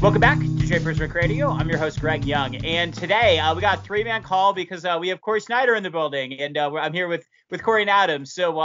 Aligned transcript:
Welcome 0.00 0.20
back 0.20 0.38
to 0.38 0.66
Japers' 0.68 1.00
Rink 1.00 1.14
Radio. 1.14 1.50
I'm 1.50 1.68
your 1.68 1.78
host 1.78 2.00
Greg 2.00 2.24
Young, 2.24 2.54
and 2.64 2.94
today 2.94 3.40
uh, 3.40 3.52
we 3.52 3.60
got 3.60 3.78
a 3.78 3.82
three-man 3.82 4.22
call 4.22 4.52
because 4.52 4.84
uh, 4.84 4.96
we 5.00 5.08
have 5.08 5.20
Corey 5.20 5.40
Sznajder 5.40 5.76
in 5.76 5.82
the 5.82 5.90
building, 5.90 6.34
and 6.34 6.56
uh, 6.56 6.72
I'm 6.76 6.92
here 6.92 7.08
with 7.08 7.26
with 7.50 7.64
Corey 7.64 7.82
and 7.82 7.90
Adam. 7.90 8.24
So, 8.24 8.60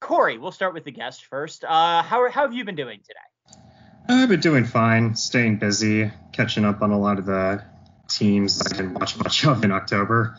Corey, 0.00 0.38
we'll 0.38 0.52
start 0.52 0.74
with 0.74 0.84
the 0.84 0.92
guest 0.92 1.24
first. 1.26 1.64
Uh, 1.64 2.02
how 2.02 2.30
how 2.30 2.42
have 2.42 2.52
you 2.52 2.64
been 2.64 2.74
doing 2.74 3.00
today? 3.00 3.60
I've 4.08 4.28
been 4.28 4.40
doing 4.40 4.64
fine, 4.64 5.16
staying 5.16 5.58
busy, 5.58 6.10
catching 6.32 6.64
up 6.64 6.82
on 6.82 6.92
a 6.92 6.98
lot 6.98 7.18
of 7.18 7.26
the 7.26 7.64
teams 8.08 8.64
I 8.64 8.76
didn't 8.76 8.94
watch 8.94 9.16
much 9.16 9.44
of 9.44 9.64
in 9.64 9.72
October. 9.72 10.36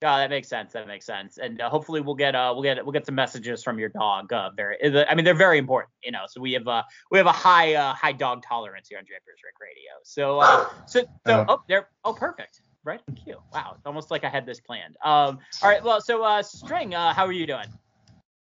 Yeah, 0.00 0.18
that 0.18 0.30
makes 0.30 0.48
sense. 0.48 0.72
That 0.72 0.88
makes 0.88 1.06
sense. 1.06 1.38
And 1.38 1.60
uh, 1.60 1.68
hopefully 1.68 2.00
we'll 2.00 2.14
get 2.14 2.34
uh 2.34 2.52
we'll 2.54 2.62
get 2.62 2.84
we'll 2.84 2.92
get 2.92 3.06
some 3.06 3.14
messages 3.14 3.62
from 3.62 3.78
your 3.78 3.88
dog. 3.90 4.32
Uh, 4.32 4.50
very, 4.56 4.78
I 5.06 5.14
mean 5.14 5.24
they're 5.24 5.34
very 5.34 5.58
important, 5.58 5.92
you 6.02 6.10
know. 6.12 6.24
So 6.28 6.40
we 6.40 6.52
have 6.52 6.66
uh 6.66 6.82
we 7.10 7.18
have 7.18 7.26
a 7.26 7.32
high 7.32 7.74
uh 7.74 7.94
high 7.94 8.12
dog 8.12 8.42
tolerance 8.42 8.88
here 8.88 8.98
on 8.98 9.04
Japers' 9.04 9.40
Rink 9.44 9.56
Radio. 9.60 9.92
So 10.04 10.40
uh 10.40 10.66
so 10.86 11.00
so 11.00 11.06
Oh. 11.26 11.44
oh 11.48 11.62
there 11.68 11.88
oh 12.04 12.14
perfect 12.14 12.62
right 12.84 13.00
on 13.08 13.14
cue. 13.16 13.38
Wow, 13.52 13.74
it's 13.76 13.86
almost 13.86 14.10
like 14.10 14.24
I 14.24 14.28
had 14.28 14.46
this 14.46 14.60
planned. 14.60 14.96
Um 15.04 15.38
all 15.62 15.68
right 15.68 15.84
well 15.84 16.00
so 16.00 16.22
uh 16.24 16.42
String 16.42 16.94
uh 16.94 17.12
how 17.12 17.26
are 17.26 17.32
you 17.32 17.46
doing? 17.46 17.66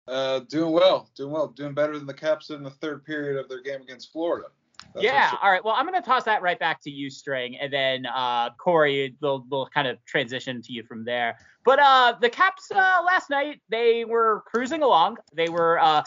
Uh, 0.08 0.40
doing 0.40 0.72
well, 0.72 1.10
doing 1.14 1.30
well, 1.30 1.48
doing 1.48 1.74
better 1.74 1.98
than 1.98 2.06
the 2.06 2.14
Caps 2.14 2.50
in 2.50 2.62
the 2.62 2.70
third 2.70 3.04
period 3.04 3.38
of 3.38 3.48
their 3.48 3.60
game 3.60 3.82
against 3.82 4.10
Florida. 4.10 4.48
That's 4.94 5.04
yeah. 5.04 5.32
All 5.42 5.50
right. 5.50 5.62
Well, 5.62 5.74
I'm 5.76 5.84
gonna 5.84 6.00
toss 6.00 6.24
that 6.24 6.40
right 6.40 6.58
back 6.58 6.80
to 6.82 6.90
you, 6.90 7.10
String, 7.10 7.56
and 7.58 7.72
then 7.72 8.06
uh, 8.06 8.50
Corey, 8.58 9.14
they'll 9.20 9.40
they'll 9.50 9.66
kind 9.66 9.86
of 9.86 10.02
transition 10.06 10.62
to 10.62 10.72
you 10.72 10.82
from 10.82 11.04
there. 11.04 11.38
But 11.64 11.78
uh, 11.78 12.14
the 12.20 12.30
Caps 12.30 12.70
uh, 12.70 13.02
last 13.04 13.28
night 13.28 13.60
they 13.68 14.04
were 14.04 14.42
cruising 14.46 14.82
along. 14.82 15.18
They 15.34 15.48
were 15.48 15.78
uh, 15.78 16.04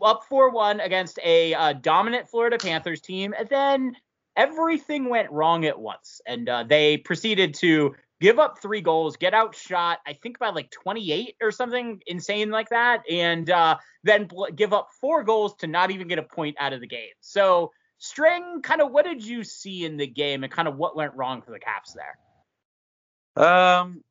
up 0.00 0.24
four 0.28 0.50
one 0.50 0.80
against 0.80 1.18
a 1.22 1.54
uh, 1.54 1.72
dominant 1.74 2.28
Florida 2.28 2.56
Panthers 2.58 3.00
team, 3.00 3.34
and 3.38 3.48
then 3.48 3.96
everything 4.36 5.08
went 5.08 5.30
wrong 5.30 5.64
at 5.66 5.78
once, 5.78 6.20
and 6.26 6.48
uh, 6.48 6.64
they 6.64 6.96
proceeded 6.96 7.54
to 7.54 7.94
give 8.22 8.38
up 8.38 8.62
three 8.62 8.80
goals, 8.80 9.16
get 9.18 9.34
outshot, 9.34 9.98
I 10.06 10.14
think 10.14 10.38
by 10.38 10.48
like 10.48 10.70
28 10.70 11.34
or 11.42 11.50
something 11.50 12.00
insane 12.06 12.50
like 12.50 12.70
that, 12.70 13.02
and 13.10 13.50
uh, 13.50 13.76
then 14.04 14.24
bl- 14.26 14.46
give 14.54 14.72
up 14.72 14.88
four 15.00 15.24
goals 15.24 15.56
to 15.56 15.66
not 15.66 15.90
even 15.90 16.08
get 16.08 16.18
a 16.18 16.22
point 16.22 16.56
out 16.58 16.72
of 16.72 16.80
the 16.80 16.86
game. 16.88 17.12
So. 17.20 17.72
String, 18.04 18.62
kind 18.62 18.80
of 18.80 18.90
what 18.90 19.04
did 19.04 19.24
you 19.24 19.44
see 19.44 19.84
in 19.84 19.96
the 19.96 20.08
game 20.08 20.42
and 20.42 20.52
kind 20.52 20.66
of 20.66 20.76
what 20.76 20.96
went 20.96 21.14
wrong 21.14 21.40
for 21.40 21.52
the 21.52 21.60
Caps 21.60 21.94
there? 21.94 23.46
Um, 23.46 24.02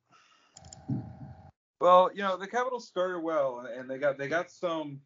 well, 1.82 2.10
you 2.16 2.22
know 2.22 2.38
the 2.38 2.48
Capitals 2.48 2.88
started 2.88 3.20
well, 3.20 3.60
and- 3.60 3.68
and 3.82 3.90
they 3.90 3.98
got 3.98 4.18
they 4.18 4.30
got 4.30 4.50
some 4.50 5.02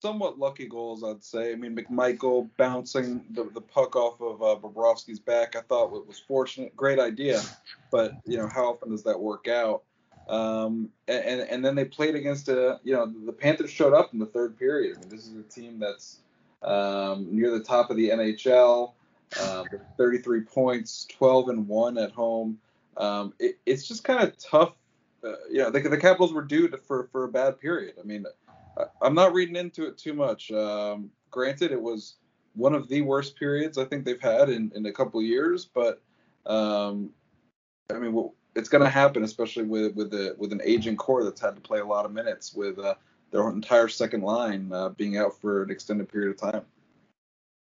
somewhat 0.00 0.38
lucky 0.38 0.66
goals, 0.66 1.02
I'd 1.02 1.24
say. 1.24 1.52
I 1.52 1.56
mean, 1.56 1.76
McMichael 1.76 2.48
bouncing 2.56 3.24
the, 3.30 3.44
the 3.52 3.60
puck 3.60 3.96
off 3.96 4.20
of 4.20 4.42
uh, 4.42 4.56
Bobrovsky's 4.60 5.18
back, 5.18 5.56
I 5.56 5.60
thought 5.62 5.90
wa- 5.90 6.00
was 6.06 6.18
fortunate. 6.18 6.76
Great 6.76 6.98
idea, 6.98 7.42
but 7.90 8.12
you 8.24 8.38
know 8.38 8.48
how 8.48 8.72
often 8.72 8.90
does 8.90 9.02
that 9.04 9.18
work 9.18 9.48
out? 9.48 9.82
Um, 10.28 10.90
and, 11.06 11.40
and 11.40 11.64
then 11.64 11.74
they 11.74 11.86
played 11.86 12.14
against 12.14 12.48
a 12.48 12.80
you 12.84 12.92
know 12.92 13.12
the 13.24 13.32
Panthers 13.32 13.70
showed 13.70 13.94
up 13.94 14.12
in 14.12 14.18
the 14.18 14.26
third 14.26 14.58
period. 14.58 14.96
I 14.96 15.00
mean, 15.00 15.08
this 15.08 15.26
is 15.26 15.36
a 15.36 15.42
team 15.42 15.78
that's 15.78 16.18
um, 16.62 17.28
near 17.30 17.50
the 17.50 17.64
top 17.64 17.90
of 17.90 17.96
the 17.96 18.10
NHL, 18.10 18.92
um, 19.40 19.66
33 19.96 20.42
points, 20.42 21.06
12 21.16 21.48
and 21.50 21.68
one 21.68 21.98
at 21.98 22.12
home. 22.12 22.58
Um, 22.96 23.32
it, 23.38 23.58
it's 23.64 23.86
just 23.86 24.04
kind 24.04 24.22
of 24.22 24.36
tough. 24.38 24.74
Uh, 25.24 25.32
you 25.50 25.58
know, 25.58 25.70
the, 25.70 25.80
the 25.80 25.96
Capitals 25.96 26.32
were 26.32 26.42
due 26.42 26.68
to, 26.68 26.76
for 26.76 27.08
for 27.10 27.24
a 27.24 27.28
bad 27.28 27.58
period. 27.58 27.94
I 28.00 28.06
mean, 28.06 28.24
I'm 29.02 29.14
not 29.14 29.32
reading 29.32 29.56
into 29.56 29.86
it 29.86 29.98
too 29.98 30.14
much. 30.14 30.50
Um, 30.50 31.10
granted, 31.30 31.72
it 31.72 31.80
was 31.80 32.16
one 32.54 32.74
of 32.74 32.88
the 32.88 33.02
worst 33.02 33.36
periods 33.36 33.78
I 33.78 33.84
think 33.84 34.04
they've 34.04 34.20
had 34.20 34.48
in, 34.48 34.72
in 34.74 34.86
a 34.86 34.92
couple 34.92 35.22
years, 35.22 35.64
but 35.64 36.02
um, 36.46 37.10
I 37.90 37.98
mean, 37.98 38.12
well, 38.12 38.34
it's 38.54 38.68
going 38.68 38.82
to 38.82 38.90
happen, 38.90 39.22
especially 39.22 39.64
with 39.64 39.94
with 39.94 40.10
the 40.10 40.34
with 40.38 40.52
an 40.52 40.60
aging 40.64 40.96
core 40.96 41.24
that's 41.24 41.40
had 41.40 41.54
to 41.54 41.60
play 41.60 41.80
a 41.80 41.84
lot 41.84 42.04
of 42.04 42.12
minutes 42.12 42.54
with 42.54 42.78
uh, 42.78 42.94
their 43.30 43.48
entire 43.48 43.88
second 43.88 44.22
line 44.22 44.70
uh, 44.72 44.88
being 44.90 45.16
out 45.16 45.40
for 45.40 45.62
an 45.62 45.70
extended 45.70 46.08
period 46.08 46.30
of 46.30 46.52
time. 46.52 46.62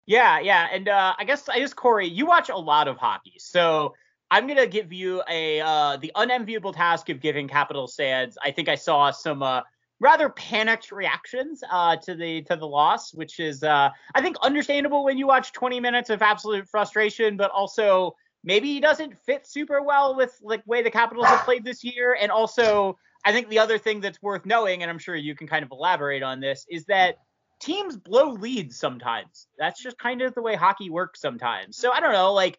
Yeah, 0.06 0.38
yeah, 0.38 0.68
and 0.70 0.88
uh, 0.88 1.14
I 1.18 1.24
guess 1.24 1.48
I 1.48 1.58
guess 1.58 1.72
Corey, 1.72 2.06
you 2.06 2.26
watch 2.26 2.50
a 2.50 2.56
lot 2.56 2.88
of 2.88 2.96
hockey, 2.98 3.34
so 3.38 3.94
I'm 4.30 4.46
gonna 4.46 4.66
give 4.66 4.92
you 4.92 5.22
a 5.28 5.60
uh, 5.60 5.96
the 5.96 6.12
unenviable 6.14 6.72
task 6.72 7.08
of 7.08 7.20
giving 7.20 7.48
Capital 7.48 7.88
fans. 7.88 8.36
I 8.42 8.50
think 8.50 8.68
I 8.68 8.74
saw 8.74 9.10
some 9.10 9.42
uh, 9.42 9.62
rather 10.04 10.28
panicked 10.28 10.92
reactions 10.92 11.64
uh, 11.72 11.96
to 11.96 12.14
the 12.14 12.42
to 12.42 12.56
the 12.56 12.66
loss, 12.66 13.14
which 13.14 13.40
is 13.40 13.64
uh, 13.64 13.88
I 14.14 14.20
think 14.20 14.36
understandable 14.42 15.02
when 15.02 15.16
you 15.16 15.26
watch 15.26 15.52
20 15.52 15.80
minutes 15.80 16.10
of 16.10 16.20
absolute 16.20 16.68
frustration, 16.68 17.38
but 17.38 17.50
also 17.50 18.14
maybe 18.44 18.68
he 18.68 18.80
doesn't 18.80 19.16
fit 19.24 19.46
super 19.46 19.80
well 19.82 20.14
with 20.14 20.38
like 20.42 20.62
way 20.66 20.82
the 20.82 20.90
Capitals 20.90 21.26
have 21.26 21.46
played 21.46 21.64
this 21.64 21.82
year, 21.82 22.18
and 22.20 22.30
also 22.30 22.98
I 23.24 23.32
think 23.32 23.48
the 23.48 23.58
other 23.58 23.78
thing 23.78 24.00
that's 24.00 24.20
worth 24.20 24.44
knowing, 24.44 24.82
and 24.82 24.90
I'm 24.90 24.98
sure 24.98 25.16
you 25.16 25.34
can 25.34 25.46
kind 25.46 25.64
of 25.64 25.70
elaborate 25.72 26.22
on 26.22 26.38
this, 26.38 26.66
is 26.68 26.84
that 26.84 27.16
teams 27.58 27.96
blow 27.96 28.32
leads 28.32 28.78
sometimes. 28.78 29.46
That's 29.58 29.82
just 29.82 29.96
kind 29.96 30.20
of 30.20 30.34
the 30.34 30.42
way 30.42 30.54
hockey 30.54 30.90
works 30.90 31.22
sometimes. 31.22 31.78
So 31.78 31.92
I 31.92 32.00
don't 32.00 32.12
know, 32.12 32.34
like 32.34 32.58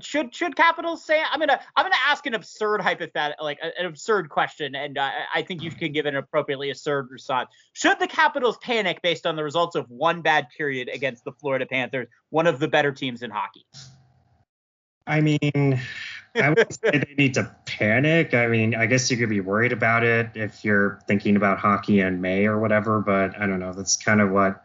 should 0.00 0.34
should 0.34 0.56
Capitals 0.56 1.04
say? 1.04 1.22
I'm 1.30 1.38
gonna 1.38 1.60
I'm 1.76 1.84
gonna 1.84 1.94
ask 2.06 2.26
an 2.26 2.34
absurd 2.34 2.80
hypothetical, 2.80 3.44
like 3.44 3.58
an 3.62 3.86
absurd 3.86 4.28
question, 4.28 4.74
and 4.74 4.98
uh, 4.98 5.10
I 5.34 5.42
think 5.42 5.62
you 5.62 5.70
can 5.70 5.92
give 5.92 6.06
an 6.06 6.16
appropriately 6.16 6.70
absurd 6.70 7.10
response. 7.10 7.50
Should 7.72 7.98
the 7.98 8.06
Capitals 8.06 8.56
panic 8.58 9.02
based 9.02 9.26
on 9.26 9.36
the 9.36 9.44
results 9.44 9.76
of 9.76 9.88
one 9.90 10.22
bad 10.22 10.48
period 10.56 10.88
against 10.92 11.24
the 11.24 11.32
Florida 11.32 11.66
Panthers, 11.66 12.08
one 12.30 12.46
of 12.46 12.58
the 12.58 12.68
better 12.68 12.92
teams 12.92 13.22
in 13.22 13.30
hockey? 13.30 13.66
I 15.06 15.20
mean, 15.20 15.80
I 16.34 16.50
would 16.50 16.72
say 16.84 16.90
they 16.98 17.14
need 17.16 17.34
to 17.34 17.54
panic. 17.64 18.34
I 18.34 18.46
mean, 18.48 18.74
I 18.74 18.86
guess 18.86 19.10
you 19.10 19.16
could 19.16 19.28
be 19.28 19.40
worried 19.40 19.72
about 19.72 20.04
it 20.04 20.30
if 20.34 20.64
you're 20.64 21.00
thinking 21.06 21.36
about 21.36 21.58
hockey 21.58 22.00
in 22.00 22.20
May 22.20 22.46
or 22.46 22.58
whatever, 22.58 23.00
but 23.00 23.38
I 23.40 23.46
don't 23.46 23.60
know. 23.60 23.72
That's 23.72 23.96
kind 23.96 24.20
of 24.20 24.30
what 24.30 24.64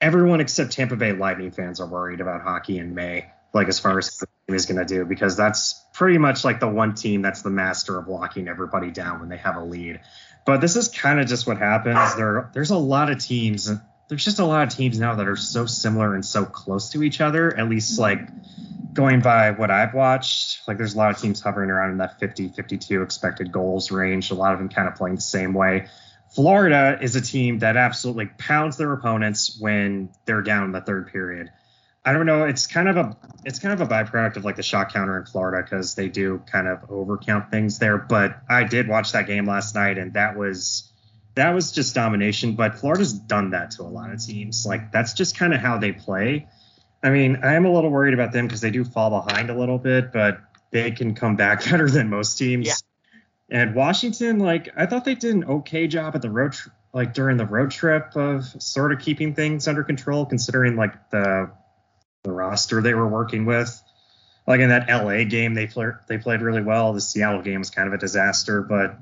everyone 0.00 0.40
except 0.40 0.72
Tampa 0.72 0.96
Bay 0.96 1.12
Lightning 1.12 1.50
fans 1.50 1.80
are 1.80 1.86
worried 1.86 2.20
about 2.20 2.42
hockey 2.42 2.78
in 2.78 2.94
May, 2.94 3.30
like 3.56 3.68
as 3.68 3.80
far 3.80 3.98
as 3.98 4.16
the 4.18 4.26
team 4.46 4.54
is 4.54 4.66
going 4.66 4.78
to 4.78 4.84
do, 4.84 5.04
because 5.04 5.36
that's 5.36 5.84
pretty 5.94 6.18
much 6.18 6.44
like 6.44 6.60
the 6.60 6.68
one 6.68 6.94
team 6.94 7.22
that's 7.22 7.42
the 7.42 7.50
master 7.50 7.98
of 7.98 8.06
locking 8.06 8.46
everybody 8.46 8.90
down 8.90 9.18
when 9.18 9.28
they 9.28 9.38
have 9.38 9.56
a 9.56 9.64
lead. 9.64 10.00
But 10.44 10.60
this 10.60 10.76
is 10.76 10.88
kind 10.88 11.18
of 11.18 11.26
just 11.26 11.46
what 11.46 11.58
happens. 11.58 12.14
There, 12.14 12.50
there's 12.54 12.70
a 12.70 12.78
lot 12.78 13.10
of 13.10 13.18
teams 13.18 13.68
there's 14.08 14.24
just 14.24 14.38
a 14.38 14.44
lot 14.44 14.66
of 14.68 14.74
teams 14.74 14.98
now 14.98 15.16
that 15.16 15.26
are 15.26 15.36
so 15.36 15.66
similar 15.66 16.14
and 16.14 16.24
so 16.24 16.44
close 16.44 16.90
to 16.90 17.02
each 17.02 17.20
other. 17.20 17.56
At 17.56 17.68
least 17.68 17.98
like 17.98 18.20
going 18.92 19.20
by 19.20 19.50
what 19.50 19.70
I've 19.70 19.94
watched, 19.94 20.66
like 20.68 20.78
there's 20.78 20.94
a 20.94 20.98
lot 20.98 21.10
of 21.10 21.20
teams 21.20 21.40
hovering 21.40 21.70
around 21.70 21.92
in 21.92 21.98
that 21.98 22.20
50, 22.20 22.50
52 22.50 23.02
expected 23.02 23.50
goals 23.50 23.90
range. 23.90 24.30
A 24.30 24.34
lot 24.34 24.52
of 24.52 24.58
them 24.58 24.68
kind 24.68 24.88
of 24.88 24.94
playing 24.94 25.16
the 25.16 25.22
same 25.22 25.54
way. 25.54 25.88
Florida 26.34 26.98
is 27.00 27.16
a 27.16 27.20
team 27.20 27.60
that 27.60 27.76
absolutely 27.76 28.26
pounds 28.26 28.76
their 28.76 28.92
opponents 28.92 29.58
when 29.60 30.10
they're 30.24 30.42
down 30.42 30.64
in 30.64 30.72
the 30.72 30.80
third 30.80 31.08
period. 31.08 31.50
I 32.06 32.12
don't 32.12 32.24
know. 32.24 32.44
It's 32.44 32.68
kind 32.68 32.88
of 32.88 32.96
a 32.96 33.16
it's 33.44 33.58
kind 33.58 33.74
of 33.74 33.80
a 33.80 33.92
byproduct 33.92 34.36
of 34.36 34.44
like 34.44 34.54
the 34.54 34.62
shot 34.62 34.94
counter 34.94 35.18
in 35.18 35.26
Florida 35.26 35.60
because 35.60 35.96
they 35.96 36.08
do 36.08 36.40
kind 36.50 36.68
of 36.68 36.88
overcount 36.88 37.50
things 37.50 37.80
there. 37.80 37.98
But 37.98 38.40
I 38.48 38.62
did 38.62 38.86
watch 38.86 39.10
that 39.10 39.26
game 39.26 39.44
last 39.44 39.74
night, 39.74 39.98
and 39.98 40.14
that 40.14 40.36
was 40.36 40.92
that 41.34 41.50
was 41.50 41.72
just 41.72 41.96
domination. 41.96 42.54
But 42.54 42.78
Florida's 42.78 43.12
done 43.12 43.50
that 43.50 43.72
to 43.72 43.82
a 43.82 43.90
lot 43.90 44.12
of 44.12 44.24
teams. 44.24 44.64
Like 44.64 44.92
that's 44.92 45.14
just 45.14 45.36
kind 45.36 45.52
of 45.52 45.60
how 45.60 45.78
they 45.78 45.90
play. 45.90 46.46
I 47.02 47.10
mean, 47.10 47.40
I 47.42 47.54
am 47.54 47.64
a 47.64 47.72
little 47.72 47.90
worried 47.90 48.14
about 48.14 48.30
them 48.30 48.46
because 48.46 48.60
they 48.60 48.70
do 48.70 48.84
fall 48.84 49.10
behind 49.10 49.50
a 49.50 49.58
little 49.58 49.78
bit, 49.78 50.12
but 50.12 50.38
they 50.70 50.92
can 50.92 51.12
come 51.16 51.34
back 51.34 51.64
better 51.70 51.90
than 51.90 52.08
most 52.08 52.38
teams. 52.38 52.68
Yeah. 52.68 52.74
And 53.50 53.74
Washington, 53.74 54.38
like 54.38 54.68
I 54.76 54.86
thought 54.86 55.04
they 55.04 55.16
did 55.16 55.34
an 55.34 55.44
okay 55.44 55.88
job 55.88 56.14
at 56.14 56.22
the 56.22 56.30
road, 56.30 56.52
tr- 56.52 56.68
like 56.92 57.14
during 57.14 57.36
the 57.36 57.46
road 57.46 57.72
trip 57.72 58.14
of 58.14 58.44
sort 58.62 58.92
of 58.92 59.00
keeping 59.00 59.34
things 59.34 59.66
under 59.66 59.82
control, 59.82 60.24
considering 60.24 60.76
like 60.76 61.10
the 61.10 61.50
the 62.26 62.32
roster 62.32 62.82
they 62.82 62.94
were 62.94 63.08
working 63.08 63.46
with. 63.46 63.82
Like 64.46 64.60
in 64.60 64.68
that 64.68 64.88
LA 64.88 65.24
game, 65.24 65.54
they 65.54 65.66
flir- 65.66 66.06
they 66.06 66.18
played 66.18 66.40
really 66.40 66.62
well. 66.62 66.92
The 66.92 67.00
Seattle 67.00 67.42
game 67.42 67.60
was 67.60 67.70
kind 67.70 67.88
of 67.88 67.94
a 67.94 67.98
disaster, 67.98 68.62
but 68.62 68.96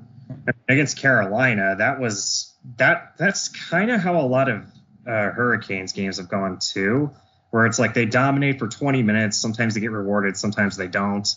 against 0.67 0.97
Carolina, 0.97 1.75
that 1.77 1.99
was 1.99 2.53
that 2.77 3.13
that's 3.17 3.49
kind 3.49 3.91
of 3.91 4.01
how 4.01 4.19
a 4.19 4.25
lot 4.25 4.49
of 4.49 4.63
uh, 5.07 5.31
Hurricanes 5.31 5.91
games 5.91 6.17
have 6.17 6.29
gone 6.29 6.57
too, 6.59 7.11
where 7.51 7.65
it's 7.67 7.77
like 7.77 7.93
they 7.93 8.05
dominate 8.05 8.57
for 8.57 8.67
20 8.67 9.03
minutes. 9.03 9.37
Sometimes 9.37 9.75
they 9.75 9.81
get 9.81 9.91
rewarded, 9.91 10.35
sometimes 10.35 10.77
they 10.77 10.87
don't. 10.87 11.27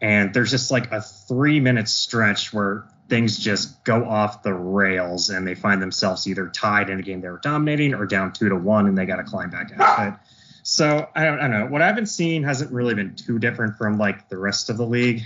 And 0.00 0.34
there's 0.34 0.50
just 0.50 0.70
like 0.70 0.90
a 0.90 1.00
three 1.00 1.60
minute 1.60 1.88
stretch 1.88 2.52
where 2.52 2.84
things 3.08 3.38
just 3.38 3.84
go 3.84 4.04
off 4.04 4.42
the 4.42 4.52
rails 4.52 5.30
and 5.30 5.46
they 5.46 5.54
find 5.54 5.80
themselves 5.80 6.26
either 6.26 6.48
tied 6.48 6.90
in 6.90 6.98
a 6.98 7.02
game 7.02 7.20
they 7.20 7.28
were 7.28 7.38
dominating 7.38 7.94
or 7.94 8.06
down 8.06 8.32
two 8.32 8.48
to 8.48 8.56
one 8.56 8.86
and 8.86 8.98
they 8.98 9.06
got 9.06 9.16
to 9.16 9.22
climb 9.22 9.50
back 9.50 9.70
out. 9.78 10.18
So 10.66 11.08
I 11.14 11.24
don't, 11.26 11.38
I 11.40 11.42
don't 11.42 11.50
know. 11.50 11.66
What 11.66 11.82
I've 11.82 11.94
been 11.94 12.06
seeing 12.06 12.42
hasn't 12.42 12.72
really 12.72 12.94
been 12.94 13.14
too 13.14 13.38
different 13.38 13.76
from 13.76 13.98
like 13.98 14.30
the 14.30 14.38
rest 14.38 14.70
of 14.70 14.78
the 14.78 14.86
league, 14.86 15.20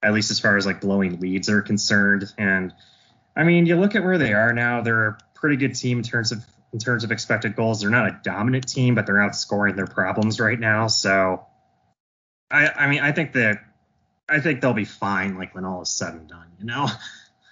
at 0.00 0.14
least 0.14 0.30
as 0.30 0.38
far 0.38 0.56
as 0.56 0.64
like 0.64 0.80
blowing 0.80 1.18
leads 1.18 1.50
are 1.50 1.60
concerned. 1.60 2.32
And 2.38 2.72
I 3.36 3.42
mean, 3.42 3.66
you 3.66 3.74
look 3.74 3.96
at 3.96 4.04
where 4.04 4.16
they 4.16 4.32
are 4.32 4.52
now; 4.52 4.80
they're 4.80 5.08
a 5.08 5.18
pretty 5.34 5.56
good 5.56 5.74
team 5.74 5.98
in 5.98 6.04
terms 6.04 6.30
of 6.30 6.44
in 6.72 6.78
terms 6.78 7.02
of 7.02 7.10
expected 7.10 7.56
goals. 7.56 7.80
They're 7.80 7.90
not 7.90 8.06
a 8.06 8.20
dominant 8.22 8.68
team, 8.68 8.94
but 8.94 9.06
they're 9.06 9.16
outscoring 9.16 9.74
their 9.74 9.88
problems 9.88 10.38
right 10.38 10.58
now. 10.58 10.86
So 10.86 11.44
I, 12.48 12.68
I 12.68 12.86
mean, 12.86 13.00
I 13.00 13.10
think 13.10 13.32
that 13.32 13.58
I 14.28 14.38
think 14.38 14.60
they'll 14.60 14.72
be 14.72 14.84
fine, 14.84 15.36
like 15.36 15.52
when 15.52 15.64
all 15.64 15.82
is 15.82 15.90
said 15.90 16.14
and 16.14 16.28
done. 16.28 16.46
You 16.60 16.66
know. 16.66 16.86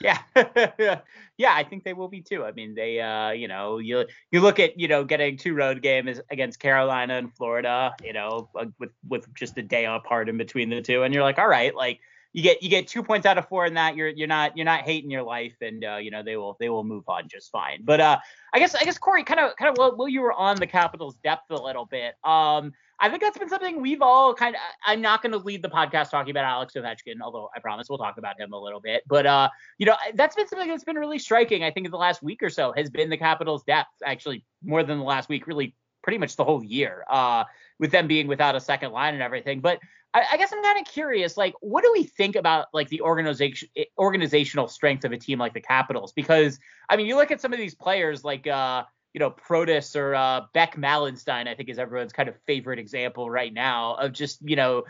Yeah. 0.00 0.18
yeah, 1.38 1.54
I 1.54 1.64
think 1.64 1.84
they 1.84 1.92
will 1.92 2.08
be 2.08 2.20
too. 2.20 2.44
I 2.44 2.52
mean, 2.52 2.74
they 2.74 3.00
uh, 3.00 3.30
you 3.30 3.48
know, 3.48 3.78
you 3.78 4.04
you 4.30 4.40
look 4.40 4.60
at, 4.60 4.78
you 4.78 4.88
know, 4.88 5.04
getting 5.04 5.36
two 5.36 5.54
road 5.54 5.82
games 5.82 6.20
against 6.30 6.60
Carolina 6.60 7.14
and 7.14 7.34
Florida, 7.34 7.94
you 8.02 8.12
know, 8.12 8.48
uh, 8.58 8.66
with 8.78 8.90
with 9.08 9.32
just 9.34 9.58
a 9.58 9.62
day 9.62 9.86
apart 9.86 10.28
in 10.28 10.38
between 10.38 10.70
the 10.70 10.82
two 10.82 11.02
and 11.02 11.12
you're 11.12 11.24
like, 11.24 11.38
all 11.38 11.48
right, 11.48 11.74
like 11.74 12.00
you 12.32 12.42
get 12.42 12.62
you 12.62 12.68
get 12.68 12.86
2 12.86 13.02
points 13.02 13.26
out 13.26 13.38
of 13.38 13.48
4 13.48 13.66
in 13.66 13.74
that. 13.74 13.96
You're 13.96 14.08
you're 14.08 14.28
not 14.28 14.56
you're 14.56 14.66
not 14.66 14.82
hating 14.82 15.10
your 15.10 15.22
life 15.24 15.56
and 15.60 15.84
uh, 15.84 15.96
you 15.96 16.10
know, 16.10 16.22
they 16.22 16.36
will 16.36 16.56
they 16.60 16.68
will 16.68 16.84
move 16.84 17.08
on 17.08 17.28
just 17.28 17.50
fine. 17.50 17.80
But 17.84 18.00
uh 18.00 18.18
I 18.54 18.58
guess 18.60 18.74
I 18.74 18.84
guess 18.84 18.98
Corey 18.98 19.24
kind 19.24 19.40
of 19.40 19.56
kind 19.56 19.70
of 19.70 19.78
while, 19.78 19.96
while 19.96 20.08
you 20.08 20.20
were 20.20 20.32
on 20.32 20.56
the 20.56 20.66
Capitals 20.66 21.16
depth 21.24 21.50
a 21.50 21.56
little 21.60 21.86
bit. 21.86 22.14
Um 22.22 22.72
I 23.00 23.08
think 23.08 23.22
that's 23.22 23.38
been 23.38 23.48
something 23.48 23.80
we've 23.80 24.02
all 24.02 24.34
kind 24.34 24.56
of. 24.56 24.60
I'm 24.84 25.00
not 25.00 25.22
going 25.22 25.32
to 25.32 25.38
lead 25.38 25.62
the 25.62 25.68
podcast 25.68 26.10
talking 26.10 26.30
about 26.30 26.44
Alex 26.44 26.74
Ovechkin, 26.74 27.20
although 27.22 27.48
I 27.54 27.60
promise 27.60 27.88
we'll 27.88 27.98
talk 27.98 28.18
about 28.18 28.40
him 28.40 28.52
a 28.52 28.60
little 28.60 28.80
bit. 28.80 29.02
But 29.06 29.26
uh, 29.26 29.50
you 29.78 29.86
know, 29.86 29.96
that's 30.14 30.34
been 30.34 30.48
something 30.48 30.68
that's 30.68 30.84
been 30.84 30.96
really 30.96 31.18
striking. 31.18 31.62
I 31.62 31.70
think 31.70 31.86
in 31.86 31.92
the 31.92 31.98
last 31.98 32.22
week 32.22 32.42
or 32.42 32.50
so 32.50 32.72
has 32.76 32.90
been 32.90 33.08
the 33.08 33.16
Capitals' 33.16 33.62
depth. 33.64 33.90
Actually, 34.04 34.44
more 34.64 34.82
than 34.82 34.98
the 34.98 35.04
last 35.04 35.28
week, 35.28 35.46
really, 35.46 35.76
pretty 36.02 36.18
much 36.18 36.36
the 36.36 36.44
whole 36.44 36.62
year. 36.64 37.04
Uh, 37.08 37.44
with 37.78 37.92
them 37.92 38.08
being 38.08 38.26
without 38.26 38.56
a 38.56 38.60
second 38.60 38.90
line 38.90 39.14
and 39.14 39.22
everything. 39.22 39.60
But 39.60 39.78
I, 40.12 40.24
I 40.32 40.36
guess 40.36 40.52
I'm 40.52 40.62
kind 40.64 40.80
of 40.80 40.92
curious, 40.92 41.36
like, 41.36 41.54
what 41.60 41.84
do 41.84 41.92
we 41.92 42.02
think 42.02 42.34
about 42.34 42.66
like 42.72 42.88
the 42.88 43.02
organization 43.02 43.68
organizational 43.96 44.66
strength 44.66 45.04
of 45.04 45.12
a 45.12 45.16
team 45.16 45.38
like 45.38 45.54
the 45.54 45.60
Capitals? 45.60 46.12
Because 46.12 46.58
I 46.88 46.96
mean, 46.96 47.06
you 47.06 47.14
look 47.14 47.30
at 47.30 47.40
some 47.40 47.52
of 47.52 47.58
these 47.58 47.74
players, 47.74 48.24
like. 48.24 48.46
uh 48.46 48.84
you 49.18 49.24
know, 49.24 49.32
Protas 49.32 49.96
or 49.96 50.14
uh, 50.14 50.42
Beck 50.54 50.76
Malenstyn, 50.76 51.48
I 51.48 51.54
think 51.56 51.68
is 51.68 51.80
everyone's 51.80 52.12
kind 52.12 52.28
of 52.28 52.36
favorite 52.46 52.78
example 52.78 53.28
right 53.28 53.52
now 53.52 53.94
of 53.94 54.12
just, 54.12 54.38
you 54.48 54.54
know, 54.54 54.84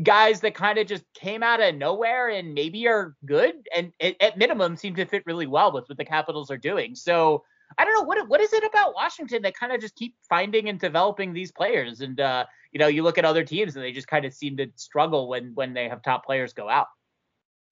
guys 0.00 0.40
that 0.42 0.54
kind 0.54 0.78
of 0.78 0.86
just 0.86 1.02
came 1.14 1.42
out 1.42 1.60
of 1.60 1.74
nowhere 1.74 2.28
and 2.28 2.54
maybe 2.54 2.86
are 2.86 3.16
good 3.26 3.54
and 3.74 3.92
at 4.00 4.38
minimum 4.38 4.76
seem 4.76 4.94
to 4.94 5.04
fit 5.04 5.24
really 5.26 5.48
well 5.48 5.72
with 5.72 5.88
what 5.88 5.98
the 5.98 6.04
Capitals 6.04 6.48
are 6.48 6.56
doing. 6.56 6.94
So 6.94 7.42
I 7.76 7.84
don't 7.84 7.94
know 7.94 8.04
what 8.04 8.28
what 8.28 8.40
is 8.40 8.52
it 8.52 8.62
about 8.62 8.94
Washington 8.94 9.42
that 9.42 9.56
kind 9.56 9.72
of 9.72 9.80
just 9.80 9.96
keep 9.96 10.14
finding 10.28 10.68
and 10.68 10.78
developing 10.78 11.32
these 11.32 11.50
players 11.50 12.02
and 12.02 12.20
uh, 12.20 12.44
you 12.70 12.78
know, 12.78 12.86
you 12.86 13.02
look 13.02 13.18
at 13.18 13.24
other 13.24 13.42
teams 13.42 13.74
and 13.74 13.84
they 13.84 13.90
just 13.90 14.06
kind 14.06 14.24
of 14.24 14.32
seem 14.32 14.58
to 14.58 14.68
struggle 14.76 15.28
when 15.28 15.56
when 15.56 15.74
they 15.74 15.88
have 15.88 16.04
top 16.04 16.24
players 16.24 16.52
go 16.52 16.68
out. 16.68 16.86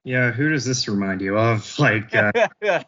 Yeah, 0.03 0.33
who 0.33 0.49
does 0.51 0.65
this 0.65 0.89
remind 0.89 1.21
you 1.21 1.39
of? 1.39 1.73
Like 1.79 2.12
uh, 2.12 2.33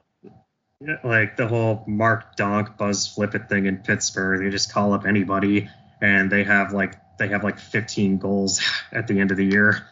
like 1.04 1.36
the 1.36 1.46
whole 1.46 1.84
Mark 1.86 2.36
Donk 2.36 2.76
Buzz 2.76 3.06
Flippett 3.06 3.48
thing 3.48 3.66
in 3.66 3.78
Pittsburgh. 3.78 4.42
They 4.42 4.50
just 4.50 4.72
call 4.72 4.92
up 4.92 5.06
anybody 5.06 5.68
and 6.00 6.30
they 6.30 6.44
have 6.44 6.72
like 6.72 6.94
they 7.18 7.28
have 7.28 7.44
like 7.44 7.58
15 7.58 8.18
goals 8.18 8.60
at 8.92 9.06
the 9.06 9.20
end 9.20 9.30
of 9.30 9.36
the 9.36 9.46
year. 9.46 9.86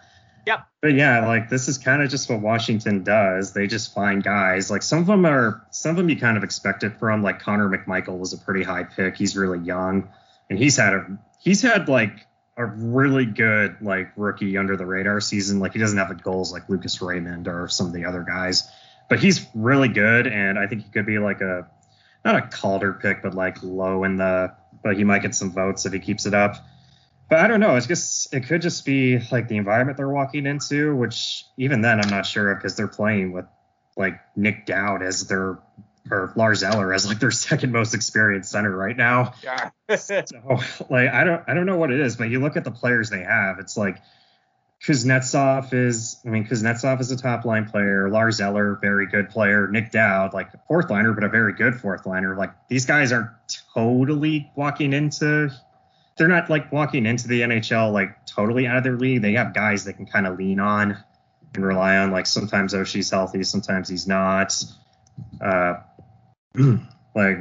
Yep. 0.46 0.66
But 0.80 0.94
yeah, 0.94 1.26
like 1.26 1.48
this 1.48 1.68
is 1.68 1.78
kind 1.78 2.02
of 2.02 2.10
just 2.10 2.28
what 2.30 2.40
Washington 2.40 3.04
does. 3.04 3.52
They 3.52 3.66
just 3.66 3.94
find 3.94 4.22
guys. 4.22 4.70
Like 4.70 4.82
some 4.82 4.98
of 4.98 5.06
them 5.06 5.26
are 5.26 5.66
some 5.70 5.90
of 5.90 5.96
them 5.96 6.08
you 6.08 6.16
kind 6.16 6.36
of 6.36 6.44
expect 6.44 6.82
it 6.82 6.98
from. 6.98 7.22
Like 7.22 7.40
Connor 7.40 7.68
McMichael 7.68 8.18
was 8.18 8.32
a 8.32 8.38
pretty 8.38 8.62
high 8.62 8.84
pick. 8.84 9.16
He's 9.16 9.36
really 9.36 9.58
young 9.58 10.08
and 10.48 10.58
he's 10.58 10.76
had 10.76 10.94
a 10.94 11.18
he's 11.38 11.62
had 11.62 11.88
like 11.88 12.26
a 12.56 12.66
really 12.66 13.26
good 13.26 13.76
like 13.80 14.12
rookie 14.16 14.56
under 14.56 14.76
the 14.76 14.86
radar 14.86 15.20
season. 15.20 15.60
Like 15.60 15.72
he 15.72 15.78
doesn't 15.78 15.98
have 15.98 16.08
the 16.08 16.14
goals 16.14 16.52
like 16.52 16.68
Lucas 16.68 17.00
Raymond 17.00 17.46
or 17.46 17.68
some 17.68 17.86
of 17.86 17.92
the 17.92 18.06
other 18.06 18.22
guys 18.22 18.68
but 19.10 19.18
he's 19.18 19.44
really 19.54 19.88
good, 19.88 20.26
and 20.28 20.58
I 20.58 20.68
think 20.68 20.84
he 20.84 20.88
could 20.88 21.04
be 21.04 21.18
like 21.18 21.42
a 21.42 21.68
not 22.24 22.36
a 22.36 22.42
Calder 22.42 22.94
pick, 22.94 23.22
but 23.22 23.34
like 23.34 23.62
low 23.62 24.04
in 24.04 24.16
the. 24.16 24.54
But 24.82 24.96
he 24.96 25.04
might 25.04 25.20
get 25.20 25.34
some 25.34 25.50
votes 25.50 25.84
if 25.84 25.92
he 25.92 25.98
keeps 25.98 26.24
it 26.24 26.32
up. 26.32 26.56
But 27.28 27.40
I 27.40 27.48
don't 27.48 27.60
know. 27.60 27.76
It's 27.76 27.86
just 27.86 28.32
it 28.32 28.46
could 28.46 28.62
just 28.62 28.86
be 28.86 29.18
like 29.30 29.48
the 29.48 29.56
environment 29.56 29.98
they're 29.98 30.08
walking 30.08 30.46
into, 30.46 30.96
which 30.96 31.44
even 31.58 31.82
then 31.82 32.00
I'm 32.00 32.08
not 32.08 32.24
sure 32.24 32.52
of 32.52 32.58
because 32.58 32.76
they're 32.76 32.88
playing 32.88 33.32
with 33.32 33.44
like 33.96 34.20
Nic 34.36 34.64
Dowd 34.64 35.02
as 35.02 35.26
their 35.26 35.58
or 36.10 36.32
Lars 36.36 36.62
Eller 36.62 36.94
as 36.94 37.06
like 37.06 37.18
their 37.18 37.30
second 37.32 37.72
most 37.72 37.94
experienced 37.94 38.50
center 38.50 38.74
right 38.74 38.96
now. 38.96 39.34
Yeah. 39.42 39.70
so 39.96 40.60
like 40.88 41.10
I 41.10 41.24
don't 41.24 41.42
I 41.48 41.54
don't 41.54 41.66
know 41.66 41.76
what 41.76 41.90
it 41.90 42.00
is, 42.00 42.16
but 42.16 42.30
you 42.30 42.38
look 42.38 42.56
at 42.56 42.62
the 42.62 42.70
players 42.70 43.10
they 43.10 43.24
have, 43.24 43.58
it's 43.58 43.76
like 43.76 43.98
Kuznetsov 44.86 45.74
is, 45.74 46.20
I 46.24 46.30
mean, 46.30 46.46
Kuznetsov 46.46 47.00
is 47.00 47.10
a 47.10 47.16
top 47.16 47.44
line 47.44 47.68
player. 47.68 48.08
Lars 48.08 48.40
Eller, 48.40 48.78
very 48.80 49.06
good 49.06 49.28
player. 49.28 49.68
Nic 49.68 49.90
Dowd, 49.90 50.32
like 50.32 50.48
fourth 50.66 50.88
liner, 50.88 51.12
but 51.12 51.22
a 51.22 51.28
very 51.28 51.52
good 51.52 51.74
fourth 51.74 52.06
liner. 52.06 52.34
Like 52.34 52.52
these 52.68 52.86
guys 52.86 53.12
aren't 53.12 53.30
totally 53.74 54.50
walking 54.56 54.94
into, 54.94 55.50
they're 56.16 56.28
not 56.28 56.48
like 56.48 56.72
walking 56.72 57.04
into 57.04 57.28
the 57.28 57.42
NHL 57.42 57.92
like 57.92 58.26
totally 58.26 58.66
out 58.66 58.78
of 58.78 58.84
their 58.84 58.96
league. 58.96 59.20
They 59.20 59.34
have 59.34 59.52
guys 59.52 59.84
they 59.84 59.92
can 59.92 60.06
kind 60.06 60.26
of 60.26 60.38
lean 60.38 60.60
on 60.60 60.96
and 61.54 61.64
rely 61.64 61.98
on. 61.98 62.10
Like 62.10 62.26
sometimes 62.26 62.72
Oshie's 62.72 63.10
healthy, 63.10 63.42
sometimes 63.42 63.88
he's 63.88 64.06
not. 64.06 64.54
Uh, 65.42 65.74
like 67.14 67.38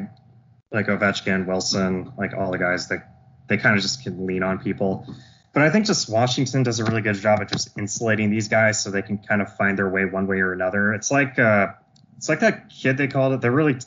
like 0.71 0.87
Ovechkin, 0.87 1.45
Wilson, 1.45 2.11
like 2.17 2.33
all 2.33 2.51
the 2.51 2.57
guys 2.57 2.89
that 2.89 3.07
they 3.47 3.57
kind 3.57 3.77
of 3.77 3.81
just 3.81 4.03
can 4.03 4.25
lean 4.25 4.43
on 4.43 4.59
people. 4.59 5.07
But 5.53 5.63
I 5.63 5.69
think 5.71 5.85
just 5.85 6.09
Washington 6.09 6.63
does 6.63 6.79
a 6.79 6.85
really 6.85 7.01
good 7.01 7.15
job 7.15 7.39
at 7.41 7.51
just 7.51 7.77
insulating 7.77 8.29
these 8.29 8.47
guys 8.47 8.81
so 8.81 8.91
they 8.91 9.01
can 9.01 9.17
kind 9.17 9.41
of 9.41 9.55
find 9.55 9.77
their 9.77 9.89
way 9.89 10.05
one 10.05 10.27
way 10.27 10.39
or 10.39 10.53
another. 10.53 10.93
It's 10.93 11.09
like 11.09 11.39
uh, 11.39 11.69
it's 12.17 12.29
like 12.29 12.41
that 12.41 12.69
kid 12.69 12.97
they 12.97 13.07
called 13.07 13.33
it. 13.33 13.41
They're 13.41 13.51
really 13.51 13.77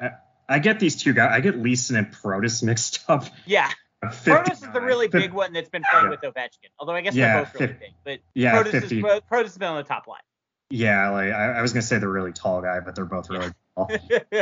I, 0.00 0.10
I 0.48 0.58
get 0.58 0.80
these 0.80 0.96
two 0.96 1.12
guys. 1.12 1.30
I 1.32 1.40
get 1.40 1.56
Leason 1.58 1.96
and 1.96 2.10
Protas 2.10 2.62
mixed 2.62 3.04
up. 3.08 3.24
Yeah. 3.46 3.70
Protas 4.02 4.52
is 4.52 4.60
the 4.60 4.80
really 4.80 5.08
big 5.08 5.32
one 5.32 5.52
that's 5.52 5.68
been 5.68 5.82
playing 5.90 6.06
yeah. 6.06 6.10
with 6.10 6.20
Ovechkin. 6.20 6.70
Although 6.78 6.94
I 6.94 7.00
guess 7.00 7.14
yeah, 7.14 7.34
they're 7.34 7.44
both 7.44 7.54
really 7.54 7.66
50, 7.72 7.84
big. 7.84 7.94
But 8.04 8.18
yeah, 8.34 8.62
Protas, 8.62 8.70
50. 8.70 8.98
Is, 8.98 9.04
Protas 9.04 9.42
has 9.42 9.58
been 9.58 9.68
on 9.68 9.76
the 9.76 9.82
top 9.82 10.06
line. 10.06 10.20
Yeah, 10.70 11.10
like 11.10 11.32
I, 11.32 11.58
I 11.58 11.62
was 11.62 11.72
gonna 11.72 11.82
say 11.82 11.98
the 11.98 12.08
really 12.08 12.32
tall 12.32 12.60
guy, 12.60 12.80
but 12.80 12.94
they're 12.94 13.04
both 13.04 13.30
really. 13.30 13.50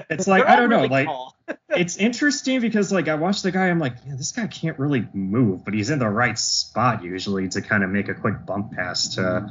It's 0.09 0.27
like 0.27 0.47
I 0.47 0.57
don't 0.57 0.71
know, 0.71 0.83
really 0.83 1.05
like 1.05 1.09
it's 1.71 1.97
interesting 1.97 2.61
because 2.61 2.93
like 2.93 3.09
I 3.09 3.15
watch 3.15 3.43
the 3.43 3.53
guy, 3.53 3.69
I'm 3.69 3.79
like, 3.79 3.97
yeah, 4.07 4.15
this 4.17 4.33
guy 4.33 4.47
can't 4.47 4.79
really 4.79 5.07
move, 5.13 5.65
but 5.65 5.75
he's 5.75 5.91
in 5.91 5.99
the 5.99 6.09
right 6.09 6.39
spot 6.39 7.03
usually 7.05 7.49
to 7.51 7.63
kind 7.63 7.85
of 7.85 7.91
make 7.91 8.09
a 8.09 8.15
quick 8.15 8.45
bump 8.47 8.73
pass 8.73 9.15
to 9.17 9.49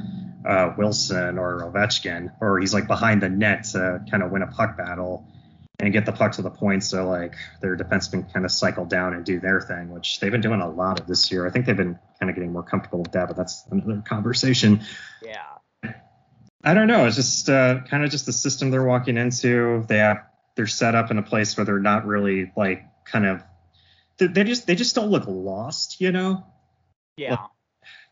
uh, 0.47 0.73
Wilson 0.77 1.37
or 1.37 1.61
Ovechkin, 1.61 2.31
or 2.41 2.59
he's 2.59 2.73
like 2.73 2.87
behind 2.87 3.21
the 3.21 3.29
net 3.29 3.65
to 3.65 4.03
kind 4.09 4.23
of 4.23 4.31
win 4.31 4.41
a 4.41 4.47
puck 4.47 4.77
battle. 4.77 5.27
and 5.79 5.91
get 5.91 6.05
the 6.05 6.11
puck 6.11 6.31
to 6.31 6.41
the 6.41 6.49
point 6.49 6.83
so 6.83 7.07
like 7.07 7.35
their 7.61 7.75
defensemen 7.75 8.31
kind 8.31 8.45
of 8.45 8.51
cycle 8.51 8.85
down 8.85 9.13
and 9.13 9.25
do 9.25 9.39
their 9.39 9.59
thing, 9.59 9.89
which 9.89 10.19
they've 10.19 10.31
been 10.31 10.41
doing 10.41 10.61
a 10.61 10.69
lot 10.69 10.99
of 10.99 11.07
this 11.07 11.31
year. 11.31 11.45
I 11.45 11.49
think 11.49 11.65
they've 11.65 11.75
been 11.75 11.99
kind 12.19 12.29
of 12.29 12.35
getting 12.35 12.53
more 12.53 12.63
comfortable 12.63 12.99
with 12.99 13.11
that, 13.11 13.27
but 13.27 13.35
that's 13.35 13.65
another 13.71 14.01
conversation. 14.05 14.81
Yeah. 15.21 15.43
I 16.65 16.73
don't 16.73 16.87
know. 16.87 17.05
It's 17.05 17.15
just 17.15 17.49
uh, 17.49 17.81
kind 17.89 18.03
of 18.03 18.09
just 18.09 18.25
the 18.25 18.33
system 18.33 18.71
they're 18.71 18.83
walking 18.83 19.17
into. 19.17 19.85
They 19.87 19.99
have 19.99 20.25
they're 20.55 20.67
set 20.67 20.95
up 20.95 21.11
in 21.11 21.17
a 21.17 21.23
place 21.23 21.55
where 21.55 21.65
they're 21.65 21.79
not 21.79 22.05
really 22.05 22.51
like 22.57 22.83
kind 23.05 23.25
of 23.25 23.43
they, 24.17 24.27
they 24.27 24.43
just 24.43 24.65
they 24.67 24.75
just 24.75 24.95
don't 24.95 25.09
look 25.11 25.25
lost, 25.27 26.01
you 26.01 26.11
know. 26.11 26.45
Yeah. 27.17 27.31
Like, 27.31 27.39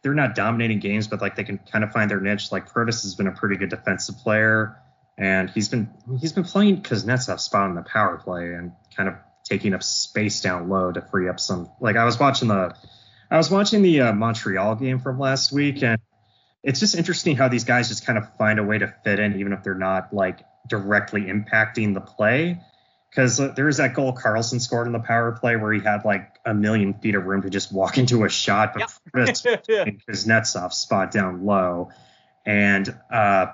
they're 0.04 0.14
not 0.14 0.36
dominating 0.36 0.80
games, 0.80 1.08
but 1.08 1.22
like 1.22 1.36
they 1.36 1.44
can 1.44 1.58
kind 1.58 1.84
of 1.84 1.92
find 1.92 2.12
their 2.12 2.20
niche. 2.20 2.52
Like 2.52 2.72
Protas 2.72 3.04
has 3.04 3.16
been 3.16 3.28
a 3.28 3.32
pretty 3.32 3.58
good 3.58 3.70
defensive 3.70 4.18
player 4.18 4.78
and 5.18 5.50
he's 5.50 5.70
been 5.70 5.90
he's 6.20 6.34
been 6.34 6.44
playing 6.44 6.82
Kuznetsov's 6.82 7.44
spot 7.44 7.70
in 7.70 7.76
the 7.76 7.84
power 7.84 8.18
play 8.18 8.54
and 8.54 8.72
kind 8.96 9.10
of 9.10 9.16
taking 9.44 9.74
up 9.74 9.84
space 9.84 10.42
down 10.42 10.70
low 10.70 10.92
to 10.92 11.02
free 11.02 11.30
up 11.30 11.40
some. 11.40 11.70
Like 11.80 11.96
I 11.96 12.06
was 12.06 12.20
watching 12.20 12.48
the 12.48 12.76
I 13.30 13.38
was 13.38 13.50
watching 13.50 13.82
the 13.82 14.02
uh, 14.02 14.14
Montreal 14.14 14.76
game 14.76 15.00
from 15.00 15.20
last 15.20 15.52
week, 15.52 15.84
and 15.84 16.00
it's 16.64 16.80
just 16.80 16.96
interesting 16.96 17.36
how 17.36 17.50
these 17.50 17.66
guys 17.66 17.90
just 17.90 18.06
kind 18.06 18.18
of 18.18 18.36
find 18.38 18.58
a 18.58 18.64
way 18.64 18.78
to 18.78 18.88
fit 19.04 19.20
in, 19.20 19.40
even 19.40 19.52
if 19.52 19.64
they're 19.64 19.76
not 19.76 20.14
like 20.14 20.40
directly 20.68 21.24
impacting 21.24 21.94
the 21.94 22.02
play. 22.02 22.60
Because 23.10 23.40
uh, 23.40 23.50
there 23.50 23.66
was 23.66 23.78
that 23.78 23.94
goal 23.94 24.14
Carlson 24.14 24.60
scored 24.60 24.88
in 24.88 24.94
the 24.94 25.00
power 25.00 25.34
play 25.34 25.56
where 25.56 25.72
he 25.72 25.82
had 25.82 26.04
like 26.04 26.36
a 26.46 26.54
million 26.54 26.96
feet 26.96 27.16
of 27.16 27.26
room 27.26 27.42
to 27.44 27.50
just 27.50 27.72
walk 27.72 27.98
into 28.00 28.24
a 28.24 28.30
shot, 28.30 28.74
but 28.74 28.92
yep. 29.14 29.96
Kuznetsov 30.10 30.72
spot 30.72 31.12
down 31.12 31.46
low, 31.46 31.92
and 32.46 32.98
uh, 33.12 33.48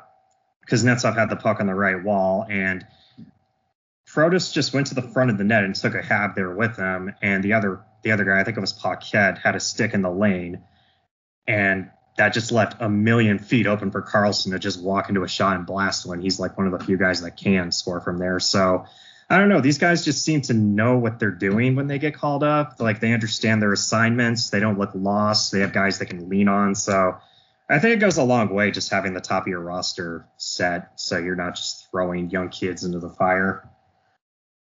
Kuznetsov 0.70 1.16
had 1.16 1.30
the 1.30 1.36
puck 1.36 1.60
on 1.60 1.68
the 1.68 1.76
right 1.76 2.02
wall, 2.02 2.46
and 2.48 2.86
Protas 4.08 4.54
just 4.54 4.74
went 4.74 4.88
to 4.88 4.96
the 4.96 5.02
front 5.02 5.30
of 5.30 5.38
the 5.38 5.44
net 5.44 5.64
and 5.64 5.76
took 5.76 5.96
a 5.96 6.02
hab 6.02 6.36
there 6.36 6.52
with 6.52 6.78
him, 6.78 7.14
and 7.22 7.44
the 7.44 7.54
other 7.54 7.82
the 8.04 8.12
other 8.12 8.24
guy, 8.24 8.40
I 8.40 8.44
think 8.44 8.56
it 8.56 8.62
was 8.62 8.72
Paquette, 8.72 9.40
had 9.40 9.56
a 9.56 9.60
stick 9.60 9.94
in 9.94 10.04
the 10.04 10.12
lane, 10.12 10.64
and 11.48 11.90
that 12.20 12.34
just 12.34 12.52
left 12.52 12.82
a 12.82 12.90
million 12.90 13.40
feet 13.40 13.66
open 13.66 13.92
for 13.92 14.02
Carlson 14.02 14.52
to 14.52 14.60
just 14.60 14.82
walk 14.82 15.08
into 15.08 15.24
a 15.24 15.28
shot 15.28 15.56
and 15.56 15.66
blast 15.66 16.06
one. 16.06 16.20
He's 16.20 16.38
like 16.38 16.58
one 16.58 16.68
of 16.68 16.78
the 16.78 16.86
few 16.86 16.98
guys 16.98 17.22
that 17.22 17.38
can 17.38 17.72
score 17.72 18.02
from 18.02 18.18
there. 18.18 18.42
So 18.42 18.84
I 19.30 19.38
don't 19.38 19.48
know. 19.48 19.62
These 19.62 19.78
guys 19.78 20.04
just 20.04 20.26
seem 20.26 20.42
to 20.42 20.54
know 20.54 20.98
what 20.98 21.18
they're 21.18 21.32
doing 21.32 21.78
when 21.78 21.88
they 21.88 21.98
get 21.98 22.16
called 22.16 22.44
up. 22.44 22.76
Like 22.82 23.00
they 23.00 23.14
understand 23.14 23.62
their 23.62 23.72
assignments. 23.72 24.50
They 24.50 24.60
don't 24.60 24.78
look 24.78 24.92
lost. 24.94 25.54
They 25.54 25.62
have 25.62 25.72
guys 25.72 25.98
they 25.98 26.06
can 26.06 26.28
lean 26.28 26.50
on. 26.50 26.76
So 26.76 27.16
I 27.70 27.80
think 27.80 27.94
it 27.96 28.00
goes 28.00 28.18
a 28.18 28.24
long 28.24 28.50
way 28.50 28.72
just 28.72 28.92
having 28.92 29.14
the 29.14 29.22
top 29.22 29.44
of 29.44 29.48
your 29.48 29.62
roster 29.62 30.28
set 30.36 31.00
so 31.00 31.18
you're 31.20 31.38
not 31.38 31.56
just 31.56 31.90
throwing 31.90 32.30
young 32.32 32.50
kids 32.50 32.84
into 32.84 33.00
the 33.00 33.12
fire. 33.12 33.70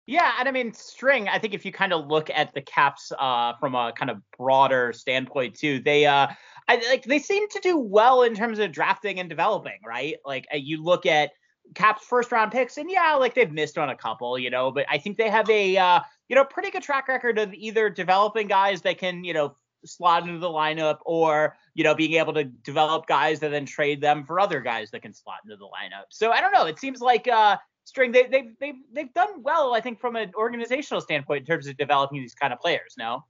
Yeah, 0.05 0.31
and 0.39 0.47
I 0.47 0.51
mean, 0.53 0.73
String, 0.73 1.27
I 1.27 1.37
think 1.37 1.53
if 1.53 1.65
you 1.65 1.73
kind 1.73 1.91
of 1.91 2.07
look 2.07 2.29
at 2.29 2.53
the 2.53 2.61
Caps 2.61 3.11
uh, 3.17 3.53
from 3.59 3.75
a 3.75 3.91
kind 3.91 4.09
of 4.09 4.21
broader 4.37 4.93
standpoint 4.93 5.55
too, 5.55 5.81
they 5.81 6.05
uh, 6.05 6.27
I, 6.67 6.81
like 6.89 7.03
they 7.03 7.19
seem 7.19 7.47
to 7.49 7.59
do 7.61 7.77
well 7.77 8.23
in 8.23 8.35
terms 8.35 8.59
of 8.59 8.71
drafting 8.71 9.19
and 9.19 9.29
developing, 9.29 9.79
right? 9.85 10.15
Like 10.25 10.47
uh, 10.53 10.57
you 10.57 10.83
look 10.83 11.05
at 11.05 11.31
Caps 11.75 12.05
first 12.05 12.31
round 12.31 12.51
picks, 12.51 12.77
and 12.77 12.89
yeah, 12.89 13.15
like 13.15 13.33
they've 13.33 13.51
missed 13.51 13.77
on 13.77 13.89
a 13.89 13.95
couple, 13.95 14.37
you 14.39 14.49
know, 14.49 14.71
but 14.71 14.85
I 14.89 14.97
think 14.97 15.17
they 15.17 15.29
have 15.29 15.49
a 15.49 15.77
uh, 15.77 15.99
you 16.29 16.35
know 16.35 16.43
pretty 16.43 16.71
good 16.71 16.83
track 16.83 17.07
record 17.07 17.39
of 17.39 17.53
either 17.53 17.89
developing 17.89 18.47
guys 18.47 18.81
that 18.81 18.97
can 18.97 19.23
you 19.23 19.33
know 19.33 19.55
slot 19.85 20.23
into 20.27 20.39
the 20.39 20.49
lineup 20.49 20.97
or 21.05 21.55
you 21.73 21.83
know 21.83 21.95
being 21.95 22.13
able 22.13 22.33
to 22.33 22.43
develop 22.43 23.07
guys 23.07 23.41
and 23.43 23.53
then 23.53 23.65
trade 23.65 24.01
them 24.01 24.25
for 24.25 24.39
other 24.39 24.59
guys 24.59 24.91
that 24.91 25.01
can 25.01 25.13
slot 25.13 25.39
into 25.45 25.55
the 25.55 25.65
lineup. 25.65 26.05
So 26.09 26.31
i 26.31 26.41
don't 26.41 26.51
know. 26.53 26.65
It 26.65 26.79
seems 26.79 26.99
like 26.99 27.27
uh 27.27 27.57
string 27.87 28.11
they, 28.11 28.27
they've 28.27 28.53
they've 28.59 28.75
they've 28.91 29.13
done 29.13 29.41
well 29.41 29.73
i 29.73 29.79
think 29.79 29.97
from 29.97 30.17
an 30.17 30.29
organizational 30.35 30.99
standpoint 30.99 31.39
in 31.39 31.45
terms 31.45 31.67
of 31.67 31.77
developing 31.77 32.19
these 32.19 32.35
kind 32.35 32.51
of 32.51 32.59
players 32.59 32.95
no 32.97 33.23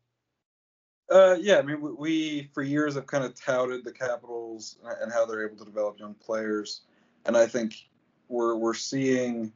uh 1.11 1.35
yeah 1.39 1.57
i 1.57 1.61
mean 1.61 1.79
we, 1.81 1.91
we 1.91 2.49
for 2.53 2.63
years 2.63 2.95
have 2.95 3.07
kind 3.07 3.23
of 3.23 3.33
touted 3.35 3.83
the 3.83 3.91
capitals 3.91 4.77
and 5.01 5.11
how 5.11 5.25
they're 5.25 5.45
able 5.45 5.57
to 5.57 5.65
develop 5.65 5.99
young 5.99 6.13
players 6.15 6.81
and 7.25 7.37
i 7.37 7.45
think 7.45 7.87
we're 8.29 8.55
we're 8.55 8.73
seeing 8.73 9.51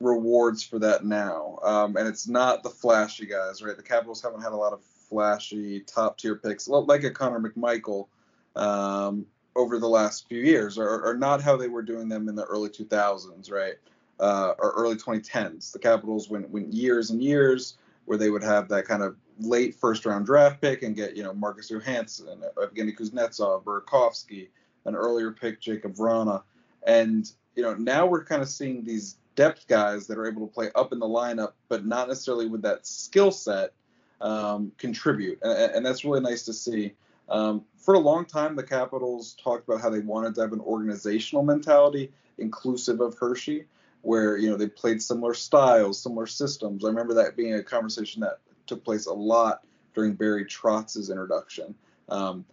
rewards 0.00 0.62
for 0.62 0.78
that 0.78 1.04
now 1.04 1.58
um 1.62 1.96
and 1.96 2.08
it's 2.08 2.26
not 2.26 2.62
the 2.62 2.70
flashy 2.70 3.26
guys 3.26 3.62
right 3.62 3.76
the 3.76 3.82
capitals 3.82 4.22
haven't 4.22 4.42
had 4.42 4.52
a 4.52 4.56
lot 4.56 4.72
of 4.72 4.80
flashy 5.14 5.80
top 5.80 6.18
tier 6.18 6.34
picks 6.34 6.66
like 6.66 7.04
a 7.04 7.10
Connor 7.10 7.40
McMichael 7.40 8.08
um, 8.56 9.26
over 9.56 9.78
the 9.78 9.88
last 9.88 10.28
few 10.28 10.40
years, 10.40 10.78
or, 10.78 11.02
or, 11.06 11.16
not 11.16 11.40
how 11.40 11.56
they 11.56 11.68
were 11.68 11.82
doing 11.82 12.08
them 12.08 12.28
in 12.28 12.34
the 12.34 12.44
early 12.44 12.68
2000s, 12.68 13.50
right? 13.50 13.74
Uh, 14.18 14.54
or 14.58 14.72
early 14.72 14.96
2010s. 14.96 15.72
The 15.72 15.78
Capitals 15.78 16.28
went 16.28 16.50
went 16.50 16.72
years 16.72 17.10
and 17.10 17.22
years 17.22 17.76
where 18.04 18.18
they 18.18 18.30
would 18.30 18.42
have 18.42 18.68
that 18.68 18.86
kind 18.86 19.02
of 19.02 19.16
late 19.38 19.74
first 19.74 20.06
round 20.06 20.26
draft 20.26 20.60
pick 20.60 20.82
and 20.82 20.94
get 20.94 21.16
you 21.16 21.22
know 21.22 21.32
Marcus 21.32 21.70
Johansson, 21.70 22.42
Evgeny 22.56 22.96
Kuznetsov, 22.96 23.64
Burakovsky, 23.64 24.48
an 24.84 24.94
earlier 24.94 25.32
pick 25.32 25.60
Jakub 25.60 25.96
Vrana, 25.96 26.42
and 26.86 27.30
you 27.54 27.62
know 27.62 27.74
now 27.74 28.06
we're 28.06 28.24
kind 28.24 28.42
of 28.42 28.48
seeing 28.48 28.84
these 28.84 29.16
depth 29.34 29.66
guys 29.66 30.06
that 30.06 30.18
are 30.18 30.26
able 30.26 30.46
to 30.46 30.52
play 30.52 30.70
up 30.74 30.92
in 30.92 30.98
the 30.98 31.06
lineup, 31.06 31.52
but 31.68 31.84
not 31.84 32.08
necessarily 32.08 32.46
with 32.46 32.62
that 32.62 32.86
skill 32.86 33.32
set 33.32 33.72
um, 34.20 34.72
contribute, 34.78 35.38
and, 35.42 35.74
and, 35.74 35.86
that's 35.86 36.04
really 36.04 36.20
nice 36.20 36.44
to 36.44 36.52
see. 36.52 36.94
Um, 37.28 37.64
for 37.76 37.94
a 37.94 37.98
long 37.98 38.24
time, 38.26 38.54
the 38.54 38.62
Capitals 38.62 39.34
talked 39.42 39.68
about 39.68 39.80
how 39.80 39.90
they 39.90 40.00
wanted 40.00 40.34
to 40.36 40.42
have 40.42 40.52
an 40.52 40.60
organizational 40.60 41.42
mentality, 41.42 42.12
inclusive 42.38 43.00
of 43.00 43.18
Hershey, 43.18 43.66
where 44.02 44.36
you 44.36 44.48
know 44.48 44.56
they 44.56 44.68
played 44.68 45.02
similar 45.02 45.34
styles, 45.34 46.00
similar 46.00 46.26
systems. 46.26 46.84
I 46.84 46.88
remember 46.88 47.14
that 47.14 47.36
being 47.36 47.54
a 47.54 47.62
conversation 47.62 48.20
that 48.20 48.38
took 48.66 48.84
place 48.84 49.06
a 49.06 49.12
lot 49.12 49.64
during 49.94 50.14
Barry 50.14 50.44
Trotz's 50.44 51.10
introduction. 51.10 51.74
Um, 52.08 52.44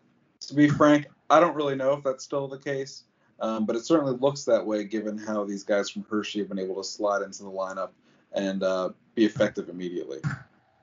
to 0.42 0.54
be 0.54 0.70
frank, 0.70 1.08
I 1.30 1.40
don't 1.40 1.56
really 1.56 1.76
know 1.76 1.94
if 1.94 2.04
that's 2.04 2.24
still 2.24 2.48
the 2.48 2.58
case, 2.58 3.04
um, 3.40 3.66
but 3.66 3.76
it 3.76 3.86
certainly 3.86 4.18
looks 4.18 4.44
that 4.46 4.66
way 4.66 4.84
given 4.84 5.18
how 5.18 5.44
these 5.44 5.64
guys 5.64 5.90
from 5.90 6.06
Hershey 6.10 6.40
have 6.40 6.50
been 6.50 6.60
able 6.60 6.76
to 6.76 6.84
slide 6.84 7.22
into 7.22 7.44
the 7.44 7.50
lineup 7.50 7.90
and 8.34 8.64
uh, 8.64 8.90
be 9.16 9.26
effective 9.26 9.70
immediately. 9.70 10.20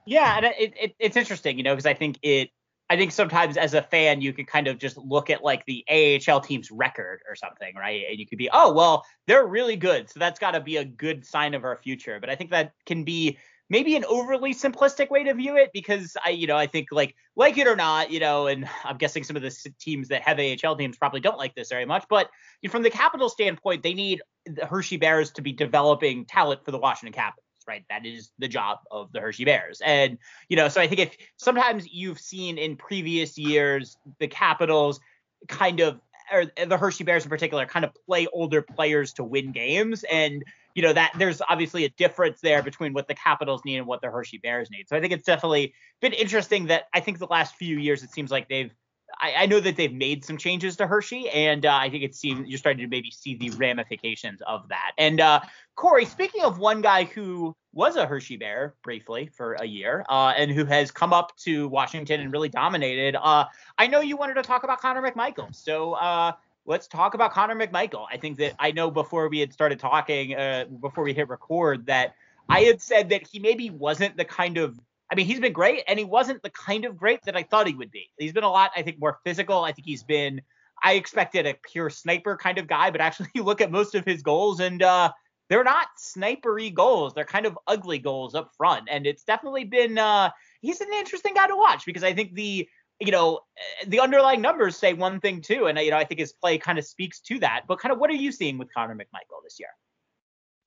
Yeah, 0.06 0.36
and 0.36 0.46
it, 0.46 0.72
it, 0.80 0.94
it's 0.98 1.16
interesting, 1.16 1.58
you 1.58 1.62
know, 1.62 1.74
because 1.74 1.86
I 1.86 1.94
think 1.94 2.18
it. 2.22 2.50
I 2.90 2.96
think 2.96 3.12
sometimes 3.12 3.56
as 3.56 3.74
a 3.74 3.82
fan, 3.82 4.22
you 4.22 4.32
can 4.32 4.46
kind 4.46 4.66
of 4.66 4.78
just 4.78 4.96
look 4.96 5.28
at 5.28 5.44
like 5.44 5.64
the 5.66 5.84
AHL 5.90 6.40
team's 6.40 6.70
record 6.70 7.20
or 7.28 7.36
something, 7.36 7.74
right? 7.76 8.04
And 8.08 8.18
you 8.18 8.26
could 8.26 8.38
be, 8.38 8.48
oh, 8.50 8.72
well, 8.72 9.04
they're 9.26 9.46
really 9.46 9.76
good, 9.76 10.08
so 10.08 10.18
that's 10.18 10.38
got 10.38 10.52
to 10.52 10.60
be 10.60 10.78
a 10.78 10.84
good 10.84 11.26
sign 11.26 11.54
of 11.54 11.64
our 11.64 11.76
future. 11.76 12.18
But 12.18 12.30
I 12.30 12.34
think 12.34 12.50
that 12.50 12.72
can 12.86 13.04
be 13.04 13.38
maybe 13.70 13.96
an 13.96 14.04
overly 14.06 14.54
simplistic 14.54 15.10
way 15.10 15.24
to 15.24 15.34
view 15.34 15.56
it 15.56 15.70
because 15.74 16.16
I, 16.24 16.30
you 16.30 16.46
know, 16.46 16.56
I 16.56 16.66
think 16.66 16.88
like 16.90 17.14
like 17.36 17.58
it 17.58 17.66
or 17.66 17.76
not, 17.76 18.10
you 18.10 18.20
know, 18.20 18.46
and 18.46 18.68
I'm 18.84 18.96
guessing 18.96 19.24
some 19.24 19.36
of 19.36 19.42
the 19.42 19.54
teams 19.78 20.08
that 20.08 20.22
have 20.22 20.38
AHL 20.38 20.76
teams 20.76 20.96
probably 20.96 21.20
don't 21.20 21.38
like 21.38 21.54
this 21.54 21.68
very 21.68 21.84
much, 21.84 22.04
but 22.08 22.30
from 22.70 22.82
the 22.82 22.90
Capital 22.90 23.28
standpoint, 23.28 23.82
they 23.82 23.94
need 23.94 24.22
the 24.46 24.64
Hershey 24.64 24.96
Bears 24.96 25.32
to 25.32 25.42
be 25.42 25.52
developing 25.52 26.24
talent 26.24 26.64
for 26.64 26.70
the 26.70 26.78
Washington 26.78 27.12
Capitals 27.12 27.44
right? 27.68 27.84
That 27.90 28.06
is 28.06 28.30
the 28.38 28.48
job 28.48 28.78
of 28.90 29.12
the 29.12 29.20
Hershey 29.20 29.44
Bears. 29.44 29.80
And, 29.84 30.18
you 30.48 30.56
know, 30.56 30.68
so 30.68 30.80
I 30.80 30.88
think 30.88 31.00
if 31.00 31.16
sometimes 31.36 31.86
you've 31.86 32.18
seen 32.18 32.58
in 32.58 32.76
previous 32.76 33.38
years 33.38 33.96
the 34.18 34.26
Capitals 34.26 34.98
kind 35.46 35.80
of 35.80 36.00
or 36.32 36.44
the 36.66 36.76
Hershey 36.76 37.04
Bears 37.04 37.24
in 37.24 37.30
particular 37.30 37.64
kind 37.66 37.84
of 37.84 37.92
play 38.06 38.26
older 38.32 38.60
players 38.60 39.14
to 39.14 39.24
win 39.24 39.52
games 39.52 40.04
and 40.10 40.44
you 40.74 40.82
know 40.82 40.92
that 40.92 41.12
there's 41.18 41.40
obviously 41.48 41.84
a 41.84 41.88
difference 41.90 42.40
there 42.40 42.62
between 42.62 42.92
what 42.92 43.08
the 43.08 43.14
Capitals 43.14 43.62
need 43.64 43.78
and 43.78 43.86
what 43.86 44.00
the 44.02 44.10
Hershey 44.10 44.38
Bears 44.38 44.70
need. 44.70 44.88
So 44.88 44.96
I 44.96 45.00
think 45.00 45.12
it's 45.12 45.24
definitely 45.24 45.74
been 46.00 46.12
interesting 46.12 46.66
that 46.66 46.84
I 46.92 47.00
think 47.00 47.18
the 47.18 47.26
last 47.26 47.56
few 47.56 47.78
years 47.78 48.02
it 48.02 48.10
seems 48.10 48.30
like 48.30 48.48
they've 48.48 48.72
I, 49.20 49.34
I, 49.36 49.46
know 49.46 49.60
that 49.60 49.76
they've 49.76 49.92
made 49.92 50.24
some 50.24 50.36
changes 50.36 50.76
to 50.76 50.86
Hershey, 50.86 51.28
and 51.30 51.64
uh, 51.64 51.74
I 51.74 51.90
think 51.90 52.04
it 52.04 52.14
seems 52.14 52.48
you're 52.48 52.58
starting 52.58 52.82
to 52.82 52.88
maybe 52.88 53.10
see 53.10 53.34
the 53.34 53.50
ramifications 53.50 54.40
of 54.46 54.68
that. 54.68 54.92
And 54.98 55.20
uh, 55.20 55.40
Corey, 55.76 56.04
speaking 56.04 56.44
of 56.44 56.58
one 56.58 56.82
guy 56.82 57.04
who 57.04 57.56
was 57.72 57.96
a 57.96 58.06
Hershey 58.06 58.36
Bear 58.36 58.74
briefly 58.82 59.30
for 59.34 59.54
a 59.54 59.64
year, 59.64 60.04
uh, 60.08 60.34
and 60.36 60.50
who 60.50 60.64
has 60.64 60.90
come 60.90 61.12
up 61.12 61.36
to 61.38 61.68
Washington 61.68 62.20
and 62.20 62.32
really 62.32 62.48
dominated, 62.48 63.16
uh, 63.16 63.46
I 63.78 63.86
know 63.86 64.00
you 64.00 64.16
wanted 64.16 64.34
to 64.34 64.42
talk 64.42 64.64
about 64.64 64.80
Connor 64.80 65.02
McMichael. 65.02 65.54
So 65.54 65.94
uh, 65.94 66.32
let's 66.66 66.86
talk 66.86 67.14
about 67.14 67.32
Connor 67.32 67.56
McMichael. 67.56 68.06
I 68.10 68.18
think 68.18 68.38
that 68.38 68.54
I 68.58 68.72
know 68.72 68.90
before 68.90 69.28
we 69.28 69.40
had 69.40 69.52
started 69.52 69.80
talking, 69.80 70.34
uh, 70.34 70.66
before 70.80 71.04
we 71.04 71.14
hit 71.14 71.28
record, 71.28 71.86
that 71.86 72.14
I 72.48 72.60
had 72.60 72.80
said 72.80 73.10
that 73.10 73.26
he 73.26 73.38
maybe 73.38 73.70
wasn't 73.70 74.16
the 74.16 74.24
kind 74.24 74.58
of 74.58 74.78
I 75.10 75.14
mean, 75.14 75.26
he's 75.26 75.40
been 75.40 75.52
great, 75.52 75.84
and 75.88 75.98
he 75.98 76.04
wasn't 76.04 76.42
the 76.42 76.50
kind 76.50 76.84
of 76.84 76.96
great 76.96 77.22
that 77.24 77.36
I 77.36 77.42
thought 77.42 77.66
he 77.66 77.74
would 77.74 77.90
be. 77.90 78.10
He's 78.18 78.32
been 78.32 78.44
a 78.44 78.50
lot, 78.50 78.72
I 78.76 78.82
think, 78.82 78.98
more 79.00 79.18
physical. 79.24 79.64
I 79.64 79.72
think 79.72 79.86
he's 79.86 80.02
been. 80.02 80.42
I 80.82 80.94
expected 80.94 81.46
a 81.46 81.56
pure 81.72 81.90
sniper 81.90 82.36
kind 82.36 82.58
of 82.58 82.66
guy, 82.66 82.90
but 82.90 83.00
actually, 83.00 83.28
you 83.34 83.42
look 83.42 83.60
at 83.60 83.70
most 83.70 83.94
of 83.94 84.04
his 84.04 84.22
goals, 84.22 84.60
and 84.60 84.82
uh, 84.82 85.10
they're 85.48 85.64
not 85.64 85.88
snipery 85.98 86.72
goals. 86.72 87.14
They're 87.14 87.24
kind 87.24 87.46
of 87.46 87.58
ugly 87.66 87.98
goals 87.98 88.34
up 88.34 88.52
front, 88.56 88.88
and 88.90 89.06
it's 89.06 89.24
definitely 89.24 89.64
been. 89.64 89.98
Uh, 89.98 90.30
he's 90.60 90.80
an 90.80 90.92
interesting 90.92 91.34
guy 91.34 91.46
to 91.46 91.56
watch 91.56 91.86
because 91.86 92.04
I 92.04 92.12
think 92.12 92.34
the 92.34 92.68
you 93.00 93.12
know 93.12 93.40
the 93.86 94.00
underlying 94.00 94.42
numbers 94.42 94.76
say 94.76 94.92
one 94.92 95.20
thing 95.20 95.40
too, 95.40 95.66
and 95.66 95.78
you 95.78 95.90
know 95.90 95.96
I 95.96 96.04
think 96.04 96.20
his 96.20 96.32
play 96.32 96.58
kind 96.58 96.78
of 96.78 96.84
speaks 96.84 97.20
to 97.20 97.38
that. 97.40 97.62
But 97.66 97.78
kind 97.78 97.92
of 97.92 97.98
what 97.98 98.10
are 98.10 98.14
you 98.14 98.30
seeing 98.30 98.58
with 98.58 98.72
Connor 98.74 98.94
McMichael 98.94 99.42
this 99.42 99.58
year? 99.58 99.70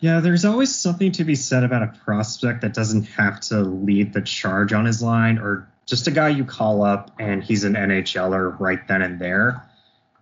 Yeah, 0.01 0.19
there's 0.19 0.45
always 0.45 0.75
something 0.75 1.11
to 1.13 1.23
be 1.23 1.35
said 1.35 1.63
about 1.63 1.83
a 1.83 1.99
prospect 2.03 2.61
that 2.61 2.73
doesn't 2.73 3.03
have 3.03 3.39
to 3.41 3.61
lead 3.61 4.13
the 4.13 4.21
charge 4.21 4.73
on 4.73 4.85
his 4.85 5.01
line 5.03 5.37
or 5.37 5.71
just 5.85 6.07
a 6.07 6.11
guy 6.11 6.29
you 6.29 6.43
call 6.43 6.81
up 6.81 7.11
and 7.19 7.43
he's 7.43 7.63
an 7.63 7.75
NHLer 7.75 8.59
right 8.59 8.85
then 8.87 9.03
and 9.03 9.19
there. 9.19 9.63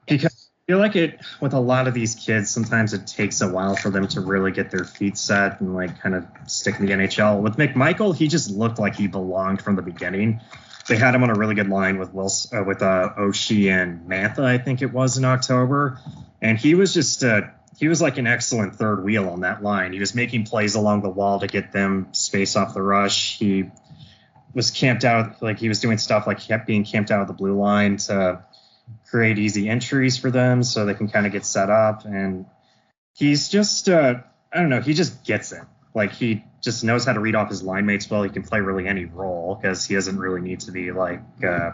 Because 0.06 0.50
I 0.68 0.72
feel 0.72 0.80
like 0.80 0.98
it 0.98 1.22
with 1.40 1.54
a 1.54 1.60
lot 1.62 1.88
of 1.88 1.94
these 1.94 2.14
kids, 2.16 2.50
sometimes 2.50 2.94
it 2.94 3.08
takes 3.08 3.40
a 3.40 3.48
while 3.48 3.78
for 3.78 3.90
them 3.90 4.06
to 4.10 4.20
really 4.20 4.52
get 4.52 4.70
their 4.70 4.84
feet 4.84 5.18
set 5.18 5.62
and 5.62 5.74
like 5.74 5.98
kind 6.02 6.14
of 6.14 6.26
stick 6.46 6.78
in 6.78 6.86
the 6.86 6.92
NHL. 6.92 7.42
With 7.42 7.56
McMichael, 7.56 8.14
he 8.14 8.28
just 8.28 8.52
looked 8.52 8.80
like 8.80 8.98
he 8.98 9.08
belonged 9.08 9.62
from 9.62 9.78
the 9.78 9.82
beginning. 9.82 10.42
They 10.90 10.98
had 10.98 11.16
him 11.16 11.24
on 11.24 11.30
a 11.30 11.36
really 11.36 11.56
good 11.56 11.70
line 11.70 12.00
with 12.00 12.14
Wilson, 12.14 12.60
uh, 12.60 12.64
with 12.66 12.82
uh, 12.82 13.14
Oshie 13.18 13.72
and 13.72 14.10
Mantha, 14.10 14.44
I 14.44 14.58
think 14.58 14.82
it 14.82 14.92
was 14.92 15.18
in 15.18 15.24
October, 15.24 16.00
and 16.42 16.58
he 16.58 16.76
was 16.76 16.94
just 16.94 17.24
uh, 17.24 17.44
he 17.80 17.88
was 17.88 18.02
like 18.02 18.18
an 18.18 18.28
excellent 18.28 18.76
third 18.76 19.04
wheel 19.04 19.30
on 19.30 19.42
that 19.42 19.64
line. 19.64 19.94
He 19.94 20.00
was 20.00 20.14
making 20.14 20.44
plays 20.44 20.76
along 20.76 21.02
the 21.02 21.10
wall 21.10 21.40
to 21.40 21.48
get 21.48 21.72
them 21.72 22.10
space 22.12 22.58
off 22.58 22.74
the 22.74 22.82
rush. 22.82 23.40
He 23.40 23.72
was 24.54 24.70
camped 24.70 25.06
out, 25.06 25.42
like 25.42 25.60
he 25.60 25.70
was 25.70 25.80
doing 25.80 25.98
stuff 25.98 26.28
like 26.28 26.42
kept 26.42 26.68
being 26.68 26.84
camped 26.84 27.10
out 27.10 27.22
of 27.22 27.28
the 27.28 27.34
blue 27.34 27.58
line 27.58 27.96
to 27.98 28.44
create 29.10 29.40
easy 29.40 29.70
entries 29.70 30.18
for 30.18 30.30
them 30.30 30.62
so 30.62 30.86
they 30.86 30.94
can 30.94 31.08
kind 31.08 31.26
of 31.26 31.32
get 31.32 31.46
set 31.46 31.70
up. 31.70 32.04
And 32.04 32.48
he's 33.14 33.48
just, 33.48 33.88
uh, 33.88 34.16
I 34.52 34.60
don't 34.60 34.70
know, 34.70 34.82
he 34.82 34.94
just 34.94 35.24
gets 35.24 35.54
it. 35.54 35.64
Like 35.96 36.12
he 36.12 36.44
just 36.62 36.84
knows 36.84 37.06
how 37.06 37.14
to 37.14 37.22
read 37.22 37.36
off 37.36 37.50
his 37.50 37.64
line 37.64 37.86
mates 37.86 38.10
well. 38.10 38.24
He 38.24 38.30
can 38.30 38.44
play 38.44 38.60
really 38.60 38.88
any 38.88 39.06
role 39.06 39.56
because 39.56 39.86
he 39.86 39.96
doesn't 39.96 40.20
really 40.20 40.42
need 40.42 40.60
to 40.62 40.72
be 40.74 40.92
like, 40.92 41.22
uh, 41.48 41.72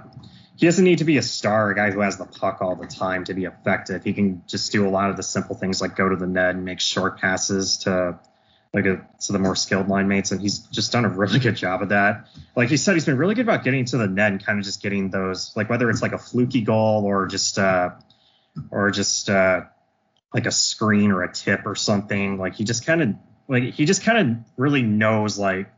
he 0.58 0.66
doesn't 0.66 0.86
need 0.86 1.00
to 1.00 1.04
be 1.04 1.18
a 1.18 1.22
star, 1.22 1.72
a 1.72 1.76
guy 1.76 1.92
who 1.92 2.00
has 2.00 2.18
the 2.18 2.26
puck 2.26 2.60
all 2.62 2.76
the 2.76 2.88
time 2.88 3.26
to 3.26 3.34
be 3.34 3.44
effective. 3.46 4.04
He 4.04 4.14
can 4.14 4.44
just 4.48 4.72
do 4.72 4.88
a 4.88 4.90
lot 4.90 5.10
of 5.10 5.18
the 5.18 5.24
simple 5.24 5.56
things 5.56 5.82
like 5.82 5.96
go 5.96 6.08
to 6.08 6.16
the 6.16 6.28
net 6.28 6.56
and 6.56 6.64
make 6.64 6.80
short 6.80 7.20
passes 7.20 7.78
to 7.80 8.20
like 8.74 8.86
a, 8.86 9.08
to 9.22 9.32
the 9.32 9.40
more 9.40 9.56
skilled 9.56 9.88
line 9.88 10.08
mates, 10.08 10.32
and 10.32 10.42
he's 10.42 10.60
just 10.60 10.92
done 10.92 11.06
a 11.06 11.10
really 11.10 11.40
good 11.40 11.56
job 11.56 11.82
of 11.82 11.90
that. 11.90 12.28
Like 12.56 12.70
he 12.70 12.78
said, 12.78 12.94
he's 12.94 13.06
been 13.06 13.18
really 13.18 13.34
good 13.34 13.46
about 13.46 13.64
getting 13.64 13.86
to 13.86 13.98
the 13.98 14.08
net 14.08 14.32
and 14.32 14.46
kind 14.46 14.60
of 14.60 14.66
just 14.66 14.82
getting 14.82 15.10
those, 15.10 15.56
like 15.56 15.70
whether 15.70 15.90
it's 15.90 16.02
like 16.02 16.12
a 16.12 16.18
fluky 16.18 16.62
goal 16.62 17.06
or 17.06 17.26
just 17.28 17.58
uh, 17.58 17.92
or 18.72 18.92
just 18.92 19.30
uh, 19.30 19.62
like 20.34 20.46
a 20.46 20.52
screen 20.52 21.12
or 21.12 21.24
a 21.24 21.32
tip 21.32 21.62
or 21.66 21.76
something. 21.76 22.38
Like 22.38 22.56
he 22.56 22.66
just 22.66 22.86
kind 22.86 23.02
of 23.02 23.10
like 23.48 23.64
he 23.64 23.86
just 23.86 24.04
kind 24.04 24.18
of 24.18 24.38
really 24.58 24.82
knows 24.82 25.38
like 25.38 25.72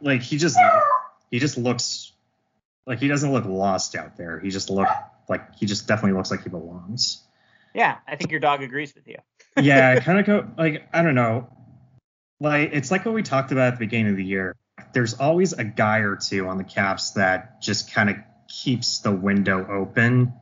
like 0.00 0.22
he 0.22 0.36
just 0.36 0.56
he 1.30 1.40
just 1.40 1.58
looks 1.58 2.12
like 2.86 2.98
he 2.98 3.08
doesn't 3.08 3.32
look 3.32 3.44
lost 3.44 3.96
out 3.96 4.16
there. 4.16 4.40
He 4.40 4.50
just 4.50 4.70
look 4.70 4.88
like 5.28 5.54
he 5.56 5.66
just 5.66 5.88
definitely 5.88 6.16
looks 6.16 6.30
like 6.30 6.42
he 6.42 6.48
belongs. 6.48 7.22
Yeah, 7.74 7.96
I 8.06 8.16
think 8.16 8.30
your 8.30 8.40
dog 8.40 8.62
agrees 8.62 8.94
with 8.94 9.08
you. 9.08 9.16
yeah, 9.62 9.94
I 9.96 10.00
kind 10.00 10.18
of 10.18 10.26
go 10.26 10.46
like 10.56 10.88
I 10.92 11.02
don't 11.02 11.14
know. 11.14 11.48
Like 12.40 12.70
it's 12.72 12.90
like 12.90 13.04
what 13.04 13.14
we 13.14 13.22
talked 13.22 13.52
about 13.52 13.68
at 13.68 13.74
the 13.74 13.86
beginning 13.86 14.12
of 14.12 14.16
the 14.16 14.24
year. 14.24 14.56
There's 14.92 15.14
always 15.14 15.52
a 15.52 15.64
guy 15.64 15.98
or 15.98 16.16
two 16.16 16.48
on 16.48 16.58
the 16.58 16.64
Caps 16.64 17.12
that 17.12 17.62
just 17.62 17.92
kind 17.92 18.10
of 18.10 18.16
keeps 18.48 18.98
the 19.00 19.12
window 19.12 19.66
open. 19.68 20.32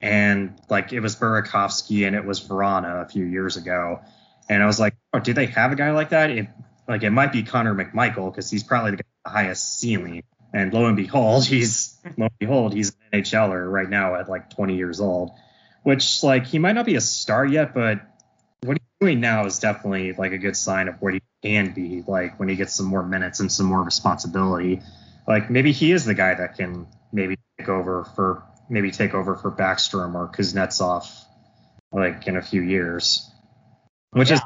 And 0.00 0.58
like 0.68 0.92
it 0.92 1.00
was 1.00 1.16
Burakovsky 1.16 2.06
and 2.06 2.14
it 2.14 2.24
was 2.24 2.40
Vrana 2.40 3.04
a 3.04 3.08
few 3.08 3.24
years 3.24 3.56
ago. 3.56 4.00
And 4.48 4.62
I 4.62 4.66
was 4.66 4.78
like, 4.78 4.94
oh, 5.14 5.20
do 5.20 5.32
they 5.32 5.46
have 5.46 5.72
a 5.72 5.76
guy 5.76 5.92
like 5.92 6.10
that? 6.10 6.30
If 6.30 6.48
like 6.86 7.02
it 7.02 7.10
might 7.10 7.32
be 7.32 7.42
Connor 7.42 7.74
McMichael 7.74 8.30
because 8.30 8.50
he's 8.50 8.62
probably 8.62 8.92
the, 8.92 9.04
the 9.24 9.30
highest 9.30 9.80
ceiling. 9.80 10.22
And 10.54 10.72
lo 10.72 10.86
and 10.86 10.96
behold, 10.96 11.44
he's 11.46 11.98
lo 12.16 12.26
and 12.26 12.38
behold, 12.38 12.72
he's 12.72 12.96
an 13.12 13.20
NHLer 13.20 13.70
right 13.70 13.90
now 13.90 14.14
at 14.14 14.28
like 14.28 14.48
20 14.50 14.76
years 14.76 15.00
old. 15.00 15.32
Which 15.82 16.22
like 16.22 16.46
he 16.46 16.58
might 16.58 16.72
not 16.72 16.86
be 16.86 16.94
a 16.94 17.00
star 17.00 17.44
yet, 17.44 17.74
but 17.74 18.00
what 18.62 18.78
he's 18.78 18.88
doing 19.00 19.20
now 19.20 19.44
is 19.44 19.58
definitely 19.58 20.14
like 20.14 20.32
a 20.32 20.38
good 20.38 20.56
sign 20.56 20.88
of 20.88 20.94
what 21.02 21.12
he 21.12 21.20
can 21.42 21.74
be 21.74 22.02
like 22.06 22.40
when 22.40 22.48
he 22.48 22.56
gets 22.56 22.74
some 22.74 22.86
more 22.86 23.02
minutes 23.02 23.40
and 23.40 23.52
some 23.52 23.66
more 23.66 23.82
responsibility. 23.82 24.80
Like 25.28 25.50
maybe 25.50 25.72
he 25.72 25.92
is 25.92 26.06
the 26.06 26.14
guy 26.14 26.34
that 26.34 26.56
can 26.56 26.86
maybe 27.12 27.36
take 27.58 27.68
over 27.68 28.04
for 28.16 28.44
maybe 28.70 28.90
take 28.90 29.12
over 29.12 29.36
for 29.36 29.50
Backstrom 29.50 30.14
or 30.14 30.28
Kuznetsov 30.28 31.06
like 31.92 32.26
in 32.26 32.38
a 32.38 32.42
few 32.42 32.62
years. 32.62 33.30
Which 34.12 34.30
yeah. 34.30 34.36
is 34.36 34.40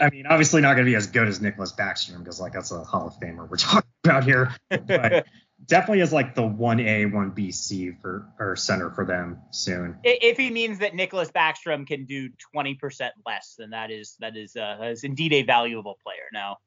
I 0.00 0.10
mean, 0.10 0.26
obviously 0.26 0.62
not 0.62 0.74
going 0.74 0.86
to 0.86 0.90
be 0.90 0.94
as 0.94 1.08
good 1.08 1.28
as 1.28 1.40
Nicklas 1.40 1.76
Backstrom 1.76 2.20
because 2.20 2.40
like 2.40 2.52
that's 2.52 2.70
a 2.70 2.82
Hall 2.84 3.08
of 3.08 3.14
Famer 3.20 3.48
we're 3.48 3.56
talking 3.56 3.90
about 4.04 4.24
here. 4.24 4.54
But 4.70 5.26
definitely 5.66 6.00
is 6.00 6.12
like 6.12 6.34
the 6.34 6.46
one 6.46 6.80
A, 6.80 7.06
one 7.06 7.30
B 7.30 7.50
C 7.50 7.92
for 8.00 8.28
or 8.38 8.56
center 8.56 8.90
for 8.90 9.04
them 9.04 9.38
soon. 9.50 9.96
If 10.04 10.36
he 10.36 10.50
means 10.50 10.78
that 10.78 10.92
Nicklas 10.92 11.30
Backstrom 11.32 11.86
can 11.86 12.04
do 12.04 12.30
20% 12.54 13.10
less, 13.26 13.56
then 13.58 13.70
that 13.70 13.90
is 13.90 14.16
that 14.20 14.36
is 14.36 14.56
uh, 14.56 14.78
is 14.82 15.04
indeed 15.04 15.32
a 15.32 15.42
valuable 15.42 15.98
player 16.02 16.28
now. 16.32 16.58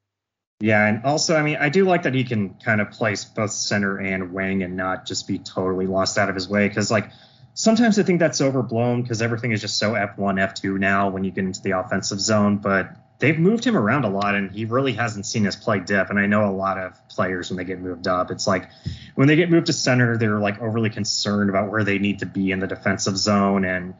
Yeah, 0.60 0.86
and 0.86 1.04
also 1.04 1.36
I 1.36 1.42
mean 1.42 1.56
I 1.58 1.68
do 1.68 1.84
like 1.84 2.04
that 2.04 2.14
he 2.14 2.24
can 2.24 2.54
kind 2.54 2.80
of 2.80 2.90
place 2.90 3.24
both 3.24 3.50
center 3.50 3.98
and 3.98 4.32
wing 4.32 4.62
and 4.62 4.76
not 4.76 5.06
just 5.06 5.26
be 5.26 5.38
totally 5.38 5.86
lost 5.86 6.18
out 6.18 6.28
of 6.28 6.34
his 6.34 6.48
way 6.48 6.68
because 6.68 6.90
like 6.90 7.10
sometimes 7.54 7.98
I 7.98 8.02
think 8.02 8.20
that's 8.20 8.40
overblown 8.40 9.02
because 9.02 9.22
everything 9.22 9.52
is 9.52 9.60
just 9.60 9.78
so 9.78 9.92
F1, 9.92 10.16
F2 10.16 10.78
now 10.78 11.08
when 11.10 11.24
you 11.24 11.30
get 11.30 11.44
into 11.44 11.60
the 11.62 11.72
offensive 11.72 12.20
zone, 12.20 12.58
but 12.58 12.96
they've 13.22 13.38
moved 13.38 13.64
him 13.64 13.76
around 13.76 14.04
a 14.04 14.08
lot 14.08 14.34
and 14.34 14.50
he 14.50 14.64
really 14.64 14.92
hasn't 14.94 15.24
seen 15.24 15.44
his 15.44 15.54
play 15.54 15.78
dip. 15.78 16.10
And 16.10 16.18
I 16.18 16.26
know 16.26 16.44
a 16.44 16.50
lot 16.50 16.76
of 16.76 17.08
players 17.08 17.50
when 17.50 17.56
they 17.56 17.62
get 17.62 17.78
moved 17.78 18.08
up, 18.08 18.32
it's 18.32 18.48
like 18.48 18.68
when 19.14 19.28
they 19.28 19.36
get 19.36 19.48
moved 19.48 19.66
to 19.66 19.72
center, 19.72 20.16
they're 20.16 20.40
like 20.40 20.60
overly 20.60 20.90
concerned 20.90 21.48
about 21.48 21.70
where 21.70 21.84
they 21.84 21.98
need 21.98 22.18
to 22.18 22.26
be 22.26 22.50
in 22.50 22.58
the 22.58 22.66
defensive 22.66 23.16
zone 23.16 23.64
and 23.64 23.94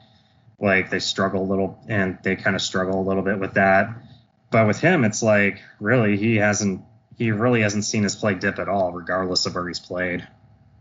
like 0.58 0.90
they 0.90 0.98
struggle 0.98 1.42
a 1.42 1.48
little 1.48 1.78
and 1.86 2.18
they 2.24 2.34
kind 2.34 2.56
of 2.56 2.62
struggle 2.62 3.00
a 3.00 3.06
little 3.06 3.22
bit 3.22 3.38
with 3.38 3.54
that. 3.54 3.90
But 4.50 4.66
with 4.66 4.80
him, 4.80 5.04
it's 5.04 5.22
like 5.22 5.62
really 5.78 6.16
he 6.16 6.36
hasn't 6.36 6.82
he 7.16 7.30
really 7.30 7.60
hasn't 7.60 7.84
seen 7.84 8.02
his 8.02 8.16
play 8.16 8.34
dip 8.34 8.58
at 8.58 8.68
all, 8.68 8.90
regardless 8.90 9.46
of 9.46 9.54
where 9.54 9.68
he's 9.68 9.78
played. 9.78 10.26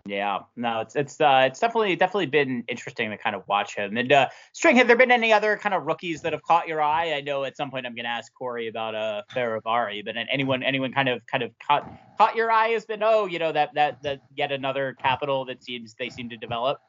Yeah, 0.05 0.39
no, 0.55 0.81
it's 0.81 0.95
it's 0.95 1.21
uh 1.21 1.43
it's 1.45 1.59
definitely 1.59 1.95
definitely 1.95 2.25
been 2.25 2.63
interesting 2.67 3.11
to 3.11 3.17
kind 3.17 3.35
of 3.35 3.47
watch 3.47 3.75
him. 3.75 3.97
And 3.97 4.11
uh 4.11 4.29
String, 4.51 4.75
have 4.77 4.87
there 4.87 4.95
been 4.95 5.11
any 5.11 5.31
other 5.31 5.57
kind 5.57 5.75
of 5.75 5.85
rookies 5.85 6.21
that 6.21 6.33
have 6.33 6.41
caught 6.41 6.67
your 6.67 6.81
eye? 6.81 7.13
I 7.13 7.21
know 7.21 7.43
at 7.43 7.55
some 7.55 7.69
point 7.69 7.85
I'm 7.85 7.93
gonna 7.93 8.07
ask 8.07 8.33
Corey 8.33 8.67
about 8.67 8.95
uh 8.95 9.21
Fehérváry, 9.31 10.03
but 10.03 10.15
anyone 10.31 10.63
anyone 10.63 10.91
kind 10.91 11.07
of 11.07 11.25
kind 11.27 11.43
of 11.43 11.51
caught 11.65 11.87
caught 12.17 12.35
your 12.35 12.51
eye 12.51 12.69
has 12.69 12.85
been 12.85 13.03
oh, 13.03 13.27
you 13.27 13.37
know, 13.37 13.51
that 13.51 13.75
that 13.75 14.01
that 14.01 14.21
yet 14.35 14.51
another 14.51 14.95
capital 14.99 15.45
that 15.45 15.63
seems 15.63 15.93
they 15.93 16.09
seem 16.09 16.29
to 16.29 16.37
develop? 16.37 16.79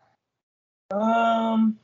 Um 0.91 1.79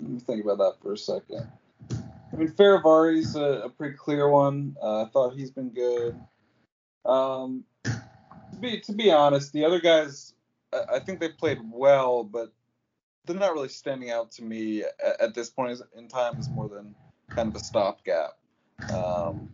let 0.00 0.10
me 0.10 0.20
think 0.20 0.42
about 0.42 0.58
that 0.58 0.74
for 0.80 0.94
a 0.94 0.98
second. 0.98 1.46
I 1.90 2.36
mean 2.36 2.48
Fehérváry's 2.48 3.36
a, 3.36 3.64
a 3.64 3.68
pretty 3.68 3.96
clear 3.96 4.30
one. 4.30 4.74
Uh, 4.82 5.02
I 5.02 5.08
thought 5.10 5.34
he's 5.34 5.50
been 5.50 5.68
good. 5.68 6.18
Um 7.04 7.64
to 7.84 8.58
be 8.58 8.80
to 8.80 8.92
be 8.92 9.10
honest, 9.10 9.52
the 9.52 9.66
other 9.66 9.78
guys 9.80 10.31
I 10.72 10.98
think 10.98 11.20
they 11.20 11.28
played 11.28 11.58
well, 11.72 12.24
but 12.24 12.52
they're 13.26 13.36
not 13.36 13.52
really 13.52 13.68
standing 13.68 14.10
out 14.10 14.30
to 14.32 14.42
me 14.42 14.82
at, 14.82 15.20
at 15.20 15.34
this 15.34 15.50
point 15.50 15.80
in 15.96 16.08
time 16.08 16.36
as 16.38 16.48
more 16.48 16.68
than 16.68 16.94
kind 17.28 17.48
of 17.48 17.60
a 17.60 17.64
stopgap. 17.64 18.32
Um, 18.92 19.48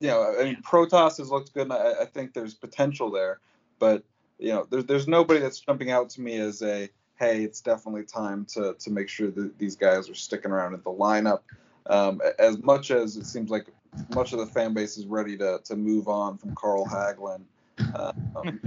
you 0.00 0.08
know, 0.08 0.34
I 0.38 0.44
mean, 0.44 0.62
Protas 0.62 1.18
has 1.18 1.30
looked 1.30 1.54
good, 1.54 1.64
and 1.64 1.72
I, 1.72 2.02
I, 2.02 2.04
think 2.06 2.34
there's 2.34 2.54
potential 2.54 3.10
there, 3.10 3.40
but 3.78 4.02
you 4.38 4.50
know, 4.50 4.66
there's 4.68 4.84
there's 4.86 5.08
nobody 5.08 5.40
that's 5.40 5.60
jumping 5.60 5.90
out 5.90 6.10
to 6.10 6.20
me 6.20 6.36
as 6.36 6.62
a 6.62 6.88
hey, 7.16 7.44
it's 7.44 7.60
definitely 7.60 8.04
time 8.04 8.44
to 8.46 8.74
to 8.80 8.90
make 8.90 9.08
sure 9.08 9.30
that 9.30 9.58
these 9.58 9.76
guys 9.76 10.10
are 10.10 10.14
sticking 10.14 10.50
around 10.50 10.74
at 10.74 10.82
the 10.82 10.90
lineup. 10.90 11.40
Um, 11.86 12.20
as 12.38 12.58
much 12.62 12.90
as 12.90 13.16
it 13.16 13.26
seems 13.26 13.50
like 13.50 13.66
much 14.14 14.32
of 14.32 14.38
the 14.38 14.46
fan 14.46 14.74
base 14.74 14.96
is 14.96 15.06
ready 15.06 15.36
to 15.38 15.60
to 15.64 15.76
move 15.76 16.08
on 16.08 16.38
from 16.38 16.54
Carl 16.54 16.84
Hagelin 16.86 17.42
um, 17.94 18.62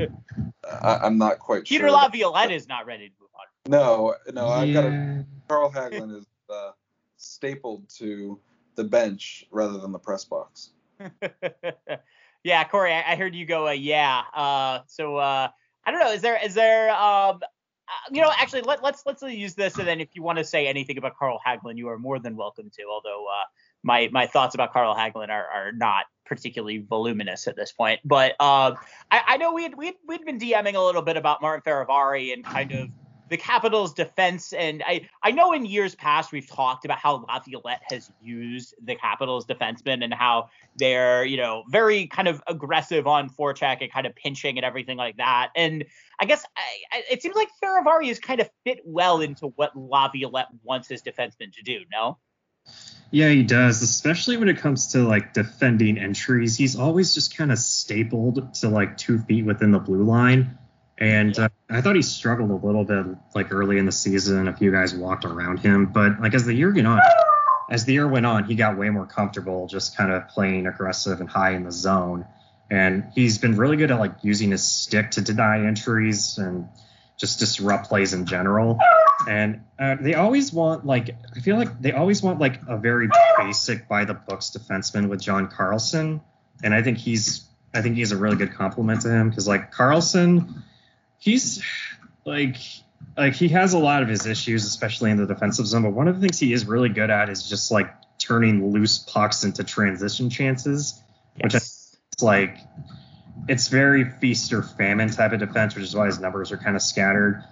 I, 0.82 1.06
am 1.06 1.18
not 1.18 1.40
quite 1.40 1.64
Peter 1.64 1.88
sure. 1.88 1.90
Peter 1.90 1.92
Laviolette 1.92 2.52
is 2.52 2.68
not 2.68 2.86
ready 2.86 3.10
to 3.10 3.16
move 3.20 3.30
on. 3.34 3.72
No, 3.72 4.16
no, 4.34 4.48
I've 4.48 4.74
got 4.74 4.86
a 4.86 5.26
Carl 5.48 5.72
Hagelin 5.72 6.18
is 6.18 6.26
uh, 6.50 6.72
stapled 7.18 7.88
to 7.98 8.40
the 8.76 8.84
bench 8.84 9.46
rather 9.52 9.78
than 9.78 9.92
the 9.92 10.00
press 10.00 10.26
box. 10.26 10.72
yeah, 12.44 12.64
Corey, 12.66 12.94
I, 12.94 13.14
I, 13.14 13.16
heard 13.16 13.36
you 13.36 13.46
go, 13.46 13.68
uh, 13.68 13.72
yeah. 13.72 14.24
Uh, 14.34 14.80
so 14.88 15.18
uh, 15.18 15.50
I 15.86 15.92
don't 15.92 16.00
know. 16.00 16.12
Is 16.12 16.22
there 16.22 16.40
is 16.44 16.54
there 16.54 16.92
um, 16.92 17.40
uh, 17.88 18.10
you 18.12 18.22
know, 18.22 18.32
actually, 18.38 18.62
let, 18.62 18.84
let's 18.84 19.04
let's 19.06 19.22
use 19.22 19.54
this, 19.54 19.78
and 19.78 19.88
then 19.88 20.02
if 20.02 20.10
you 20.14 20.22
want 20.22 20.38
to 20.38 20.44
say 20.44 20.68
anything 20.68 20.98
about 20.98 21.18
Carl 21.18 21.40
Hagelin, 21.46 21.78
you 21.78 21.88
are 21.88 21.98
more 21.98 22.20
than 22.20 22.36
welcome 22.36 22.70
to. 22.70 22.84
Although 22.84 23.26
uh, 23.26 23.46
my 23.88 24.10
my 24.12 24.28
thoughts 24.28 24.54
about 24.54 24.74
Carl 24.74 24.94
Hagelin 24.94 25.30
are, 25.30 25.48
are 25.48 25.72
not 25.72 26.06
particularly 26.26 26.80
voluminous 26.80 27.48
at 27.48 27.56
this 27.56 27.72
point. 27.72 28.02
But 28.04 28.34
uh, 28.40 28.76
I, 29.10 29.22
I, 29.26 29.38
know 29.38 29.54
we 29.54 29.64
had 29.64 29.76
we'd, 29.76 29.96
we'd 30.06 30.26
been 30.26 30.38
DMing 30.38 30.76
a 30.76 30.82
little 30.82 31.02
bit 31.02 31.16
about 31.16 31.42
Martin 31.42 31.64
Fehérváry 31.66 32.34
and 32.34 32.44
kind 32.44 32.74
of 32.74 32.90
the 33.30 33.38
Capitals' 33.38 33.94
defense. 33.94 34.52
And 34.52 34.84
I 34.86 35.08
I 35.24 35.32
know 35.32 35.54
in 35.54 35.66
years 35.66 35.96
past 35.96 36.34
we've 36.34 36.48
talked 36.48 36.84
about 36.84 37.00
how 37.00 37.26
Laviolette 37.30 37.82
has 37.90 38.12
used 38.22 38.76
the 38.84 38.96
Capitals' 38.96 39.46
defensemen 39.46 40.04
and 40.04 40.14
how 40.14 40.50
they're 40.76 41.24
you 41.24 41.38
know 41.38 41.64
very 41.70 42.08
kind 42.08 42.28
of 42.28 42.44
aggressive 42.48 43.08
on 43.08 43.30
forecheck 43.30 43.78
and 43.80 43.92
kind 43.92 44.06
of 44.06 44.14
pinching 44.16 44.58
and 44.58 44.66
everything 44.66 44.98
like 44.98 45.16
that. 45.16 45.52
And 45.56 45.86
I 46.20 46.26
guess 46.26 46.44
I, 46.58 46.98
I, 46.98 47.04
it 47.10 47.22
seems 47.22 47.38
like 47.38 47.50
Fehérváry 47.64 48.08
has 48.08 48.20
kind 48.20 48.42
of 48.42 48.50
fit 48.66 48.82
well 48.86 49.22
into 49.22 49.48
what 49.56 49.72
Laviolette 49.78 50.50
wants 50.64 50.90
his 50.90 51.02
defensemen 51.02 51.54
to 51.54 51.64
do. 51.64 51.80
No. 51.90 52.18
Yeah, 53.10 53.30
he 53.30 53.44
does, 53.44 53.82
especially 53.82 54.38
when 54.38 54.50
it 54.50 54.58
comes 54.58 54.88
to 54.88 55.00
like 55.00 55.34
defending 55.34 55.98
entries. 55.98 56.58
He's 56.58 56.76
always 56.76 57.14
just 57.14 57.38
kind 57.38 57.52
of 57.52 57.58
stapled 57.58 58.54
to 58.56 58.70
like 58.70 58.98
two 58.98 59.20
feet 59.20 59.46
within 59.46 59.72
the 59.72 59.80
blue 59.80 60.04
line. 60.04 60.58
And 60.98 61.38
uh, 61.38 61.50
I 61.70 61.82
thought 61.82 61.96
he 61.96 62.02
struggled 62.02 62.50
a 62.50 62.66
little 62.66 62.84
bit 62.84 63.06
like 63.34 63.54
early 63.54 63.78
in 63.78 63.86
the 63.86 63.92
season. 63.92 64.48
A 64.48 64.56
few 64.56 64.72
guys 64.72 64.94
walked 64.94 65.26
around 65.26 65.60
him, 65.60 65.86
but 65.86 66.20
like 66.20 66.34
as 66.34 66.46
the 66.46 66.54
year 66.54 66.74
went 66.74 66.88
on, 66.88 67.00
as 67.70 67.86
the 67.86 67.94
year 67.94 68.08
went 68.08 68.26
on, 68.26 68.46
he 68.46 68.56
got 68.56 68.78
way 68.78 68.90
more 68.90 69.06
comfortable 69.06 69.68
just 69.68 69.96
kind 69.96 70.12
of 70.12 70.28
playing 70.30 70.68
aggressive 70.68 71.22
and 71.22 71.30
high 71.30 71.52
in 71.52 71.64
the 71.64 71.72
zone. 71.72 72.26
And 72.70 73.06
he's 73.16 73.38
been 73.38 73.56
really 73.56 73.78
good 73.78 73.92
at 73.92 74.00
like 74.00 74.16
using 74.24 74.52
his 74.52 74.64
stick 74.64 75.12
to 75.12 75.22
deny 75.22 75.66
entries 75.66 76.38
and 76.38 76.68
just 77.18 77.40
disrupt 77.40 77.88
plays 77.88 78.14
in 78.14 78.26
general. 78.26 78.80
And 79.28 79.62
uh, 79.80 79.96
they 80.00 80.14
always 80.14 80.54
want 80.54 80.86
like 80.86 81.10
I 81.36 81.40
feel 81.40 81.58
like 81.58 81.82
they 81.82 81.92
always 81.92 82.22
want 82.22 82.40
like 82.40 82.60
a 82.68 82.78
very 82.78 83.10
basic 83.38 83.88
by 83.88 84.06
the 84.06 84.14
books 84.14 84.52
defenseman 84.52 85.10
with 85.10 85.22
John 85.22 85.48
Carlson, 85.48 86.22
and 86.64 86.74
I 86.74 86.84
think 86.84 86.98
he's 86.98 87.46
I 87.74 87.82
think 87.82 87.96
he's 87.96 88.12
a 88.12 88.18
really 88.18 88.36
good 88.36 88.54
compliment 88.54 89.02
to 89.02 89.10
him 89.10 89.30
because 89.30 89.48
like 89.48 89.72
Carlson, 89.72 90.64
he's 91.18 91.64
like 92.26 92.58
like 93.18 93.34
he 93.34 93.48
has 93.50 93.74
a 93.74 93.80
lot 93.80 94.04
of 94.04 94.10
his 94.10 94.26
issues, 94.26 94.66
especially 94.66 95.12
in 95.12 95.18
the 95.18 95.26
defensive 95.26 95.66
zone. 95.66 95.84
But 95.84 95.94
one 95.94 96.08
of 96.08 96.16
the 96.16 96.22
things 96.22 96.40
he 96.40 96.54
is 96.54 96.66
really 96.66 96.90
good 96.90 97.10
at 97.10 97.30
is 97.30 97.48
just 97.48 97.72
like 97.72 97.92
turning 98.20 98.72
loose 98.72 99.00
pucks 99.00 99.44
into 99.44 99.64
transition 99.64 100.30
chances, 100.30 101.02
yes. 101.38 101.44
which 101.44 101.56
is 101.56 101.98
like 102.22 102.58
it's 103.48 103.68
very 103.68 104.06
feast 104.06 104.52
or 104.54 104.62
famine 104.62 105.10
type 105.10 105.32
of 105.32 105.40
defense, 105.40 105.76
which 105.76 105.84
is 105.84 105.96
why 105.96 106.06
his 106.06 106.20
numbers 106.20 106.52
are 106.52 106.58
kind 106.58 106.76
of 106.76 106.82
scattered. 106.82 107.44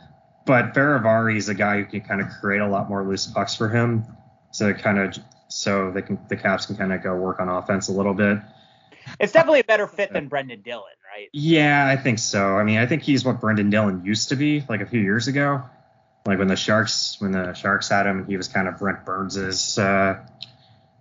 But 0.45 0.73
Fehérváry 0.73 1.38
is 1.38 1.49
a 1.49 1.55
guy 1.55 1.77
who 1.77 1.86
can 1.86 2.01
kind 2.01 2.21
of 2.21 2.27
create 2.41 2.62
a 2.62 2.67
lot 2.67 2.88
more 2.88 3.03
loose 3.03 3.25
pucks 3.25 3.55
for 3.55 3.67
him, 3.67 4.05
so 4.51 4.71
kind 4.73 4.99
of 4.99 5.17
so 5.47 5.91
they 5.91 6.01
can 6.01 6.19
the 6.29 6.38
Caps 6.38 6.67
can 6.67 6.75
kind 6.75 6.93
of 6.93 7.01
go 7.01 7.15
work 7.15 7.39
on 7.39 7.49
offense 7.49 7.88
a 7.88 7.91
little 7.91 8.13
bit. 8.13 8.39
It's 9.19 9.31
definitely 9.31 9.60
a 9.60 9.65
better 9.65 9.88
fit 9.88 10.13
than 10.13 10.27
Brendan 10.27 10.62
Dillon, 10.62 10.84
right? 11.15 11.29
Yeah, 11.31 11.88
I 11.88 11.95
think 11.95 12.19
so. 12.19 12.55
I 12.55 12.63
mean, 12.63 12.79
I 12.79 12.88
think 12.88 13.03
he's 13.03 13.23
what 13.23 13.39
Brendan 13.39 13.69
Dillon 13.69 14.03
used 14.03 14.29
to 14.29 14.36
be 14.36 14.63
like 14.67 14.81
a 14.81 14.86
few 14.86 14.99
years 14.99 15.27
ago, 15.27 15.63
like 16.25 16.39
when 16.39 16.47
the 16.47 16.55
Sharks 16.55 17.17
when 17.19 17.31
the 17.31 17.53
Sharks 17.53 17.89
had 17.89 18.05
him, 18.08 18.25
he 18.25 18.38
was 18.38 18.47
kind 18.47 18.67
of 18.67 18.79
Brent 18.79 19.05
Burns's 19.05 19.77
uh, 19.77 20.25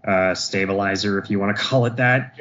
uh, 0.07 0.35
stabilizer, 0.35 1.19
if 1.19 1.31
you 1.31 1.39
want 1.39 1.57
to 1.57 1.63
call 1.63 1.87
it 1.87 1.97
that. 1.97 2.39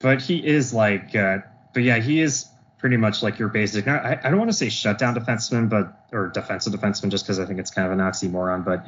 But 0.00 0.20
he 0.20 0.44
is 0.44 0.74
like, 0.74 1.14
uh, 1.14 1.38
but 1.74 1.82
yeah, 1.82 1.98
he 1.98 2.20
is 2.20 2.48
pretty 2.82 2.96
much 2.96 3.22
like 3.22 3.38
your 3.38 3.48
basic. 3.48 3.86
I, 3.86 4.18
I 4.22 4.28
don't 4.28 4.38
want 4.38 4.50
to 4.50 4.56
say 4.56 4.68
shutdown 4.68 5.14
defenseman, 5.14 5.70
but 5.70 6.08
or 6.12 6.28
defensive 6.28 6.72
defenseman, 6.74 7.10
just 7.10 7.24
because 7.24 7.38
I 7.38 7.46
think 7.46 7.60
it's 7.60 7.70
kind 7.70 7.86
of 7.86 7.92
an 7.92 8.00
oxymoron. 8.00 8.64
But 8.64 8.84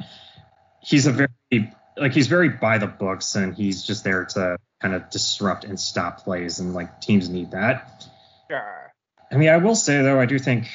he's 0.81 1.07
a 1.07 1.11
very 1.11 1.73
like 1.97 2.11
he's 2.11 2.27
very 2.27 2.49
by 2.49 2.77
the 2.77 2.87
books, 2.87 3.35
and 3.35 3.55
he's 3.55 3.83
just 3.83 4.03
there 4.03 4.25
to 4.25 4.57
kind 4.81 4.93
of 4.93 5.09
disrupt 5.09 5.63
and 5.63 5.79
stop 5.79 6.25
plays, 6.25 6.59
and 6.59 6.73
like 6.73 6.99
teams 6.99 7.29
need 7.29 7.51
that. 7.51 8.05
Sure. 8.49 8.93
I 9.31 9.37
mean, 9.37 9.49
I 9.49 9.57
will 9.57 9.75
say 9.75 10.01
though, 10.03 10.19
I 10.19 10.25
do 10.25 10.37
think 10.37 10.67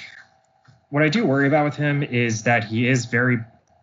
what 0.88 1.02
I 1.02 1.10
do 1.10 1.26
worry 1.26 1.46
about 1.46 1.66
with 1.66 1.76
him 1.76 2.02
is 2.02 2.44
that 2.44 2.64
he 2.64 2.88
is 2.88 3.04
very 3.04 3.38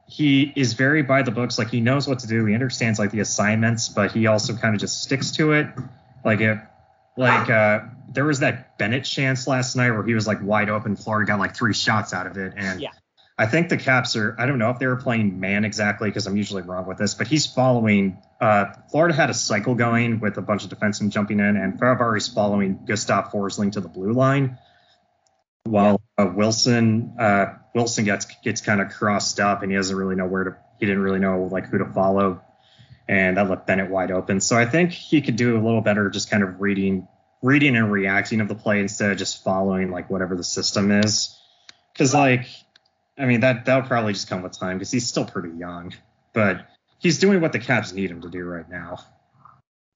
he 0.10 0.52
is 0.56 0.74
very 0.74 1.04
by 1.04 1.22
the 1.22 1.32
books. 1.32 1.60
Like 1.60 1.70
he 1.70 1.80
knows 1.80 2.08
what 2.08 2.20
to 2.20 2.28
do. 2.28 2.44
He 2.46 2.56
understands 2.56 2.98
like 2.98 3.12
the 3.12 3.20
assignments, 3.20 3.88
but 3.88 4.12
he 4.14 4.26
also 4.26 4.56
kind 4.56 4.74
of 4.74 4.82
just 4.82 5.04
sticks 5.04 5.30
to 5.34 5.52
it. 5.52 5.68
Like 6.26 6.42
it, 6.42 6.58
like 7.18 7.50
uh, 7.50 7.80
there 8.10 8.26
was 8.26 8.40
that 8.40 8.78
Bennett 8.78 9.04
chance 9.04 9.48
last 9.48 9.76
night 9.76 9.92
where 9.92 10.04
he 10.04 10.14
was 10.14 10.28
like 10.28 10.42
wide 10.42 10.70
open. 10.70 10.96
Florida 10.96 11.28
got 11.28 11.40
like 11.40 11.56
three 11.56 11.74
shots 11.74 12.14
out 12.14 12.28
of 12.28 12.38
it, 12.38 12.54
and 12.56 12.80
yeah. 12.80 12.92
I 13.38 13.46
think 13.48 13.70
the 13.70 13.78
Caps 13.78 14.16
are. 14.16 14.36
I 14.40 14.46
don't 14.46 14.60
know 14.60 14.70
if 14.70 14.80
they 14.80 14.88
were 14.88 14.96
playing 14.96 15.40
man 15.40 15.66
exactly 15.66 16.10
because 16.10 16.28
I'm 16.28 16.38
usually 16.38 16.62
wrong 16.62 16.88
with 16.88 16.98
this, 16.98 17.16
but 17.16 17.28
he's 17.28 17.46
following. 17.46 18.18
Uh, 18.40 18.74
Florida 18.92 19.16
had 19.16 19.30
a 19.30 19.34
cycle 19.34 19.76
going 19.76 20.20
with 20.20 20.38
a 20.38 20.42
bunch 20.42 20.64
of 20.64 20.70
defensemen 20.70 21.10
jumping 21.10 21.40
in, 21.40 21.58
and 21.58 21.80
Fehérváry's 21.80 22.28
following 22.28 22.86
Gustav 22.86 23.32
Forsling 23.32 23.74
to 23.74 23.82
the 23.82 23.90
blue 23.90 24.14
line, 24.14 24.58
while 25.64 26.02
uh, 26.18 26.32
Wilson 26.34 27.16
uh, 27.20 27.56
Wilson 27.76 28.06
gets 28.06 28.26
gets 28.44 28.62
kind 28.62 28.80
of 28.80 28.90
crossed 28.90 29.40
up, 29.40 29.64
and 29.64 29.72
he 29.72 29.76
doesn't 29.76 29.96
really 29.96 30.16
know 30.16 30.28
where 30.28 30.44
to. 30.44 30.58
He 30.80 30.86
didn't 30.86 31.02
really 31.02 31.20
know 31.20 31.50
like 31.52 31.68
who 31.68 31.80
to 31.80 31.86
follow 31.86 32.42
and 33.08 33.38
that 33.38 33.50
left 33.50 33.68
Bennett 33.68 33.90
wide 33.90 34.12
open. 34.12 34.40
So 34.42 34.58
I 34.58 34.66
think 34.66 34.92
he 34.92 35.22
could 35.22 35.36
do 35.36 35.58
a 35.58 35.62
little 35.62 35.82
better 35.82 36.10
just 36.10 36.30
kind 36.30 36.44
of 36.44 36.60
reading 36.60 37.08
reading 37.44 37.76
and 37.76 37.92
reacting 37.92 38.42
of 38.42 38.48
the 38.48 38.56
play 38.56 38.80
instead 38.80 39.12
of 39.12 39.18
just 39.18 39.44
following 39.44 39.92
like 39.92 40.10
whatever 40.10 40.36
the 40.36 40.44
system 40.44 40.92
is. 40.92 41.38
Cause 41.98 42.14
like 42.14 42.48
I 43.18 43.26
mean 43.26 43.42
that 43.42 43.66
that'll 43.66 43.88
probably 43.88 44.14
just 44.14 44.30
come 44.30 44.44
with 44.44 44.58
time 44.58 44.78
because 44.78 44.92
he's 44.92 45.08
still 45.08 45.26
pretty 45.26 45.56
young. 45.58 45.94
But 46.34 46.68
he's 47.00 47.20
doing 47.20 47.42
what 47.42 47.52
the 47.52 47.60
Caps 47.60 47.94
need 47.94 48.12
him 48.12 48.22
to 48.22 48.30
do 48.30 48.44
right 48.44 48.70
now. 48.70 49.00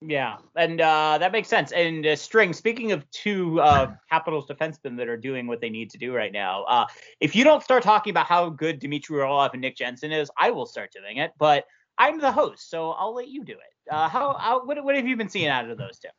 Yeah, 0.04 0.38
and 0.56 0.82
uh, 0.82 1.20
that 1.20 1.32
makes 1.32 1.48
sense. 1.48 1.72
And 1.72 2.04
uh, 2.06 2.16
String, 2.16 2.54
speaking 2.54 2.92
of 2.92 3.10
two 3.12 3.62
uh, 3.62 3.94
Capitals 4.10 4.48
defensemen 4.48 4.98
that 4.98 5.08
are 5.08 5.18
doing 5.18 5.46
what 5.46 5.62
they 5.62 5.70
need 5.70 5.92
to 5.92 6.00
do 6.00 6.12
right 6.12 6.32
now, 6.32 6.64
uh, 6.64 6.88
if 7.20 7.36
you 7.36 7.44
don't 7.44 7.62
start 7.62 7.84
talking 7.84 8.10
about 8.10 8.26
how 8.26 8.50
good 8.50 8.80
Dmitry 8.80 9.20
Orlov 9.22 9.52
and 9.54 9.62
Nick 9.62 9.78
Jensen 9.78 10.12
is, 10.12 10.32
I 10.40 10.50
will 10.50 10.66
start 10.66 10.92
doing 10.92 11.18
it. 11.18 11.34
But 11.38 11.66
I'm 12.02 12.20
the 12.20 12.32
host, 12.32 12.68
so 12.68 12.90
I'll 12.92 13.14
let 13.14 13.28
you 13.28 13.44
do 13.44 13.54
it. 13.54 13.94
Uh, 13.94 14.10
how, 14.10 14.34
how 14.34 14.66
what, 14.66 14.84
what 14.84 14.96
have 14.96 15.06
you 15.06 15.16
been 15.16 15.30
seeing 15.30 15.50
out 15.50 15.70
of 15.70 15.78
those 15.78 16.00
two? 16.00 16.10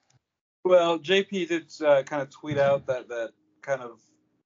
Well, 0.64 0.96
JP 1.00 1.48
did 1.48 1.72
uh, 1.84 2.04
kind 2.04 2.22
of 2.22 2.30
tweet 2.30 2.56
out 2.56 2.86
that 2.86 3.08
that 3.08 3.32
kind 3.62 3.82
of 3.82 3.98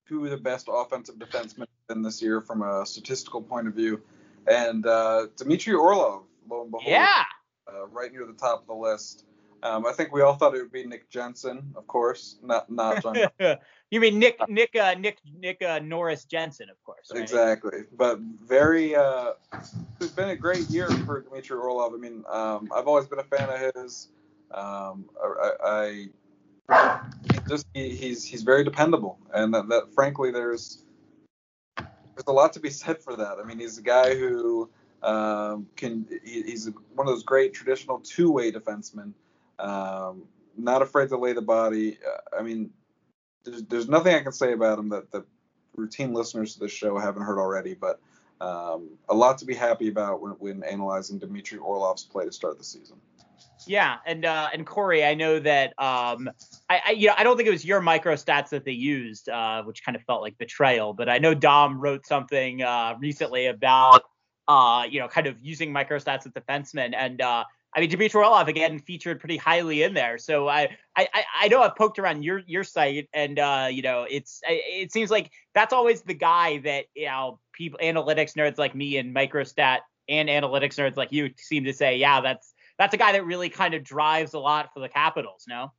who 0.05 0.25
are 0.25 0.31
the 0.31 0.39
best 0.39 0.71
offensive 0.73 1.17
defensemen 1.17 1.67
in 1.91 2.01
this 2.01 2.23
year 2.23 2.41
from 2.41 2.63
a 2.63 2.87
statistical 2.87 3.43
point 3.43 3.69
of 3.69 3.75
view, 3.75 4.01
and 4.47 4.87
uh, 4.87 5.27
Dmitry 5.37 5.75
Orlov, 5.75 6.23
lo 6.49 6.63
and 6.63 6.71
behold, 6.71 6.91
yeah, 6.91 7.25
uh, 7.71 7.87
right 7.89 8.11
near 8.11 8.25
the 8.25 8.33
top 8.33 8.63
of 8.63 8.67
the 8.67 8.75
list. 8.75 9.26
Um, 9.63 9.87
I 9.87 9.93
think 9.93 10.13
we 10.13 10.23
all 10.23 10.35
thought 10.35 10.55
it 10.55 10.63
would 10.63 10.73
be 10.73 10.85
Nick 10.85 11.09
Jensen, 11.09 11.73
of 11.77 11.87
course, 11.87 12.37
not 12.43 12.71
not 12.71 13.03
John. 13.03 13.17
you 13.91 14.01
mean 14.01 14.19
Nick 14.19 14.39
Nick 14.49 14.77
uh, 14.77 14.95
Nick 14.95 15.19
Nick 15.39 15.63
uh, 15.63 15.79
Norris 15.79 16.25
Jensen, 16.25 16.69
of 16.71 16.83
course. 16.85 17.11
Right? 17.13 17.23
Exactly, 17.23 17.85
but 17.97 18.19
very. 18.21 18.95
Uh, 18.95 19.33
it's 20.01 20.11
been 20.13 20.31
a 20.31 20.37
great 20.37 20.69
year 20.69 20.91
for 20.91 21.23
Dmitry 21.23 21.57
Orlov. 21.57 21.95
I 21.95 21.97
mean, 21.97 22.25
um, 22.29 22.69
I've 22.75 22.87
always 22.87 23.07
been 23.07 23.19
a 23.19 23.25
fan 23.25 23.49
of 23.49 23.75
his. 23.75 24.09
Um, 24.53 25.07
I, 25.23 26.09
I 26.69 27.39
just 27.49 27.67
he, 27.75 27.91
he's 27.91 28.25
he's 28.25 28.43
very 28.43 28.65
dependable, 28.65 29.19
and 29.33 29.55
that, 29.55 29.69
that 29.69 29.95
frankly 29.95 30.31
there's 30.31 30.83
there's 31.77 32.27
a 32.27 32.33
lot 32.33 32.53
to 32.55 32.61
be 32.61 32.71
said 32.71 32.99
for 32.99 33.17
that. 33.17 33.39
I 33.41 33.45
mean, 33.45 33.59
he's 33.59 33.79
a 33.79 33.83
guy 33.83 34.15
who 34.15 34.71
um, 35.03 35.67
can 35.77 36.07
he, 36.25 36.43
he's 36.43 36.71
one 36.95 37.07
of 37.07 37.13
those 37.13 37.23
great 37.23 37.55
traditional 37.55 38.01
two-way 38.01 38.53
defensemen 38.53 39.13
um, 39.59 40.25
not 40.57 40.83
afraid 40.83 41.09
to 41.11 41.17
lay 41.17 41.33
the 41.33 41.43
body. 41.43 41.99
Uh, 42.07 42.39
I 42.39 42.43
mean, 42.43 42.71
there's, 43.45 43.63
there's 43.65 43.89
nothing 43.89 44.15
I 44.15 44.23
can 44.23 44.33
say 44.33 44.53
about 44.53 44.79
him 44.79 44.89
that 44.91 45.11
the 45.11 45.25
routine 45.75 46.13
listeners 46.13 46.55
to 46.55 46.61
this 46.61 46.73
show 46.73 46.99
haven't 46.99 47.23
heard 47.23 47.39
already, 47.39 47.75
but 47.75 48.01
um, 48.41 48.91
a 49.09 49.15
lot 49.15 49.39
to 49.39 49.45
be 49.45 49.55
happy 49.55 49.89
about 49.89 50.21
when, 50.21 50.33
when 50.33 50.63
analyzing 50.65 51.19
Dmitry 51.19 51.59
Orlov's 51.59 52.05
play 52.05 52.25
to 52.25 52.33
start 52.33 52.59
the 52.59 52.65
season. 52.65 52.97
Yeah, 53.67 53.97
and 54.07 54.25
uh, 54.25 54.49
and 54.53 54.67
Corey, 54.67 55.05
I 55.05 55.15
know 55.15 55.41
that 55.41 55.71
um, 55.79 56.31
I, 56.69 56.81
I 56.87 56.91
you 56.93 57.09
know 57.09 57.15
I 57.17 57.25
don't 57.25 57.37
think 57.37 57.49
it 57.49 57.53
was 57.53 57.65
your 57.65 57.81
micro 57.81 58.15
stats 58.15 58.51
that 58.51 58.65
they 58.65 58.73
used, 58.73 59.29
uh, 59.29 59.63
which 59.65 59.85
kind 59.85 59.97
of 59.97 60.03
felt 60.03 60.23
like 60.23 60.39
betrayal. 60.39 60.93
But 60.93 61.09
I 61.09 61.19
know 61.19 61.35
Dom 61.35 61.81
wrote 61.81 62.07
something 62.07 62.63
uh, 62.63 62.95
recently 63.01 63.47
about 63.47 64.03
uh, 64.47 64.85
you 64.89 65.01
know 65.01 65.09
kind 65.09 65.27
of 65.27 65.37
using 65.43 65.73
micro 65.73 65.99
stats 65.99 66.27
as 66.27 66.33
defensemen, 66.33 66.95
and 66.95 67.21
uh, 67.21 67.45
I 67.75 67.81
mean, 67.81 67.91
Dmitry 67.91 68.23
Orlov 68.23 68.49
again 68.49 68.79
featured 68.79 69.21
pretty 69.21 69.37
highly 69.37 69.83
in 69.83 69.93
there. 69.93 70.17
So 70.17 70.49
I, 70.49 70.77
I, 70.97 71.09
I 71.41 71.49
know 71.49 71.61
I've 71.63 71.77
poked 71.77 71.99
around 71.99 72.23
your 72.23 72.41
your 72.47 72.65
site, 72.65 73.09
and 73.13 73.39
uh, 73.39 73.69
you 73.71 73.83
know, 73.83 74.07
it's 74.09 74.41
it 74.45 74.93
seems 74.93 75.11
like 75.11 75.31
that's 75.55 75.75
always 75.75 76.03
the 76.03 76.15
guy 76.15 76.59
that 76.59 76.87
you 76.95 77.07
know 77.07 77.39
people 77.53 77.79
analytics 77.83 78.35
nerds 78.35 78.57
like 78.57 78.75
me 78.75 78.97
and 78.97 79.15
microstat 79.15 79.81
and 80.09 80.29
analytics 80.29 80.77
nerds 80.77 80.97
like 80.97 81.13
you 81.13 81.31
seem 81.37 81.65
to 81.65 81.75
say, 81.75 81.97
yeah, 81.97 82.21
that's 82.23 82.55
that's 82.79 82.95
a 82.95 82.97
guy 82.97 83.13
that 83.13 83.27
really 83.27 83.49
kind 83.49 83.75
of 83.75 83.83
drives 83.83 84.35
a 84.35 84.39
lot 84.39 84.71
for 84.73 84.81
the 84.81 84.89
Capitals. 84.89 85.45
No. 85.49 85.73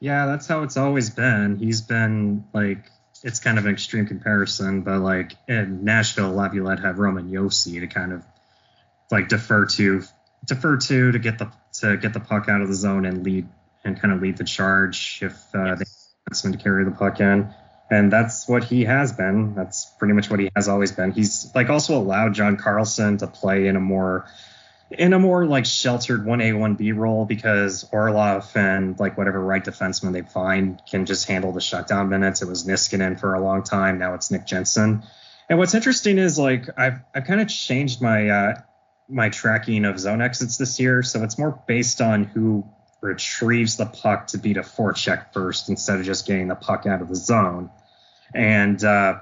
Yeah, 0.00 0.26
that's 0.26 0.46
how 0.46 0.62
it's 0.62 0.76
always 0.76 1.08
been. 1.08 1.56
He's 1.56 1.80
been 1.80 2.44
like 2.52 2.84
it's 3.22 3.40
kind 3.40 3.58
of 3.58 3.64
an 3.64 3.72
extreme 3.72 4.06
comparison, 4.06 4.82
but 4.82 5.00
like 5.00 5.32
in 5.48 5.84
Nashville, 5.84 6.32
Laviolette 6.32 6.80
had 6.80 6.98
Roman 6.98 7.30
Josi 7.30 7.80
to 7.80 7.86
kind 7.86 8.12
of 8.12 8.22
like 9.10 9.28
defer 9.28 9.64
to 9.66 10.02
defer 10.44 10.76
to 10.76 11.12
to 11.12 11.18
get 11.18 11.38
the 11.38 11.50
to 11.80 11.96
get 11.96 12.12
the 12.12 12.20
puck 12.20 12.48
out 12.48 12.60
of 12.60 12.68
the 12.68 12.74
zone 12.74 13.06
and 13.06 13.24
lead 13.24 13.48
and 13.84 14.00
kind 14.00 14.12
of 14.14 14.22
lead 14.22 14.36
the 14.36 14.44
charge 14.44 15.20
if 15.22 15.32
uh, 15.54 15.64
yes. 15.64 15.78
they 15.78 15.84
want 16.26 16.36
someone 16.36 16.58
to 16.58 16.64
carry 16.64 16.84
the 16.84 16.90
puck 16.90 17.20
in. 17.20 17.52
And 17.90 18.10
that's 18.10 18.48
what 18.48 18.64
he 18.64 18.84
has 18.84 19.12
been. 19.12 19.54
That's 19.54 19.84
pretty 19.98 20.14
much 20.14 20.30
what 20.30 20.40
he 20.40 20.50
has 20.56 20.68
always 20.68 20.92
been. 20.92 21.12
He's 21.12 21.50
like 21.54 21.68
also 21.68 21.96
allowed 21.96 22.34
John 22.34 22.56
Carlson 22.56 23.18
to 23.18 23.26
play 23.26 23.66
in 23.66 23.76
a 23.76 23.80
more 23.80 24.26
in 24.90 25.12
a 25.12 25.18
more 25.18 25.46
like 25.46 25.66
sheltered 25.66 26.24
1A 26.24 26.54
1B 26.54 26.96
role 26.96 27.24
because 27.24 27.86
Orlov 27.92 28.50
and 28.54 28.98
like 28.98 29.18
whatever 29.18 29.40
right 29.40 29.64
defenseman 29.64 30.12
they 30.12 30.22
find 30.22 30.80
can 30.88 31.04
just 31.06 31.28
handle 31.28 31.52
the 31.52 31.60
shutdown 31.60 32.08
minutes. 32.08 32.42
It 32.42 32.48
was 32.48 32.64
Niskanen 32.64 33.18
for 33.18 33.34
a 33.34 33.40
long 33.40 33.62
time. 33.62 33.98
Now 33.98 34.14
it's 34.14 34.30
Nick 34.30 34.46
Jensen. 34.46 35.02
And 35.48 35.58
what's 35.58 35.74
interesting 35.74 36.18
is 36.18 36.38
like 36.38 36.68
I've 36.78 37.00
I've 37.14 37.24
kind 37.24 37.40
of 37.40 37.48
changed 37.48 38.00
my 38.00 38.28
uh, 38.28 38.54
my 39.08 39.28
tracking 39.28 39.84
of 39.84 39.98
zone 39.98 40.22
exits 40.22 40.56
this 40.56 40.80
year, 40.80 41.02
so 41.02 41.22
it's 41.22 41.38
more 41.38 41.62
based 41.66 42.00
on 42.00 42.24
who 42.24 42.64
retrieves 43.00 43.76
the 43.76 43.86
puck 43.86 44.28
to 44.28 44.38
beat 44.38 44.56
a 44.56 44.62
forecheck 44.62 45.32
first 45.32 45.68
instead 45.68 46.00
of 46.00 46.06
just 46.06 46.26
getting 46.26 46.48
the 46.48 46.54
puck 46.54 46.86
out 46.86 47.02
of 47.02 47.08
the 47.08 47.16
zone. 47.16 47.70
And 48.34 48.82
uh, 48.82 49.20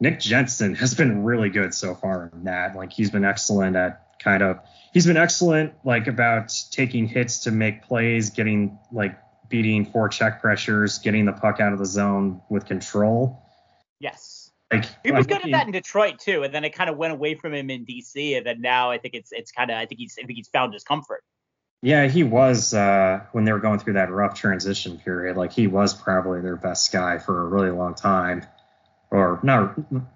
Nick 0.00 0.20
Jensen 0.20 0.74
has 0.76 0.94
been 0.94 1.24
really 1.24 1.48
good 1.48 1.74
so 1.74 1.94
far 1.94 2.30
in 2.32 2.44
that. 2.44 2.76
Like 2.76 2.92
he's 2.92 3.10
been 3.10 3.24
excellent 3.24 3.76
at 3.76 4.18
kind 4.18 4.42
of 4.42 4.60
he's 4.92 5.06
been 5.06 5.16
excellent 5.16 5.72
like 5.84 6.06
about 6.06 6.52
taking 6.70 7.06
hits 7.06 7.40
to 7.40 7.50
make 7.50 7.82
plays, 7.82 8.30
getting 8.30 8.78
like 8.92 9.18
beating 9.48 9.86
forecheck 9.86 10.40
pressures, 10.40 10.98
getting 10.98 11.24
the 11.24 11.32
puck 11.32 11.60
out 11.60 11.72
of 11.72 11.78
the 11.78 11.86
zone 11.86 12.40
with 12.48 12.66
control. 12.66 13.42
Yes. 13.98 14.31
Like 14.72 14.84
He 15.04 15.12
was 15.12 15.26
good 15.26 15.44
at 15.44 15.50
that 15.50 15.66
in 15.66 15.72
Detroit 15.72 16.18
too, 16.18 16.42
and 16.42 16.54
then 16.54 16.64
it 16.64 16.70
kind 16.70 16.88
of 16.88 16.96
went 16.96 17.12
away 17.12 17.34
from 17.34 17.54
him 17.54 17.70
in 17.70 17.84
DC, 17.84 18.36
and 18.36 18.46
then 18.46 18.60
now 18.60 18.90
I 18.90 18.98
think 18.98 19.14
it's 19.14 19.32
it's 19.32 19.52
kind 19.52 19.70
of 19.70 19.76
I 19.76 19.86
think 19.86 20.00
he's 20.00 20.18
I 20.18 20.24
think 20.24 20.36
he's 20.36 20.48
found 20.48 20.72
his 20.72 20.84
comfort. 20.84 21.22
Yeah, 21.82 22.06
he 22.06 22.22
was 22.22 22.74
uh, 22.74 23.24
when 23.32 23.44
they 23.44 23.52
were 23.52 23.58
going 23.58 23.80
through 23.80 23.94
that 23.94 24.10
rough 24.10 24.34
transition 24.34 24.98
period. 24.98 25.36
Like 25.36 25.52
he 25.52 25.66
was 25.66 25.94
probably 25.94 26.40
their 26.40 26.56
best 26.56 26.92
guy 26.92 27.18
for 27.18 27.42
a 27.42 27.44
really 27.44 27.70
long 27.70 27.94
time, 27.94 28.46
or 29.10 29.40
not 29.42 29.74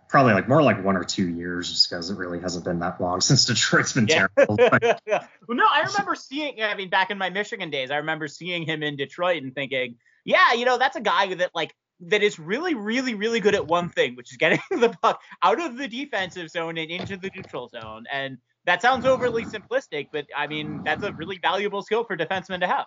probably 0.08 0.32
like 0.32 0.48
more 0.48 0.62
like 0.62 0.82
one 0.84 0.96
or 0.96 1.02
two 1.02 1.28
years, 1.28 1.70
just 1.70 1.90
because 1.90 2.08
it 2.08 2.16
really 2.16 2.40
hasn't 2.40 2.64
been 2.64 2.78
that 2.78 3.00
long 3.00 3.20
since 3.20 3.44
Detroit's 3.44 3.92
been 3.92 4.06
Yeah. 4.06 4.28
terrible. 4.36 4.56
But 4.70 5.02
well, 5.48 5.56
no, 5.58 5.66
I 5.70 5.82
remember 5.88 6.14
seeing. 6.14 6.62
I 6.62 6.74
mean, 6.76 6.88
back 6.88 7.10
in 7.10 7.18
my 7.18 7.30
Michigan 7.30 7.70
days, 7.70 7.90
I 7.90 7.96
remember 7.96 8.28
seeing 8.28 8.62
him 8.62 8.82
in 8.82 8.96
Detroit 8.96 9.42
and 9.42 9.54
thinking, 9.54 9.96
yeah, 10.24 10.52
you 10.54 10.64
know, 10.64 10.78
that's 10.78 10.96
a 10.96 11.00
guy 11.00 11.34
that 11.34 11.50
like 11.54 11.74
that 12.00 12.22
is 12.22 12.38
really, 12.38 12.74
really, 12.74 13.14
really 13.14 13.40
good 13.40 13.54
at 13.54 13.66
one 13.66 13.88
thing, 13.88 14.16
which 14.16 14.30
is 14.30 14.36
getting 14.36 14.60
the 14.70 14.94
puck 15.02 15.20
out 15.42 15.60
of 15.60 15.76
the 15.76 15.88
defensive 15.88 16.50
zone 16.50 16.78
and 16.78 16.90
into 16.90 17.16
the 17.16 17.30
neutral 17.34 17.68
zone. 17.68 18.04
And 18.12 18.38
that 18.64 18.82
sounds 18.82 19.06
overly 19.06 19.44
simplistic, 19.44 20.08
but 20.12 20.26
I 20.36 20.46
mean, 20.46 20.82
that's 20.84 21.02
a 21.04 21.12
really 21.12 21.38
valuable 21.38 21.82
skill 21.82 22.04
for 22.04 22.16
defensemen 22.16 22.60
to 22.60 22.66
have. 22.66 22.86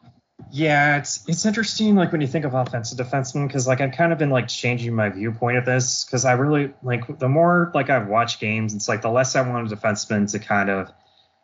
yeah, 0.52 0.98
it's 0.98 1.28
it's 1.28 1.46
interesting 1.46 1.96
like 1.96 2.12
when 2.12 2.22
you 2.22 2.28
think 2.28 2.46
of 2.46 2.54
offensive 2.54 2.98
defensemen 2.98 3.48
because 3.48 3.68
like 3.68 3.82
I've 3.82 3.92
kind 3.92 4.12
of 4.12 4.18
been 4.20 4.30
like 4.30 4.48
changing 4.48 4.94
my 4.96 5.10
viewpoint 5.10 5.58
of 5.58 5.66
this 5.66 6.06
because 6.06 6.26
I 6.26 6.34
really 6.34 6.74
like 6.84 7.20
the 7.20 7.30
more 7.30 7.72
like 7.74 7.90
I've 7.90 8.08
watched 8.08 8.40
games, 8.40 8.74
it's 8.74 8.88
like 8.88 9.02
the 9.02 9.10
less 9.10 9.36
I 9.36 9.48
want 9.48 9.72
a 9.72 9.76
defenseman 9.76 10.32
to 10.32 10.40
kind 10.40 10.70
of 10.70 10.92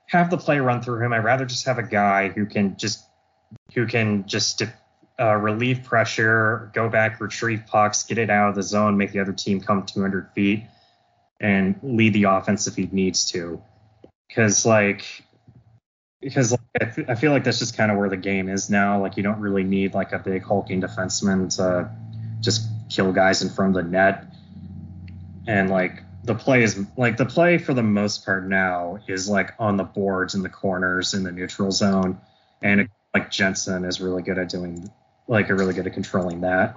have 0.07 0.29
the 0.29 0.37
play 0.37 0.59
run 0.59 0.81
through 0.81 1.03
him. 1.03 1.13
I'd 1.13 1.23
rather 1.23 1.45
just 1.45 1.65
have 1.65 1.77
a 1.77 1.83
guy 1.83 2.29
who 2.29 2.45
can 2.45 2.77
just 2.77 3.05
who 3.73 3.85
can 3.85 4.27
just 4.27 4.63
uh, 5.19 5.35
relieve 5.35 5.83
pressure, 5.83 6.71
go 6.73 6.89
back, 6.89 7.21
retrieve 7.21 7.63
pucks, 7.67 8.03
get 8.03 8.17
it 8.17 8.29
out 8.29 8.49
of 8.49 8.55
the 8.55 8.63
zone, 8.63 8.97
make 8.97 9.11
the 9.11 9.19
other 9.19 9.33
team 9.33 9.61
come 9.61 9.85
200 9.85 10.29
feet, 10.31 10.63
and 11.39 11.79
lead 11.83 12.13
the 12.13 12.23
offense 12.23 12.67
if 12.67 12.75
he 12.75 12.89
needs 12.91 13.31
to. 13.31 13.61
Because 14.27 14.65
like, 14.65 15.05
because 16.21 16.51
like, 16.51 16.61
I, 16.81 16.85
f- 16.85 17.09
I 17.09 17.15
feel 17.15 17.31
like 17.31 17.43
that's 17.43 17.59
just 17.59 17.77
kind 17.77 17.91
of 17.91 17.97
where 17.97 18.09
the 18.09 18.17
game 18.17 18.49
is 18.49 18.69
now. 18.69 18.99
Like 18.99 19.15
you 19.15 19.23
don't 19.23 19.39
really 19.39 19.63
need 19.63 19.93
like 19.93 20.11
a 20.11 20.19
big 20.19 20.43
hulking 20.43 20.81
defenseman 20.81 21.55
to 21.57 21.89
just 22.41 22.67
kill 22.89 23.11
guys 23.13 23.41
in 23.41 23.49
front 23.49 23.77
of 23.77 23.83
the 23.83 23.89
net. 23.89 24.25
And 25.47 25.69
like 25.69 26.01
the 26.25 26.35
play 26.35 26.63
is 26.63 26.83
like 26.97 27.17
the 27.17 27.25
play 27.25 27.57
for 27.57 27.73
the 27.73 27.83
most 27.83 28.25
part 28.25 28.47
now 28.47 28.99
is 29.07 29.29
like 29.29 29.53
on 29.59 29.77
the 29.77 29.83
boards 29.83 30.33
in 30.33 30.41
the 30.41 30.49
corners 30.49 31.13
in 31.13 31.23
the 31.23 31.31
neutral 31.31 31.71
zone, 31.71 32.19
and 32.61 32.89
like 33.13 33.29
Jensen 33.29 33.85
is 33.85 34.01
really 34.01 34.23
good 34.23 34.39
at 34.39 34.49
doing 34.49 34.91
like 35.27 35.49
are 35.49 35.55
really 35.55 35.73
good 35.73 35.87
at 35.87 35.93
controlling 35.93 36.41
that. 36.41 36.75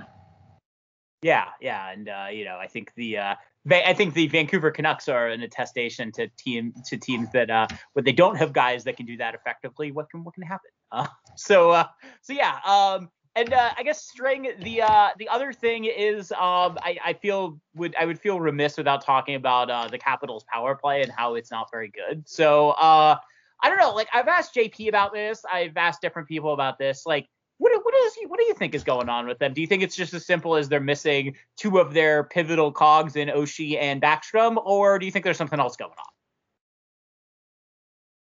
Yeah, 1.23 1.47
yeah, 1.61 1.91
and 1.91 2.09
uh, 2.09 2.27
you 2.33 2.45
know, 2.45 2.59
I 2.59 2.69
think 2.69 2.93
the 2.95 3.19
uh, 3.19 3.35
I 3.71 3.93
think 3.93 4.15
the 4.15 4.29
Vancouver 4.29 4.71
Canucks 4.71 5.09
are 5.09 5.29
an 5.29 5.43
attestation 5.43 6.13
to 6.13 6.29
team 6.39 6.73
to 6.87 6.97
teams 6.97 7.31
that 7.33 7.51
uh, 7.51 7.67
when 7.95 8.05
they 8.05 8.13
don't 8.13 8.37
have 8.37 8.53
guys 8.53 8.85
that 8.85 8.97
can 8.97 9.07
do 9.07 9.17
that 9.17 9.35
effectively, 9.35 9.91
what 9.91 10.09
can 10.11 10.23
what 10.23 10.35
can 10.35 10.45
happen? 10.45 10.71
Uh, 10.93 11.07
so 11.37 11.71
uh, 11.71 11.85
so 12.23 12.33
yeah, 12.33 12.59
um, 12.65 13.11
and 13.35 13.53
uh, 13.53 13.71
I 13.77 13.83
guess 13.83 14.05
string 14.05 14.51
the 14.63 14.83
uh, 14.83 15.09
the 15.19 15.29
other 15.29 15.53
thing 15.53 15.85
is 15.85 16.33
um, 16.33 16.79
I, 16.83 16.99
I 17.05 17.13
feel 17.15 17.61
would 17.75 17.95
I 17.97 18.05
would 18.05 18.19
feel 18.19 18.41
remiss 18.41 18.77
without 18.77 19.05
talking 19.05 19.35
about 19.35 19.71
uh, 19.71 19.89
the 19.89 19.99
Capitals 19.99 20.45
power 20.53 20.75
play 20.75 21.03
and 21.03 21.11
how 21.11 21.35
it's 21.35 21.51
not 21.51 21.69
very 21.71 21.89
good. 21.89 22.29
So 22.29 22.71
uh, 22.71 23.17
I 23.63 23.69
don't 23.69 23.79
know, 23.79 23.93
like 23.95 24.09
I've 24.13 24.29
asked 24.29 24.55
JP 24.55 24.89
about 24.89 25.13
this, 25.13 25.45
I've 25.51 25.77
asked 25.77 26.01
different 26.01 26.29
people 26.29 26.53
about 26.53 26.79
this, 26.79 27.05
like. 27.07 27.29
What, 27.59 27.73
what 27.85 27.95
is 27.95 28.17
what 28.27 28.39
do 28.39 28.47
you 28.47 28.55
think 28.55 28.75
is 28.75 28.85
going 28.85 29.09
on 29.09 29.27
with 29.27 29.39
them? 29.39 29.53
Do 29.53 29.61
you 29.61 29.67
think 29.67 29.83
it's 29.83 29.97
just 29.97 30.15
as 30.15 30.25
simple 30.25 30.55
as 30.55 30.69
they're 30.69 30.81
missing 30.81 31.37
two 31.57 31.79
of 31.79 31.93
their 31.93 32.25
pivotal 32.25 32.73
cogs 32.73 33.17
in 33.17 33.29
Oshie 33.29 33.77
and 33.79 34.01
Backstrom, 34.01 34.57
or 34.65 34.99
do 34.99 35.07
you 35.07 35.13
think 35.13 35.25
there's 35.25 35.37
something 35.37 35.61
else 35.61 35.77
going 35.77 35.93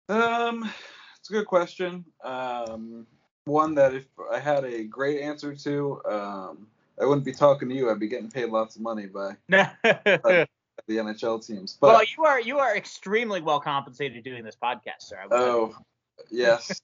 on? 0.09 0.23
Um, 0.23 0.71
it's 1.19 1.31
a 1.31 1.33
good 1.33 1.47
question. 1.47 2.05
Um, 2.25 3.07
one 3.45 3.75
that 3.75 3.95
if 3.95 4.07
I 4.33 4.39
had 4.39 4.65
a 4.65 4.85
great 4.85 5.21
answer 5.21 5.55
to, 5.55 6.01
um, 6.07 6.67
I 7.01 7.05
wouldn't 7.05 7.25
be 7.25 7.33
talking 7.33 7.69
to 7.69 7.75
you. 7.75 7.91
I'd 7.91 8.01
be 8.01 8.09
getting 8.09 8.31
paid 8.31 8.47
lots 8.47 8.77
of 8.77 8.83
money 8.83 9.07
by 9.07 9.37
the 9.49 10.47
NHL 10.89 11.47
teams. 11.47 11.77
But 11.81 11.89
well, 11.89 12.03
you 12.17 12.25
are 12.25 12.41
you 12.41 12.59
are 12.59 12.77
extremely 12.77 13.41
well 13.41 13.61
compensated 13.61 14.25
doing 14.25 14.45
this 14.45 14.57
podcast, 14.57 15.01
sir. 15.03 15.19
Oh, 15.31 15.77
yes, 16.31 16.81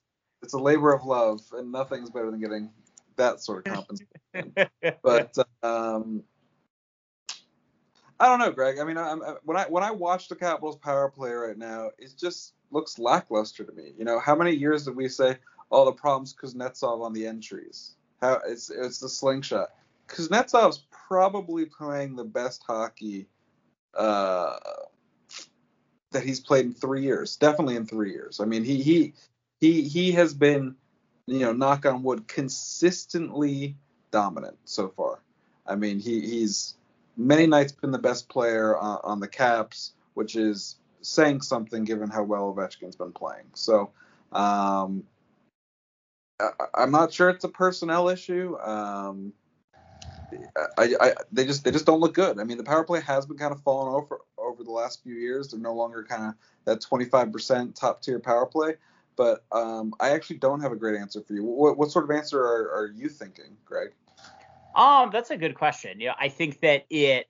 it's 0.47 0.53
a 0.53 0.57
labor 0.57 0.93
of 0.93 1.03
love, 1.03 1.41
and 1.51 1.73
nothing's 1.73 2.09
better 2.09 2.31
than 2.31 2.39
getting 2.39 2.69
that 3.17 3.41
sort 3.41 3.67
of 3.67 3.73
compensation. 3.73 4.55
but 5.03 5.37
um, 5.61 6.23
I 8.17 8.27
don't 8.27 8.39
know, 8.39 8.51
Greg. 8.51 8.79
I 8.79 8.85
mean, 8.85 8.97
I, 8.97 9.11
I, 9.11 9.33
when 9.43 9.57
I 9.57 9.63
when 9.63 9.83
I 9.83 9.91
watch 9.91 10.29
the 10.29 10.37
Capitals 10.37 10.77
power 10.77 11.09
play 11.09 11.31
right 11.31 11.57
now, 11.57 11.89
it 11.99 12.13
just 12.17 12.53
looks 12.71 12.97
lackluster 12.97 13.65
to 13.65 13.73
me. 13.73 13.91
You 13.97 14.05
know, 14.05 14.19
how 14.19 14.37
many 14.37 14.51
years 14.51 14.85
did 14.85 14.95
we 14.95 15.09
say, 15.09 15.35
"Oh, 15.69 15.83
the 15.83 15.91
problem's 15.91 16.33
Kuznetsov 16.33 17.03
on 17.03 17.11
the 17.11 17.27
entries"? 17.27 17.97
How 18.21 18.39
it's 18.47 18.69
it's 18.69 18.99
the 18.99 19.09
slingshot. 19.09 19.71
Kuznetsov's 20.07 20.85
probably 21.09 21.65
playing 21.65 22.15
the 22.15 22.23
best 22.23 22.63
hockey 22.65 23.27
uh, 23.95 24.55
that 26.11 26.23
he's 26.23 26.39
played 26.39 26.67
in 26.67 26.73
three 26.73 27.03
years. 27.03 27.35
Definitely 27.35 27.75
in 27.75 27.85
three 27.85 28.13
years. 28.13 28.39
I 28.39 28.45
mean, 28.45 28.63
he 28.63 28.81
he 28.81 29.13
he 29.59 29.83
he 29.83 30.11
has 30.13 30.33
been, 30.33 30.75
you 31.25 31.39
know, 31.39 31.53
knock 31.53 31.85
on 31.85 32.03
wood, 32.03 32.27
consistently 32.27 33.75
dominant 34.11 34.57
so 34.65 34.89
far. 34.89 35.19
I 35.65 35.75
mean, 35.75 35.99
he 35.99 36.21
he's 36.21 36.75
many 37.15 37.47
nights 37.47 37.71
been 37.71 37.91
the 37.91 37.97
best 37.99 38.29
player 38.29 38.77
on, 38.77 38.99
on 39.03 39.19
the 39.19 39.27
Caps, 39.27 39.93
which 40.13 40.35
is 40.35 40.77
saying 41.01 41.41
something 41.41 41.83
given 41.83 42.09
how 42.09 42.23
well 42.23 42.53
Ovechkin's 42.53 42.95
been 42.95 43.11
playing. 43.11 43.45
So, 43.53 43.91
um, 44.31 45.03
I, 46.39 46.49
I'm 46.75 46.91
not 46.91 47.11
sure 47.13 47.29
it's 47.29 47.43
a 47.43 47.49
personnel 47.49 48.09
issue. 48.09 48.57
Um, 48.59 49.33
I, 50.77 50.95
I, 50.99 51.13
they 51.31 51.45
just 51.45 51.63
they 51.63 51.71
just 51.71 51.85
don't 51.85 51.99
look 51.99 52.13
good. 52.13 52.39
I 52.39 52.43
mean, 52.43 52.57
the 52.57 52.63
power 52.63 52.83
play 52.83 53.01
has 53.01 53.25
been 53.25 53.37
kind 53.37 53.53
of 53.53 53.61
falling 53.61 53.93
over 53.93 54.19
over 54.37 54.63
the 54.63 54.71
last 54.71 55.03
few 55.03 55.15
years. 55.15 55.49
They're 55.49 55.59
no 55.59 55.73
longer 55.73 56.03
kind 56.03 56.25
of 56.25 56.33
that 56.65 56.81
25% 56.81 57.75
top 57.75 58.01
tier 58.01 58.19
power 58.19 58.45
play. 58.45 58.75
But 59.17 59.43
um, 59.51 59.93
I 59.99 60.11
actually 60.11 60.37
don't 60.37 60.61
have 60.61 60.71
a 60.71 60.75
great 60.75 60.97
answer 60.97 61.21
for 61.21 61.33
you. 61.33 61.43
What, 61.43 61.77
what 61.77 61.91
sort 61.91 62.05
of 62.05 62.11
answer 62.15 62.39
are, 62.39 62.71
are 62.71 62.91
you 62.95 63.09
thinking, 63.09 63.57
Greg? 63.65 63.89
Um, 64.75 65.09
that's 65.11 65.31
a 65.31 65.37
good 65.37 65.55
question. 65.55 65.99
You 65.99 66.09
know, 66.09 66.13
I 66.19 66.29
think 66.29 66.59
that 66.61 66.85
it, 66.91 67.27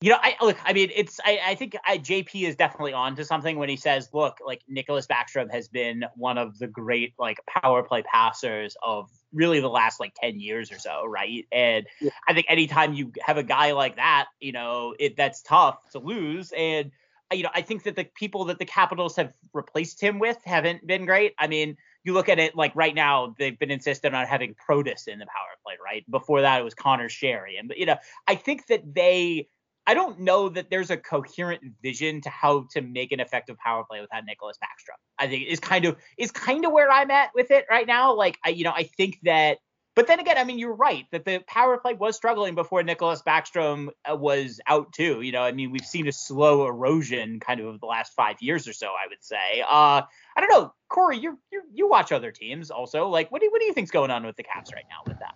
you 0.00 0.10
know, 0.10 0.18
I 0.20 0.36
look. 0.40 0.58
I 0.64 0.74
mean, 0.74 0.90
it's. 0.94 1.18
I, 1.24 1.40
I 1.44 1.54
think 1.56 1.76
I, 1.84 1.98
JP 1.98 2.46
is 2.46 2.54
definitely 2.54 2.92
on 2.92 3.16
to 3.16 3.24
something 3.24 3.58
when 3.58 3.68
he 3.68 3.76
says, 3.76 4.10
look, 4.12 4.38
like 4.46 4.62
Nicklas 4.70 5.08
Backstrom 5.08 5.50
has 5.50 5.66
been 5.66 6.04
one 6.14 6.38
of 6.38 6.56
the 6.58 6.68
great 6.68 7.14
like 7.18 7.38
power 7.48 7.82
play 7.82 8.02
passers 8.02 8.76
of 8.80 9.10
really 9.32 9.58
the 9.60 9.68
last 9.68 9.98
like 9.98 10.14
10 10.22 10.38
years 10.38 10.70
or 10.70 10.78
so, 10.78 11.04
right? 11.04 11.46
And 11.50 11.86
Yeah. 12.00 12.10
I 12.28 12.34
think 12.34 12.46
anytime 12.48 12.92
you 12.92 13.12
have 13.22 13.38
a 13.38 13.42
guy 13.42 13.72
like 13.72 13.96
that, 13.96 14.26
you 14.38 14.52
know, 14.52 14.94
it 14.98 15.16
that's 15.16 15.42
tough 15.42 15.78
to 15.92 15.98
lose. 15.98 16.52
And 16.56 16.92
you 17.32 17.42
know, 17.42 17.50
I 17.54 17.62
think 17.62 17.82
that 17.84 17.96
the 17.96 18.04
people 18.04 18.46
that 18.46 18.58
the 18.58 18.64
Capitals 18.64 19.16
have 19.16 19.32
replaced 19.52 20.00
him 20.00 20.18
with 20.18 20.38
haven't 20.44 20.86
been 20.86 21.04
great. 21.04 21.34
I 21.38 21.46
mean, 21.46 21.76
you 22.04 22.14
look 22.14 22.28
at 22.28 22.38
it 22.38 22.56
like 22.56 22.74
right 22.74 22.94
now, 22.94 23.34
they've 23.38 23.58
been 23.58 23.70
insistent 23.70 24.14
on 24.14 24.26
having 24.26 24.54
Protas 24.54 25.08
in 25.08 25.18
the 25.18 25.26
power 25.26 25.56
play, 25.64 25.74
right? 25.84 26.04
Before 26.10 26.40
that, 26.40 26.60
it 26.60 26.64
was 26.64 26.74
Conor 26.74 27.08
Sheary, 27.08 27.58
and 27.58 27.72
you 27.76 27.86
know, 27.86 27.96
I 28.26 28.34
think 28.34 28.66
that 28.68 28.94
they. 28.94 29.48
I 29.86 29.94
don't 29.94 30.20
know 30.20 30.50
that 30.50 30.68
there's 30.68 30.90
a 30.90 30.98
coherent 30.98 31.62
vision 31.82 32.20
to 32.20 32.28
how 32.28 32.66
to 32.72 32.82
make 32.82 33.10
an 33.10 33.20
effective 33.20 33.56
power 33.56 33.84
play 33.88 34.02
without 34.02 34.22
Nicklas 34.24 34.58
Backstrom. 34.62 35.00
I 35.18 35.28
think 35.28 35.46
is 35.48 35.60
kind 35.60 35.86
of 35.86 35.96
is 36.18 36.30
kind 36.30 36.66
of 36.66 36.72
where 36.72 36.90
I'm 36.90 37.10
at 37.10 37.30
with 37.34 37.50
it 37.50 37.64
right 37.70 37.86
now. 37.86 38.14
Like 38.14 38.38
I, 38.44 38.50
you 38.50 38.64
know, 38.64 38.72
I 38.74 38.84
think 38.84 39.18
that. 39.22 39.58
But 39.98 40.06
then 40.06 40.20
again, 40.20 40.38
I 40.38 40.44
mean, 40.44 40.60
you're 40.60 40.76
right 40.76 41.06
that 41.10 41.24
the 41.24 41.40
power 41.40 41.76
play 41.76 41.92
was 41.92 42.14
struggling 42.14 42.54
before 42.54 42.84
Nicklas 42.84 43.20
Backstrom 43.20 43.88
uh, 44.08 44.14
was 44.14 44.60
out 44.64 44.92
too. 44.92 45.22
You 45.22 45.32
know, 45.32 45.42
I 45.42 45.50
mean, 45.50 45.72
we've 45.72 45.84
seen 45.84 46.06
a 46.06 46.12
slow 46.12 46.68
erosion 46.68 47.40
kind 47.40 47.58
of 47.58 47.66
over 47.66 47.78
the 47.78 47.86
last 47.86 48.12
five 48.12 48.36
years 48.38 48.68
or 48.68 48.72
so. 48.72 48.86
I 48.86 49.08
would 49.08 49.24
say. 49.24 49.60
Uh, 49.60 50.02
I 50.36 50.40
don't 50.40 50.50
know, 50.50 50.72
Corey. 50.88 51.18
You 51.18 51.36
you 51.50 51.62
you 51.74 51.88
watch 51.88 52.12
other 52.12 52.30
teams 52.30 52.70
also. 52.70 53.08
Like, 53.08 53.32
what 53.32 53.40
do 53.40 53.46
you, 53.46 53.50
what 53.50 53.58
do 53.58 53.66
you 53.66 53.72
think's 53.72 53.90
going 53.90 54.12
on 54.12 54.24
with 54.24 54.36
the 54.36 54.44
Caps 54.44 54.72
right 54.72 54.84
now 54.88 55.02
with 55.04 55.18
that? 55.18 55.34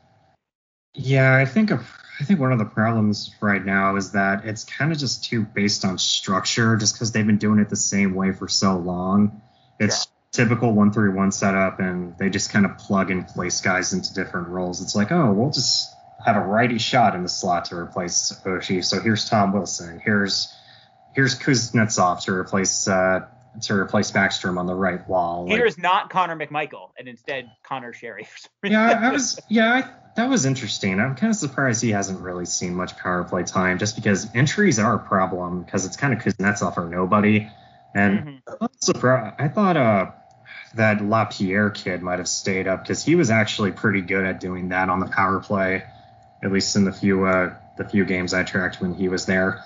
Yeah, 0.95 1.35
I 1.35 1.45
think 1.45 1.73
of 1.73 1.85
I 2.21 2.23
think 2.23 2.39
one 2.39 2.53
of 2.53 2.61
the 2.61 2.65
problems 2.65 3.35
right 3.41 3.67
now 3.67 3.97
is 3.97 4.13
that 4.13 4.45
it's 4.45 4.63
kind 4.63 4.93
of 4.93 4.99
just 4.99 5.25
too 5.25 5.43
based 5.43 5.85
on 5.85 5.99
structure, 5.99 6.77
just 6.77 6.95
because 6.95 7.11
they've 7.11 7.27
been 7.27 7.39
doing 7.39 7.59
it 7.59 7.69
the 7.69 7.75
same 7.75 8.15
way 8.15 8.31
for 8.31 8.47
so 8.47 8.77
long. 8.77 9.43
It's. 9.81 10.07
Typical 10.33 10.73
one 10.73 10.93
three 10.93 11.11
one 11.11 11.31
setup, 11.31 11.79
and 11.79 12.17
they 12.17 12.31
just 12.31 12.51
kind 12.51 12.65
of 12.65 12.79
plug 12.79 13.11
and 13.11 13.29
place 13.29 13.61
guys 13.61 13.93
into 13.93 14.15
different 14.15 14.49
roles. 14.49 14.81
It's 14.81 14.95
like, 14.95 15.13
oh, 15.13 15.33
we'll 15.33 15.51
just 15.51 15.95
have 16.25 16.37
a 16.37 16.41
righty 16.41 16.79
shot 16.79 17.15
in 17.15 17.23
the 17.23 17.29
slot 17.29 17.67
to 17.67 17.77
replace 17.77 18.33
Oshie. 18.45 18.85
So 18.85 19.01
here's 19.01 19.29
Tom 19.29 19.53
Wilson. 19.53 20.01
Here's 20.03 20.55
here's 21.15 21.39
Kuznetsov 21.39 22.25
to 22.25 22.33
replace 22.33 22.89
uh, 22.89 23.27
to 23.63 23.75
replace 23.75 24.11
Backstrom 24.11 24.59
on 24.59 24.67
the 24.67 24.75
right 24.75 25.07
wall. 25.09 25.47
Here 25.47 25.59
like, 25.59 25.69
is 25.69 25.79
not 25.79 26.11
Connor 26.11 26.37
McMichael, 26.37 26.91
and 26.99 27.09
instead 27.09 27.51
Conor 27.63 27.93
Sheary. 27.93 28.27
yeah, 28.63 29.01
I 29.03 29.13
was 29.13 29.41
yeah, 29.49 29.73
I, 29.73 29.91
that 30.17 30.29
was 30.29 30.47
interesting. 30.47 31.01
I'm 31.01 31.15
kind 31.15 31.31
of 31.31 31.37
surprised 31.37 31.83
he 31.83 31.91
hasn't 31.91 32.21
really 32.21 32.47
seen 32.47 32.75
much 32.75 32.97
power 32.97 33.25
play 33.25 33.45
time, 33.45 33.79
just 33.79 33.97
because 33.97 34.29
entries 34.35 34.79
are 34.79 34.95
a 34.95 34.99
problem 34.99 35.63
because 35.63 35.85
it's 35.85 35.97
kind 35.97 36.15
of 36.15 36.21
Kuznetsov 36.21 36.77
or 36.77 36.89
nobody. 36.89 37.49
And 37.95 38.41
mm-hmm. 38.47 38.67
surprised. 38.81 39.37
I 39.39 39.49
thought 39.49 39.77
uh 39.77 40.11
that 40.75 41.05
Lapierre 41.05 41.71
kid 41.71 42.03
might 42.03 42.19
have 42.19 42.29
stayed 42.29 42.67
up 42.67 42.83
because 42.83 43.05
he 43.05 43.15
was 43.15 43.31
actually 43.31 43.73
pretty 43.73 44.01
good 44.01 44.25
at 44.25 44.41
doing 44.41 44.71
that 44.71 44.89
on 44.89 45.01
the 45.01 45.07
power 45.07 45.41
play, 45.41 45.85
at 46.43 46.53
least 46.53 46.77
in 46.77 46.85
the 46.85 46.93
few 46.93 47.25
uh 47.25 47.55
the 47.79 47.89
few 47.89 48.05
games 48.05 48.35
I 48.35 48.43
tracked 48.43 48.81
when 48.81 48.95
he 48.95 49.09
was 49.09 49.27
there. 49.27 49.65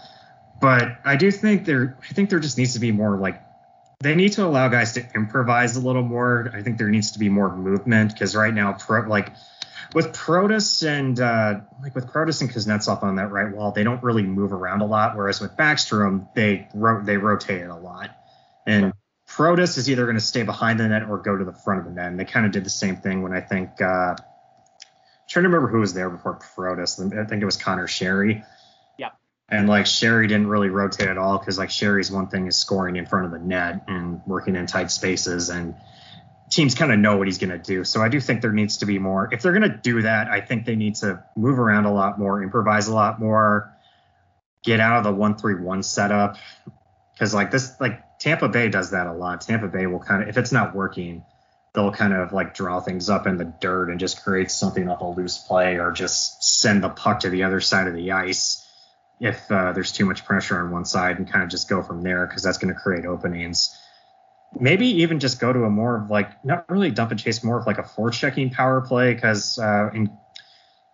But 0.60 0.98
I 1.04 1.16
do 1.16 1.30
think 1.30 1.64
there 1.64 1.98
I 2.02 2.12
think 2.12 2.30
there 2.30 2.40
just 2.40 2.58
needs 2.58 2.74
to 2.74 2.80
be 2.80 2.92
more 2.92 3.16
like 3.16 3.42
they 4.00 4.14
need 4.14 4.32
to 4.34 4.44
allow 4.44 4.68
guys 4.68 4.92
to 4.92 5.06
improvise 5.14 5.76
a 5.76 5.80
little 5.80 6.02
more. 6.02 6.50
I 6.52 6.62
think 6.62 6.78
there 6.78 6.90
needs 6.90 7.12
to 7.12 7.18
be 7.18 7.28
more 7.28 7.54
movement 7.54 8.12
because 8.12 8.36
right 8.36 8.52
now, 8.52 8.72
pro, 8.74 9.08
like 9.08 9.32
with 9.94 10.12
Protas 10.12 10.86
and 10.86 11.18
uh, 11.18 11.60
like 11.82 11.94
with 11.94 12.06
Protas 12.06 12.40
and 12.42 12.50
Kuznetsov 12.50 13.02
on 13.02 13.16
that 13.16 13.30
right 13.30 13.54
wall, 13.54 13.72
they 13.72 13.84
don't 13.84 14.02
really 14.02 14.22
move 14.22 14.52
around 14.52 14.82
a 14.82 14.86
lot. 14.86 15.16
Whereas 15.16 15.40
with 15.40 15.56
Backstrom, 15.56 16.28
they 16.34 16.68
ro- 16.74 17.02
they 17.02 17.16
rotate 17.16 17.66
a 17.66 17.76
lot. 17.76 18.10
And 18.66 18.92
Protas 19.36 19.76
is 19.76 19.90
either 19.90 20.04
going 20.04 20.16
to 20.16 20.22
stay 20.22 20.44
behind 20.44 20.80
the 20.80 20.88
net 20.88 21.10
or 21.10 21.18
go 21.18 21.36
to 21.36 21.44
the 21.44 21.52
front 21.52 21.80
of 21.80 21.86
the 21.86 21.92
net. 21.92 22.06
And 22.06 22.18
they 22.18 22.24
kind 22.24 22.46
of 22.46 22.52
did 22.52 22.64
the 22.64 22.70
same 22.70 22.96
thing 22.96 23.22
when 23.22 23.34
I 23.34 23.42
think 23.42 23.82
uh, 23.82 23.84
I'm 23.84 24.16
trying 25.28 25.42
to 25.42 25.48
remember 25.48 25.68
who 25.68 25.80
was 25.80 25.92
there 25.92 26.08
before 26.08 26.38
Protas. 26.38 26.98
I 27.12 27.26
think 27.26 27.42
it 27.42 27.44
was 27.44 27.58
Conor 27.58 27.86
Sheary. 27.86 28.42
And 29.50 29.68
like 29.68 29.84
Sheary 29.84 30.26
didn't 30.26 30.46
really 30.46 30.70
rotate 30.70 31.08
at 31.08 31.18
all 31.18 31.38
because 31.38 31.58
like 31.58 31.68
Sheary's 31.68 32.10
one 32.10 32.28
thing 32.28 32.46
is 32.46 32.56
scoring 32.56 32.96
in 32.96 33.04
front 33.04 33.26
of 33.26 33.32
the 33.32 33.38
net 33.38 33.84
and 33.88 34.22
working 34.26 34.56
in 34.56 34.66
tight 34.66 34.90
spaces 34.90 35.50
and 35.50 35.74
teams 36.50 36.74
kind 36.74 36.90
of 36.90 36.98
know 36.98 37.18
what 37.18 37.26
he's 37.28 37.38
going 37.38 37.50
to 37.50 37.58
do. 37.58 37.84
So 37.84 38.00
I 38.00 38.08
do 38.08 38.20
think 38.20 38.40
there 38.40 38.52
needs 38.52 38.78
to 38.78 38.86
be 38.86 38.98
more. 38.98 39.28
If 39.30 39.42
they're 39.42 39.52
going 39.52 39.70
to 39.70 39.76
do 39.76 40.00
that, 40.02 40.28
I 40.28 40.40
think 40.40 40.64
they 40.64 40.76
need 40.76 40.94
to 40.96 41.22
move 41.36 41.58
around 41.58 41.84
a 41.84 41.92
lot 41.92 42.18
more, 42.18 42.42
improvise 42.42 42.88
a 42.88 42.94
lot 42.94 43.20
more, 43.20 43.70
get 44.64 44.80
out 44.80 44.96
of 44.96 45.04
the 45.04 45.12
one 45.12 45.36
three 45.36 45.56
one 45.56 45.82
setup 45.82 46.38
because 47.12 47.34
like 47.34 47.50
this 47.50 47.78
like 47.80 48.00
Tampa 48.26 48.48
Bay 48.48 48.68
does 48.68 48.90
that 48.90 49.06
a 49.06 49.12
lot. 49.12 49.42
Tampa 49.42 49.68
Bay 49.68 49.86
will 49.86 50.00
kind 50.00 50.24
of 50.24 50.28
if 50.28 50.36
it's 50.36 50.50
not 50.50 50.74
working, 50.74 51.24
they'll 51.72 51.92
kind 51.92 52.12
of 52.12 52.32
like 52.32 52.54
draw 52.54 52.80
things 52.80 53.08
up 53.08 53.28
in 53.28 53.36
the 53.36 53.44
dirt 53.44 53.88
and 53.88 54.00
just 54.00 54.24
create 54.24 54.50
something 54.50 54.88
off 54.88 55.00
a 55.00 55.04
loose 55.04 55.38
play 55.38 55.78
or 55.78 55.92
just 55.92 56.42
send 56.42 56.82
the 56.82 56.88
puck 56.88 57.20
to 57.20 57.30
the 57.30 57.44
other 57.44 57.60
side 57.60 57.86
of 57.86 57.94
the 57.94 58.10
ice 58.10 58.68
if 59.20 59.48
uh, 59.52 59.70
there's 59.70 59.92
too 59.92 60.04
much 60.04 60.24
pressure 60.24 60.58
on 60.58 60.72
one 60.72 60.84
side 60.84 61.18
and 61.18 61.30
kind 61.30 61.44
of 61.44 61.50
just 61.50 61.68
go 61.68 61.84
from 61.84 62.02
there 62.02 62.26
because 62.26 62.42
that's 62.42 62.58
going 62.58 62.74
to 62.74 62.80
create 62.80 63.06
openings. 63.06 63.80
Maybe 64.58 64.88
even 65.02 65.20
just 65.20 65.38
go 65.38 65.52
to 65.52 65.62
a 65.62 65.70
more 65.70 65.96
of 65.96 66.10
like 66.10 66.44
not 66.44 66.68
really 66.68 66.90
dump 66.90 67.12
and 67.12 67.20
chase, 67.20 67.44
more 67.44 67.60
of 67.60 67.66
like 67.68 67.78
a 67.78 67.84
forechecking 67.84 68.52
power 68.54 68.80
play 68.80 69.14
because 69.14 69.56
uh, 69.60 69.90
in 69.94 70.10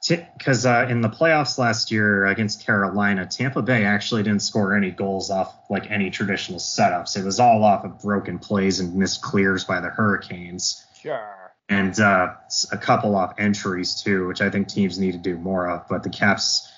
because 0.09 0.67
uh, 0.67 0.87
in 0.88 1.01
the 1.01 1.09
playoffs 1.09 1.59
last 1.59 1.91
year 1.91 2.27
against 2.27 2.65
Carolina, 2.67 3.27
Tampa 3.27 3.62
Bay 3.62 3.85
actually 3.85 4.23
didn't 4.23 4.43
score 4.43 4.77
any 4.77 4.91
goals 4.91 5.31
off 5.31 5.55
like 5.71 5.91
any 5.91 6.11
traditional 6.11 6.59
setups. 6.59 7.17
It 7.17 7.25
was 7.25 7.38
all 7.38 7.62
off 7.62 7.85
of 7.85 8.01
broken 8.01 8.38
plays 8.38 8.81
and 8.81 8.97
missed 8.97 9.23
clears 9.23 9.65
by 9.65 9.81
the 9.81 9.88
Hurricanes. 9.88 10.85
Sure. 11.01 11.53
And 11.69 11.99
uh, 12.01 12.35
a 12.73 12.79
couple 12.79 13.15
off 13.15 13.35
entries 13.38 14.03
too, 14.03 14.27
which 14.27 14.41
I 14.41 14.51
think 14.51 14.69
teams 14.69 14.99
need 14.99 15.12
to 15.12 15.19
do 15.19 15.37
more 15.37 15.69
of. 15.69 15.87
But 15.88 16.03
the 16.03 16.11
Caps 16.11 16.69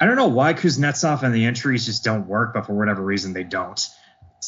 I 0.00 0.06
don't 0.06 0.16
know 0.16 0.28
why 0.28 0.54
Kuznetsov 0.54 1.22
and 1.22 1.34
the 1.34 1.44
entries 1.44 1.84
just 1.84 2.02
don't 2.02 2.26
work, 2.26 2.54
but 2.54 2.64
for 2.64 2.72
whatever 2.72 3.02
reason 3.02 3.34
they 3.34 3.44
don't. 3.44 3.86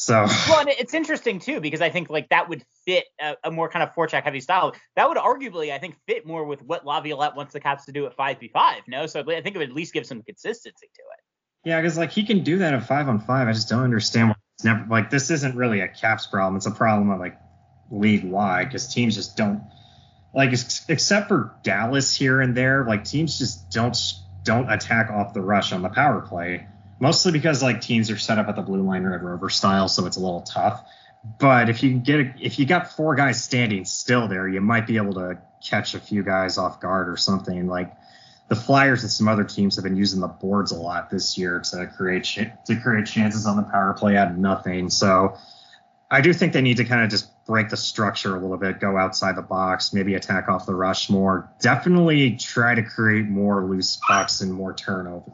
So 0.03 0.25
well, 0.49 0.59
and 0.59 0.69
it's 0.79 0.93
interesting 0.93 1.39
too 1.39 1.61
because 1.61 1.81
I 1.81 1.89
think 1.89 2.09
like 2.09 2.29
that 2.29 2.49
would 2.49 2.63
fit 2.85 3.05
a, 3.21 3.35
a 3.45 3.51
more 3.51 3.69
kind 3.69 3.83
of 3.83 3.95
forecheck 3.95 4.23
heavy 4.23 4.41
style. 4.41 4.75
That 4.95 5.07
would 5.07 5.17
arguably, 5.17 5.71
I 5.71 5.79
think, 5.79 5.95
fit 6.07 6.25
more 6.25 6.43
with 6.43 6.61
what 6.61 6.85
Laviolette 6.85 7.35
wants 7.35 7.53
the 7.53 7.59
Caps 7.59 7.85
to 7.85 7.91
do 7.91 8.05
at 8.05 8.15
five 8.15 8.39
v 8.39 8.49
five. 8.49 8.81
No, 8.87 9.05
so 9.07 9.21
I 9.21 9.41
think 9.41 9.55
it 9.55 9.57
would 9.57 9.69
at 9.69 9.75
least 9.75 9.93
give 9.93 10.05
some 10.05 10.21
consistency 10.21 10.87
to 10.93 11.01
it. 11.01 11.69
Yeah, 11.69 11.79
because 11.79 11.97
like 11.97 12.11
he 12.11 12.25
can 12.25 12.43
do 12.43 12.57
that 12.59 12.73
at 12.73 12.85
five 12.85 13.07
on 13.07 13.19
five. 13.19 13.47
I 13.47 13.53
just 13.53 13.69
don't 13.69 13.83
understand 13.83 14.29
why 14.29 14.35
it's 14.55 14.65
never 14.65 14.85
like 14.89 15.09
this 15.09 15.31
isn't 15.31 15.55
really 15.55 15.79
a 15.79 15.87
Caps 15.87 16.27
problem. 16.27 16.57
It's 16.57 16.65
a 16.65 16.71
problem 16.71 17.09
of 17.09 17.19
like 17.19 17.37
league 17.89 18.25
wide 18.25 18.65
because 18.65 18.93
teams 18.93 19.15
just 19.15 19.37
don't 19.37 19.61
like 20.35 20.51
except 20.51 21.29
for 21.29 21.55
Dallas 21.63 22.13
here 22.13 22.41
and 22.41 22.57
there. 22.57 22.83
Like 22.85 23.05
teams 23.05 23.39
just 23.39 23.69
don't 23.71 23.95
don't 24.43 24.69
attack 24.69 25.09
off 25.09 25.33
the 25.33 25.41
rush 25.41 25.71
on 25.71 25.81
the 25.81 25.89
power 25.89 26.19
play, 26.19 26.67
mostly 27.03 27.33
because 27.33 27.61
like 27.61 27.81
teams 27.81 28.09
are 28.09 28.17
set 28.17 28.39
up 28.39 28.47
at 28.47 28.55
the 28.55 28.61
blue 28.61 28.81
line 28.81 29.03
red 29.03 29.21
rover 29.21 29.49
style, 29.49 29.89
so 29.89 30.05
it's 30.05 30.15
a 30.15 30.21
little 30.21 30.41
tough. 30.41 30.85
But 31.37 31.69
if 31.69 31.83
you 31.83 31.99
get 31.99 32.19
a, 32.21 32.33
if 32.39 32.57
you 32.57 32.65
got 32.65 32.93
four 32.93 33.15
guys 33.15 33.43
standing 33.43 33.83
still 33.83 34.29
there, 34.29 34.47
you 34.47 34.61
might 34.61 34.87
be 34.87 34.95
able 34.95 35.13
to 35.15 35.37
catch 35.61 35.95
a 35.95 35.99
few 35.99 36.23
guys 36.23 36.57
off 36.57 36.79
guard 36.79 37.09
or 37.09 37.17
something. 37.17 37.67
Like 37.67 37.93
the 38.47 38.55
Flyers 38.55 39.03
and 39.03 39.11
some 39.11 39.27
other 39.27 39.43
teams 39.43 39.75
have 39.75 39.83
been 39.83 39.97
using 39.97 40.21
the 40.21 40.29
boards 40.29 40.71
a 40.71 40.77
lot 40.77 41.09
this 41.09 41.37
year 41.37 41.59
to 41.71 41.87
create 41.87 42.23
to 42.23 42.75
create 42.77 43.05
chances 43.05 43.45
on 43.45 43.57
the 43.57 43.63
power 43.63 43.93
play 43.93 44.15
out 44.15 44.31
of 44.31 44.37
nothing. 44.37 44.89
So 44.89 45.37
I 46.09 46.21
do 46.21 46.31
think 46.31 46.53
they 46.53 46.61
need 46.61 46.77
to 46.77 46.85
kind 46.85 47.03
of 47.03 47.09
just 47.09 47.29
break 47.45 47.67
the 47.67 47.77
structure 47.77 48.35
a 48.35 48.39
little 48.39 48.57
bit, 48.57 48.79
go 48.79 48.97
outside 48.97 49.35
the 49.35 49.41
box, 49.41 49.93
maybe 49.93 50.15
attack 50.15 50.47
off 50.47 50.65
the 50.65 50.75
rush 50.75 51.09
more. 51.09 51.51
Definitely 51.59 52.37
try 52.37 52.75
to 52.75 52.83
create 52.83 53.27
more 53.27 53.65
loose 53.65 53.97
pucks 53.97 54.39
and 54.39 54.53
more 54.53 54.73
turnover, 54.73 55.31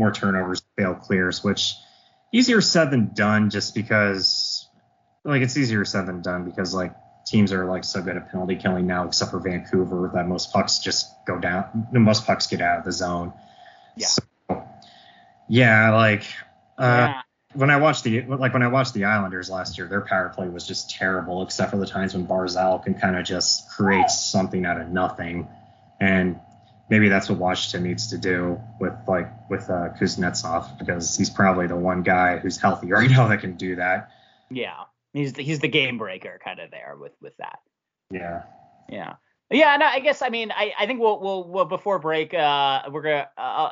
more 0.00 0.10
turnovers, 0.12 0.62
fail 0.76 0.94
clears, 0.94 1.44
which 1.44 1.74
easier 2.32 2.60
said 2.60 2.90
than 2.90 3.12
done 3.14 3.50
just 3.50 3.74
because 3.74 4.68
like 5.24 5.42
it's 5.42 5.56
easier 5.56 5.84
said 5.84 6.06
than 6.06 6.22
done 6.22 6.44
because 6.44 6.74
like 6.74 6.94
teams 7.26 7.52
are 7.52 7.66
like 7.66 7.84
so 7.84 8.02
good 8.02 8.16
at 8.16 8.30
penalty 8.30 8.56
killing 8.56 8.86
now, 8.86 9.06
except 9.06 9.30
for 9.30 9.38
Vancouver, 9.38 10.10
that 10.14 10.26
most 10.26 10.52
pucks 10.52 10.80
just 10.80 11.08
go 11.26 11.38
down. 11.38 11.86
Most 11.92 12.26
pucks 12.26 12.48
get 12.48 12.60
out 12.60 12.80
of 12.80 12.84
the 12.84 12.92
zone. 12.92 13.32
Yeah. 13.96 14.06
So, 14.06 14.22
yeah, 15.48 15.94
like 15.94 16.24
uh, 16.78 17.12
yeah 17.12 17.22
when 17.54 17.70
I 17.70 17.76
watched 17.78 18.04
the 18.04 18.22
like 18.22 18.52
when 18.52 18.62
I 18.62 18.68
watched 18.68 18.94
the 18.94 19.04
Islanders 19.04 19.50
last 19.50 19.76
year, 19.76 19.88
their 19.88 20.02
power 20.02 20.28
play 20.28 20.48
was 20.48 20.66
just 20.66 20.90
terrible, 20.90 21.42
except 21.42 21.70
for 21.70 21.78
the 21.78 21.86
times 21.86 22.14
when 22.14 22.26
Barzal 22.26 22.82
can 22.82 22.94
kind 22.94 23.16
of 23.16 23.24
just 23.24 23.68
create 23.70 24.08
something 24.08 24.64
out 24.64 24.80
of 24.80 24.88
nothing, 24.88 25.48
and 26.00 26.38
maybe 26.90 27.08
that's 27.08 27.30
what 27.30 27.38
Washington 27.38 27.88
needs 27.88 28.08
to 28.08 28.18
do 28.18 28.60
with 28.80 28.92
like 29.06 29.30
with 29.48 29.70
uh, 29.70 29.90
Kuznetsov 29.98 30.78
because 30.78 31.16
he's 31.16 31.30
probably 31.30 31.66
the 31.66 31.76
one 31.76 32.02
guy 32.02 32.38
who's 32.38 32.58
healthy 32.58 32.90
right 32.92 33.10
now 33.10 33.28
that 33.28 33.40
can 33.40 33.56
do 33.56 33.76
that. 33.76 34.10
Yeah, 34.50 34.84
he's 35.12 35.32
the, 35.32 35.42
he's 35.42 35.60
the 35.60 35.68
game 35.68 35.96
breaker 35.96 36.38
kind 36.44 36.60
of 36.60 36.70
there 36.70 36.96
with 37.00 37.12
with 37.22 37.36
that. 37.38 37.60
Yeah. 38.10 38.42
Yeah. 38.88 39.14
Yeah, 39.52 39.76
no, 39.78 39.86
I 39.86 39.98
guess 39.98 40.22
I 40.22 40.28
mean 40.28 40.52
I, 40.52 40.72
I 40.78 40.86
think 40.86 41.00
we'll, 41.00 41.18
we'll 41.20 41.48
we'll 41.48 41.64
before 41.64 41.98
break 41.98 42.32
uh 42.32 42.82
we're 42.88 43.02
gonna 43.02 43.28
uh, 43.36 43.70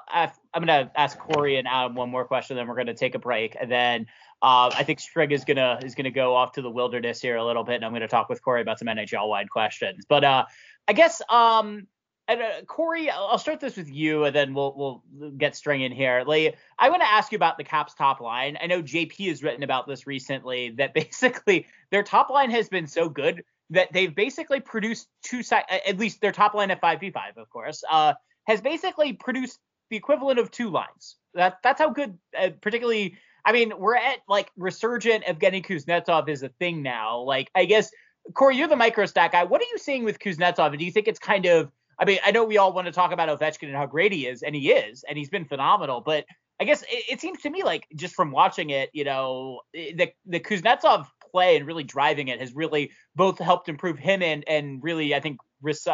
I'm 0.52 0.64
gonna 0.64 0.90
ask 0.96 1.16
Corey 1.18 1.56
and 1.56 1.68
Adam 1.68 1.94
one 1.94 2.10
more 2.10 2.24
question 2.24 2.56
then 2.56 2.66
we're 2.66 2.74
gonna 2.74 2.94
take 2.94 3.14
a 3.14 3.20
break 3.20 3.56
and 3.60 3.70
then 3.70 4.06
uh 4.42 4.70
I 4.74 4.82
think 4.82 4.98
Strig 4.98 5.30
is 5.30 5.44
gonna 5.44 5.78
is 5.84 5.94
gonna 5.94 6.10
go 6.10 6.34
off 6.34 6.50
to 6.52 6.62
the 6.62 6.70
wilderness 6.70 7.20
here 7.20 7.36
a 7.36 7.44
little 7.44 7.62
bit 7.62 7.76
and 7.76 7.84
I'm 7.84 7.92
gonna 7.92 8.08
talk 8.08 8.28
with 8.28 8.42
Corey 8.42 8.60
about 8.60 8.80
some 8.80 8.88
NHL 8.88 9.28
wide 9.28 9.50
questions 9.50 10.04
but 10.08 10.24
uh 10.24 10.46
I 10.88 10.94
guess 10.94 11.22
um 11.28 11.86
and 12.28 12.42
uh, 12.42 12.62
Corey 12.66 13.10
I'll 13.10 13.38
start 13.38 13.58
this 13.58 13.76
with 13.76 13.90
you 13.90 14.24
and 14.24 14.36
then 14.36 14.54
we'll 14.54 15.02
we'll 15.16 15.30
get 15.30 15.56
String 15.56 15.80
in 15.80 15.90
here. 15.90 16.22
Like 16.26 16.56
I 16.78 16.90
want 16.90 17.02
to 17.02 17.08
ask 17.08 17.32
you 17.32 17.36
about 17.36 17.56
the 17.56 17.64
Caps 17.64 17.94
top 17.94 18.20
line. 18.20 18.58
I 18.60 18.66
know 18.66 18.82
JP 18.82 19.28
has 19.28 19.42
written 19.42 19.62
about 19.62 19.88
this 19.88 20.06
recently 20.06 20.70
that 20.78 20.94
basically 20.94 21.66
their 21.90 22.02
top 22.02 22.30
line 22.30 22.50
has 22.50 22.68
been 22.68 22.86
so 22.86 23.08
good 23.08 23.42
that 23.70 23.92
they've 23.92 24.14
basically 24.14 24.60
produced 24.60 25.08
two 25.22 25.42
side 25.42 25.64
at 25.70 25.98
least 25.98 26.20
their 26.20 26.32
top 26.32 26.54
line 26.54 26.70
at 26.70 26.80
5v5 26.80 27.36
of 27.36 27.50
course 27.50 27.82
uh 27.90 28.14
has 28.46 28.60
basically 28.60 29.12
produced 29.12 29.58
the 29.90 29.96
equivalent 29.96 30.38
of 30.38 30.50
two 30.50 30.70
lines. 30.70 31.16
That 31.34 31.58
that's 31.62 31.80
how 31.80 31.90
good 31.90 32.18
uh, 32.38 32.50
particularly 32.60 33.16
i 33.44 33.52
mean 33.52 33.72
we're 33.78 33.96
at 33.96 34.18
like 34.28 34.50
resurgent 34.56 35.24
evgeny 35.24 35.64
kuznetsov 35.64 36.28
is 36.28 36.42
a 36.42 36.50
thing 36.50 36.82
now. 36.82 37.20
Like 37.20 37.50
i 37.54 37.64
guess 37.64 37.90
corey 38.34 38.56
you're 38.56 38.68
the 38.68 38.76
micro 38.76 39.06
stat 39.06 39.32
guy. 39.32 39.44
What 39.44 39.62
are 39.62 39.66
you 39.72 39.78
seeing 39.78 40.04
with 40.04 40.18
kuznetsov? 40.18 40.68
And 40.68 40.78
do 40.78 40.84
you 40.84 40.92
think 40.92 41.08
it's 41.08 41.18
kind 41.18 41.46
of 41.46 41.70
i 41.98 42.04
mean 42.04 42.18
i 42.24 42.30
know 42.30 42.44
we 42.44 42.58
all 42.58 42.72
want 42.72 42.86
to 42.86 42.92
talk 42.92 43.12
about 43.12 43.28
ovechkin 43.28 43.68
and 43.68 43.76
how 43.76 43.86
great 43.86 44.12
he 44.12 44.26
is 44.26 44.42
and 44.42 44.54
he 44.54 44.70
is 44.70 45.04
and 45.08 45.18
he's 45.18 45.30
been 45.30 45.44
phenomenal 45.44 46.00
but 46.00 46.24
I 46.60 46.64
guess 46.64 46.82
it, 46.82 47.04
it, 47.08 47.20
seems 47.20 47.40
to 47.42 47.50
me 47.50 47.62
like 47.62 47.86
just 47.94 48.14
from 48.14 48.32
watching 48.32 48.70
it, 48.70 48.90
you 48.92 49.04
know, 49.04 49.60
the 49.72 50.10
the 50.26 50.40
Kuznetsov 50.40 51.06
play 51.30 51.56
and 51.56 51.66
really 51.66 51.84
driving 51.84 52.28
it 52.28 52.40
has 52.40 52.52
really 52.52 52.90
both 53.14 53.38
helped 53.38 53.68
improve 53.68 53.98
him 53.98 54.22
and 54.22 54.42
and 54.48 54.82
really 54.82 55.14
I 55.14 55.20
think 55.20 55.38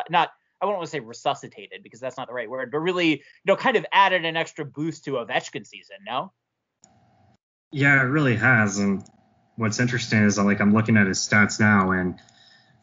not 0.09 0.31
I 0.61 0.67
wouldn't 0.67 0.79
want 0.79 0.87
to 0.87 0.91
say 0.91 1.01
resuscitated 1.01 1.83
because 1.83 2.01
that's 2.01 2.17
not 2.17 2.29
the 2.29 2.33
right 2.33 2.49
word, 2.49 2.71
but 2.71 2.79
really, 2.79 3.11
you 3.11 3.19
know, 3.45 3.57
kind 3.57 3.77
of 3.77 3.85
added 3.93 4.25
an 4.25 4.37
extra 4.37 4.65
boost 4.65 5.05
to 5.05 5.13
Ovechkin 5.13 5.67
season, 5.67 5.97
no? 6.07 6.33
Yeah, 7.71 8.01
it 8.01 8.07
really 8.07 8.37
has. 8.37 8.79
And 8.79 9.05
what's 9.57 9.81
interesting 9.81 10.25
is 10.25 10.39
like 10.39 10.61
I'm 10.61 10.73
looking 10.73 10.97
at 10.97 11.07
his 11.07 11.19
stats 11.19 11.61
now, 11.61 11.91
and 11.91 12.19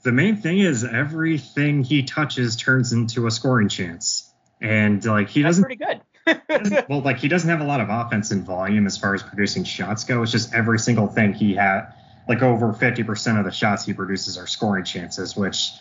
the 0.04 0.12
main 0.12 0.38
thing 0.38 0.60
is 0.60 0.84
everything 0.84 1.84
he 1.84 2.04
touches 2.04 2.56
turns 2.56 2.94
into 2.94 3.28
a 3.28 3.32
scoring 3.32 3.70
chance. 3.70 4.32
And 4.60 5.04
like 5.06 5.30
he 5.30 5.42
That's 5.42 5.58
doesn't 5.58 5.64
pretty 5.64 5.84
good. 5.84 6.86
well, 6.90 7.02
like 7.02 7.18
he 7.18 7.28
doesn't 7.28 7.50
have 7.50 7.62
a 7.62 7.66
lot 7.66 7.82
of 7.82 7.90
offense 7.90 8.32
in 8.32 8.44
volume 8.44 8.86
as 8.86 8.98
far 8.98 9.14
as 9.14 9.24
producing 9.24 9.64
shots 9.64 10.04
go. 10.04 10.22
It's 10.22 10.32
just 10.32 10.54
every 10.54 10.80
single 10.80 11.08
thing 11.08 11.34
he 11.34 11.56
had, 11.56 11.94
like 12.28 12.42
over 12.42 12.74
50% 12.74 13.40
of 13.40 13.46
the 13.46 13.52
shots 13.52 13.86
he 13.86 13.94
produces 13.94 14.38
are 14.38 14.48
scoring 14.48 14.86
chances, 14.86 15.36
which, 15.36 15.72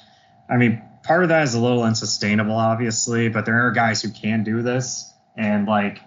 I 0.49 0.57
mean, 0.57 0.83
part 1.03 1.23
of 1.23 1.29
that 1.29 1.43
is 1.43 1.55
a 1.55 1.61
little 1.61 1.83
unsustainable, 1.83 2.55
obviously, 2.55 3.29
but 3.29 3.45
there 3.45 3.67
are 3.67 3.71
guys 3.71 4.01
who 4.03 4.11
can 4.11 4.45
do 4.45 4.63
this. 4.63 5.13
And 5.37 5.67
like, 5.67 6.01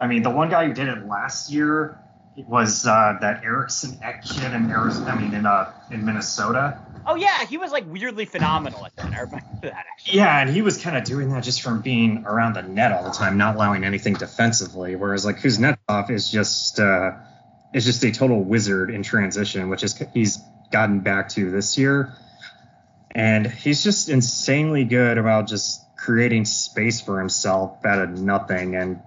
I 0.00 0.06
mean, 0.06 0.22
the 0.22 0.30
one 0.30 0.50
guy 0.50 0.66
who 0.66 0.74
did 0.74 0.88
it 0.88 1.06
last 1.06 1.50
year 1.50 1.98
was 2.46 2.86
uh, 2.86 3.16
that 3.20 3.42
Eriksson 3.42 3.98
Ek 4.02 4.22
kid 4.22 4.52
in 4.52 4.70
Arizona, 4.70 5.10
I 5.10 5.20
mean, 5.20 5.34
in 5.34 5.46
uh, 5.46 5.72
in 5.90 6.04
Minnesota. 6.04 6.78
Oh 7.08 7.14
yeah, 7.14 7.46
he 7.46 7.56
was 7.56 7.72
like 7.72 7.84
weirdly 7.90 8.26
phenomenal 8.26 8.84
at 8.84 8.94
that. 8.96 9.14
I 9.14 9.20
remember 9.20 9.46
that 9.62 9.86
actually. 9.90 10.18
Yeah, 10.18 10.42
and 10.42 10.50
he 10.50 10.60
was 10.60 10.76
kind 10.76 10.94
of 10.94 11.04
doing 11.04 11.30
that 11.30 11.42
just 11.42 11.62
from 11.62 11.80
being 11.80 12.24
around 12.26 12.52
the 12.52 12.62
net 12.62 12.92
all 12.92 13.02
the 13.02 13.10
time, 13.10 13.38
not 13.38 13.56
allowing 13.56 13.82
anything 13.82 14.12
defensively. 14.12 14.94
Whereas 14.94 15.24
like 15.24 15.38
Kuznetsov 15.38 16.10
is 16.10 16.30
just 16.30 16.78
uh, 16.78 17.12
is 17.72 17.86
just 17.86 18.04
a 18.04 18.12
total 18.12 18.44
wizard 18.44 18.90
in 18.90 19.02
transition, 19.02 19.70
which 19.70 19.82
is 19.82 19.98
he's 20.12 20.38
gotten 20.70 21.00
back 21.00 21.30
to 21.30 21.50
this 21.50 21.78
year, 21.78 22.12
and 23.10 23.46
he's 23.46 23.82
just 23.82 24.10
insanely 24.10 24.84
good 24.84 25.16
about 25.16 25.48
just 25.48 25.80
creating 25.96 26.44
space 26.44 27.00
for 27.00 27.18
himself 27.18 27.86
out 27.86 28.02
of 28.02 28.20
nothing. 28.20 28.76
And 28.76 29.00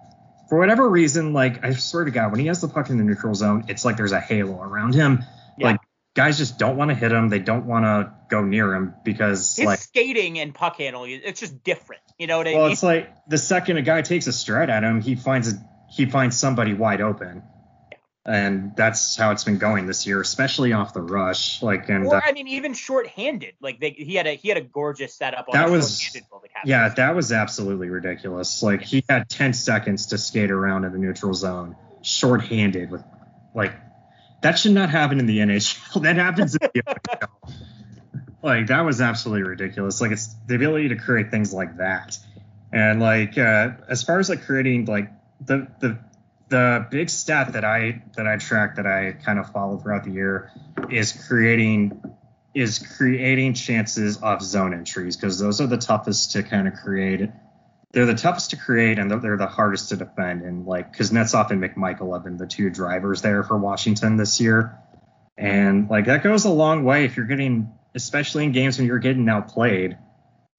for 0.50 0.58
whatever 0.58 0.90
reason, 0.90 1.34
like 1.34 1.64
I 1.64 1.76
swear 1.76 2.06
to 2.06 2.12
God, 2.12 2.32
when 2.32 2.40
he 2.40 2.48
has 2.48 2.62
the 2.62 2.68
puck 2.68 2.90
in 2.90 2.98
the 2.98 3.04
neutral 3.04 3.36
zone, 3.36 3.66
it's 3.68 3.86
like 3.86 3.96
there's 3.96 4.12
a 4.12 4.20
halo 4.20 4.60
around 4.60 4.96
him. 4.96 5.24
Yeah. 6.16 6.26
Guys 6.26 6.38
just 6.38 6.58
don't 6.60 6.76
want 6.78 6.90
to 6.90 6.96
hit 6.96 7.12
him. 7.12 7.30
They 7.30 7.40
don't 7.40 7.66
want 7.66 7.86
to 7.86 8.14
go 8.30 8.44
near 8.44 8.74
him 8.74 8.94
because 9.04 9.56
His 9.56 9.66
like 9.66 9.80
skating 9.80 10.40
and 10.40 10.54
puck 10.54 10.78
handling, 10.78 11.22
it's 11.24 11.40
just 11.40 11.64
different. 11.64 12.02
You 12.18 12.28
know 12.28 12.38
what 12.38 12.48
I 12.48 12.54
well, 12.54 12.64
mean? 12.64 12.72
it's 12.74 12.84
like 12.84 13.10
the 13.28 13.38
second 13.38 13.78
a 13.78 13.82
guy 13.82 14.02
takes 14.02 14.28
a 14.28 14.34
stride 14.34 14.70
at 14.70 14.84
him, 14.84 15.02
he 15.02 15.16
finds 15.16 15.52
a, 15.54 15.56
he 15.90 16.06
finds 16.06 16.38
somebody 16.38 16.74
wide 16.74 17.02
open, 17.02 17.44
and 18.26 18.74
that's 18.76 19.16
how 19.18 19.32
it's 19.32 19.44
been 19.44 19.58
going 19.58 19.88
this 19.88 20.06
year, 20.06 20.22
especially 20.22 20.74
off 20.74 20.94
the 20.94 21.02
rush. 21.02 21.64
Like 21.64 21.90
and 21.90 22.06
or 22.06 22.18
uh, 22.18 22.22
I 22.24 22.34
mean, 22.34 22.48
even 22.50 22.74
short-handed. 22.74 23.54
Like 23.62 23.80
they, 23.80 23.92
he 23.92 24.16
had 24.16 24.28
a 24.28 24.36
he 24.36 24.50
had 24.50 24.58
a 24.58 24.62
gorgeous 24.62 25.16
setup 25.16 25.48
on 25.50 25.54
That 25.54 25.68
the 25.68 25.72
was- 25.72 26.00
short-handed 26.00 26.30
goal, 26.30 26.40
the 26.42 26.50
Capitals. 26.50 26.70
yeah, 26.70 26.90
that 26.90 27.16
was 27.16 27.32
absolutely 27.32 27.90
ridiculous. 27.90 28.62
Like 28.62 28.82
he 28.82 29.04
had 29.10 29.28
10 29.30 29.54
seconds 29.54 30.08
to 30.08 30.18
skate 30.18 30.52
around 30.52 30.84
in 30.86 30.92
the 30.92 31.00
neutral 31.00 31.34
zone, 31.34 31.76
short-handed 32.04 32.92
with 32.92 33.04
like 33.56 33.74
that 34.42 34.58
should 34.58 34.74
not 34.74 34.90
happen 34.90 35.20
in 35.20 35.26
the 35.26 35.40
NHL. 35.40 36.02
That 36.04 36.16
happens 36.18 36.56
in 36.56 36.70
the 36.74 36.82
NHL. 36.82 37.30
Like 38.44 38.68
that 38.68 38.82
was 38.82 39.02
absolutely 39.02 39.44
ridiculous. 39.44 40.02
Like 40.02 40.12
it's 40.12 40.36
the 40.48 40.56
ability 40.56 40.90
to 40.90 40.96
create 40.96 41.30
things 41.30 41.54
like 41.54 41.78
that. 41.78 42.18
And 42.74 43.00
like 43.00 43.38
uh 43.38 43.72
as 43.88 44.04
far 44.04 44.20
as 44.20 44.30
like 44.30 44.46
creating 44.46 44.86
like 44.86 45.12
the 45.46 45.68
the 45.80 46.00
the 46.50 46.86
big 46.92 47.10
stat 47.10 47.54
that 47.54 47.64
I 47.64 48.04
that 48.18 48.28
I 48.28 48.38
track 48.38 48.76
that 48.76 48.86
I 48.88 49.14
kind 49.24 49.40
of 49.40 49.52
follow 49.52 49.78
throughout 49.78 50.04
the 50.04 50.12
year 50.12 50.52
is 50.90 51.12
creating 51.28 52.02
is 52.54 52.80
creating 52.98 53.54
chances 53.54 54.22
off 54.22 54.42
zone 54.42 54.74
entries 54.74 55.16
because 55.16 55.40
those 55.40 55.62
are 55.62 55.68
the 55.68 55.78
toughest 55.78 56.32
to 56.32 56.44
kind 56.44 56.68
of 56.68 56.74
create. 56.74 57.30
They're 57.94 58.06
the 58.06 58.16
toughest 58.16 58.52
to 58.52 58.58
create 58.58 59.00
and 59.00 59.12
they're, 59.12 59.38
the 59.38 59.48
hardest 59.48 59.90
to 59.90 59.98
defend. 59.98 60.44
And 60.44 60.66
like 60.66 60.96
Kuznetsov 60.96 61.52
and 61.52 61.62
McMichael 61.62 62.14
have 62.14 62.24
been 62.24 62.38
the 62.38 62.48
two 62.48 62.70
drivers 62.70 63.22
there 63.22 63.44
for 63.44 63.58
Washington 63.58 64.16
this 64.16 64.40
year. 64.40 64.78
And 65.38 65.90
like 65.90 66.06
that 66.06 66.24
goes 66.24 66.46
a 66.46 66.50
long 66.50 66.84
way 66.84 67.06
if 67.06 67.18
you're 67.18 67.26
getting, 67.26 67.74
especially 67.94 68.46
in 68.46 68.54
games 68.54 68.78
when 68.78 68.88
you're 68.88 69.00
getting 69.00 69.28
outplayed, 69.28 69.98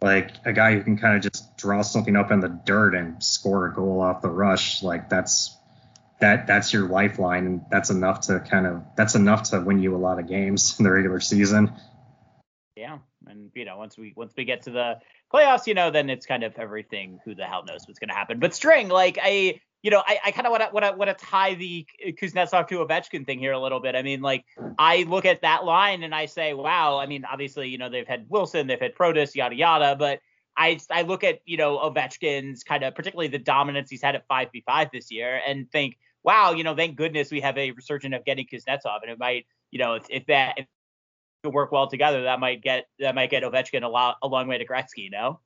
like 0.02 0.32
a 0.44 0.52
guy 0.52 0.74
who 0.74 0.82
can 0.82 0.98
kind 0.98 1.16
of 1.16 1.22
just 1.22 1.56
draw 1.56 1.82
something 1.82 2.16
up 2.16 2.30
in 2.30 2.40
the 2.40 2.48
dirt 2.48 2.94
and 2.94 3.22
score 3.22 3.66
a 3.66 3.74
goal 3.74 4.00
off 4.00 4.20
the 4.20 4.28
rush. 4.28 4.82
Like 4.82 5.08
that's 5.08 5.56
that 6.20 6.46
that's 6.46 6.72
your 6.72 6.88
lifeline 6.88 7.46
and 7.46 7.60
that's 7.70 7.90
enough 7.90 8.22
to 8.22 8.40
kind 8.40 8.66
of 8.66 8.82
that's 8.96 9.14
enough 9.14 9.50
to 9.50 9.60
win 9.60 9.80
you 9.80 9.94
a 9.94 9.98
lot 9.98 10.18
of 10.18 10.28
games 10.28 10.76
in 10.78 10.84
the 10.84 10.90
regular 10.90 11.20
season. 11.20 11.72
Yeah, 12.76 12.98
and 13.26 13.50
you 13.54 13.64
know, 13.64 13.76
once 13.76 13.98
we 13.98 14.12
once 14.16 14.32
we 14.36 14.44
get 14.44 14.62
to 14.62 14.70
the 14.70 14.98
playoffs, 15.32 15.66
you 15.66 15.74
know, 15.74 15.90
then 15.90 16.10
it's 16.10 16.26
kind 16.26 16.44
of 16.44 16.54
everything. 16.58 17.18
Who 17.24 17.34
the 17.34 17.44
hell 17.44 17.64
knows 17.64 17.82
what's 17.86 17.98
going 17.98 18.08
to 18.08 18.14
happen? 18.14 18.38
But 18.38 18.54
string, 18.54 18.88
like 18.88 19.18
I, 19.22 19.60
you 19.82 19.90
know, 19.90 20.02
I, 20.06 20.18
I 20.26 20.30
kind 20.30 20.46
of 20.46 20.50
want 20.50 20.62
to 20.62 20.70
want 20.72 20.84
to 20.84 20.92
want 20.92 21.18
to 21.18 21.24
tie 21.24 21.54
the 21.54 21.86
Kuznetsov 22.06 22.68
to 22.68 22.84
Ovechkin 22.84 23.26
thing 23.26 23.38
here 23.38 23.52
a 23.52 23.60
little 23.60 23.80
bit. 23.80 23.96
I 23.96 24.02
mean, 24.02 24.20
like 24.20 24.44
I 24.78 25.04
look 25.08 25.24
at 25.24 25.42
that 25.42 25.64
line 25.64 26.02
and 26.02 26.14
I 26.14 26.26
say, 26.26 26.54
wow. 26.54 26.98
I 26.98 27.06
mean, 27.06 27.24
obviously, 27.24 27.68
you 27.68 27.78
know, 27.78 27.88
they've 27.88 28.06
had 28.06 28.26
Wilson, 28.28 28.66
they've 28.66 28.80
had 28.80 28.94
Protas, 28.94 29.34
yada 29.34 29.54
yada, 29.54 29.96
but 29.98 30.20
I 30.56 30.78
I 30.90 31.02
look 31.02 31.24
at 31.24 31.40
you 31.46 31.56
know 31.56 31.78
Ovechkin's 31.78 32.62
kind 32.64 32.84
of 32.84 32.94
particularly 32.94 33.28
the 33.28 33.38
dominance 33.38 33.90
he's 33.90 34.02
had 34.02 34.14
at 34.14 34.26
five 34.28 34.48
v 34.52 34.62
five 34.66 34.88
this 34.92 35.10
year 35.10 35.40
and 35.46 35.70
think, 35.70 35.98
wow, 36.22 36.52
you 36.52 36.64
know, 36.64 36.76
thank 36.76 36.96
goodness 36.96 37.30
we 37.30 37.40
have 37.40 37.56
a 37.58 37.70
resurgence 37.72 38.14
of 38.14 38.24
getting 38.24 38.46
Kuznetsov, 38.46 39.00
and 39.02 39.10
it 39.10 39.18
might, 39.18 39.46
you 39.70 39.78
know, 39.78 39.94
if, 39.94 40.06
if 40.10 40.26
that 40.26 40.54
if 40.58 40.66
could 41.42 41.52
work 41.52 41.72
well 41.72 41.88
together, 41.88 42.22
that 42.22 42.40
might 42.40 42.62
get 42.62 42.86
that 42.98 43.14
might 43.14 43.30
get 43.30 43.42
Ovechkin 43.42 43.82
a 43.82 43.88
lot 43.88 44.16
a 44.22 44.28
long 44.28 44.46
way 44.46 44.58
to 44.58 44.66
Gretzky, 44.66 45.10
no? 45.10 45.40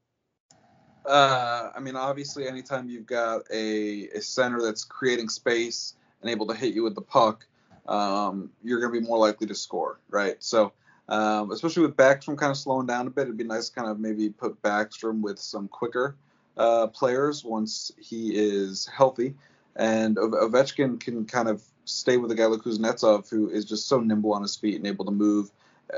Uh, 1.04 1.70
I 1.74 1.80
mean, 1.80 1.96
obviously, 1.96 2.48
anytime 2.48 2.88
you've 2.88 3.06
got 3.06 3.42
a, 3.52 4.08
a 4.08 4.20
center 4.20 4.60
that's 4.60 4.84
creating 4.84 5.28
space 5.28 5.94
and 6.20 6.30
able 6.30 6.46
to 6.48 6.54
hit 6.54 6.74
you 6.74 6.82
with 6.82 6.96
the 6.96 7.02
puck, 7.02 7.46
um, 7.86 8.50
you're 8.62 8.80
going 8.80 8.92
to 8.92 9.00
be 9.00 9.06
more 9.06 9.18
likely 9.18 9.46
to 9.46 9.54
score, 9.54 10.00
right? 10.10 10.36
So, 10.40 10.72
um, 11.08 11.52
especially 11.52 11.86
with 11.86 11.96
Backstrom 11.96 12.36
kind 12.36 12.50
of 12.50 12.56
slowing 12.56 12.88
down 12.88 13.06
a 13.06 13.10
bit, 13.10 13.22
it'd 13.22 13.36
be 13.36 13.44
nice 13.44 13.68
to 13.68 13.74
kind 13.76 13.88
of 13.88 14.00
maybe 14.00 14.28
put 14.30 14.60
Backstrom 14.62 15.20
with 15.20 15.38
some 15.38 15.68
quicker 15.68 16.16
uh, 16.56 16.88
players 16.88 17.44
once 17.44 17.92
he 17.98 18.32
is 18.34 18.86
healthy. 18.86 19.34
And 19.76 20.16
Ovechkin 20.16 20.98
can 20.98 21.24
kind 21.24 21.48
of 21.48 21.62
stay 21.84 22.16
with 22.16 22.32
a 22.32 22.34
guy 22.34 22.46
like 22.46 22.62
Kuznetsov, 22.62 23.30
who 23.30 23.48
is 23.48 23.64
just 23.64 23.86
so 23.86 24.00
nimble 24.00 24.32
on 24.32 24.42
his 24.42 24.56
feet 24.56 24.76
and 24.76 24.86
able 24.86 25.04
to 25.04 25.12
move. 25.12 25.52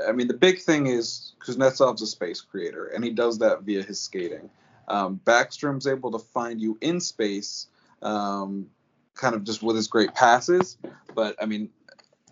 I 0.07 0.11
mean, 0.11 0.27
the 0.27 0.33
big 0.35 0.59
thing 0.59 0.87
is 0.87 1.33
Kuznetsov's 1.39 2.01
a 2.01 2.07
space 2.07 2.41
creator, 2.41 2.87
and 2.87 3.03
he 3.03 3.09
does 3.11 3.39
that 3.39 3.63
via 3.63 3.83
his 3.83 3.99
skating. 4.01 4.49
Um, 4.87 5.19
Backstrom's 5.23 5.87
able 5.87 6.11
to 6.11 6.19
find 6.19 6.61
you 6.61 6.77
in 6.81 6.99
space, 6.99 7.67
um, 8.01 8.67
kind 9.15 9.35
of 9.35 9.43
just 9.43 9.61
with 9.63 9.75
his 9.75 9.87
great 9.87 10.13
passes. 10.13 10.77
But 11.15 11.35
I 11.41 11.45
mean, 11.45 11.69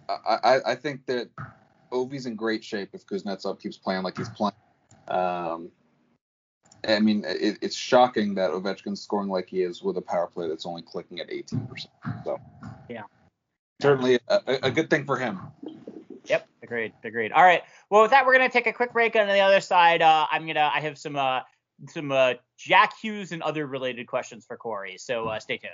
I, 0.09 0.37
I, 0.43 0.71
I 0.71 0.75
think 0.75 1.05
that 1.07 1.29
Ovi's 1.91 2.25
in 2.25 2.35
great 2.35 2.63
shape 2.63 2.89
if 2.93 3.05
Kuznetsov 3.05 3.59
keeps 3.59 3.77
playing 3.77 4.03
like 4.03 4.17
he's 4.17 4.29
playing. 4.29 4.53
Um, 5.07 5.71
I 6.87 6.99
mean, 6.99 7.25
it, 7.27 7.57
it's 7.61 7.75
shocking 7.75 8.35
that 8.35 8.51
Ovechkin's 8.51 9.01
scoring 9.01 9.29
like 9.29 9.49
he 9.49 9.61
is 9.63 9.81
with 9.81 9.97
a 9.97 10.01
power 10.01 10.27
play 10.27 10.47
that's 10.47 10.65
only 10.65 10.81
clicking 10.81 11.19
at 11.19 11.29
18%. 11.29 11.87
So 12.23 12.39
Yeah. 12.89 13.03
certainly 13.81 14.19
a, 14.27 14.41
a- 14.47 14.59
a 14.63 14.71
good 14.71 14.89
thing 14.89 15.05
for 15.05 15.17
him. 15.17 15.39
Agreed, 16.67 16.91
agreed. 17.05 17.31
All 17.31 17.43
right. 17.43 17.63
Well, 17.89 18.01
with 18.01 18.11
that, 18.11 18.25
we're 18.25 18.33
gonna 18.33 18.49
take 18.49 18.67
a 18.67 18.73
quick 18.73 18.91
break. 18.91 19.15
On 19.15 19.25
the 19.25 19.39
other 19.39 19.61
side, 19.61 20.01
uh, 20.01 20.27
I'm 20.29 20.45
gonna 20.45 20.69
I 20.73 20.81
have 20.81 20.97
some 20.97 21.15
uh 21.15 21.39
some 21.87 22.11
uh 22.11 22.33
Jack 22.57 22.91
Hughes 23.01 23.31
and 23.31 23.41
other 23.41 23.65
related 23.65 24.05
questions 24.07 24.43
for 24.45 24.57
Corey. 24.57 24.97
So 24.97 25.29
uh, 25.29 25.39
stay 25.39 25.57
tuned. 25.57 25.71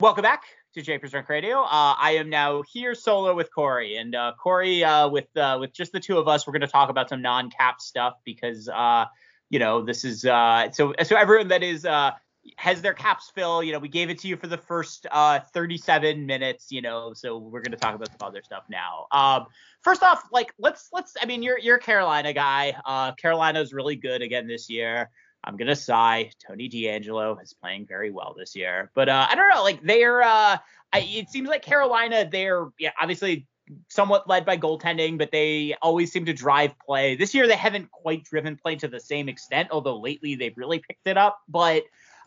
Welcome 0.00 0.22
back 0.22 0.44
to 0.72 0.80
Japers' 0.80 1.12
Rink 1.12 1.28
Radio. 1.28 1.60
Uh, 1.60 1.94
I 1.98 2.16
am 2.18 2.30
now 2.30 2.62
here 2.72 2.94
solo 2.94 3.34
with 3.34 3.54
Corey, 3.54 3.96
and 3.96 4.14
uh, 4.14 4.32
Corey, 4.42 4.82
uh, 4.82 5.10
with 5.10 5.28
uh, 5.36 5.58
with 5.60 5.74
just 5.74 5.92
the 5.92 6.00
two 6.00 6.16
of 6.16 6.26
us, 6.26 6.46
we're 6.46 6.54
going 6.54 6.62
to 6.62 6.66
talk 6.68 6.88
about 6.88 7.10
some 7.10 7.20
non-cap 7.20 7.82
stuff 7.82 8.14
because 8.24 8.70
uh, 8.70 9.04
you 9.50 9.58
know 9.58 9.84
this 9.84 10.06
is 10.06 10.24
uh, 10.24 10.70
so 10.72 10.94
so 11.02 11.16
everyone 11.16 11.48
that 11.48 11.62
is 11.62 11.84
uh, 11.84 12.12
has 12.56 12.82
their 12.82 12.94
caps 12.94 13.30
fill. 13.34 13.62
You 13.62 13.72
know, 13.72 13.78
we 13.78 13.88
gave 13.88 14.10
it 14.10 14.18
to 14.20 14.28
you 14.28 14.36
for 14.36 14.46
the 14.46 14.58
first 14.58 15.06
uh, 15.10 15.40
37 15.52 16.26
minutes. 16.26 16.70
You 16.70 16.82
know, 16.82 17.12
so 17.14 17.38
we're 17.38 17.62
going 17.62 17.72
to 17.72 17.78
talk 17.78 17.94
about 17.94 18.08
some 18.08 18.28
other 18.28 18.42
stuff 18.42 18.64
now. 18.68 19.06
Um, 19.10 19.46
first 19.82 20.02
off, 20.02 20.24
like 20.32 20.52
let's 20.58 20.88
let's. 20.92 21.14
I 21.20 21.26
mean, 21.26 21.42
you're 21.42 21.58
you're 21.58 21.76
a 21.76 21.80
Carolina 21.80 22.32
guy. 22.32 22.76
Uh, 22.84 23.12
Carolina's 23.12 23.72
really 23.72 23.96
good 23.96 24.22
again 24.22 24.46
this 24.46 24.68
year. 24.68 25.10
I'm 25.44 25.56
gonna 25.56 25.76
sigh. 25.76 26.30
Tony 26.46 26.68
DeAngelo 26.68 27.42
is 27.42 27.52
playing 27.52 27.86
very 27.86 28.10
well 28.10 28.34
this 28.36 28.54
year, 28.54 28.90
but 28.94 29.08
uh, 29.08 29.26
I 29.28 29.34
don't 29.34 29.48
know. 29.52 29.62
Like 29.62 29.82
they're, 29.82 30.22
uh, 30.22 30.58
I, 30.92 30.98
it 31.00 31.30
seems 31.30 31.48
like 31.48 31.62
Carolina. 31.62 32.28
They're 32.30 32.68
yeah, 32.78 32.92
obviously 33.00 33.46
somewhat 33.88 34.28
led 34.28 34.44
by 34.44 34.56
goaltending, 34.56 35.18
but 35.18 35.30
they 35.32 35.74
always 35.82 36.12
seem 36.12 36.24
to 36.26 36.32
drive 36.32 36.72
play. 36.78 37.16
This 37.16 37.34
year 37.34 37.46
they 37.46 37.56
haven't 37.56 37.90
quite 37.90 38.24
driven 38.24 38.56
play 38.56 38.76
to 38.76 38.88
the 38.88 39.00
same 39.00 39.28
extent, 39.28 39.68
although 39.72 39.98
lately 39.98 40.34
they've 40.34 40.56
really 40.56 40.78
picked 40.78 41.06
it 41.06 41.16
up. 41.16 41.40
But 41.48 41.84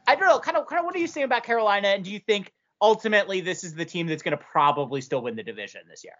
I 0.07 0.15
don't 0.15 0.27
know. 0.27 0.39
Kind 0.39 0.57
of, 0.57 0.67
kind 0.67 0.79
of. 0.79 0.85
What 0.85 0.93
do 0.93 1.01
you 1.01 1.07
say 1.07 1.23
about 1.23 1.43
Carolina? 1.43 1.89
And 1.89 2.03
do 2.03 2.11
you 2.11 2.19
think 2.19 2.51
ultimately 2.81 3.41
this 3.41 3.63
is 3.63 3.73
the 3.73 3.85
team 3.85 4.07
that's 4.07 4.23
going 4.23 4.37
to 4.37 4.43
probably 4.43 5.01
still 5.01 5.21
win 5.21 5.35
the 5.35 5.43
division 5.43 5.81
this 5.89 6.03
year? 6.03 6.13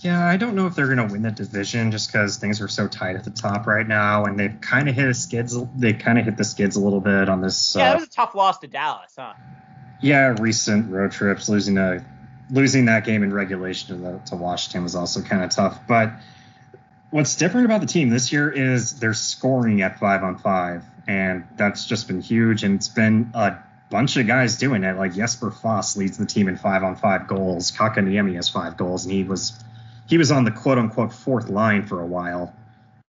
Yeah, 0.00 0.24
I 0.24 0.36
don't 0.36 0.54
know 0.54 0.66
if 0.66 0.76
they're 0.76 0.94
going 0.94 1.08
to 1.08 1.12
win 1.12 1.22
the 1.22 1.32
division 1.32 1.90
just 1.90 2.12
because 2.12 2.36
things 2.36 2.60
are 2.60 2.68
so 2.68 2.86
tight 2.86 3.16
at 3.16 3.24
the 3.24 3.32
top 3.32 3.66
right 3.66 3.86
now, 3.86 4.26
and 4.26 4.38
they've 4.38 4.60
kind 4.60 4.88
of 4.88 4.94
hit 4.94 5.06
the 5.06 5.14
skids. 5.14 5.58
They 5.76 5.92
kind 5.92 6.20
of 6.20 6.24
hit 6.24 6.36
the 6.36 6.44
skids 6.44 6.76
a 6.76 6.80
little 6.80 7.00
bit 7.00 7.28
on 7.28 7.40
this. 7.40 7.74
Yeah, 7.76 7.90
uh, 7.90 7.92
it 7.94 7.94
was 7.96 8.04
a 8.04 8.10
tough 8.10 8.36
loss 8.36 8.58
to 8.58 8.68
Dallas, 8.68 9.14
huh? 9.18 9.34
yeah, 10.00 10.34
recent 10.38 10.90
road 10.90 11.12
trips, 11.12 11.48
losing 11.48 11.78
a 11.78 12.04
losing 12.50 12.86
that 12.86 13.04
game 13.04 13.22
in 13.22 13.32
regulation 13.32 14.02
to, 14.02 14.22
to 14.26 14.36
Washington 14.36 14.82
was 14.82 14.94
also 14.94 15.20
kind 15.20 15.42
of 15.42 15.50
tough. 15.50 15.80
But 15.86 16.12
what's 17.10 17.36
different 17.36 17.66
about 17.66 17.80
the 17.80 17.86
team 17.86 18.08
this 18.08 18.32
year 18.32 18.50
is 18.50 18.98
they're 18.98 19.14
scoring 19.14 19.82
at 19.82 19.98
five 19.98 20.22
on 20.22 20.38
five, 20.38 20.84
and 21.08 21.44
that's 21.56 21.86
just 21.86 22.06
been 22.06 22.20
huge. 22.20 22.62
And 22.62 22.76
it's 22.76 22.88
been 22.88 23.30
a 23.34 23.58
bunch 23.90 24.16
of 24.18 24.26
guys 24.26 24.58
doing 24.58 24.84
it. 24.84 24.96
Like 24.96 25.14
Jesper 25.14 25.50
Fast 25.50 25.96
leads 25.96 26.18
the 26.18 26.26
team 26.26 26.48
in 26.48 26.56
five 26.56 26.84
on 26.84 26.94
five 26.94 27.26
goals. 27.26 27.72
Kotkaniemi 27.72 28.34
has 28.36 28.48
five 28.48 28.76
goals, 28.76 29.06
and 29.06 29.12
he 29.12 29.24
was 29.24 29.58
he 30.06 30.18
was 30.18 30.30
on 30.30 30.44
the 30.44 30.50
quote 30.50 30.78
unquote 30.78 31.12
fourth 31.12 31.48
line 31.48 31.86
for 31.86 32.00
a 32.00 32.06
while. 32.06 32.54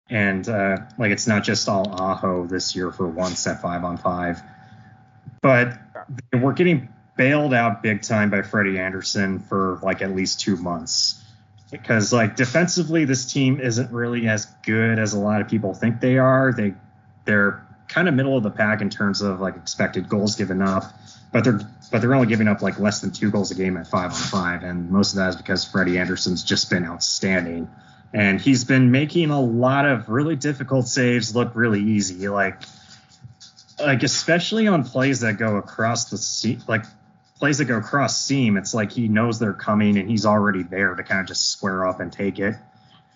And 0.09 0.47
uh, 0.47 0.77
like 0.97 1.11
it's 1.11 1.27
not 1.27 1.43
just 1.43 1.69
all 1.69 1.89
Aho 2.01 2.47
this 2.47 2.75
year 2.75 2.91
for 2.91 3.07
once 3.07 3.45
at 3.45 3.61
five 3.61 3.83
on 3.83 3.97
five, 3.97 4.41
but 5.41 5.77
we're 6.33 6.53
getting 6.53 6.89
bailed 7.17 7.53
out 7.53 7.83
big 7.83 8.01
time 8.01 8.29
by 8.29 8.41
Freddie 8.41 8.79
Andersen 8.79 9.39
for 9.39 9.79
like 9.83 10.01
at 10.01 10.15
least 10.15 10.39
two 10.39 10.55
months 10.55 11.23
because 11.71 12.11
like 12.11 12.35
defensively 12.35 13.05
this 13.05 13.31
team 13.31 13.59
isn't 13.59 13.91
really 13.91 14.27
as 14.27 14.45
good 14.63 14.99
as 14.99 15.13
a 15.13 15.19
lot 15.19 15.41
of 15.41 15.47
people 15.47 15.73
think 15.73 16.01
they 16.01 16.17
are. 16.17 16.53
They 16.53 16.73
they're 17.25 17.65
kind 17.91 18.07
of 18.07 18.13
middle 18.13 18.37
of 18.37 18.43
the 18.43 18.49
pack 18.49 18.81
in 18.81 18.89
terms 18.89 19.21
of 19.21 19.41
like 19.41 19.55
expected 19.55 20.07
goals 20.09 20.35
given 20.35 20.61
up, 20.61 20.85
but 21.31 21.43
they're 21.43 21.59
but 21.91 21.99
they're 21.99 22.13
only 22.15 22.27
giving 22.27 22.47
up 22.47 22.61
like 22.61 22.79
less 22.79 23.01
than 23.01 23.11
two 23.11 23.29
goals 23.29 23.51
a 23.51 23.55
game 23.55 23.75
at 23.77 23.85
five 23.85 24.11
on 24.11 24.17
five, 24.17 24.63
and 24.63 24.89
most 24.89 25.11
of 25.11 25.17
that 25.17 25.29
is 25.29 25.35
because 25.35 25.65
Freddie 25.65 25.99
Andersen's 25.99 26.43
just 26.43 26.69
been 26.69 26.85
outstanding. 26.85 27.69
And 28.13 28.41
he's 28.41 28.65
been 28.65 28.91
making 28.91 29.29
a 29.29 29.39
lot 29.39 29.85
of 29.85 30.09
really 30.09 30.35
difficult 30.35 30.87
saves 30.87 31.35
look 31.35 31.55
really 31.55 31.81
easy. 31.81 32.27
Like 32.27 32.61
like 33.79 34.03
especially 34.03 34.67
on 34.67 34.83
plays 34.83 35.21
that 35.21 35.37
go 35.37 35.57
across 35.57 36.05
the 36.05 36.17
seam, 36.17 36.61
like 36.67 36.85
plays 37.39 37.57
that 37.57 37.65
go 37.65 37.77
across 37.77 38.21
seam, 38.21 38.57
it's 38.57 38.73
like 38.73 38.91
he 38.91 39.07
knows 39.07 39.39
they're 39.39 39.53
coming 39.53 39.97
and 39.97 40.09
he's 40.09 40.25
already 40.25 40.63
there 40.63 40.95
to 40.95 41.03
kind 41.03 41.21
of 41.21 41.27
just 41.27 41.51
square 41.51 41.85
up 41.85 41.99
and 41.99 42.11
take 42.11 42.39
it. 42.39 42.55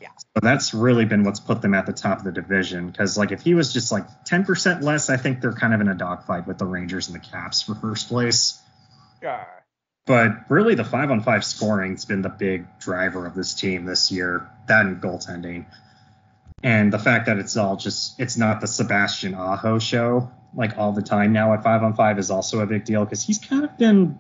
Yeah. 0.02 0.10
So 0.18 0.42
that's 0.42 0.74
really 0.74 1.06
been 1.06 1.24
what's 1.24 1.40
put 1.40 1.62
them 1.62 1.74
at 1.74 1.86
the 1.86 1.94
top 1.94 2.20
of 2.20 2.24
the 2.26 2.32
division. 2.32 2.88
Because 2.88 3.18
like 3.18 3.32
if 3.32 3.42
he 3.42 3.54
was 3.54 3.74
just 3.74 3.92
like 3.92 4.06
10% 4.26 4.82
less, 4.82 5.10
I 5.10 5.18
think 5.18 5.42
they're 5.42 5.54
kind 5.54 5.74
of 5.74 5.82
in 5.82 5.88
a 5.88 5.96
dogfight 5.96 6.48
with 6.48 6.58
the 6.58 6.66
Rangers 6.66 7.08
and 7.08 7.16
the 7.16 7.26
Caps 7.26 7.62
for 7.62 7.76
first 7.76 8.10
place. 8.10 8.62
Sure. 9.22 9.48
But 10.06 10.50
really, 10.50 10.76
the 10.76 10.84
five 10.84 11.10
on 11.10 11.22
five 11.22 11.44
scoring's 11.44 12.06
been 12.06 12.22
the 12.22 12.30
big 12.30 12.68
driver 12.80 13.26
of 13.26 13.34
this 13.34 13.56
team 13.56 13.86
this 13.86 14.12
year. 14.12 14.48
That 14.68 14.86
and 14.86 15.02
goaltending, 15.02 15.66
and 16.62 16.94
the 16.94 17.00
fact 17.00 17.26
that 17.26 17.40
it's 17.40 17.58
all 17.58 17.76
just 17.76 18.20
it's 18.20 18.38
not 18.38 18.62
the 18.62 18.68
Sebastian 18.68 19.34
Aho 19.34 19.80
show 19.80 20.32
like 20.56 20.78
all 20.78 20.92
the 20.92 21.02
time 21.02 21.34
now 21.34 21.54
at 21.54 21.64
five 21.64 21.84
on 21.84 21.94
five 21.94 22.18
is 22.18 22.32
also 22.32 22.60
a 22.62 22.66
big 22.66 22.86
deal 22.86 23.04
because 23.04 23.24
he's 23.24 23.40
kind 23.40 23.66
of 23.66 23.78
been 23.78 24.18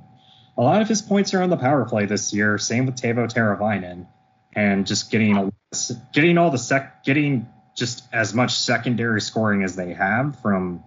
a 0.57 0.61
lot 0.61 0.81
of 0.81 0.87
his 0.87 1.01
points 1.01 1.33
are 1.33 1.41
on 1.41 1.49
the 1.49 1.57
power 1.57 1.85
play 1.85 2.05
this 2.05 2.33
year. 2.33 2.57
Same 2.57 2.85
with 2.85 2.95
Teuvo 2.95 3.27
Teravainen, 3.27 4.07
and 4.55 4.87
just 4.87 5.11
getting 5.11 5.37
a, 5.37 5.51
getting 6.13 6.37
all 6.37 6.49
the 6.49 6.57
sec 6.57 7.03
getting 7.03 7.47
just 7.75 8.03
as 8.13 8.33
much 8.33 8.53
secondary 8.53 9.21
scoring 9.21 9.63
as 9.63 9.75
they 9.75 9.93
have 9.93 10.39
from 10.41 10.83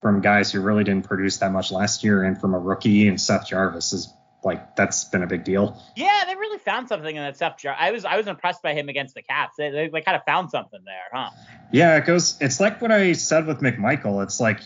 from 0.00 0.20
guys 0.20 0.52
who 0.52 0.60
really 0.60 0.84
didn't 0.84 1.04
produce 1.04 1.38
that 1.38 1.50
much 1.52 1.72
last 1.72 2.04
year 2.04 2.22
and 2.22 2.40
from 2.40 2.54
a 2.54 2.58
rookie 2.58 3.08
and 3.08 3.20
Seth 3.20 3.48
Jarvis 3.48 3.92
is 3.92 4.12
like 4.44 4.76
that's 4.76 5.04
been 5.04 5.22
a 5.22 5.26
big 5.26 5.42
deal. 5.42 5.82
Yeah, 5.96 6.22
they 6.26 6.36
really 6.36 6.58
found 6.58 6.88
something 6.88 7.16
in 7.16 7.22
that 7.22 7.34
stuff. 7.34 7.58
Jar- 7.58 7.76
I 7.76 7.90
was 7.90 8.04
I 8.04 8.16
was 8.16 8.28
impressed 8.28 8.62
by 8.62 8.74
him 8.74 8.88
against 8.88 9.14
the 9.14 9.22
Caps. 9.22 9.54
They, 9.58 9.70
they, 9.70 9.88
they 9.88 10.02
kind 10.02 10.16
of 10.16 10.22
found 10.24 10.50
something 10.50 10.80
there, 10.84 10.94
huh? 11.12 11.30
Yeah, 11.72 11.96
it 11.96 12.06
goes. 12.06 12.36
It's 12.40 12.60
like 12.60 12.80
what 12.80 12.92
I 12.92 13.12
said 13.14 13.46
with 13.46 13.60
McMichael. 13.60 14.22
It's 14.22 14.38
like 14.38 14.60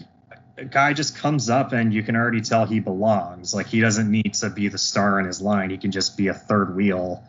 a 0.59 0.67
guy 0.67 0.93
just 0.93 1.17
comes 1.17 1.49
up 1.49 1.73
and 1.73 1.95
you 1.95 2.03
can 2.03 2.17
already 2.17 2.43
tell 2.43 2.67
he 2.67 2.81
belongs. 2.81 3.55
Like 3.55 3.67
he 3.67 3.81
doesn't 3.81 4.11
need 4.11 4.35
to 4.35 4.51
be 4.51 4.69
the 4.69 4.77
star 4.77 5.19
in 5.19 5.25
his 5.25 5.41
line. 5.41 5.71
He 5.71 5.79
can 5.79 5.91
just 5.91 6.19
be 6.19 6.29
a 6.29 6.35
third 6.35 6.77
wheel 6.77 7.25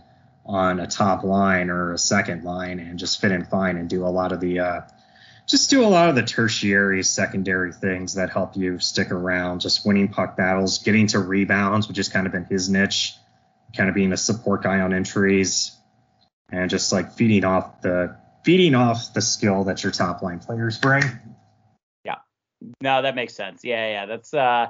on 0.45 0.79
a 0.79 0.87
top 0.87 1.23
line 1.23 1.69
or 1.69 1.93
a 1.93 1.97
second 1.97 2.43
line 2.43 2.79
and 2.79 2.97
just 2.97 3.21
fit 3.21 3.31
in 3.31 3.45
fine 3.45 3.77
and 3.77 3.89
do 3.89 4.05
a 4.05 4.09
lot 4.09 4.31
of 4.31 4.39
the 4.39 4.59
uh, 4.59 4.81
just 5.47 5.69
do 5.69 5.83
a 5.83 5.87
lot 5.87 6.09
of 6.09 6.15
the 6.15 6.23
tertiary, 6.23 7.03
secondary 7.03 7.73
things 7.73 8.13
that 8.13 8.29
help 8.29 8.55
you 8.55 8.79
stick 8.79 9.11
around. 9.11 9.59
Just 9.59 9.85
winning 9.85 10.07
puck 10.07 10.37
battles, 10.37 10.79
getting 10.79 11.07
to 11.07 11.19
rebounds, 11.19 11.87
which 11.87 11.97
has 11.97 12.09
kind 12.09 12.25
of 12.25 12.33
been 12.33 12.45
his 12.45 12.69
niche, 12.69 13.13
kind 13.75 13.89
of 13.89 13.95
being 13.95 14.13
a 14.13 14.17
support 14.17 14.63
guy 14.63 14.79
on 14.79 14.93
entries, 14.93 15.75
and 16.51 16.69
just 16.69 16.91
like 16.91 17.11
feeding 17.13 17.43
off 17.43 17.81
the 17.81 18.15
feeding 18.43 18.75
off 18.75 19.13
the 19.13 19.21
skill 19.21 19.65
that 19.65 19.83
your 19.83 19.91
top 19.91 20.21
line 20.21 20.39
players 20.39 20.77
bring. 20.77 21.03
Yeah. 22.05 22.15
No, 22.81 23.01
that 23.01 23.15
makes 23.15 23.35
sense. 23.35 23.63
Yeah, 23.63 23.91
yeah, 23.91 24.05
that's 24.05 24.33
uh, 24.33 24.67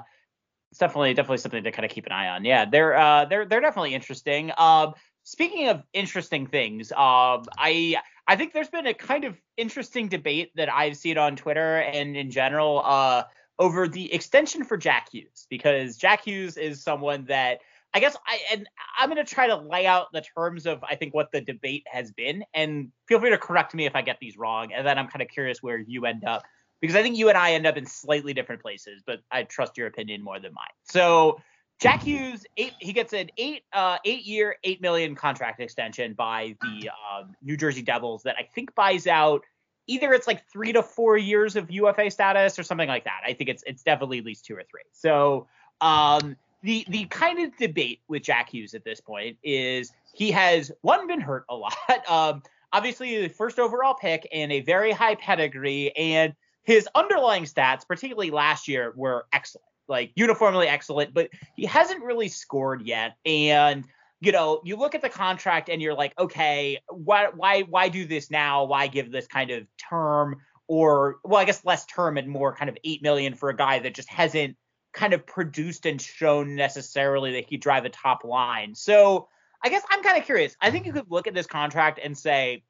it's 0.70 0.78
definitely 0.78 1.14
definitely 1.14 1.38
something 1.38 1.64
to 1.64 1.70
kind 1.70 1.84
of 1.84 1.90
keep 1.90 2.06
an 2.06 2.12
eye 2.12 2.28
on. 2.28 2.44
Yeah, 2.44 2.64
they're 2.64 2.96
uh, 2.96 3.24
they're 3.26 3.46
they're 3.46 3.60
definitely 3.60 3.94
interesting. 3.94 4.52
Um, 4.56 4.94
speaking 5.24 5.68
of 5.68 5.82
interesting 5.92 6.46
things, 6.46 6.92
um, 6.92 7.44
I 7.58 7.96
I 8.26 8.36
think 8.36 8.52
there's 8.52 8.68
been 8.68 8.86
a 8.86 8.94
kind 8.94 9.24
of 9.24 9.36
interesting 9.56 10.08
debate 10.08 10.52
that 10.56 10.72
I've 10.72 10.96
seen 10.96 11.18
on 11.18 11.36
Twitter 11.36 11.78
and 11.78 12.16
in 12.16 12.30
general 12.30 12.82
uh, 12.84 13.24
over 13.58 13.88
the 13.88 14.12
extension 14.12 14.64
for 14.64 14.76
Jack 14.76 15.08
Hughes 15.12 15.46
because 15.50 15.96
Jack 15.96 16.24
Hughes 16.24 16.56
is 16.56 16.82
someone 16.82 17.26
that 17.26 17.60
I 17.94 18.00
guess 18.00 18.16
I 18.26 18.38
and 18.52 18.66
I'm 18.98 19.14
to 19.14 19.24
try 19.24 19.48
to 19.48 19.56
lay 19.56 19.86
out 19.86 20.06
the 20.12 20.22
terms 20.22 20.66
of 20.66 20.82
I 20.82 20.96
think 20.96 21.14
what 21.14 21.30
the 21.30 21.40
debate 21.40 21.84
has 21.90 22.10
been 22.10 22.44
and 22.54 22.90
feel 23.06 23.20
free 23.20 23.30
to 23.30 23.38
correct 23.38 23.74
me 23.74 23.86
if 23.86 23.94
I 23.94 24.02
get 24.02 24.18
these 24.20 24.36
wrong 24.36 24.72
and 24.72 24.86
then 24.86 24.98
I'm 24.98 25.08
kind 25.08 25.22
of 25.22 25.28
curious 25.28 25.62
where 25.62 25.78
you 25.78 26.06
end 26.06 26.24
up 26.24 26.42
because 26.80 26.96
I 26.96 27.02
think 27.02 27.16
you 27.16 27.28
and 27.28 27.38
I 27.38 27.52
end 27.52 27.66
up 27.66 27.76
in 27.76 27.86
slightly 27.86 28.34
different 28.34 28.60
places, 28.60 29.02
but 29.06 29.20
I 29.30 29.44
trust 29.44 29.78
your 29.78 29.86
opinion 29.86 30.22
more 30.22 30.40
than 30.40 30.52
mine. 30.52 30.66
So 30.82 31.38
Jack 31.80 32.02
Hughes, 32.02 32.44
eight, 32.56 32.74
he 32.80 32.92
gets 32.92 33.12
an 33.12 33.30
eight 33.36 33.64
uh, 33.72 33.98
eight 34.04 34.24
year, 34.24 34.56
eight 34.64 34.80
million 34.80 35.14
contract 35.14 35.60
extension 35.60 36.14
by 36.14 36.54
the 36.62 36.90
um, 36.90 37.34
New 37.42 37.56
Jersey 37.56 37.82
Devils 37.82 38.22
that 38.22 38.36
I 38.38 38.48
think 38.54 38.74
buys 38.74 39.06
out 39.06 39.42
either 39.88 40.12
it's 40.12 40.26
like 40.28 40.48
three 40.48 40.72
to 40.72 40.82
four 40.82 41.18
years 41.18 41.56
of 41.56 41.70
UFA 41.70 42.10
status 42.10 42.58
or 42.58 42.62
something 42.62 42.88
like 42.88 43.04
that. 43.04 43.22
I 43.26 43.32
think 43.32 43.50
it's 43.50 43.62
it's 43.66 43.82
definitely 43.82 44.18
at 44.18 44.24
least 44.24 44.44
two 44.44 44.54
or 44.54 44.62
three. 44.70 44.82
So 44.92 45.48
um, 45.80 46.36
the 46.62 46.84
the 46.88 47.04
kind 47.06 47.40
of 47.40 47.56
debate 47.56 48.00
with 48.08 48.22
Jack 48.22 48.50
Hughes 48.50 48.74
at 48.74 48.84
this 48.84 49.00
point 49.00 49.38
is 49.42 49.92
he 50.14 50.30
has 50.30 50.70
one 50.82 51.06
been 51.06 51.20
hurt 51.20 51.44
a 51.48 51.54
lot. 51.56 51.74
Um, 52.08 52.42
obviously 52.72 53.20
the 53.20 53.28
first 53.28 53.58
overall 53.58 53.94
pick 53.94 54.26
and 54.32 54.50
a 54.52 54.60
very 54.60 54.92
high 54.92 55.14
pedigree 55.14 55.94
and 55.96 56.34
his 56.64 56.88
underlying 56.94 57.44
stats, 57.44 57.86
particularly 57.86 58.30
last 58.30 58.68
year, 58.68 58.92
were 58.96 59.26
excellent, 59.32 59.66
like 59.88 60.12
uniformly 60.14 60.68
excellent, 60.68 61.14
but 61.14 61.28
he 61.56 61.66
hasn't 61.66 62.02
really 62.02 62.28
scored 62.28 62.82
yet. 62.82 63.16
And 63.24 63.84
you 64.20 64.30
know, 64.30 64.60
you 64.64 64.76
look 64.76 64.94
at 64.94 65.02
the 65.02 65.08
contract 65.08 65.68
and 65.68 65.82
you're 65.82 65.94
like, 65.94 66.14
okay, 66.18 66.78
why 66.88 67.28
why 67.34 67.62
why 67.62 67.88
do 67.88 68.04
this 68.04 68.30
now? 68.30 68.64
Why 68.64 68.86
give 68.86 69.10
this 69.10 69.26
kind 69.26 69.50
of 69.50 69.66
term 69.90 70.36
or 70.68 71.16
well, 71.24 71.40
I 71.40 71.44
guess 71.44 71.64
less 71.64 71.84
term 71.86 72.16
and 72.16 72.28
more 72.28 72.54
kind 72.54 72.68
of 72.68 72.78
eight 72.84 73.02
million 73.02 73.34
for 73.34 73.48
a 73.48 73.56
guy 73.56 73.80
that 73.80 73.94
just 73.94 74.08
hasn't 74.08 74.56
kind 74.92 75.12
of 75.12 75.26
produced 75.26 75.86
and 75.86 76.00
shown 76.00 76.54
necessarily 76.54 77.32
that 77.32 77.46
he 77.48 77.56
drive 77.56 77.84
a 77.84 77.88
top 77.88 78.24
line. 78.24 78.74
So 78.74 79.28
I 79.64 79.68
guess 79.68 79.82
I'm 79.90 80.02
kind 80.02 80.18
of 80.18 80.24
curious. 80.24 80.56
I 80.60 80.70
think 80.70 80.86
you 80.86 80.92
could 80.92 81.10
look 81.10 81.26
at 81.26 81.34
this 81.34 81.46
contract 81.46 81.98
and 82.02 82.16
say, 82.16 82.62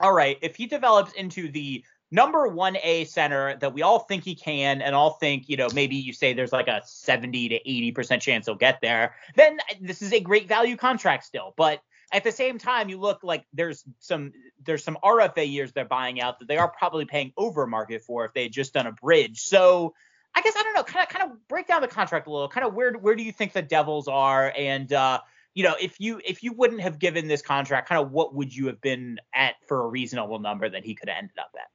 all 0.00 0.12
right, 0.12 0.38
if 0.42 0.56
he 0.56 0.66
develops 0.66 1.12
into 1.12 1.50
the 1.50 1.84
number 2.10 2.48
one 2.48 2.76
A 2.82 3.04
center 3.04 3.56
that 3.58 3.72
we 3.72 3.82
all 3.82 4.00
think 4.00 4.24
he 4.24 4.34
can, 4.34 4.82
and 4.82 4.94
all 4.94 5.12
think, 5.12 5.48
you 5.48 5.56
know, 5.56 5.68
maybe 5.74 5.96
you 5.96 6.12
say 6.12 6.32
there's 6.32 6.52
like 6.52 6.68
a 6.68 6.82
70 6.84 7.50
to 7.50 7.54
80 7.56 7.92
percent 7.92 8.22
chance 8.22 8.46
he'll 8.46 8.54
get 8.54 8.80
there, 8.80 9.14
then 9.34 9.58
this 9.80 10.02
is 10.02 10.12
a 10.12 10.20
great 10.20 10.48
value 10.48 10.76
contract 10.76 11.24
still. 11.24 11.54
But 11.56 11.80
at 12.12 12.24
the 12.24 12.32
same 12.32 12.58
time, 12.58 12.88
you 12.88 12.98
look 12.98 13.22
like 13.22 13.44
there's 13.52 13.84
some 13.98 14.32
there's 14.64 14.82
some 14.82 14.98
RFA 15.04 15.50
years 15.50 15.72
they're 15.72 15.84
buying 15.84 16.20
out 16.20 16.38
that 16.38 16.48
they 16.48 16.56
are 16.56 16.68
probably 16.68 17.04
paying 17.04 17.32
over 17.36 17.66
market 17.66 18.02
for 18.02 18.24
if 18.24 18.32
they 18.32 18.44
had 18.44 18.52
just 18.52 18.72
done 18.72 18.86
a 18.86 18.92
bridge. 18.92 19.40
So 19.40 19.94
I 20.34 20.40
guess 20.40 20.54
I 20.56 20.62
don't 20.62 20.74
know, 20.74 20.84
kind 20.84 21.02
of 21.02 21.08
kind 21.08 21.30
of 21.30 21.48
break 21.48 21.66
down 21.66 21.82
the 21.82 21.88
contract 21.88 22.26
a 22.26 22.30
little. 22.30 22.48
Kind 22.48 22.66
of 22.66 22.74
where 22.74 22.92
where 22.94 23.14
do 23.14 23.22
you 23.22 23.32
think 23.32 23.52
the 23.52 23.62
Devils 23.62 24.08
are, 24.08 24.52
and 24.56 24.90
uh, 24.92 25.20
you 25.54 25.64
know, 25.64 25.74
if 25.80 26.00
you 26.00 26.20
if 26.24 26.42
you 26.42 26.52
wouldn't 26.52 26.80
have 26.80 26.98
given 26.98 27.28
this 27.28 27.42
contract, 27.42 27.88
kind 27.88 28.00
of 28.00 28.10
what 28.10 28.34
would 28.34 28.54
you 28.54 28.68
have 28.68 28.80
been 28.80 29.18
at 29.34 29.56
for 29.66 29.84
a 29.84 29.86
reasonable 29.88 30.38
number 30.38 30.68
that 30.68 30.84
he 30.84 30.94
could 30.94 31.08
have 31.08 31.18
ended 31.18 31.36
up 31.38 31.50
at? 31.56 31.68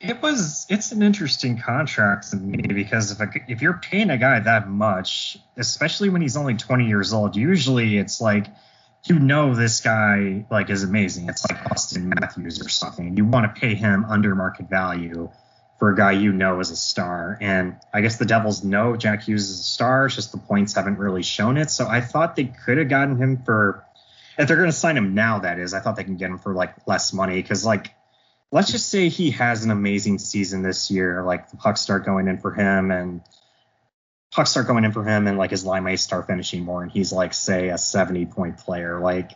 It 0.00 0.22
was 0.22 0.66
it's 0.68 0.92
an 0.92 1.02
interesting 1.02 1.58
contract 1.58 2.30
to 2.30 2.36
me 2.36 2.62
because 2.72 3.10
if 3.10 3.20
a, 3.20 3.28
if 3.48 3.62
you're 3.62 3.78
paying 3.78 4.10
a 4.10 4.18
guy 4.18 4.38
that 4.38 4.68
much, 4.68 5.38
especially 5.56 6.08
when 6.08 6.22
he's 6.22 6.36
only 6.36 6.54
20 6.54 6.86
years 6.86 7.12
old, 7.12 7.34
usually 7.34 7.98
it's 7.98 8.20
like 8.20 8.46
you 9.06 9.18
know 9.18 9.54
this 9.54 9.80
guy 9.80 10.46
like 10.50 10.70
is 10.70 10.84
amazing. 10.84 11.28
It's 11.28 11.44
like 11.50 11.60
Auston 11.64 12.14
Matthews 12.14 12.64
or 12.64 12.68
something. 12.68 13.16
You 13.16 13.24
want 13.24 13.52
to 13.52 13.60
pay 13.60 13.74
him 13.74 14.04
under 14.04 14.36
market 14.36 14.70
value 14.70 15.30
for 15.80 15.90
a 15.90 15.96
guy 15.96 16.12
you 16.12 16.32
know 16.32 16.60
is 16.60 16.70
a 16.70 16.76
star. 16.76 17.36
And 17.40 17.76
I 17.92 18.00
guess 18.00 18.18
the 18.18 18.24
Devils 18.24 18.62
know 18.62 18.96
Jack 18.96 19.24
Hughes 19.24 19.50
is 19.50 19.60
a 19.60 19.62
star. 19.64 20.06
It's 20.06 20.14
just 20.14 20.30
the 20.30 20.38
points 20.38 20.74
haven't 20.74 20.98
really 20.98 21.22
shown 21.24 21.56
it. 21.56 21.70
So 21.70 21.88
I 21.88 22.02
thought 22.02 22.36
they 22.36 22.44
could 22.44 22.78
have 22.78 22.88
gotten 22.88 23.16
him 23.16 23.42
for 23.44 23.84
if 24.38 24.46
they're 24.46 24.56
going 24.56 24.70
to 24.70 24.76
sign 24.76 24.96
him 24.96 25.14
now, 25.14 25.40
that 25.40 25.58
is, 25.58 25.74
I 25.74 25.80
thought 25.80 25.96
they 25.96 26.04
can 26.04 26.16
get 26.16 26.30
him 26.30 26.38
for 26.38 26.54
like 26.54 26.86
less 26.86 27.12
money 27.12 27.42
because 27.42 27.64
like 27.64 27.92
let's 28.50 28.70
just 28.70 28.88
say 28.88 29.08
he 29.08 29.30
has 29.32 29.64
an 29.64 29.70
amazing 29.70 30.18
season 30.18 30.62
this 30.62 30.90
year, 30.90 31.22
like 31.22 31.50
the 31.50 31.56
pucks 31.56 31.80
start 31.80 32.04
going 32.04 32.28
in 32.28 32.38
for 32.38 32.52
him 32.52 32.90
and 32.90 33.20
pucks 34.30 34.50
start 34.50 34.66
going 34.66 34.84
in 34.84 34.92
for 34.92 35.04
him 35.04 35.26
and 35.26 35.38
like 35.38 35.50
his 35.50 35.64
line 35.64 35.84
mates 35.84 36.02
start 36.02 36.26
finishing 36.26 36.62
more 36.62 36.82
and 36.82 36.92
he's 36.92 37.12
like 37.12 37.32
say 37.32 37.70
a 37.70 37.78
70 37.78 38.26
point 38.26 38.58
player 38.58 39.00
like 39.00 39.30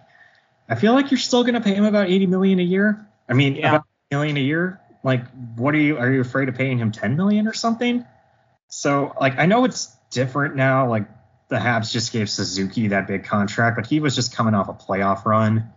i 0.69 0.75
feel 0.75 0.93
like 0.93 1.11
you're 1.11 1.19
still 1.19 1.43
going 1.45 1.55
to 1.55 1.63
pay 1.63 1.75
him 1.75 1.85
about 1.85 2.09
80 2.11 2.27
million 2.27 2.59
a 2.59 2.63
year. 2.63 3.07
I 3.29 3.33
mean 3.33 3.57
Yeah. 3.57 3.71
about 3.71 3.87
a 4.11 4.15
million 4.15 4.37
a 4.37 4.41
year? 4.41 4.81
Like 5.03 5.25
what 5.57 5.75
are 5.75 5.79
you 5.79 5.97
are 5.99 6.11
you 6.11 6.21
afraid 6.21 6.49
of 6.49 6.57
paying 6.57 6.79
him 6.79 6.93
10 6.93 7.17
million 7.17 7.49
or 7.49 7.55
something? 7.55 8.05
So 8.69 9.15
like 9.21 9.39
i 9.39 9.47
know 9.47 9.65
it's 9.65 9.97
different 10.11 10.57
now 10.57 10.89
like 10.89 11.07
the 11.49 11.57
habs 11.57 11.91
just 11.91 12.13
gave 12.13 12.29
suzuki 12.29 12.89
that 12.89 13.07
big 13.07 13.25
contract 13.25 13.77
but 13.77 13.87
he 13.87 13.99
was 14.01 14.15
just 14.15 14.35
coming 14.35 14.55
off 14.55 14.69
a 14.69 14.75
playoff 14.75 15.25
run. 15.25 15.71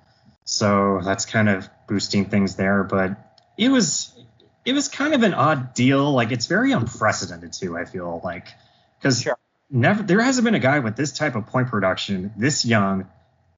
So 0.44 1.00
that's 1.04 1.26
kind 1.26 1.50
of 1.50 1.70
boosting 1.88 2.26
things 2.26 2.56
there 2.56 2.84
but 2.84 3.18
it 3.58 3.70
was 3.70 4.12
it 4.66 4.74
was 4.74 4.88
kind 4.88 5.14
of 5.14 5.24
an 5.24 5.34
odd 5.34 5.74
deal. 5.74 6.12
Like 6.12 6.32
it's 6.32 6.48
very 6.48 6.72
unprecedented 6.72 7.54
too 7.54 7.78
i 7.78 7.86
feel 7.86 8.22
like 8.24 8.48
because 9.00 9.22
Sure. 9.22 9.38
never 9.70 10.04
there 10.04 10.22
hasn't 10.22 10.46
been 10.46 10.56
a 10.56 10.60
guy 10.60 10.80
with 10.80 10.96
this 10.96 11.12
type 11.12 11.36
of 11.36 11.46
point 11.48 11.70
production 11.70 12.34
this 12.38 12.66
young 12.66 13.08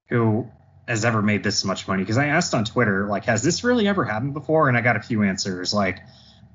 who 0.10 0.48
has 0.88 1.04
ever 1.04 1.22
made 1.22 1.44
this 1.44 1.64
much 1.66 1.88
money. 1.88 2.04
Because 2.04 2.18
i 2.18 2.28
asked 2.28 2.54
on 2.54 2.66
twitter 2.66 3.08
like 3.08 3.26
has 3.26 3.44
this 3.44 3.64
really 3.64 3.88
ever 3.88 4.06
happened 4.06 4.34
before? 4.34 4.68
And 4.70 4.78
i 4.78 4.82
got 4.82 4.96
a 4.96 5.02
few 5.02 5.24
answers 5.24 5.74
like 5.74 6.00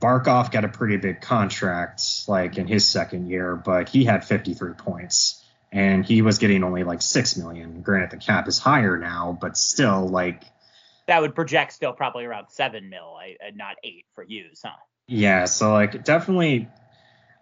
barkov 0.00 0.50
got 0.50 0.64
a 0.64 0.68
pretty 0.68 0.96
big 0.96 1.20
contract 1.20 2.02
like 2.26 2.58
in 2.58 2.66
his 2.66 2.86
second 2.88 3.28
year 3.28 3.54
but 3.56 3.88
he 3.88 4.04
had 4.04 4.24
53 4.24 4.74
points 4.74 5.42
and 5.70 6.04
he 6.04 6.20
was 6.22 6.38
getting 6.38 6.64
only 6.64 6.84
like 6.84 7.00
6 7.00 7.36
million. 7.38 7.80
Granted 7.82 8.10
the 8.10 8.16
cap 8.18 8.46
is 8.48 8.58
higher 8.58 8.98
now 8.98 9.36
but 9.40 9.56
still 9.56 10.08
like 10.08 10.42
That 11.08 11.20
would 11.20 11.34
project 11.34 11.72
still 11.72 11.92
probably 11.92 12.24
around 12.24 12.46
seven 12.50 12.88
mil, 12.88 13.16
uh, 13.18 13.50
not 13.54 13.76
eight 13.82 14.06
for 14.14 14.24
Hughes, 14.24 14.60
huh? 14.64 14.70
Yeah, 15.08 15.46
so 15.46 15.72
like 15.72 16.04
definitely, 16.04 16.68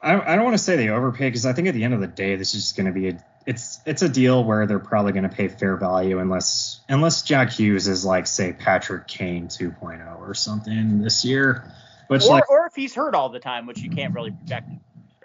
I, 0.03 0.19
I 0.19 0.35
don't 0.37 0.45
want 0.45 0.55
to 0.55 0.63
say 0.63 0.77
they 0.77 0.89
overpay 0.89 1.29
because 1.29 1.45
I 1.47 1.53
think 1.53 1.69
at 1.69 1.75
the 1.75 1.85
end 1.85 1.95
of 1.95 2.01
the 2.01 2.07
day, 2.07 2.37
this 2.37 2.55
is 2.55 2.63
just 2.63 2.77
going 2.77 2.87
to 2.87 2.93
be 2.93 3.09
a 3.09 3.25
it's 3.47 3.81
it's 3.87 4.03
a 4.03 4.09
deal 4.09 4.45
where 4.45 4.67
they're 4.67 4.79
probably 4.79 5.13
going 5.13 5.29
to 5.29 5.35
pay 5.35 5.49
fair 5.49 5.77
value 5.77 6.19
unless 6.19 6.81
unless 6.89 7.23
Jack 7.23 7.51
Hughes 7.53 7.87
is 7.89 8.05
like 8.05 8.27
say 8.27 8.53
Patrick 8.53 9.07
Kane 9.09 9.49
2.0 9.49 10.21
or 10.21 10.35
something 10.35 11.03
this 11.03 11.25
year, 11.25 11.71
which 12.09 12.25
Or, 12.25 12.31
like 12.31 12.51
or 12.51 12.67
if 12.67 12.75
he's 12.75 12.95
hurt 12.95 13.15
all 13.15 13.29
the 13.29 13.41
time, 13.41 13.67
which 13.67 13.81
you 13.81 13.91
can't 13.91 14.15
really 14.15 14.31
project. 14.31 14.69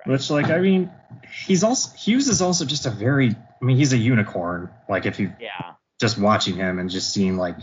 which 0.05 0.29
like 0.29 0.49
I 0.49 0.59
mean 0.59 0.91
he's 1.45 1.63
also 1.63 1.95
Hughes 1.97 2.27
is 2.27 2.41
also 2.41 2.65
just 2.65 2.85
a 2.85 2.89
very 2.89 3.31
I 3.31 3.65
mean 3.65 3.77
he's 3.77 3.93
a 3.93 3.97
unicorn 3.97 4.69
like 4.89 5.05
if 5.05 5.19
you 5.19 5.31
Yeah. 5.39 5.73
just 5.99 6.17
watching 6.17 6.55
him 6.55 6.79
and 6.79 6.89
just 6.89 7.11
seeing 7.13 7.37
like 7.37 7.57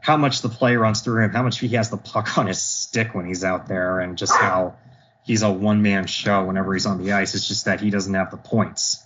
how 0.00 0.16
much 0.16 0.42
the 0.42 0.48
play 0.48 0.76
runs 0.76 1.02
through 1.02 1.24
him, 1.24 1.30
how 1.30 1.42
much 1.42 1.58
he 1.58 1.68
has 1.68 1.90
the 1.90 1.96
puck 1.96 2.38
on 2.38 2.46
his 2.46 2.60
stick 2.60 3.14
when 3.14 3.26
he's 3.26 3.44
out 3.44 3.68
there, 3.68 4.00
and 4.00 4.16
just 4.18 4.34
how 4.34 4.76
he's 5.24 5.42
a 5.42 5.50
one 5.50 5.82
man 5.82 6.06
show 6.06 6.44
whenever 6.44 6.72
he's 6.72 6.86
on 6.86 7.02
the 7.02 7.12
ice. 7.12 7.34
It's 7.34 7.46
just 7.46 7.66
that 7.66 7.80
he 7.80 7.90
doesn't 7.90 8.14
have 8.14 8.30
the 8.30 8.36
points. 8.36 9.04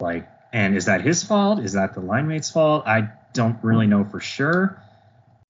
Like, 0.00 0.28
and 0.52 0.76
is 0.76 0.86
that 0.86 1.00
his 1.00 1.22
fault? 1.22 1.60
Is 1.60 1.72
that 1.72 1.94
the 1.94 2.00
line 2.00 2.28
mate's 2.28 2.50
fault? 2.50 2.86
I 2.86 3.10
don't 3.32 3.58
really 3.62 3.86
know 3.86 4.04
for 4.04 4.20
sure. 4.20 4.80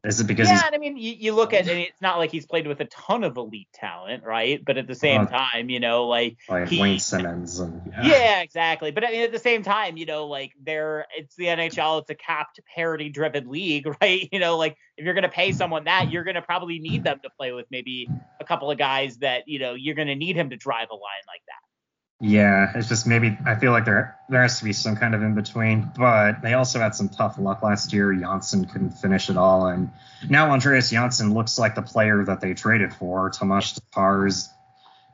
Is 0.05 0.21
it 0.21 0.27
because 0.27 0.49
yeah, 0.51 0.61
and 0.67 0.75
I 0.75 0.79
mean, 0.79 0.99
you, 0.99 1.15
you 1.19 1.33
look 1.35 1.55
at, 1.55 1.67
and 1.67 1.79
it's 1.79 2.03
not 2.03 2.19
like 2.19 2.31
he's 2.31 2.45
played 2.45 2.67
with 2.67 2.79
a 2.81 2.85
ton 2.85 3.25
of 3.25 3.39
elite 3.39 3.69
talent, 3.73 4.23
right? 4.23 4.63
But 4.63 4.77
at 4.77 4.87
the 4.87 4.95
same 4.95 5.23
Uh, 5.23 5.27
time, 5.27 5.71
you 5.71 5.81
know, 5.81 6.07
like, 6.07 6.37
like 6.47 6.69
he- 6.69 6.79
Wayne 6.79 6.99
Simmonds 6.99 7.59
and 7.59 7.81
yeah. 8.03 8.41
exactly. 8.43 8.91
But 8.91 9.05
I 9.05 9.11
mean, 9.11 9.23
at 9.23 9.33
the 9.33 9.39
same 9.39 9.63
time, 9.63 9.97
you 9.97 10.05
know, 10.05 10.27
like, 10.27 10.53
there, 10.63 11.07
it's 11.17 11.35
the 11.37 11.47
NHL, 11.47 12.03
it's 12.03 12.11
a 12.11 12.15
capped 12.15 12.61
parity 12.77 13.09
driven 13.09 13.49
league, 13.49 13.87
right? 14.03 14.29
You 14.31 14.41
know, 14.41 14.59
like, 14.59 14.77
if 14.99 15.07
you're 15.07 15.15
going 15.15 15.23
to 15.23 15.31
pay 15.31 15.53
someone 15.53 15.85
that, 15.85 16.11
you're 16.11 16.25
going 16.25 16.35
to 16.37 16.43
probably 16.43 16.79
need 16.81 17.03
them 17.03 17.21
to 17.23 17.31
play 17.39 17.53
with 17.53 17.67
maybe 17.71 18.07
a 18.41 18.45
couple 18.45 18.71
of 18.71 18.77
guys 18.77 19.17
that, 19.19 19.45
you 19.49 19.59
know, 19.59 19.73
you're 19.73 19.95
going 19.95 20.09
to 20.09 20.15
need 20.15 20.37
him 20.37 20.51
to 20.51 20.57
drive 20.57 20.89
a 20.91 20.95
line 20.95 21.25
like 21.27 21.43
that. 21.47 21.74
Yeah, 22.21 22.73
it's 22.75 22.89
just 22.89 23.07
maybe 23.07 23.37
I 23.45 23.57
feel 23.57 23.73
like 23.73 23.85
there 23.85 24.17
there 24.29 24.41
has 24.43 24.59
to 24.61 24.65
be 24.65 24.73
some 24.73 24.97
kind 24.97 25.15
of 25.15 25.23
in 25.23 25.35
between, 25.35 25.91
but 25.97 26.41
they 26.43 26.55
also 26.55 26.79
had 26.79 26.95
some 26.95 27.09
tough 27.09 27.39
luck 27.39 27.62
last 27.62 27.93
year. 27.93 28.15
Johnsson 28.15 28.65
couldn't 28.67 28.93
finish 28.93 29.29
it 29.29 29.37
all, 29.37 29.67
and 29.67 29.91
now 30.29 30.53
Andreas 30.53 30.91
Johnsson 30.91 31.35
looks 31.35 31.59
like 31.59 31.75
the 31.75 31.83
player 31.83 32.25
that 32.25 32.41
they 32.41 32.55
traded 32.55 32.95
for. 32.95 33.31
Tomas 33.31 33.79
Tatar's 33.93 34.49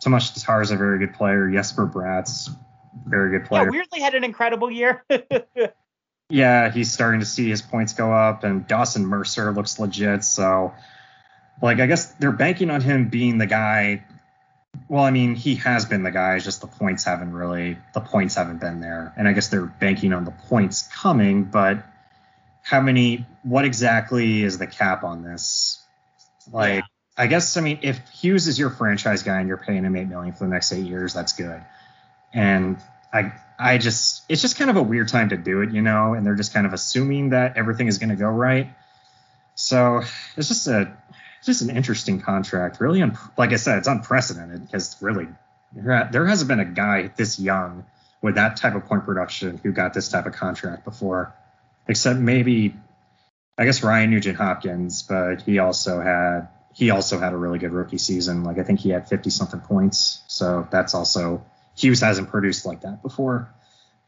Tomas 0.00 0.30
Tatar's 0.30 0.70
a 0.70 0.76
very 0.76 0.98
good 0.98 1.14
player. 1.14 1.50
Jesper 1.50 1.86
Bratt, 1.86 2.28
very 3.06 3.30
good 3.30 3.42
Yeah, 3.42 3.48
player. 3.48 3.70
weirdly 3.70 4.00
had 4.00 4.14
an 4.14 4.22
incredible 4.24 4.70
year. 4.70 5.04
Yeah, 6.32 6.70
he's 6.70 6.92
starting 6.92 7.18
to 7.20 7.26
see 7.26 7.48
his 7.48 7.60
points 7.60 7.92
go 7.92 8.12
up, 8.12 8.44
and 8.44 8.64
Dawson 8.68 9.04
Mercer 9.04 9.50
looks 9.52 9.80
legit. 9.80 10.22
So, 10.22 10.72
like, 11.60 11.80
I 11.80 11.86
guess 11.86 12.06
they're 12.14 12.30
banking 12.30 12.70
on 12.70 12.80
him 12.80 13.08
being 13.08 13.38
the 13.38 13.46
guy. 13.46 14.04
Well, 14.88 15.04
I 15.04 15.10
mean, 15.10 15.34
he 15.34 15.56
has 15.56 15.84
been 15.84 16.02
the 16.02 16.10
guy. 16.10 16.36
It's 16.36 16.44
just 16.44 16.60
the 16.60 16.66
points 16.66 17.04
haven't 17.04 17.32
really, 17.32 17.78
the 17.94 18.00
points 18.00 18.34
haven't 18.34 18.60
been 18.60 18.80
there, 18.80 19.12
and 19.16 19.28
I 19.28 19.32
guess 19.32 19.48
they're 19.48 19.66
banking 19.66 20.12
on 20.12 20.24
the 20.24 20.30
points 20.32 20.88
coming. 20.94 21.44
But 21.44 21.84
how 22.62 22.80
many? 22.80 23.26
What 23.42 23.64
exactly 23.64 24.42
is 24.42 24.58
the 24.58 24.66
cap 24.66 25.04
on 25.04 25.22
this? 25.22 25.82
Like, 26.52 26.74
Yeah. 26.74 26.82
I 27.16 27.26
guess 27.26 27.56
I 27.56 27.60
mean, 27.60 27.80
if 27.82 28.00
Hughes 28.08 28.48
is 28.48 28.58
your 28.58 28.70
franchise 28.70 29.22
guy 29.22 29.40
and 29.40 29.48
you're 29.48 29.58
paying 29.58 29.84
him 29.84 29.94
eight 29.94 30.08
million 30.08 30.32
for 30.32 30.44
the 30.44 30.50
next 30.50 30.72
eight 30.72 30.86
years, 30.86 31.12
that's 31.12 31.34
good. 31.34 31.60
And 32.32 32.78
I 33.12 33.32
I 33.58 33.78
just 33.78 34.24
it's 34.28 34.40
just 34.40 34.56
kind 34.56 34.70
of 34.70 34.76
a 34.76 34.82
weird 34.82 35.08
time 35.08 35.28
to 35.28 35.36
do 35.36 35.60
it, 35.62 35.70
you 35.70 35.82
know, 35.82 36.14
and 36.14 36.24
they're 36.24 36.34
just 36.34 36.54
kind 36.54 36.66
of 36.66 36.72
assuming 36.72 37.30
that 37.30 37.56
everything 37.56 37.88
is 37.88 37.98
going 37.98 38.10
to 38.10 38.16
go 38.16 38.28
right. 38.28 38.68
So 39.54 40.02
it's 40.36 40.48
just 40.48 40.66
a 40.66 40.96
just 41.44 41.62
an 41.62 41.70
interesting 41.70 42.20
contract, 42.20 42.80
really. 42.80 43.02
Un- 43.02 43.18
like 43.36 43.52
I 43.52 43.56
said, 43.56 43.78
it's 43.78 43.88
unprecedented 43.88 44.64
because 44.64 44.96
really 45.00 45.28
there 45.72 46.26
hasn't 46.26 46.48
been 46.48 46.60
a 46.60 46.64
guy 46.64 47.10
this 47.16 47.38
young 47.38 47.84
with 48.22 48.34
that 48.34 48.56
type 48.56 48.74
of 48.74 48.84
point 48.86 49.04
production 49.04 49.60
who 49.62 49.72
got 49.72 49.94
this 49.94 50.08
type 50.08 50.26
of 50.26 50.32
contract 50.32 50.84
before, 50.84 51.34
except 51.88 52.18
maybe 52.18 52.74
I 53.56 53.64
guess 53.64 53.82
Ryan 53.82 54.10
Nugent 54.10 54.36
Hopkins, 54.36 55.02
but 55.02 55.42
he 55.42 55.58
also 55.58 56.00
had 56.00 56.48
he 56.74 56.90
also 56.90 57.18
had 57.18 57.32
a 57.32 57.36
really 57.36 57.58
good 57.58 57.72
rookie 57.72 57.98
season. 57.98 58.44
Like 58.44 58.58
I 58.58 58.62
think 58.62 58.80
he 58.80 58.90
had 58.90 59.08
50 59.08 59.30
something 59.30 59.60
points, 59.60 60.22
so 60.28 60.66
that's 60.70 60.94
also 60.94 61.44
Hughes 61.76 62.00
hasn't 62.00 62.30
produced 62.30 62.66
like 62.66 62.82
that 62.82 63.02
before. 63.02 63.52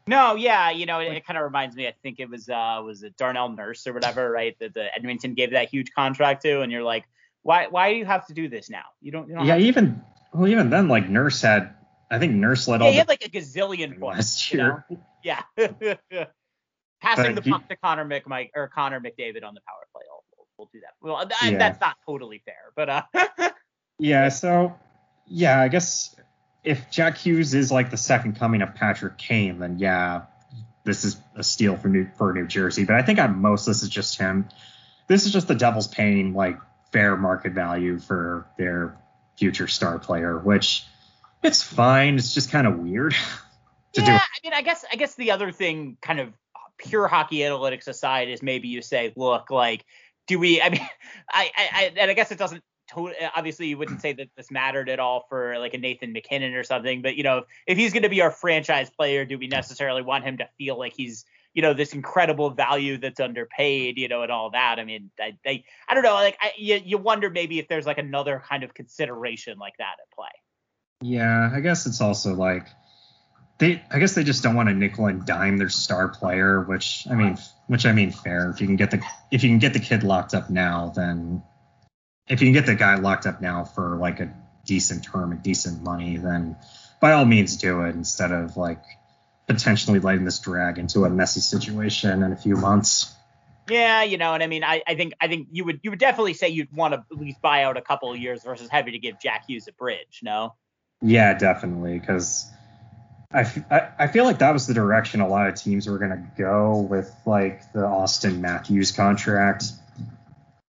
No, 0.05 0.35
yeah, 0.35 0.71
you 0.71 0.85
know, 0.85 0.99
it, 0.99 1.13
it 1.13 1.25
kind 1.25 1.37
of 1.37 1.45
reminds 1.45 1.75
me. 1.75 1.87
I 1.87 1.93
think 2.03 2.19
it 2.19 2.29
was 2.29 2.49
uh 2.49 2.81
was 2.83 3.03
it 3.03 3.15
Darnell 3.15 3.49
Nurse 3.49 3.87
or 3.87 3.93
whatever, 3.93 4.29
right? 4.29 4.57
That 4.59 4.73
the 4.73 4.93
Edmonton 4.93 5.33
gave 5.33 5.51
that 5.51 5.69
huge 5.69 5.93
contract 5.93 6.41
to, 6.43 6.61
and 6.61 6.71
you're 6.71 6.83
like, 6.83 7.05
why 7.43 7.67
why 7.67 7.91
do 7.93 7.97
you 7.99 8.05
have 8.05 8.25
to 8.27 8.33
do 8.33 8.49
this 8.49 8.69
now? 8.69 8.83
You 9.01 9.11
don't. 9.11 9.27
You 9.29 9.35
don't 9.35 9.45
Yeah, 9.45 9.57
even 9.57 10.01
well, 10.33 10.47
even 10.47 10.69
then, 10.69 10.87
like 10.87 11.07
Nurse 11.09 11.41
had, 11.41 11.75
I 12.09 12.17
think 12.19 12.33
Nurse 12.33 12.67
led 12.67 12.81
yeah, 12.81 12.85
all 12.87 12.91
he 12.91 12.95
the 12.97 13.01
had 13.01 13.07
like 13.09 13.25
a 13.25 13.29
gazillion 13.29 13.99
points. 13.99 14.17
last 14.17 14.51
you 14.51 14.57
know? 14.59 14.79
year. 14.89 14.99
Yeah. 15.23 15.41
Passing 17.01 17.35
But 17.35 17.35
the 17.35 17.41
he- 17.41 17.51
puck 17.51 17.67
to 17.69 17.75
Connor 17.77 18.05
McMike 18.05 18.49
or 18.55 18.67
Connor 18.69 18.99
McDavid 18.99 19.43
on 19.43 19.53
the 19.53 19.61
power 19.67 19.87
play. 19.93 20.03
We'll, 20.09 20.23
we'll, 20.37 20.47
we'll 20.57 20.69
do 20.73 20.79
that. 20.81 20.93
Well, 21.01 21.29
Yeah. 21.43 21.57
that's 21.57 21.79
not 21.81 21.97
totally 22.05 22.41
fair, 22.45 22.71
but 22.75 22.89
uh, 22.89 23.49
Yeah, 23.99 24.29
so 24.29 24.75
yeah, 25.27 25.59
I 25.61 25.67
guess 25.67 26.15
if 26.63 26.89
Jack 26.91 27.17
Hughes 27.17 27.53
is 27.53 27.71
like 27.71 27.89
the 27.91 27.97
second 27.97 28.37
coming 28.37 28.61
of 28.61 28.73
Patrick 28.75 29.17
Kane, 29.17 29.59
then 29.59 29.79
yeah, 29.79 30.23
this 30.85 31.03
is 31.05 31.17
a 31.35 31.43
steal 31.43 31.75
for 31.77 31.87
New 31.89 32.07
for 32.17 32.33
New 32.33 32.47
Jersey. 32.47 32.85
But 32.85 32.95
I 32.95 33.01
think 33.01 33.19
at 33.19 33.33
most 33.35 33.65
this 33.65 33.83
is 33.83 33.89
just 33.89 34.17
him. 34.17 34.47
This 35.07 35.25
is 35.25 35.33
just 35.33 35.47
the 35.47 35.55
Devils 35.55 35.87
paying 35.87 36.33
like 36.33 36.57
fair 36.93 37.17
market 37.17 37.51
value 37.53 37.99
for 37.99 38.47
their 38.57 38.97
future 39.37 39.67
star 39.67 39.99
player, 39.99 40.37
which 40.37 40.85
it's 41.41 41.61
fine. 41.61 42.15
It's 42.15 42.33
just 42.33 42.51
kind 42.51 42.67
of 42.67 42.77
weird 42.77 43.13
to 43.93 44.01
yeah. 44.01 44.21
I 44.21 44.47
mean, 44.47 44.53
I 44.53 44.61
guess 44.61 44.85
I 44.89 44.95
guess 44.95 45.15
the 45.15 45.31
other 45.31 45.51
thing, 45.51 45.97
kind 46.01 46.19
of 46.19 46.33
pure 46.77 47.07
hockey 47.07 47.39
analytics 47.39 47.87
aside, 47.87 48.29
is 48.29 48.41
maybe 48.41 48.67
you 48.67 48.81
say, 48.81 49.11
look, 49.17 49.49
like, 49.51 49.83
do 50.27 50.39
we? 50.39 50.61
I 50.61 50.69
mean, 50.69 50.87
I, 51.29 51.51
I, 51.57 51.93
and 51.97 52.09
I 52.09 52.13
guess 52.13 52.31
it 52.31 52.37
doesn't. 52.37 52.63
Obviously, 53.35 53.67
you 53.67 53.77
wouldn't 53.77 54.01
say 54.01 54.13
that 54.13 54.29
this 54.37 54.51
mattered 54.51 54.87
at 54.87 54.99
all 54.99 55.25
for 55.27 55.57
like 55.57 55.73
a 55.73 55.79
Nathan 55.79 56.13
MacKinnon 56.13 56.53
or 56.53 56.63
something, 56.63 57.01
but 57.01 57.15
you 57.15 57.23
know, 57.23 57.43
if 57.65 57.75
he's 57.75 57.91
going 57.91 58.03
to 58.03 58.09
be 58.09 58.21
our 58.21 58.29
franchise 58.29 58.91
player, 58.91 59.25
do 59.25 59.39
we 59.39 59.47
necessarily 59.47 60.03
want 60.03 60.25
him 60.25 60.37
to 60.37 60.47
feel 60.59 60.77
like 60.77 60.93
he's 60.95 61.25
you 61.53 61.61
know 61.61 61.73
this 61.73 61.93
incredible 61.93 62.49
value 62.49 62.97
that's 62.97 63.19
underpaid, 63.19 63.97
you 63.97 64.07
know, 64.07 64.23
and 64.23 64.31
all 64.31 64.51
that? 64.51 64.79
I 64.79 64.85
mean, 64.85 65.11
I, 65.19 65.37
I, 65.45 65.63
I 65.87 65.93
don't 65.93 66.03
know, 66.03 66.13
like, 66.13 66.37
I, 66.41 66.51
you, 66.57 66.81
you 66.83 66.97
wonder 66.97 67.29
maybe 67.29 67.59
if 67.59 67.67
there's 67.67 67.85
like 67.85 67.97
another 67.97 68.41
kind 68.49 68.63
of 68.63 68.73
consideration 68.73 69.57
like 69.59 69.73
that 69.77 69.95
at 70.01 70.15
play. 70.15 70.27
Yeah, 71.01 71.51
I 71.53 71.59
guess 71.59 71.85
it's 71.85 72.01
also 72.01 72.33
like 72.33 72.67
they 73.59 73.83
I 73.91 73.99
guess 73.99 74.15
they 74.15 74.23
just 74.23 74.41
don't 74.41 74.55
want 74.55 74.69
to 74.69 74.75
nickel 74.75 75.07
and 75.07 75.25
dime 75.25 75.57
their 75.57 75.69
star 75.69 76.07
player, 76.09 76.61
which 76.61 77.05
I 77.09 77.15
mean 77.15 77.37
which 77.67 77.85
I 77.85 77.91
mean 77.91 78.11
fair. 78.11 78.49
If 78.49 78.61
you 78.61 78.67
can 78.67 78.77
get 78.77 78.91
the 78.91 79.01
if 79.31 79.43
you 79.43 79.49
can 79.49 79.59
get 79.59 79.73
the 79.73 79.79
kid 79.79 80.03
locked 80.03 80.33
up 80.33 80.49
now, 80.49 80.91
then 80.95 81.43
if 82.27 82.41
you 82.41 82.47
can 82.47 82.53
get 82.53 82.65
the 82.65 82.75
guy 82.75 82.95
locked 82.95 83.25
up 83.25 83.41
now 83.41 83.65
for 83.65 83.97
like 83.97 84.19
a 84.19 84.33
decent 84.65 85.03
term 85.03 85.31
and 85.31 85.43
decent 85.43 85.83
money, 85.83 86.17
then 86.17 86.55
by 87.01 87.11
all 87.11 87.25
means 87.25 87.57
do 87.57 87.81
it 87.81 87.95
instead 87.95 88.31
of 88.31 88.55
like 88.57 88.81
potentially 89.47 89.99
letting 89.99 90.25
this 90.25 90.39
drag 90.39 90.77
into 90.77 91.05
a 91.05 91.09
messy 91.09 91.39
situation 91.39 92.23
in 92.23 92.31
a 92.31 92.37
few 92.37 92.55
months. 92.55 93.13
Yeah, 93.69 94.03
you 94.03 94.17
know, 94.17 94.33
and 94.33 94.43
I 94.43 94.47
mean, 94.47 94.63
I, 94.63 94.83
I 94.85 94.95
think 94.95 95.13
I 95.21 95.27
think 95.27 95.47
you 95.51 95.63
would 95.65 95.79
you 95.83 95.89
would 95.91 95.99
definitely 95.99 96.33
say 96.33 96.49
you'd 96.49 96.75
want 96.75 96.93
to 96.93 97.05
at 97.11 97.17
least 97.17 97.41
buy 97.41 97.63
out 97.63 97.77
a 97.77 97.81
couple 97.81 98.11
of 98.11 98.17
years 98.17 98.43
versus 98.43 98.69
having 98.69 98.93
to 98.93 98.99
give 98.99 99.19
Jack 99.21 99.45
Hughes 99.47 99.67
a 99.67 99.71
bridge. 99.71 100.19
No. 100.21 100.55
Yeah, 101.01 101.37
definitely, 101.37 101.99
because 101.99 102.49
I, 103.31 103.41
f- 103.41 103.71
I 103.71 103.89
I 103.99 104.07
feel 104.07 104.25
like 104.25 104.39
that 104.39 104.51
was 104.51 104.67
the 104.67 104.73
direction 104.73 105.21
a 105.21 105.27
lot 105.27 105.47
of 105.47 105.55
teams 105.55 105.87
were 105.87 105.97
gonna 105.97 106.29
go 106.37 106.79
with 106.79 107.13
like 107.25 107.71
the 107.73 107.79
Auston 107.79 108.39
Matthews 108.39 108.91
contract 108.91 109.65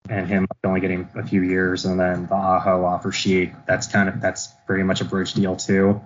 and 0.09 0.27
him 0.27 0.47
only 0.63 0.81
getting 0.81 1.09
a 1.15 1.25
few 1.25 1.41
years, 1.41 1.85
and 1.85 1.99
then 1.99 2.27
the 2.27 2.35
Aho 2.35 2.85
offer 2.85 3.11
sheet. 3.11 3.53
That's 3.65 3.87
kind 3.87 4.09
of 4.09 4.21
that's 4.21 4.47
pretty 4.67 4.83
much 4.83 5.01
a 5.01 5.05
bridge 5.05 5.33
deal 5.33 5.55
too. 5.55 6.01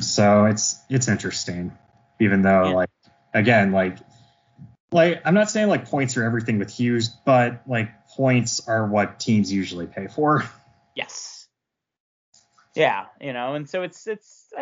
So 0.00 0.46
it's 0.46 0.80
it's 0.88 1.08
interesting, 1.08 1.76
even 2.20 2.42
though 2.42 2.64
Yeah. 2.64 2.74
like 2.74 2.90
again 3.34 3.72
like 3.72 3.98
like 4.90 5.22
I'm 5.24 5.34
not 5.34 5.50
saying 5.50 5.68
like 5.68 5.88
points 5.88 6.16
are 6.16 6.24
everything 6.24 6.58
with 6.58 6.70
Hughes, 6.70 7.08
but 7.08 7.62
like 7.66 8.06
points 8.08 8.66
are 8.68 8.86
what 8.86 9.20
teams 9.20 9.52
usually 9.52 9.86
pay 9.86 10.06
for. 10.06 10.44
Yes. 10.94 11.48
Yeah, 12.74 13.06
you 13.20 13.32
know, 13.32 13.54
and 13.54 13.68
so 13.68 13.82
it's 13.82 14.06
it's 14.06 14.52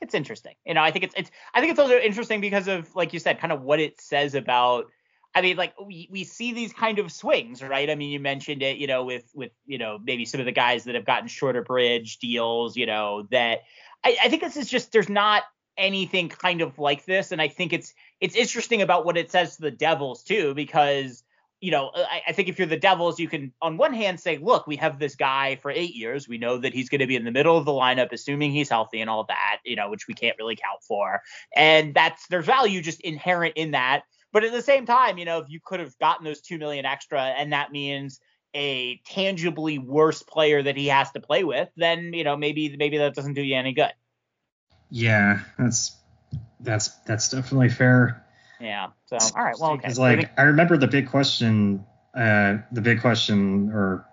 it's 0.00 0.14
interesting. 0.14 0.54
You 0.64 0.74
know, 0.74 0.82
I 0.82 0.90
think 0.90 1.04
it's 1.04 1.14
it's 1.16 1.30
I 1.52 1.60
think 1.60 1.72
it's 1.72 1.80
also 1.80 1.98
interesting 1.98 2.40
because 2.40 2.68
of 2.68 2.94
like 2.94 3.12
you 3.12 3.18
said, 3.18 3.40
kind 3.40 3.52
of 3.52 3.62
what 3.62 3.80
it 3.80 4.00
says 4.00 4.34
about. 4.34 4.86
I 5.34 5.42
mean, 5.42 5.56
like 5.56 5.74
we, 5.80 6.08
we 6.10 6.24
see 6.24 6.52
these 6.52 6.72
kind 6.72 6.98
of 6.98 7.10
swings, 7.10 7.62
right? 7.62 7.90
I 7.90 7.94
mean, 7.94 8.10
you 8.10 8.20
mentioned 8.20 8.62
it, 8.62 8.76
you 8.76 8.86
know, 8.86 9.04
with 9.04 9.30
with 9.34 9.52
you 9.66 9.78
know 9.78 9.98
maybe 10.02 10.24
some 10.24 10.40
of 10.40 10.46
the 10.46 10.52
guys 10.52 10.84
that 10.84 10.94
have 10.94 11.04
gotten 11.04 11.28
shorter 11.28 11.62
bridge 11.62 12.18
deals, 12.18 12.76
you 12.76 12.86
know, 12.86 13.26
that 13.30 13.62
I, 14.04 14.16
I 14.24 14.28
think 14.28 14.42
this 14.42 14.56
is 14.56 14.68
just 14.68 14.92
there's 14.92 15.08
not 15.08 15.42
anything 15.76 16.28
kind 16.28 16.60
of 16.60 16.78
like 16.78 17.04
this, 17.04 17.32
and 17.32 17.42
I 17.42 17.48
think 17.48 17.72
it's 17.72 17.94
it's 18.20 18.36
interesting 18.36 18.82
about 18.82 19.04
what 19.04 19.16
it 19.16 19.30
says 19.30 19.56
to 19.56 19.62
the 19.62 19.70
Devils 19.70 20.22
too, 20.22 20.54
because 20.54 21.24
you 21.64 21.70
know, 21.70 21.90
I, 21.94 22.20
I 22.28 22.32
think 22.32 22.48
if 22.48 22.58
you're 22.58 22.68
the 22.68 22.76
Devils, 22.76 23.18
you 23.18 23.26
can 23.26 23.50
on 23.62 23.78
one 23.78 23.94
hand 23.94 24.20
say, 24.20 24.36
look, 24.36 24.66
we 24.66 24.76
have 24.76 24.98
this 24.98 25.16
guy 25.16 25.56
for 25.62 25.70
eight 25.70 25.94
years. 25.94 26.28
We 26.28 26.36
know 26.36 26.58
that 26.58 26.74
he's 26.74 26.90
going 26.90 27.00
to 27.00 27.06
be 27.06 27.16
in 27.16 27.24
the 27.24 27.30
middle 27.30 27.56
of 27.56 27.64
the 27.64 27.72
lineup, 27.72 28.12
assuming 28.12 28.52
he's 28.52 28.68
healthy 28.68 29.00
and 29.00 29.08
all 29.08 29.24
that, 29.24 29.60
you 29.64 29.74
know, 29.74 29.88
which 29.88 30.06
we 30.06 30.12
can't 30.12 30.36
really 30.38 30.56
count 30.56 30.82
for. 30.82 31.22
And 31.56 31.94
that's 31.94 32.26
there's 32.26 32.44
value 32.44 32.82
just 32.82 33.00
inherent 33.00 33.54
in 33.56 33.70
that. 33.70 34.02
But 34.34 34.42
at 34.42 34.50
the 34.50 34.62
same 34.62 34.84
time, 34.84 35.16
you 35.16 35.24
know, 35.24 35.38
if 35.38 35.48
you 35.48 35.60
could 35.64 35.78
have 35.78 35.96
gotten 35.98 36.24
those 36.24 36.40
two 36.40 36.58
million 36.58 36.84
extra, 36.84 37.22
and 37.22 37.52
that 37.52 37.70
means 37.70 38.18
a 38.52 39.00
tangibly 39.06 39.78
worse 39.78 40.24
player 40.24 40.60
that 40.60 40.76
he 40.76 40.88
has 40.88 41.12
to 41.12 41.20
play 41.20 41.44
with, 41.44 41.68
then 41.76 42.12
you 42.12 42.24
know 42.24 42.36
maybe 42.36 42.76
maybe 42.76 42.98
that 42.98 43.14
doesn't 43.14 43.34
do 43.34 43.42
you 43.42 43.54
any 43.54 43.72
good. 43.72 43.92
Yeah, 44.90 45.38
that's 45.56 45.96
that's 46.58 46.88
that's 47.06 47.30
definitely 47.30 47.68
fair. 47.68 48.26
Yeah. 48.60 48.88
So 49.06 49.18
all 49.36 49.44
right. 49.44 49.54
Well, 49.56 49.74
okay. 49.74 49.82
Because 49.82 50.00
like 50.00 50.32
I 50.36 50.42
remember 50.42 50.76
the 50.78 50.88
big 50.88 51.10
question, 51.10 51.86
uh, 52.12 52.56
the 52.72 52.80
big 52.80 53.02
question 53.02 53.70
or 53.72 54.04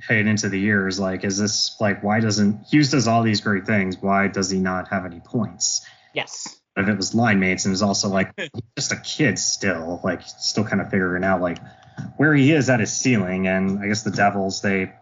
heading 0.00 0.26
into 0.26 0.48
the 0.48 0.58
year 0.58 0.88
is 0.88 0.98
like, 0.98 1.22
is 1.22 1.38
this 1.38 1.76
like 1.80 2.02
why 2.02 2.18
doesn't 2.18 2.64
Hughes 2.64 2.90
does 2.90 3.06
all 3.06 3.22
these 3.22 3.40
great 3.40 3.66
things? 3.66 3.98
Why 4.00 4.26
does 4.26 4.50
he 4.50 4.58
not 4.58 4.88
have 4.88 5.06
any 5.06 5.20
points? 5.20 5.86
yes. 6.12 6.60
If 6.76 6.88
it 6.88 6.96
was 6.96 7.14
line 7.14 7.38
mates 7.38 7.64
and 7.64 7.70
it 7.70 7.74
was 7.74 7.82
also 7.82 8.08
like 8.08 8.34
just 8.76 8.92
a 8.92 8.96
kid 8.96 9.38
still, 9.38 10.00
like 10.02 10.22
still 10.22 10.64
kind 10.64 10.80
of 10.80 10.90
figuring 10.90 11.22
out 11.22 11.40
like 11.40 11.58
where 12.16 12.34
he 12.34 12.50
is 12.52 12.68
at 12.68 12.80
his 12.80 12.92
ceiling. 12.92 13.46
And 13.46 13.78
I 13.78 13.86
guess 13.86 14.02
the 14.02 14.10
Devils 14.10 14.60
they 14.60 14.92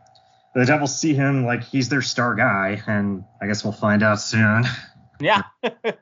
the 0.54 0.66
Devils 0.66 0.98
see 0.98 1.14
him 1.14 1.46
like 1.46 1.64
he's 1.64 1.88
their 1.88 2.02
star 2.02 2.34
guy, 2.34 2.82
and 2.86 3.24
I 3.40 3.46
guess 3.46 3.64
we'll 3.64 3.72
find 3.72 4.02
out 4.02 4.20
soon. 4.20 4.64
Yeah. 5.20 5.42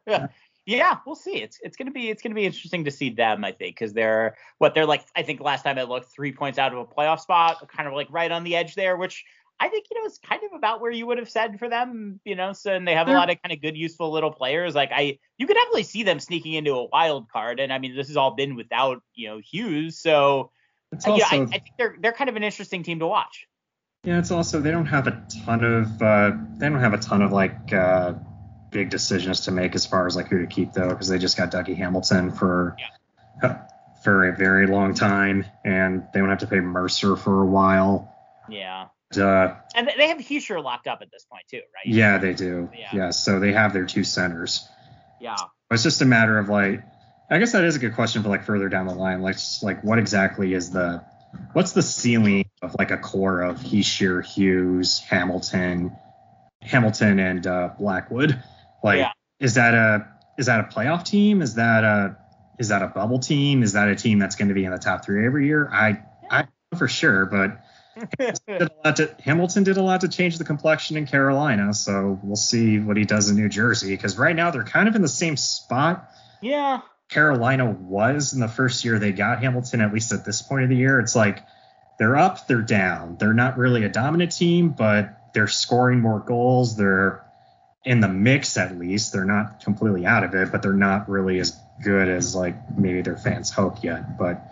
yeah, 0.67 0.97
we'll 1.05 1.15
see. 1.15 1.43
It's 1.43 1.59
it's 1.63 1.77
gonna 1.77 1.91
be 1.91 2.09
it's 2.09 2.23
gonna 2.23 2.35
be 2.35 2.47
interesting 2.47 2.85
to 2.85 2.91
see 2.91 3.11
them, 3.11 3.45
I 3.45 3.53
think, 3.53 3.77
because 3.77 3.93
they're 3.93 4.37
what 4.57 4.75
they're 4.75 4.87
like. 4.87 5.05
I 5.15 5.23
think 5.23 5.41
last 5.41 5.63
time 5.63 5.79
I 5.79 5.83
looked, 5.83 6.11
three 6.11 6.33
points 6.33 6.59
out 6.59 6.73
of 6.73 6.79
a 6.79 6.87
playoff 6.87 7.21
spot, 7.21 7.69
kind 7.69 7.87
of 7.87 7.93
like 7.93 8.09
right 8.11 8.31
on 8.31 8.45
the 8.45 8.57
edge 8.57 8.77
there, 8.77 8.97
which 8.97 9.25
I 9.61 9.69
think 9.69 9.87
you 9.91 10.01
know 10.01 10.07
is 10.07 10.19
kind 10.19 10.43
of 10.43 10.57
about 10.57 10.81
where 10.81 10.91
you 10.91 11.07
would 11.07 11.19
have 11.19 11.29
said 11.29 11.59
for 11.59 11.69
them, 11.69 12.19
you 12.25 12.35
know. 12.35 12.55
So 12.55 12.75
and 12.75 12.89
they 12.89 12.95
have 12.95 13.09
a 13.09 13.13
lot 13.13 13.29
of 13.29 13.41
kind 13.43 13.53
of 13.53 13.61
good, 13.61 13.77
useful 13.77 14.11
little 14.11 14.33
players. 14.33 14.75
Like 14.75 14.91
I, 14.91 15.19
you 15.37 15.47
could 15.47 15.55
definitely 15.55 15.83
see 15.83 16.03
them 16.03 16.19
sneaking 16.19 16.55
into 16.55 16.73
a 16.73 16.87
wild 16.87 17.29
card, 17.31 17.61
and 17.61 17.71
I 17.71 17.79
mean 17.79 17.95
this 17.95 18.09
has 18.09 18.17
all 18.17 18.35
been 18.35 18.57
without 18.57 19.03
you 19.15 19.29
know 19.29 19.39
Hughes, 19.39 19.99
so 19.99 20.51
It's 20.93 21.07
uh, 21.07 21.15
yeah, 21.15 21.27
I, 21.31 21.43
I 21.43 21.47
think 21.47 21.65
they're 21.77 21.97
they're 22.01 22.13
kind 22.13 22.31
of 22.31 22.37
an 22.37 22.43
interesting 22.43 22.83
team 22.83 23.01
to 23.01 23.07
watch. 23.07 23.47
Yeah, 24.03 24.19
it's 24.19 24.31
also 24.31 24.61
they 24.61 24.71
don't 24.71 24.87
have 24.87 25.07
a 25.07 25.23
ton 25.45 25.63
of 25.63 26.01
uh, 26.01 26.33
they 26.57 26.69
don't 26.69 26.81
have 26.81 26.95
a 26.95 26.99
ton 26.99 27.21
of 27.21 27.33
like 27.33 27.71
uh, 27.73 28.15
big 28.71 28.89
decisions 28.89 29.41
to 29.41 29.51
make 29.51 29.75
as 29.75 29.85
far 29.85 30.07
as 30.07 30.17
like 30.17 30.29
who 30.29 30.39
to 30.41 30.47
keep 30.47 30.73
though 30.73 30.89
because 30.89 31.09
they 31.09 31.19
just 31.19 31.37
got 31.37 31.51
Dougie 31.53 31.77
Hamilton 31.77 32.31
for 32.31 32.77
for 34.03 34.27
a 34.27 34.35
very 34.35 34.67
long 34.67 34.95
time 34.95 35.45
and 35.67 36.07
they 36.15 36.21
don't 36.21 36.31
have 36.31 36.39
to 36.39 36.47
pay 36.47 36.61
Mercer 36.61 37.17
for 37.17 37.43
a 37.43 37.47
while. 37.47 38.15
Yeah, 38.49 38.87
Uh, 39.17 39.55
and 39.75 39.91
they 39.99 40.09
have 40.09 40.19
Hischier 40.19 40.63
locked 40.63 40.87
up 40.87 41.01
at 41.03 41.11
this 41.11 41.25
point 41.25 41.45
too, 41.51 41.61
right? 41.75 41.87
yeah, 41.87 42.19
they 42.19 42.33
do. 42.33 42.71
Yeah. 42.77 42.89
Yeah. 42.93 43.11
so 43.11 43.41
they 43.41 43.53
have 43.53 43.73
their 43.73 43.87
two 43.87 44.05
centers. 44.05 44.69
Yeah. 45.21 45.37
It's 45.71 45.83
just 45.83 46.01
a 46.03 46.05
matter 46.05 46.39
of 46.39 46.49
like 46.49 46.83
I 47.31 47.39
guess 47.39 47.53
that 47.53 47.65
is 47.65 47.77
a 47.77 47.79
good 47.79 47.95
question 47.95 48.23
for 48.23 48.29
like 48.29 48.45
further 48.45 48.69
down 48.69 48.87
the 48.87 48.95
line. 48.95 49.23
Like 49.23 49.37
just, 49.37 49.63
like 49.63 49.83
what 49.85 49.99
exactly 49.99 50.53
is 50.55 50.71
the 50.71 51.05
what's 51.53 51.73
the 51.73 51.83
ceiling 51.83 52.45
of 52.63 52.75
like 52.79 52.91
a 52.91 52.99
core 52.99 53.43
of 53.43 53.59
Hischier, 53.59 54.25
Hughes, 54.25 54.99
Hamilton, 55.01 55.97
Hamilton 56.63 57.19
and 57.21 57.47
uh, 57.47 57.71
Blackwood? 57.79 58.43
Like 58.83 58.99
Yeah. 58.99 59.13
is 59.39 59.55
that 59.55 59.75
a 59.75 60.09
is 60.39 60.47
that 60.47 60.61
a 60.61 60.65
playoff 60.65 61.05
team? 61.05 61.43
Is 61.43 61.55
that 61.55 61.85
a 61.85 62.17
is 62.59 62.69
that 62.69 62.83
a 62.83 62.89
bubble 62.89 63.19
team? 63.19 63.63
Is 63.63 63.73
that 63.73 63.89
a 63.89 63.97
team 63.97 64.19
that's 64.19 64.37
going 64.37 64.49
to 64.49 64.55
be 64.55 64.65
in 64.65 64.71
the 64.71 64.79
top 64.79 65.05
three 65.05 65.25
every 65.25 65.47
year? 65.47 65.69
I 65.73 66.03
I 66.31 66.43
don't 66.43 66.51
know 66.73 66.79
for 66.79 66.89
sure, 66.89 67.27
but 67.27 67.59
did 68.19 68.63
a 68.63 68.71
lot 68.85 68.97
to, 68.97 69.15
Hamilton 69.23 69.65
did 69.65 69.77
a 69.77 69.83
lot 69.83 70.03
to 70.03 70.09
change 70.09 70.39
the 70.39 70.45
complexion 70.45 70.97
in 70.97 71.07
Carolina, 71.07 71.75
so 71.75 72.19
we'll 72.23 72.37
see 72.37 72.79
what 72.79 72.97
he 72.97 73.05
does 73.05 73.31
in 73.31 73.37
New 73.37 73.49
Jersey. 73.49 73.91
Because 73.91 74.19
right 74.19 74.35
now 74.35 74.51
they're 74.51 74.65
kind 74.65 74.89
of 74.89 74.95
in 74.95 75.03
the 75.03 75.09
same 75.09 75.37
spot 75.37 76.11
yeah. 76.41 76.81
Carolina 77.09 77.71
was 77.71 78.33
in 78.33 78.41
the 78.41 78.49
first 78.49 78.85
year 78.85 78.99
they 78.99 79.13
got 79.13 79.41
Hamilton, 79.41 79.81
at 79.81 79.93
least 79.93 80.13
at 80.13 80.25
this 80.25 80.43
point 80.43 80.65
of 80.65 80.69
the 80.69 80.77
year. 80.77 81.01
It's 81.01 81.17
like 81.17 81.45
they're 81.99 82.17
up, 82.17 82.47
they're 82.47 82.63
down. 82.63 83.17
They're 83.19 83.35
not 83.35 83.59
really 83.59 83.85
a 83.85 83.89
dominant 83.89 84.33
team, 84.33 84.71
but 84.71 85.33
they're 85.35 85.49
scoring 85.49 86.01
more 86.01 86.21
goals. 86.21 86.77
They're 86.77 87.25
in 87.85 88.01
the 88.01 88.09
mix 88.09 88.57
at 88.57 88.79
least. 88.79 89.13
They're 89.13 89.25
not 89.25 89.61
completely 89.65 90.07
out 90.07 90.25
of 90.25 90.35
it, 90.35 90.53
but 90.53 90.63
they're 90.63 90.73
not 90.73 91.09
really 91.09 91.41
as 91.41 91.59
good 91.83 92.09
as 92.09 92.35
like 92.35 92.57
maybe 92.77 93.03
their 93.03 93.17
fans 93.17 93.51
hope 93.51 93.83
yet. 93.83 94.17
But 94.17 94.43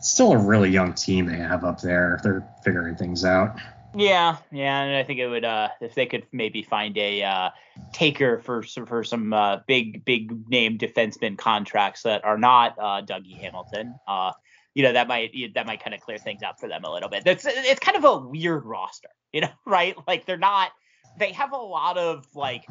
still 0.00 0.32
a 0.32 0.38
really 0.38 0.70
young 0.70 0.94
team 0.94 1.26
they 1.26 1.36
have 1.36 1.64
up 1.64 1.80
there. 1.80 2.20
They're 2.22 2.46
figuring 2.62 2.96
things 2.96 3.24
out. 3.24 3.58
Yeah, 3.94 4.36
yeah, 4.52 4.82
and 4.82 4.96
I 4.96 5.02
think 5.02 5.18
it 5.18 5.28
would 5.28 5.44
uh 5.44 5.68
if 5.80 5.94
they 5.94 6.06
could 6.06 6.26
maybe 6.30 6.62
find 6.62 6.96
a 6.98 7.22
uh 7.22 7.50
taker 7.92 8.38
for 8.38 8.62
for 8.62 9.02
some 9.02 9.32
uh 9.32 9.58
big 9.66 10.04
big 10.04 10.48
name 10.48 10.78
defenseman 10.78 11.38
contracts 11.38 12.02
that 12.02 12.24
are 12.24 12.38
not 12.38 12.76
uh 12.78 13.02
Dougie 13.02 13.38
Hamilton. 13.38 13.94
Uh 14.06 14.32
you 14.74 14.82
know 14.82 14.92
that 14.92 15.08
might 15.08 15.32
that 15.54 15.66
might 15.66 15.82
kind 15.82 15.94
of 15.94 16.00
clear 16.00 16.18
things 16.18 16.42
up 16.42 16.60
for 16.60 16.68
them 16.68 16.84
a 16.84 16.92
little 16.92 17.08
bit. 17.08 17.26
It's 17.26 17.46
it's 17.46 17.80
kind 17.80 17.96
of 17.96 18.04
a 18.04 18.18
weird 18.18 18.64
roster, 18.64 19.08
you 19.32 19.40
know, 19.40 19.50
right? 19.66 19.96
Like 20.06 20.26
they're 20.26 20.36
not 20.36 20.70
they 21.18 21.32
have 21.32 21.52
a 21.52 21.56
lot 21.56 21.96
of 21.96 22.26
like 22.36 22.64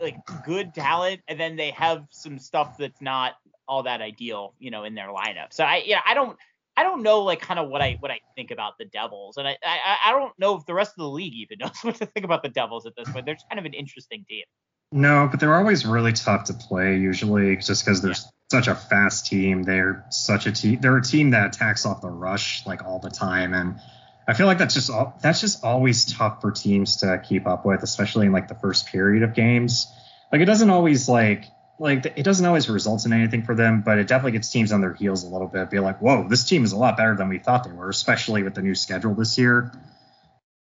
like 0.00 0.16
good 0.44 0.74
talent 0.74 1.20
and 1.28 1.38
then 1.38 1.56
they 1.56 1.70
have 1.72 2.06
some 2.10 2.38
stuff 2.38 2.78
that's 2.78 3.02
not 3.02 3.34
all 3.68 3.82
that 3.82 4.00
ideal, 4.00 4.54
you 4.58 4.70
know, 4.70 4.84
in 4.84 4.94
their 4.94 5.08
lineup. 5.08 5.52
So 5.52 5.64
I 5.64 5.82
yeah, 5.84 6.00
I 6.06 6.14
don't 6.14 6.38
I 6.76 6.84
don't 6.84 7.02
know 7.02 7.20
like 7.20 7.40
kind 7.40 7.60
of 7.60 7.68
what 7.68 7.82
I 7.82 7.96
what 8.00 8.10
I 8.10 8.20
think 8.34 8.50
about 8.50 8.78
the 8.78 8.84
Devils, 8.86 9.36
and 9.36 9.46
I, 9.46 9.56
I 9.62 9.96
I 10.06 10.10
don't 10.12 10.36
know 10.38 10.56
if 10.56 10.66
the 10.66 10.74
rest 10.74 10.92
of 10.92 11.02
the 11.02 11.08
league 11.08 11.34
even 11.34 11.58
knows 11.60 11.78
what 11.82 11.96
to 11.96 12.06
think 12.06 12.24
about 12.24 12.42
the 12.42 12.48
Devils 12.48 12.86
at 12.86 12.94
this 12.96 13.08
point. 13.10 13.26
They're 13.26 13.34
just 13.34 13.48
kind 13.48 13.58
of 13.58 13.64
an 13.64 13.74
interesting 13.74 14.24
team. 14.28 14.44
No, 14.90 15.28
but 15.30 15.40
they're 15.40 15.54
always 15.54 15.86
really 15.86 16.12
tough 16.12 16.44
to 16.44 16.54
play 16.54 16.98
usually 16.98 17.56
just 17.56 17.84
because 17.84 18.02
they're 18.02 18.14
such 18.50 18.68
a 18.68 18.74
fast 18.74 19.26
team. 19.26 19.62
They're 19.62 20.04
such 20.10 20.46
a 20.46 20.52
team. 20.52 20.80
They're 20.80 20.98
a 20.98 21.02
team 21.02 21.30
that 21.30 21.54
attacks 21.54 21.86
off 21.86 22.02
the 22.02 22.10
rush 22.10 22.66
like 22.66 22.84
all 22.84 22.98
the 22.98 23.10
time, 23.10 23.54
and 23.54 23.80
I 24.26 24.34
feel 24.34 24.46
like 24.46 24.58
that's 24.58 24.74
just 24.74 24.90
all, 24.90 25.18
that's 25.22 25.40
just 25.40 25.64
always 25.64 26.04
tough 26.04 26.40
for 26.40 26.50
teams 26.50 26.96
to 26.98 27.22
keep 27.26 27.46
up 27.46 27.66
with, 27.66 27.82
especially 27.82 28.26
in 28.26 28.32
like 28.32 28.48
the 28.48 28.54
first 28.54 28.86
period 28.86 29.22
of 29.22 29.34
games. 29.34 29.86
Like 30.30 30.40
it 30.40 30.46
doesn't 30.46 30.70
always 30.70 31.08
like 31.08 31.44
like 31.82 32.06
it 32.16 32.22
doesn't 32.22 32.46
always 32.46 32.68
result 32.68 33.04
in 33.06 33.12
anything 33.12 33.42
for 33.42 33.56
them, 33.56 33.82
but 33.84 33.98
it 33.98 34.06
definitely 34.06 34.32
gets 34.32 34.48
teams 34.48 34.70
on 34.70 34.80
their 34.80 34.94
heels 34.94 35.24
a 35.24 35.28
little 35.28 35.48
bit. 35.48 35.68
Be 35.68 35.80
like, 35.80 36.00
whoa, 36.00 36.28
this 36.28 36.44
team 36.44 36.62
is 36.62 36.70
a 36.70 36.76
lot 36.76 36.96
better 36.96 37.16
than 37.16 37.28
we 37.28 37.38
thought 37.38 37.64
they 37.64 37.72
were, 37.72 37.88
especially 37.88 38.44
with 38.44 38.54
the 38.54 38.62
new 38.62 38.76
schedule 38.76 39.14
this 39.14 39.36
year. 39.36 39.72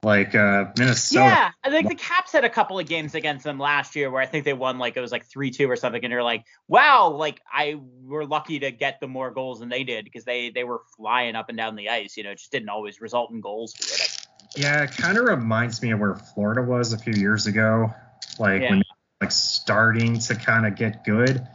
Like 0.02 0.34
uh, 0.34 0.72
Minnesota. 0.76 1.24
Yeah, 1.24 1.52
I 1.64 1.70
think 1.70 1.88
the 1.88 1.96
Caps 1.96 2.32
had 2.32 2.44
a 2.44 2.50
couple 2.50 2.80
of 2.80 2.88
games 2.88 3.14
against 3.14 3.44
them 3.46 3.60
last 3.60 3.96
year 3.96 4.10
where 4.10 4.24
I 4.24 4.26
think 4.26 4.44
they 4.44 4.54
won 4.54 4.80
like 4.80 4.98
it 4.98 5.02
was 5.02 5.12
like 5.12 5.26
three 5.26 5.52
two 5.52 5.70
or 5.70 5.76
something, 5.76 6.04
and 6.04 6.12
you're 6.12 6.24
like, 6.24 6.46
wow, 6.68 7.12
like 7.12 7.40
I 7.52 7.80
were 8.02 8.26
lucky 8.26 8.60
to 8.60 8.72
get 8.72 9.00
the 9.00 9.08
more 9.08 9.30
goals 9.30 9.60
than 9.60 9.70
they 9.70 9.84
did 9.84 10.04
because 10.06 10.26
they 10.26 10.50
they 10.50 10.64
were 10.64 10.82
flying 10.98 11.36
up 11.36 11.48
and 11.50 11.58
down 11.58 11.76
the 11.76 11.90
ice. 11.90 12.18
You 12.18 12.24
know, 12.24 12.32
it 12.32 12.40
just 12.40 12.52
didn't 12.52 12.70
always 12.70 13.00
result 13.00 13.30
in 13.32 13.40
goals 13.40 13.74
for 13.76 14.04
it. 14.04 14.28
Yeah, 14.58 14.84
it 14.84 14.92
kind 14.92 15.18
of 15.18 15.26
reminds 15.26 15.82
me 15.84 15.92
of 15.92 16.00
where 16.00 16.16
Florida 16.16 16.64
was 16.64 16.92
a 16.92 16.98
few 16.98 17.14
years 17.14 17.46
ago, 17.46 17.94
like 18.40 18.62
Yeah. 18.62 18.72
when 18.72 18.83
like 19.24 19.32
starting 19.32 20.20
to 20.20 20.36
kind 20.36 20.68
of 20.68 20.76
get 20.76 21.06
good. 21.06 21.48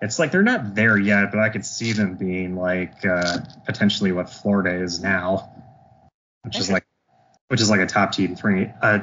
it's 0.00 0.20
like 0.20 0.30
they're 0.30 0.44
not 0.44 0.76
there 0.76 0.96
yet, 0.96 1.32
but 1.32 1.40
I 1.40 1.48
could 1.48 1.66
see 1.66 1.92
them 1.92 2.14
being 2.14 2.54
like 2.54 3.04
uh, 3.04 3.38
potentially 3.64 4.12
what 4.12 4.30
Florida 4.30 4.80
is 4.80 5.00
now, 5.02 5.50
which 6.42 6.56
is 6.56 6.70
like 6.70 6.86
which 7.48 7.60
is 7.60 7.68
like 7.68 7.80
a 7.80 7.86
top 7.86 8.12
team 8.12 8.36
three 8.36 8.70
uh, 8.80 9.00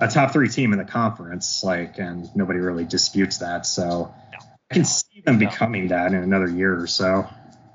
a 0.00 0.08
top 0.08 0.32
three 0.32 0.48
team 0.48 0.72
in 0.72 0.78
the 0.78 0.86
conference, 0.86 1.62
like, 1.62 1.98
and 1.98 2.34
nobody 2.34 2.60
really 2.60 2.84
disputes 2.84 3.38
that. 3.38 3.66
So 3.66 4.14
I 4.70 4.74
can 4.74 4.84
see 4.86 5.20
them 5.24 5.38
No. 5.38 5.48
becoming 5.50 5.88
that 5.88 6.12
in 6.12 6.22
another 6.22 6.48
year 6.48 6.80
or 6.80 6.86
so. 6.86 7.28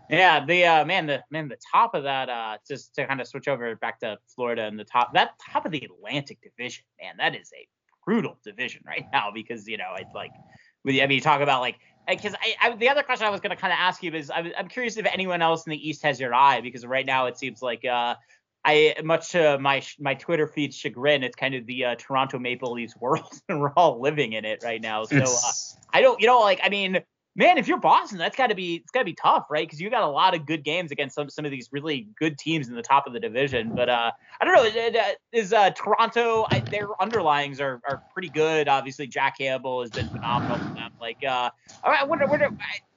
Yeah, 0.09 0.43
the 0.45 0.65
uh, 0.65 0.85
man, 0.85 1.05
the 1.05 1.23
man, 1.29 1.47
the 1.47 1.57
top 1.71 1.93
of 1.93 2.03
that, 2.03 2.27
uh, 2.27 2.57
just 2.67 2.95
to 2.95 3.05
kind 3.05 3.21
of 3.21 3.27
switch 3.27 3.47
over 3.47 3.75
back 3.75 3.99
to 3.99 4.17
Florida 4.35 4.63
and 4.63 4.79
the 4.79 4.83
top, 4.83 5.13
that 5.13 5.31
top 5.51 5.65
of 5.67 5.71
the 5.71 5.83
Atlantic 5.85 6.39
Division, 6.41 6.83
man, 6.99 7.15
that 7.17 7.35
is 7.35 7.51
a 7.55 7.67
brutal 8.05 8.37
division 8.43 8.81
right 8.85 9.05
now 9.13 9.31
because 9.33 9.67
you 9.67 9.77
know 9.77 9.93
it's 9.97 10.13
like, 10.13 10.31
with 10.83 10.95
I 10.95 11.07
mean, 11.07 11.11
you 11.11 11.21
talk 11.21 11.41
about 11.41 11.61
like, 11.61 11.77
because 12.07 12.33
I, 12.35 12.55
I, 12.69 12.75
the 12.75 12.89
other 12.89 13.03
question 13.03 13.27
I 13.27 13.29
was 13.29 13.41
going 13.41 13.55
to 13.55 13.61
kind 13.61 13.71
of 13.71 13.77
ask 13.79 14.01
you 14.01 14.11
is 14.13 14.29
I, 14.29 14.41
was- 14.41 14.53
I'm 14.57 14.67
curious 14.67 14.97
if 14.97 15.05
anyone 15.05 15.41
else 15.41 15.65
in 15.65 15.71
the 15.71 15.89
East 15.89 16.03
has 16.03 16.19
your 16.19 16.33
eye 16.33 16.61
because 16.61 16.85
right 16.85 17.05
now 17.05 17.27
it 17.27 17.37
seems 17.37 17.61
like 17.61 17.85
uh, 17.85 18.15
I 18.65 18.95
much 19.03 19.29
to 19.29 19.57
my 19.59 19.83
my 19.99 20.15
Twitter 20.15 20.47
feed's 20.47 20.75
chagrin, 20.75 21.23
it's 21.23 21.35
kind 21.35 21.55
of 21.55 21.65
the 21.65 21.85
uh, 21.85 21.95
Toronto 21.95 22.39
Maple 22.39 22.73
Leafs 22.73 22.95
world, 22.99 23.31
and 23.49 23.61
we're 23.61 23.73
all 23.73 24.01
living 24.01 24.33
in 24.33 24.45
it 24.45 24.63
right 24.63 24.81
now. 24.81 25.03
So. 25.03 25.17
Uh, 25.17 25.51
I 25.93 26.01
don't, 26.01 26.21
you 26.21 26.27
know, 26.27 26.39
like 26.39 26.61
I 26.63 26.69
mean, 26.69 27.01
man, 27.35 27.57
if 27.57 27.67
you're 27.67 27.77
Boston, 27.77 28.17
that's 28.17 28.35
got 28.35 28.47
to 28.47 28.55
be 28.55 28.75
it's 28.75 28.91
got 28.91 28.99
to 28.99 29.05
be 29.05 29.13
tough, 29.13 29.45
right? 29.49 29.67
Because 29.67 29.79
you 29.79 29.89
got 29.89 30.03
a 30.03 30.07
lot 30.07 30.35
of 30.35 30.45
good 30.45 30.63
games 30.63 30.91
against 30.91 31.15
some 31.15 31.29
some 31.29 31.45
of 31.45 31.51
these 31.51 31.69
really 31.71 32.07
good 32.19 32.37
teams 32.37 32.67
in 32.67 32.75
the 32.75 32.81
top 32.81 33.07
of 33.07 33.13
the 33.13 33.19
division. 33.19 33.73
But 33.75 33.89
uh, 33.89 34.11
I 34.39 34.45
don't 34.45 34.55
know, 34.55 34.63
is, 34.63 34.95
is 35.31 35.53
uh, 35.53 35.71
Toronto? 35.71 36.45
I, 36.49 36.59
their 36.59 36.87
underlyings 36.99 37.59
are 37.59 37.81
are 37.87 38.03
pretty 38.13 38.29
good. 38.29 38.67
Obviously, 38.67 39.07
Jack 39.07 39.37
Campbell 39.37 39.81
has 39.81 39.91
been 39.91 40.09
phenomenal 40.09 40.57
for 40.57 40.73
them. 40.73 40.91
Like, 40.99 41.23
uh, 41.23 41.49
I 41.83 42.03
wonder, 42.03 42.27
wonder 42.27 42.49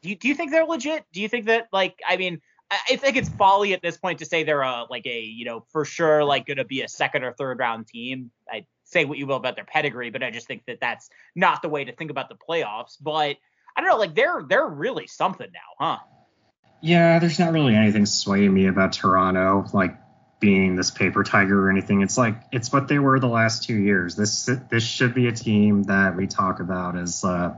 do 0.02 0.08
you, 0.08 0.16
do 0.16 0.28
you 0.28 0.34
think 0.34 0.50
they're 0.50 0.66
legit? 0.66 1.04
Do 1.12 1.20
you 1.20 1.28
think 1.28 1.46
that 1.46 1.68
like 1.72 2.00
I 2.06 2.16
mean? 2.16 2.40
I 2.70 2.78
I 2.90 2.96
think 2.96 3.16
it's 3.16 3.28
folly 3.28 3.72
at 3.74 3.82
this 3.82 3.96
point 3.96 4.18
to 4.20 4.24
say 4.24 4.42
they're 4.42 4.62
a 4.62 4.86
like 4.90 5.06
a 5.06 5.20
you 5.20 5.44
know 5.44 5.64
for 5.70 5.84
sure 5.84 6.24
like 6.24 6.46
going 6.46 6.56
to 6.56 6.64
be 6.64 6.82
a 6.82 6.88
second 6.88 7.22
or 7.22 7.32
third 7.32 7.58
round 7.58 7.86
team. 7.86 8.30
I 8.50 8.66
say 8.84 9.04
what 9.04 9.18
you 9.18 9.26
will 9.26 9.36
about 9.36 9.56
their 9.56 9.64
pedigree, 9.64 10.10
but 10.10 10.22
I 10.22 10.30
just 10.30 10.46
think 10.46 10.64
that 10.66 10.78
that's 10.80 11.10
not 11.34 11.62
the 11.62 11.68
way 11.68 11.84
to 11.84 11.92
think 11.92 12.10
about 12.10 12.28
the 12.28 12.36
playoffs. 12.36 12.96
But 13.00 13.36
I 13.76 13.80
don't 13.80 13.90
know, 13.90 13.98
like 13.98 14.14
they're 14.14 14.44
they're 14.48 14.66
really 14.66 15.06
something 15.06 15.48
now, 15.52 15.86
huh? 15.86 15.98
Yeah, 16.80 17.18
there's 17.18 17.38
not 17.38 17.52
really 17.52 17.74
anything 17.74 18.06
swaying 18.06 18.52
me 18.52 18.66
about 18.66 18.92
Toronto, 18.92 19.64
like 19.72 19.96
being 20.38 20.76
this 20.76 20.90
paper 20.90 21.24
tiger 21.24 21.66
or 21.66 21.70
anything. 21.70 22.02
It's 22.02 22.18
like 22.18 22.36
it's 22.52 22.70
what 22.70 22.88
they 22.88 22.98
were 22.98 23.18
the 23.18 23.28
last 23.28 23.64
two 23.64 23.76
years. 23.76 24.14
This 24.14 24.50
this 24.70 24.84
should 24.84 25.14
be 25.14 25.26
a 25.26 25.32
team 25.32 25.84
that 25.84 26.14
we 26.16 26.26
talk 26.26 26.60
about 26.60 26.98
as 26.98 27.24
uh, 27.24 27.54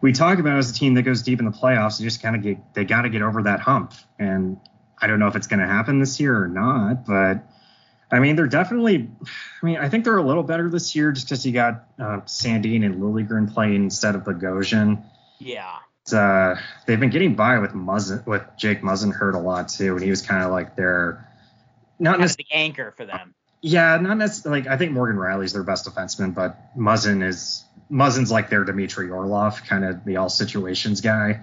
we 0.00 0.12
talk 0.12 0.38
about 0.38 0.58
as 0.58 0.70
a 0.70 0.74
team 0.74 0.94
that 0.94 1.02
goes 1.02 1.22
deep 1.22 1.40
in 1.40 1.44
the 1.44 1.50
playoffs. 1.50 1.98
They 1.98 2.04
just 2.04 2.22
kind 2.22 2.36
of 2.36 2.42
get 2.42 2.74
they 2.74 2.84
got 2.84 3.02
to 3.02 3.08
get 3.08 3.22
over 3.22 3.42
that 3.42 3.58
hump, 3.58 3.94
and 4.18 4.60
I 5.02 5.08
don't 5.08 5.18
know 5.18 5.26
if 5.26 5.34
it's 5.34 5.48
going 5.48 5.60
to 5.60 5.66
happen 5.66 5.98
this 5.98 6.20
year 6.20 6.40
or 6.40 6.48
not, 6.48 7.04
but. 7.04 7.48
I 8.12 8.20
mean, 8.20 8.36
they're 8.36 8.46
definitely. 8.46 9.10
I 9.62 9.66
mean, 9.66 9.78
I 9.78 9.88
think 9.88 10.04
they're 10.04 10.18
a 10.18 10.22
little 10.22 10.44
better 10.44 10.70
this 10.70 10.94
year 10.94 11.10
just 11.10 11.26
because 11.26 11.44
you 11.44 11.50
got 11.50 11.86
uh, 11.98 12.20
Sandin 12.26 12.84
and 12.84 13.02
Liljegren 13.02 13.52
playing 13.52 13.82
instead 13.82 14.14
of 14.14 14.22
Bogosian 14.22 15.02
Yeah. 15.38 15.76
uh, 16.12 16.56
they've 16.86 17.00
been 17.00 17.10
getting 17.10 17.34
by 17.34 17.58
with 17.58 17.72
Muzzin, 17.72 18.26
with 18.26 18.42
Jake 18.58 18.82
Muzzin 18.82 19.12
hurt 19.12 19.34
a 19.34 19.38
lot 19.38 19.68
too, 19.68 19.94
and 19.94 20.02
he 20.02 20.10
was 20.10 20.22
kind 20.22 20.42
of 20.44 20.50
like 20.50 20.76
their 20.76 21.26
not 21.98 22.12
Kind 22.12 22.22
necessarily, 22.22 22.46
the 22.50 22.56
anchor 22.56 22.94
for 22.96 23.06
them. 23.06 23.34
yeah, 23.62 23.96
not 23.98 24.16
necessarily. 24.18 24.62
Like 24.62 24.70
I 24.70 24.76
think 24.76 24.92
Morgan 24.92 25.16
Rielly's 25.16 25.52
their 25.52 25.62
best 25.62 25.86
defenseman, 25.86 26.34
but 26.34 26.76
Muzzin 26.76 27.26
is 27.26 27.64
Muzzin's 27.90 28.30
like 28.30 28.50
their 28.50 28.64
Dmitry 28.64 29.10
Orlov, 29.10 29.62
kind 29.64 29.84
of 29.84 30.04
the 30.04 30.16
all 30.16 30.28
situations 30.28 31.00
guy. 31.00 31.40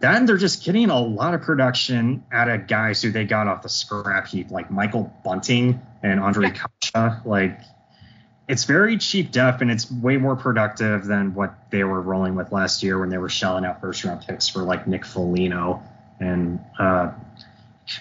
Then 0.00 0.24
they're 0.24 0.38
just 0.38 0.64
getting 0.64 0.88
a 0.88 0.98
lot 0.98 1.34
of 1.34 1.42
production 1.42 2.24
out 2.32 2.48
of 2.48 2.66
guys 2.66 3.02
who 3.02 3.10
they 3.10 3.26
got 3.26 3.46
off 3.48 3.62
the 3.62 3.68
scrap 3.68 4.26
heap, 4.28 4.50
like 4.50 4.70
Michael 4.70 5.12
Bunting 5.22 5.78
and 6.02 6.18
Ondrej 6.20 6.54
Kase. 6.54 7.26
Like 7.26 7.60
it's 8.50 8.64
very 8.64 8.98
cheap 8.98 9.30
def 9.30 9.60
and 9.60 9.70
it's 9.70 9.90
way 9.90 10.16
more 10.16 10.34
productive 10.36 11.04
than 11.06 11.34
what 11.34 11.54
they 11.70 11.84
were 11.84 12.00
rolling 12.00 12.34
with 12.34 12.50
last 12.50 12.82
year 12.82 12.98
when 12.98 13.08
they 13.08 13.18
were 13.18 13.28
shelling 13.28 13.64
out 13.64 13.80
first 13.80 14.04
round 14.04 14.26
picks 14.26 14.48
for 14.48 14.62
like 14.62 14.86
Nick 14.86 15.04
Foligno 15.04 15.82
and 16.18 16.58
uh, 16.78 17.12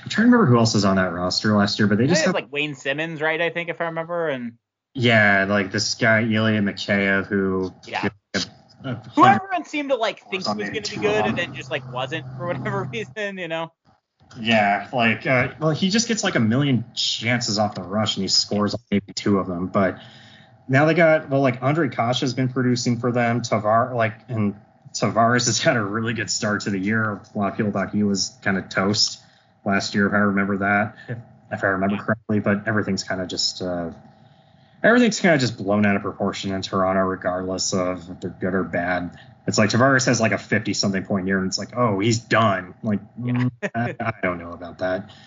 I'm 0.03 0.09
trying 0.09 0.27
to 0.27 0.31
remember 0.31 0.45
who 0.45 0.57
else 0.57 0.73
was 0.73 0.85
on 0.85 0.97
that 0.97 1.13
roster 1.13 1.55
last 1.55 1.79
year, 1.79 1.87
but 1.87 1.97
they 1.97 2.07
just 2.07 2.23
think 2.23 2.25
have, 2.27 2.35
like 2.35 2.51
Wayne 2.51 2.75
Simmonds, 2.75 3.21
right? 3.21 3.39
I 3.39 3.49
think 3.49 3.69
if 3.69 3.79
I 3.81 3.85
remember, 3.85 4.27
and 4.27 4.53
yeah, 4.93 5.45
like 5.47 5.71
this 5.71 5.95
guy 5.95 6.21
Ilya 6.21 6.61
Mikheyev 6.61 7.25
who 7.27 7.73
Yeah. 7.85 8.09
a- 8.35 8.39
a 8.83 8.95
who 9.15 9.25
everyone 9.25 9.65
seemed 9.65 9.89
to 9.89 9.95
like 9.95 10.19
think 10.29 10.47
Was 10.47 10.55
was 10.55 10.69
going 10.69 10.83
to 10.83 10.91
be 10.91 11.01
good, 11.01 11.25
and 11.25 11.37
then 11.37 11.53
just 11.53 11.71
like 11.71 11.83
wasn't 11.91 12.25
for 12.37 12.47
whatever 12.47 12.87
reason, 12.93 13.37
you 13.37 13.47
know? 13.47 13.71
Yeah, 14.39 14.87
like 14.93 15.25
uh, 15.25 15.49
well, 15.59 15.71
he 15.71 15.89
just 15.89 16.07
gets 16.07 16.23
like 16.23 16.35
a 16.35 16.39
million 16.39 16.85
chances 16.95 17.57
off 17.57 17.75
the 17.75 17.81
rush 17.81 18.15
and 18.15 18.23
he 18.23 18.27
scores 18.27 18.75
maybe 18.91 19.11
two 19.13 19.39
of 19.39 19.47
them. 19.47 19.67
But 19.67 19.99
now 20.69 20.85
they 20.85 20.93
got 20.93 21.29
well, 21.29 21.41
like 21.41 21.59
Ondrej 21.61 21.95
Kase 21.95 22.21
has 22.21 22.33
been 22.33 22.47
producing 22.47 22.99
for 22.99 23.11
them. 23.11 23.41
Tavar 23.41 23.95
like 23.95 24.13
and 24.29 24.55
Tavares 24.93 25.47
has 25.47 25.59
had 25.59 25.75
a 25.75 25.81
really 25.81 26.13
good 26.13 26.29
start 26.29 26.61
to 26.61 26.69
the 26.69 26.79
year. 26.79 27.21
A 27.33 27.37
lot 27.37 27.51
of 27.51 27.57
people 27.57 27.71
thought 27.71 27.91
he 27.91 28.03
was 28.03 28.37
kind 28.43 28.57
of 28.57 28.69
toast 28.69 29.19
last 29.65 29.95
year, 29.95 30.07
if 30.07 30.13
I 30.13 30.17
remember 30.17 30.57
that, 30.57 30.95
if, 31.51 31.63
I 31.63 31.67
remember 31.67 31.97
correctly. 31.97 32.39
But 32.39 32.67
everything's 32.67 33.03
kind 33.03 33.19
of 33.19 33.27
just 33.27 33.63
uh, 33.63 33.91
everything's 34.83 35.19
kind 35.19 35.33
of 35.33 35.41
just 35.41 35.57
blown 35.57 35.85
out 35.85 35.95
of 35.95 36.03
proportion 36.03 36.53
in 36.53 36.61
Toronto, 36.61 37.01
regardless 37.01 37.73
of 37.73 38.09
if 38.09 38.19
they're 38.21 38.35
good 38.39 38.53
or 38.53 38.63
bad. 38.63 39.17
It's 39.47 39.57
like 39.57 39.71
Tavares 39.71 40.05
has 40.05 40.21
like 40.21 40.31
a 40.31 40.37
50 40.37 40.75
something 40.75 41.03
point 41.03 41.25
year, 41.25 41.39
and 41.39 41.47
it's 41.47 41.57
like, 41.57 41.75
oh, 41.75 41.99
he's 41.99 42.19
done. 42.19 42.75
Like, 42.83 42.99
mm, 43.19 43.49
I, 43.75 43.95
I 43.99 44.13
don't 44.21 44.37
know 44.37 44.51
about 44.51 44.79
that. 44.79 45.09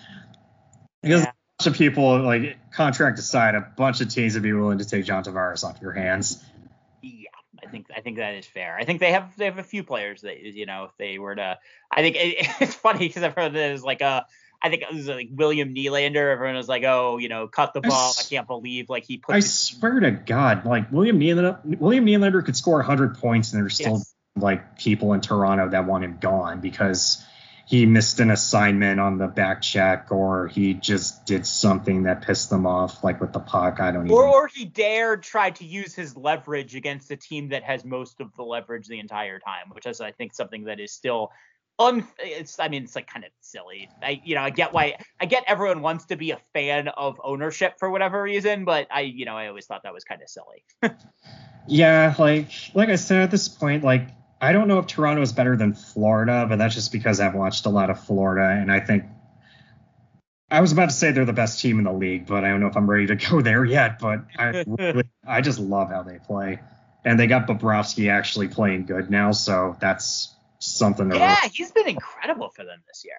Because 1.03 1.23
Yeah. 1.25 1.31
Of 1.67 1.73
people, 1.75 2.19
like, 2.21 2.57
contract 2.71 3.19
aside, 3.19 3.55
a 3.55 3.61
bunch 3.61 4.01
of 4.01 4.09
teams 4.09 4.33
would 4.33 4.43
be 4.43 4.53
willing 4.53 4.77
to 4.79 4.85
take 4.85 5.05
John 5.05 5.23
Tavares 5.23 5.63
off 5.63 5.81
your 5.81 5.91
hands. 5.91 6.43
Yeah, 7.01 7.29
I 7.61 7.67
think 7.67 7.87
I 7.95 8.01
think 8.01 8.17
that 8.17 8.35
is 8.35 8.45
fair. 8.45 8.77
I 8.79 8.85
think 8.85 8.99
they 8.99 9.11
have 9.11 9.35
they 9.37 9.45
have 9.45 9.57
a 9.57 9.63
few 9.63 9.83
players 9.83 10.21
that 10.21 10.39
you 10.41 10.65
know 10.65 10.85
if 10.85 10.91
they 10.97 11.17
were 11.19 11.35
to. 11.35 11.59
I 11.91 12.01
think 12.01 12.15
it, 12.17 12.47
it's 12.61 12.75
funny 12.75 13.07
because 13.07 13.23
I've 13.23 13.35
heard 13.35 13.53
that 13.53 13.57
there's 13.57 13.83
like 13.83 14.01
a. 14.01 14.25
I 14.65 14.69
think 14.69 14.83
it 14.83 14.93
was 14.93 15.07
like 15.09 15.27
William 15.31 15.75
Nylander. 15.75 16.31
Everyone 16.31 16.55
was 16.55 16.69
like, 16.69 16.83
"Oh, 16.85 17.17
you 17.17 17.27
know, 17.27 17.47
cut 17.49 17.73
the 17.73 17.81
I 17.83 17.89
ball." 17.89 18.13
I 18.17 18.21
s- 18.21 18.29
can't 18.29 18.47
believe 18.47 18.89
like 18.89 19.03
he 19.03 19.17
put. 19.17 19.35
I 19.35 19.41
swear 19.41 19.99
to 19.99 20.11
God, 20.11 20.65
like 20.65 20.89
William 20.91 21.19
Nylander, 21.19 21.59
William 21.79 22.05
Nylander 22.05 22.45
could 22.45 22.55
score 22.55 22.77
100 22.77 23.17
points, 23.17 23.51
and 23.51 23.61
there's 23.61 23.75
still 23.75 23.97
Yes. 23.97 24.15
like 24.37 24.77
people 24.79 25.11
in 25.13 25.19
Toronto 25.19 25.67
that 25.69 25.85
want 25.85 26.05
him 26.05 26.17
gone 26.21 26.61
because 26.61 27.21
he 27.65 27.85
missed 27.85 28.19
an 28.19 28.29
assignment 28.29 28.99
on 28.99 29.17
the 29.17 29.27
back 29.27 29.61
check, 29.61 30.11
or 30.11 30.47
he 30.47 30.73
just 30.73 31.25
did 31.25 31.45
something 31.45 32.03
that 32.03 32.21
pissed 32.21 32.49
them 32.49 32.65
off, 32.65 33.03
like 33.03 33.21
with 33.21 33.33
the 33.33 33.39
puck. 33.39 33.79
I 33.79 33.91
don't 33.91 34.05
even. 34.05 34.17
or, 34.17 34.25
or 34.25 34.47
he 34.47 34.65
dared 34.65 35.23
try 35.23 35.51
to 35.51 35.65
use 35.65 35.95
his 35.95 36.15
leverage 36.17 36.75
against 36.75 37.09
a 37.11 37.15
team 37.15 37.49
that 37.49 37.63
has 37.63 37.85
most 37.85 38.19
of 38.19 38.35
the 38.35 38.43
leverage 38.43 38.87
the 38.87 38.99
entire 38.99 39.39
time, 39.39 39.69
which 39.71 39.85
is 39.85 40.01
I 40.01 40.11
think 40.11 40.33
something 40.33 40.65
that 40.65 40.79
is 40.79 40.91
still 40.91 41.31
un 41.79 42.07
it's 42.19 42.59
I 42.59 42.67
mean 42.67 42.83
it's 42.83 42.95
like 42.95 43.07
kind 43.07 43.25
of 43.25 43.31
silly. 43.41 43.89
I 44.01 44.21
you 44.23 44.35
know 44.35 44.41
I 44.41 44.49
get 44.49 44.73
why 44.73 44.97
I 45.19 45.25
get 45.25 45.43
everyone 45.47 45.81
wants 45.81 46.05
to 46.05 46.15
be 46.15 46.31
a 46.31 46.37
fan 46.53 46.87
of 46.89 47.19
ownership 47.23 47.75
for 47.79 47.89
whatever 47.89 48.21
reason, 48.21 48.65
but 48.65 48.87
I 48.91 49.01
you 49.01 49.25
know 49.25 49.35
I 49.35 49.47
always 49.47 49.65
thought 49.65 49.83
that 49.83 49.93
was 49.93 50.03
kind 50.03 50.21
of 50.21 50.29
silly. 50.29 50.65
Yeah, 51.67 52.13
like 52.19 52.49
like 52.73 52.89
I 52.89 52.95
said 52.97 53.21
at 53.21 53.31
this 53.31 53.47
point, 53.47 53.83
like 53.83 54.09
I 54.43 54.51
don't 54.51 54.67
know 54.67 54.79
if 54.79 54.87
Toronto 54.87 55.21
is 55.21 55.31
better 55.31 55.55
than 55.55 55.73
Florida, 55.73 56.45
but 56.49 56.57
that's 56.57 56.75
just 56.75 56.91
because 56.91 57.21
I've 57.21 57.33
watched 57.33 57.65
a 57.65 57.69
lot 57.69 57.89
of 57.89 58.03
Florida, 58.03 58.59
and 58.61 58.69
I 58.69 58.81
think 58.81 59.05
I 60.51 60.59
was 60.59 60.73
about 60.73 60.89
to 60.89 60.95
say 60.95 61.11
they're 61.13 61.23
the 61.23 61.31
best 61.31 61.61
team 61.61 61.77
in 61.77 61.85
the 61.85 61.93
league, 61.93 62.27
but 62.27 62.43
I 62.43 62.49
don't 62.49 62.59
know 62.59 62.67
if 62.67 62.75
I'm 62.75 62.89
ready 62.89 63.07
to 63.07 63.15
go 63.29 63.39
there 63.39 63.63
yet. 63.63 63.99
But 63.99 64.25
I 64.37 64.65
really, 64.67 65.05
I 65.25 65.39
just 65.39 65.59
love 65.59 65.89
how 65.89 66.03
they 66.03 66.19
play, 66.19 66.59
and 67.05 67.17
they 67.17 67.27
got 67.27 67.47
Bobrovsky 67.47 68.11
actually 68.11 68.49
playing 68.49 68.85
good 68.85 69.09
now, 69.09 69.31
so 69.31 69.77
that's 69.79 70.35
something 70.59 71.09
to. 71.09 71.17
yeah, 71.17 71.39
he's 71.47 71.71
been 71.71 71.87
incredible 71.87 72.49
for 72.49 72.65
them 72.65 72.83
this 72.85 73.05
year. 73.05 73.15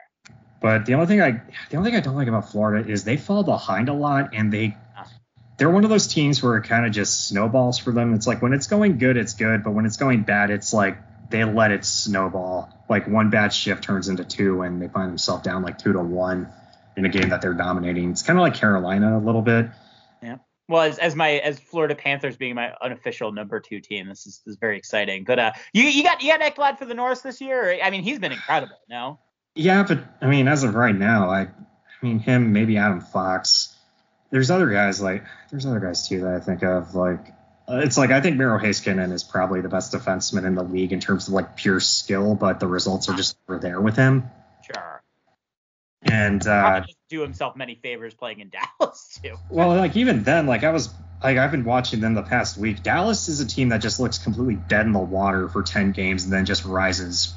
But 0.60 0.84
the 0.84 0.92
only 0.92 1.06
thing 1.06 1.22
I 1.22 1.40
the 1.70 1.78
only 1.78 1.90
thing 1.90 1.96
I 1.96 2.02
don't 2.02 2.16
like 2.16 2.28
about 2.28 2.50
Florida 2.50 2.86
is 2.86 3.04
they 3.04 3.16
fall 3.16 3.44
behind 3.44 3.88
a 3.88 3.94
lot 3.94 4.34
and 4.34 4.52
they 4.52 4.76
they're 5.56 5.70
one 5.70 5.84
of 5.84 5.90
those 5.90 6.06
teams 6.06 6.42
where 6.42 6.58
it 6.58 6.64
kind 6.64 6.84
of 6.84 6.92
just 6.92 7.28
snowballs 7.28 7.78
for 7.78 7.92
them. 7.92 8.12
It's 8.12 8.26
like 8.26 8.42
when 8.42 8.52
it's 8.52 8.66
going 8.66 8.98
good, 8.98 9.16
it's 9.16 9.34
good, 9.34 9.64
but 9.64 9.70
when 9.70 9.86
it's 9.86 9.96
going 9.96 10.22
bad, 10.24 10.50
it's 10.50 10.74
like 10.74 10.98
they 11.30 11.44
let 11.44 11.70
it 11.70 11.84
snowball. 11.84 12.70
Like 12.88 13.08
one 13.08 13.30
bad 13.30 13.52
shift 13.52 13.84
turns 13.84 14.08
into 14.08 14.24
two 14.24 14.62
and 14.62 14.80
they 14.80 14.88
find 14.88 15.10
themselves 15.10 15.42
down 15.42 15.62
like 15.62 15.78
two 15.78 15.92
to 15.92 16.00
one 16.00 16.48
in 16.96 17.04
a 17.04 17.08
game 17.08 17.30
that 17.30 17.42
they're 17.42 17.54
dominating. 17.54 18.10
It's 18.10 18.22
kind 18.22 18.38
of 18.38 18.42
like 18.42 18.54
Carolina 18.54 19.16
a 19.16 19.20
little 19.20 19.42
bit. 19.42 19.68
Yeah. 20.22 20.36
Well, 20.68 20.82
as, 20.82 20.98
as 20.98 21.14
my 21.14 21.32
as 21.32 21.58
Florida 21.58 21.94
Panthers 21.94 22.36
being 22.36 22.54
my 22.54 22.74
unofficial 22.80 23.32
number 23.32 23.60
two 23.60 23.80
team, 23.80 24.08
this 24.08 24.26
is, 24.26 24.42
this 24.44 24.52
is 24.52 24.58
very 24.58 24.78
exciting. 24.78 25.24
But 25.24 25.38
uh, 25.38 25.52
you 25.72 25.84
you 25.84 26.02
got 26.02 26.22
you 26.22 26.36
got 26.36 26.40
Ekblad 26.40 26.78
for 26.78 26.86
the 26.86 26.94
Norris 26.94 27.20
this 27.20 27.40
year. 27.40 27.78
I 27.82 27.90
mean, 27.90 28.02
he's 28.02 28.18
been 28.18 28.32
incredible. 28.32 28.76
No, 28.88 29.18
Yeah, 29.54 29.84
but 29.86 30.00
I 30.20 30.26
mean, 30.26 30.48
as 30.48 30.64
of 30.64 30.74
right 30.74 30.94
now, 30.94 31.28
I, 31.28 31.42
I 31.42 31.48
mean, 32.02 32.18
him, 32.18 32.52
maybe 32.52 32.76
Adam 32.76 33.00
Fox. 33.00 33.76
There's 34.30 34.50
other 34.50 34.70
guys 34.70 35.00
like 35.00 35.24
there's 35.50 35.66
other 35.66 35.80
guys 35.80 36.08
too 36.08 36.22
that 36.22 36.34
I 36.34 36.40
think 36.40 36.62
of 36.62 36.94
like 36.94 37.33
it's 37.68 37.96
like 37.96 38.10
I 38.10 38.20
think 38.20 38.36
Miro 38.36 38.58
Heiskanen 38.58 39.12
is 39.12 39.24
probably 39.24 39.60
the 39.60 39.68
best 39.68 39.92
defenseman 39.92 40.44
in 40.44 40.54
the 40.54 40.62
league 40.62 40.92
in 40.92 41.00
terms 41.00 41.28
of 41.28 41.34
like 41.34 41.56
pure 41.56 41.80
skill, 41.80 42.34
but 42.34 42.60
the 42.60 42.66
results 42.66 43.08
are 43.08 43.14
just 43.14 43.36
never 43.48 43.60
there 43.60 43.80
with 43.80 43.96
him. 43.96 44.30
Sure. 44.64 45.02
And 46.02 46.46
uh, 46.46 46.82
do 47.08 47.22
himself 47.22 47.56
many 47.56 47.76
favors 47.76 48.14
playing 48.14 48.40
in 48.40 48.50
Dallas 48.80 49.18
too. 49.22 49.36
well, 49.48 49.68
like 49.74 49.96
even 49.96 50.22
then, 50.24 50.46
like 50.46 50.64
I 50.64 50.70
was 50.70 50.92
like 51.22 51.38
I've 51.38 51.50
been 51.50 51.64
watching 51.64 52.00
them 52.00 52.14
the 52.14 52.22
past 52.22 52.58
week. 52.58 52.82
Dallas 52.82 53.28
is 53.28 53.40
a 53.40 53.46
team 53.46 53.70
that 53.70 53.78
just 53.78 53.98
looks 53.98 54.18
completely 54.18 54.56
dead 54.56 54.84
in 54.86 54.92
the 54.92 54.98
water 54.98 55.48
for 55.48 55.62
10 55.62 55.92
games 55.92 56.24
and 56.24 56.32
then 56.32 56.44
just 56.44 56.64
rises 56.66 57.34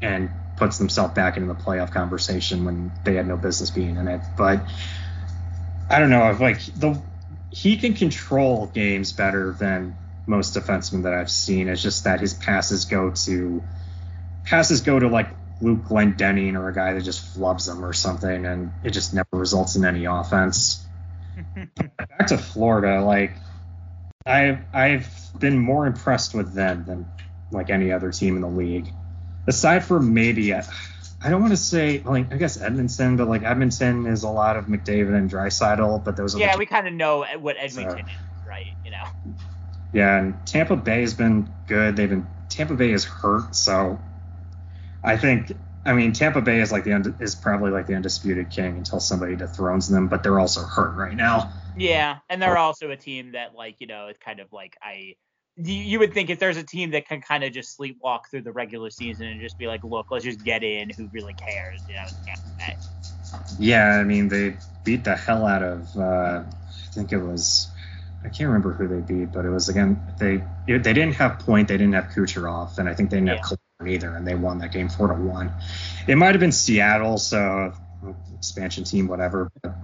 and 0.00 0.30
puts 0.56 0.78
themselves 0.78 1.12
back 1.14 1.36
into 1.36 1.52
the 1.52 1.60
playoff 1.60 1.90
conversation 1.90 2.64
when 2.64 2.92
they 3.04 3.14
had 3.14 3.26
no 3.26 3.36
business 3.36 3.70
being 3.70 3.96
in 3.96 4.08
it. 4.08 4.22
But 4.36 4.66
I 5.90 5.98
don't 5.98 6.10
know 6.10 6.30
if 6.30 6.40
like 6.40 6.64
the 6.76 7.00
he 7.50 7.76
can 7.76 7.94
control 7.94 8.66
games 8.66 9.12
better 9.12 9.52
than 9.52 9.96
most 10.26 10.54
defensemen 10.54 11.02
that 11.02 11.12
I've 11.12 11.30
seen. 11.30 11.68
It's 11.68 11.82
just 11.82 12.04
that 12.04 12.20
his 12.20 12.34
passes 12.34 12.84
go 12.84 13.10
to 13.10 13.62
passes 14.44 14.80
go 14.80 14.98
to 14.98 15.08
like 15.08 15.28
Luke 15.60 15.84
Glendening 15.84 16.54
or 16.54 16.68
a 16.68 16.74
guy 16.74 16.94
that 16.94 17.02
just 17.02 17.36
flubs 17.36 17.66
them 17.66 17.84
or 17.84 17.92
something, 17.92 18.46
and 18.46 18.70
it 18.84 18.90
just 18.90 19.12
never 19.12 19.28
results 19.32 19.76
in 19.76 19.84
any 19.84 20.04
offense. 20.04 20.86
Back 21.96 22.28
to 22.28 22.38
Florida, 22.38 23.02
like 23.02 23.32
I've 24.24 24.60
I've 24.72 25.30
been 25.38 25.58
more 25.58 25.86
impressed 25.86 26.34
with 26.34 26.54
them 26.54 26.84
than 26.86 27.06
like 27.50 27.70
any 27.70 27.92
other 27.92 28.12
team 28.12 28.36
in 28.36 28.42
the 28.42 28.48
league. 28.48 28.92
Aside 29.46 29.84
from 29.84 30.14
maybe 30.14 30.52
uh, 30.52 30.62
I 31.22 31.28
don't 31.28 31.40
want 31.40 31.52
to 31.52 31.56
say 31.56 32.02
like 32.04 32.32
I 32.32 32.36
guess 32.36 32.60
Edmonton, 32.60 33.16
but 33.16 33.28
like 33.28 33.42
Edmonton 33.42 34.06
is 34.06 34.22
a 34.22 34.28
lot 34.28 34.56
of 34.56 34.66
McDavid 34.66 35.14
and 35.14 35.30
Draisaitl, 35.30 36.02
but 36.04 36.16
those 36.16 36.34
are 36.34 36.38
yeah, 36.38 36.52
the 36.52 36.58
we 36.58 36.66
kind 36.66 36.88
of 36.88 36.94
know 36.94 37.24
what 37.38 37.56
Edmonton 37.58 38.06
So- 38.06 38.12
is, 38.12 38.46
right? 38.46 38.66
You 38.84 38.90
know. 38.92 39.34
Yeah, 39.92 40.18
and 40.18 40.46
Tampa 40.46 40.76
Bay 40.76 41.00
has 41.00 41.14
been 41.14 41.52
good. 41.66 41.96
They've 41.96 42.08
been 42.08 42.26
Tampa 42.48 42.74
Bay 42.74 42.92
is 42.92 43.04
hurt, 43.04 43.54
so 43.54 44.00
I 45.02 45.16
think 45.16 45.52
I 45.84 45.92
mean 45.94 46.12
Tampa 46.12 46.40
Bay 46.40 46.60
is 46.60 46.70
like 46.70 46.84
the 46.84 47.14
is 47.20 47.34
probably 47.34 47.70
like 47.70 47.86
the 47.86 47.94
undisputed 47.94 48.50
king 48.50 48.78
until 48.78 49.00
somebody 49.00 49.36
dethrones 49.36 49.88
them, 49.88 50.08
but 50.08 50.22
they're 50.22 50.38
also 50.38 50.62
hurt 50.62 50.96
right 50.96 51.14
now. 51.14 51.52
Yeah, 51.76 52.18
and 52.28 52.40
they're 52.42 52.58
also 52.58 52.90
a 52.90 52.96
team 52.96 53.32
that, 53.32 53.54
like, 53.54 53.80
you 53.80 53.86
know, 53.86 54.08
it's 54.08 54.18
kind 54.18 54.40
of 54.40 54.52
like 54.52 54.76
I. 54.82 55.14
You, 55.56 55.74
you 55.74 55.98
would 55.98 56.14
think 56.14 56.30
if 56.30 56.38
there's 56.38 56.56
a 56.56 56.62
team 56.62 56.92
that 56.92 57.06
can 57.06 57.20
kind 57.20 57.44
of 57.44 57.52
just 57.52 57.78
sleepwalk 57.78 58.20
through 58.30 58.42
the 58.42 58.52
regular 58.52 58.90
season 58.90 59.26
and 59.26 59.40
just 59.40 59.58
be 59.58 59.66
like, 59.66 59.84
look, 59.84 60.10
let's 60.10 60.24
just 60.24 60.42
get 60.44 60.62
in. 60.62 60.90
Who 60.90 61.08
really 61.12 61.34
cares? 61.34 61.84
You 61.88 61.94
know, 61.94 62.02
it's 62.02 62.14
Tampa 62.24 62.48
Bay. 62.58 62.76
Yeah, 63.58 63.96
I 63.96 64.04
mean 64.04 64.28
they 64.28 64.56
beat 64.84 65.04
the 65.04 65.14
hell 65.14 65.46
out 65.46 65.62
of 65.62 65.96
uh, 65.96 66.42
I 66.42 66.92
think 66.92 67.12
it 67.12 67.18
was 67.18 67.68
I 68.24 68.28
can't 68.28 68.48
remember 68.48 68.72
who 68.72 68.88
they 68.88 69.00
beat, 69.00 69.32
but 69.32 69.44
it 69.44 69.50
was 69.50 69.68
again 69.68 70.00
they 70.18 70.42
they 70.66 70.92
didn't 70.92 71.14
have 71.14 71.38
Point, 71.40 71.68
they 71.68 71.76
didn't 71.76 71.94
have 71.94 72.06
Kucherov, 72.06 72.78
and 72.78 72.88
I 72.88 72.94
think 72.94 73.10
they 73.10 73.18
didn't 73.18 73.28
Yeah. 73.28 73.48
have 73.48 73.88
either, 73.88 74.14
and 74.14 74.26
they 74.26 74.34
won 74.34 74.58
that 74.58 74.72
game 74.72 74.88
four 74.88 75.08
to 75.08 75.14
one. 75.14 75.52
It 76.06 76.16
might 76.16 76.32
have 76.32 76.40
been 76.40 76.52
Seattle, 76.52 77.18
so 77.18 77.72
expansion 78.34 78.84
team, 78.84 79.08
whatever. 79.08 79.50
But 79.62 79.74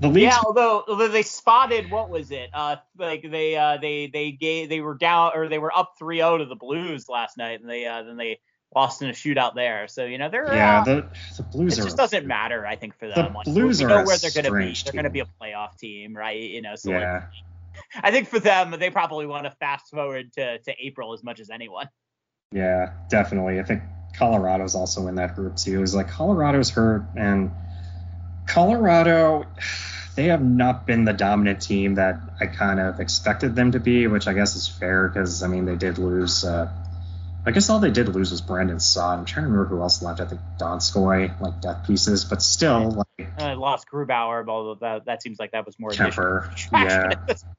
the 0.00 0.10
Yeah, 0.10 0.38
although 0.44 0.84
although 0.86 1.08
they 1.08 1.22
spotted 1.22 1.90
what 1.90 2.10
was 2.10 2.30
it? 2.30 2.50
Uh, 2.52 2.76
like 2.98 3.22
they 3.28 3.56
uh 3.56 3.78
they 3.78 4.06
they 4.06 4.32
gave 4.32 4.68
they 4.68 4.80
were 4.80 4.94
down 4.94 5.32
or 5.34 5.48
they 5.48 5.58
were 5.58 5.76
up 5.76 5.94
3-0 6.00 6.38
to 6.38 6.44
the 6.46 6.56
Blues 6.56 7.08
last 7.08 7.36
night, 7.38 7.60
and 7.60 7.68
they 7.68 7.86
uh 7.86 8.02
then 8.02 8.16
they 8.16 8.40
lost 8.74 9.02
in 9.02 9.08
a 9.08 9.12
shootout 9.12 9.54
there. 9.54 9.86
So 9.88 10.04
you 10.04 10.18
know 10.18 10.28
they're 10.28 10.52
Yeah, 10.52 10.80
uh, 10.80 10.84
the 10.84 11.06
the 11.36 11.42
Blues 11.44 11.78
it 11.78 11.82
are. 11.82 11.84
just 11.84 11.96
doesn't 11.96 12.26
matter, 12.26 12.66
I 12.66 12.76
think, 12.76 12.98
for 12.98 13.08
them. 13.08 13.34
like, 13.34 13.46
Blues 13.46 13.80
we 13.80 13.84
are 13.84 13.88
know 13.88 14.02
a 14.02 14.06
where 14.06 14.16
they're 14.18 14.30
going 14.30 14.44
to 14.44 14.50
be. 14.50 14.74
strange 14.74 14.84
They're 14.84 14.92
going 14.92 15.04
to 15.04 15.10
be 15.10 15.20
a 15.20 15.26
playoff 15.40 15.76
team, 15.78 16.16
right? 16.16 16.40
You 16.40 16.62
know, 16.62 16.74
so 16.76 16.90
like, 16.90 17.02
Yeah, 17.02 17.22
I 18.02 18.10
think 18.10 18.28
for 18.28 18.40
them, 18.40 18.72
they 18.78 18.90
probably 18.90 19.26
want 19.26 19.44
to 19.44 19.50
fast 19.52 19.90
forward 19.90 20.32
to, 20.34 20.58
to 20.58 20.74
April 20.78 21.12
as 21.12 21.22
much 21.22 21.40
as 21.40 21.50
anyone. 21.50 21.88
yeah, 22.52 22.92
definitely. 23.08 23.60
I 23.60 23.64
think 23.64 23.82
Colorado's 24.16 24.74
also 24.74 25.06
in 25.08 25.14
that 25.16 25.34
group 25.34 25.56
too. 25.56 25.82
Is 25.82 25.94
like 25.94 26.08
Colorado's 26.08 26.70
hurt, 26.70 27.04
and 27.16 27.50
Colorado, 28.46 29.46
they 30.16 30.24
have 30.24 30.42
not 30.42 30.86
been 30.86 31.04
the 31.04 31.12
dominant 31.12 31.60
team 31.60 31.94
that 31.96 32.20
I 32.40 32.46
kind 32.46 32.78
of 32.80 33.00
expected 33.00 33.56
them 33.56 33.72
to 33.72 33.80
be, 33.80 34.06
which 34.06 34.26
I 34.28 34.32
guess 34.32 34.54
is 34.54 34.68
fair 34.68 35.08
because 35.08 35.42
I 35.42 35.48
mean 35.48 35.64
they 35.64 35.76
did 35.76 35.98
lose. 35.98 36.44
Uh, 36.44 36.70
I 37.46 37.50
guess 37.50 37.68
all 37.68 37.78
they 37.78 37.90
did 37.90 38.08
lose 38.08 38.30
was 38.30 38.40
Brandon 38.40 38.80
Saad. 38.80 39.18
I'm 39.18 39.24
trying 39.26 39.44
to 39.44 39.50
remember 39.50 39.68
who 39.68 39.82
else 39.82 40.00
left. 40.02 40.20
I 40.20 40.24
think 40.24 40.40
Donskoy, 40.58 41.38
like 41.40 41.60
death 41.60 41.86
pieces, 41.86 42.24
but 42.24 42.40
still 42.40 43.04
like 43.18 43.28
Uh, 43.38 43.54
lost 43.56 43.86
Grubauer, 43.92 44.48
although 44.48 44.76
that, 44.76 45.04
that 45.04 45.22
seems 45.22 45.38
like 45.38 45.52
that 45.52 45.66
was 45.66 45.78
more 45.78 45.90
Kuemper. 45.90 46.48
Yeah, 46.72 47.10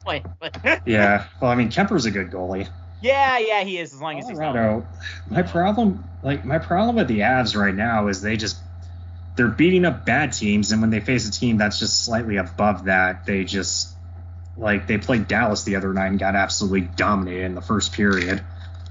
point. 0.04 0.26
But 0.40 0.58
yeah. 0.86 1.26
Well, 1.40 1.52
I 1.52 1.56
mean 1.56 1.70
Kuemper's 1.70 2.06
a 2.06 2.12
good 2.12 2.32
goalie. 2.32 2.68
yeah, 3.02 3.38
yeah, 3.38 3.64
he 3.64 3.78
is 3.78 3.94
as 3.94 4.02
long 4.02 4.18
as 4.18 4.28
he's 4.28 4.40
not. 4.40 4.56
Colorado, 4.56 4.88
my 5.30 5.44
problem, 5.44 6.04
like 6.24 6.46
my 6.46 6.58
problem 6.58 6.96
with 6.96 7.08
the 7.08 7.20
Avs 7.20 7.56
right 7.56 7.76
now 7.76 8.08
is 8.08 8.22
they 8.22 8.38
just 8.38 8.58
they're 9.36 9.48
beating 9.48 9.86
up 9.86 10.06
bad 10.06 10.34
teams, 10.34 10.72
and 10.72 10.82
when 10.82 10.90
they 10.90 11.00
face 11.00 11.28
a 11.28 11.32
team 11.32 11.58
that's 11.58 11.80
just 11.80 12.06
slightly 12.06 12.38
above 12.38 12.86
that, 12.86 13.26
they 13.26 13.44
just 13.44 13.96
like 14.58 14.88
they 14.88 14.98
played 14.98 15.28
Dallas 15.28 15.64
the 15.64 15.76
other 15.76 15.94
night 15.94 16.08
and 16.08 16.20
got 16.20 16.36
absolutely 16.36 16.82
dominated 16.82 17.46
in 17.46 17.56
the 17.56 17.62
first 17.62 17.92
period. 17.92 18.44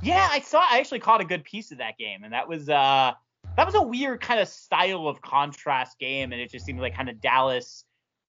Yeah, 0.02 0.28
I 0.30 0.40
saw. 0.40 0.60
I 0.60 0.78
actually 0.78 1.00
caught 1.00 1.22
a 1.22 1.24
good 1.24 1.44
piece 1.44 1.72
of 1.72 1.78
that 1.78 1.96
game, 1.96 2.24
and 2.24 2.32
that 2.34 2.48
was 2.48 2.68
uh 2.68 3.12
that 3.56 3.66
was 3.66 3.74
a 3.74 3.82
weird 3.82 4.20
kind 4.20 4.40
of 4.40 4.48
style 4.48 5.08
of 5.08 5.22
contrast 5.22 5.98
game, 5.98 6.32
and 6.32 6.40
it 6.40 6.50
just 6.50 6.66
seemed 6.66 6.80
like 6.80 6.94
kind 6.94 7.08
of 7.08 7.20
Dallas. 7.20 7.84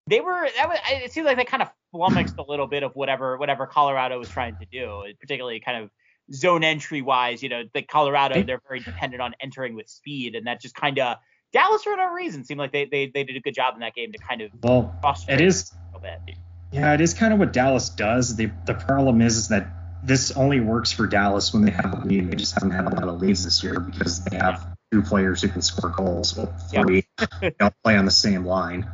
They 0.07 0.21
were 0.21 0.47
that 0.57 0.69
was 0.69 0.77
it 0.89 1.11
seemed 1.11 1.25
like 1.25 1.37
they 1.37 1.45
kind 1.45 1.63
of 1.63 1.69
flummoxed 1.91 2.37
a 2.37 2.43
little 2.43 2.67
bit 2.67 2.83
of 2.83 2.95
whatever 2.95 3.37
whatever 3.37 3.67
Colorado 3.67 4.17
was 4.17 4.29
trying 4.29 4.55
to 4.57 4.65
do, 4.65 5.03
particularly 5.19 5.59
kind 5.59 5.83
of 5.83 5.89
zone 6.33 6.63
entry 6.63 7.01
wise. 7.01 7.43
You 7.43 7.49
know, 7.49 7.63
the 7.73 7.81
Colorado 7.81 8.41
they're 8.43 8.61
very 8.67 8.79
dependent 8.79 9.21
on 9.21 9.35
entering 9.41 9.75
with 9.75 9.89
speed, 9.89 10.35
and 10.35 10.47
that 10.47 10.61
just 10.61 10.75
kind 10.75 10.97
of 10.99 11.17
Dallas 11.55 11.83
for 11.83 11.95
no 11.95 12.11
reason 12.11 12.43
seemed 12.43 12.59
like 12.59 12.73
they, 12.73 12.83
they 12.83 13.07
they 13.07 13.23
did 13.23 13.37
a 13.37 13.39
good 13.39 13.55
job 13.55 13.75
in 13.75 13.79
that 13.79 13.95
game 13.95 14.11
to 14.11 14.17
kind 14.17 14.41
of 14.41 14.51
Well, 14.61 14.93
it 15.29 15.39
is 15.39 15.71
a 15.71 15.97
little 15.97 16.17
bit. 16.27 16.35
yeah, 16.73 16.93
it 16.93 16.99
is 16.99 17.13
kind 17.13 17.31
of 17.31 17.39
what 17.39 17.53
Dallas 17.53 17.87
does. 17.87 18.35
The 18.35 18.51
the 18.65 18.73
problem 18.73 19.21
is, 19.21 19.37
is 19.37 19.47
that 19.47 19.67
this 20.03 20.31
only 20.33 20.59
works 20.59 20.91
for 20.91 21.07
Dallas 21.07 21.53
when 21.53 21.63
they 21.63 21.71
have 21.71 22.03
a 22.03 22.05
lead. 22.05 22.29
They 22.29 22.35
just 22.35 22.55
haven't 22.55 22.71
had 22.71 22.85
a 22.85 22.89
lot 22.95 23.07
of 23.07 23.21
leads 23.21 23.45
this 23.45 23.63
year 23.63 23.79
because 23.79 24.21
they 24.25 24.35
have 24.35 24.67
two 24.91 25.01
players 25.01 25.41
who 25.41 25.47
can 25.47 25.61
score 25.61 25.91
goals. 25.91 26.35
Well, 26.37 26.53
Yep. 26.73 26.85
three. 26.85 27.03
they 27.41 27.53
all 27.61 27.73
play 27.85 27.95
on 27.95 28.03
the 28.03 28.11
same 28.11 28.45
line. 28.45 28.85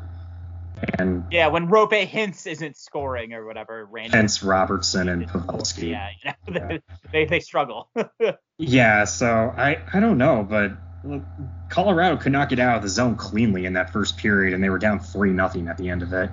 And 1.00 1.26
Yeah, 1.32 1.48
when 1.48 1.68
Roope 1.68 2.08
Hintz 2.08 2.46
isn't 2.46 2.78
scoring 2.78 3.34
or 3.34 3.44
whatever, 3.46 3.86
random. 3.86 4.22
Hintz 4.22 4.48
Robertson 4.48 5.10
and 5.10 5.28
Pavelski. 5.28 5.90
Yeah, 5.90 6.10
you 6.48 6.54
know, 6.54 6.78
they 7.12 7.26
they 7.26 7.40
struggle. 7.40 7.90
Yeah, 8.60 9.06
so 9.06 9.52
I 9.58 9.80
I 9.92 10.00
don't 10.00 10.20
know, 10.20 10.46
but 10.48 10.74
look, 11.04 11.24
Colorado 11.70 12.18
could 12.18 12.32
not 12.32 12.50
get 12.50 12.60
out 12.60 12.78
of 12.78 12.84
the 12.84 12.90
zone 12.90 13.16
cleanly 13.16 13.66
in 13.66 13.74
that 13.74 13.92
first 13.92 14.18
period, 14.18 14.54
and 14.54 14.64
they 14.64 14.70
were 14.70 14.80
down 14.80 15.00
three 15.00 15.32
nothing 15.32 15.68
at 15.68 15.78
the 15.78 15.90
end 15.90 16.02
of 16.02 16.14
it, 16.14 16.30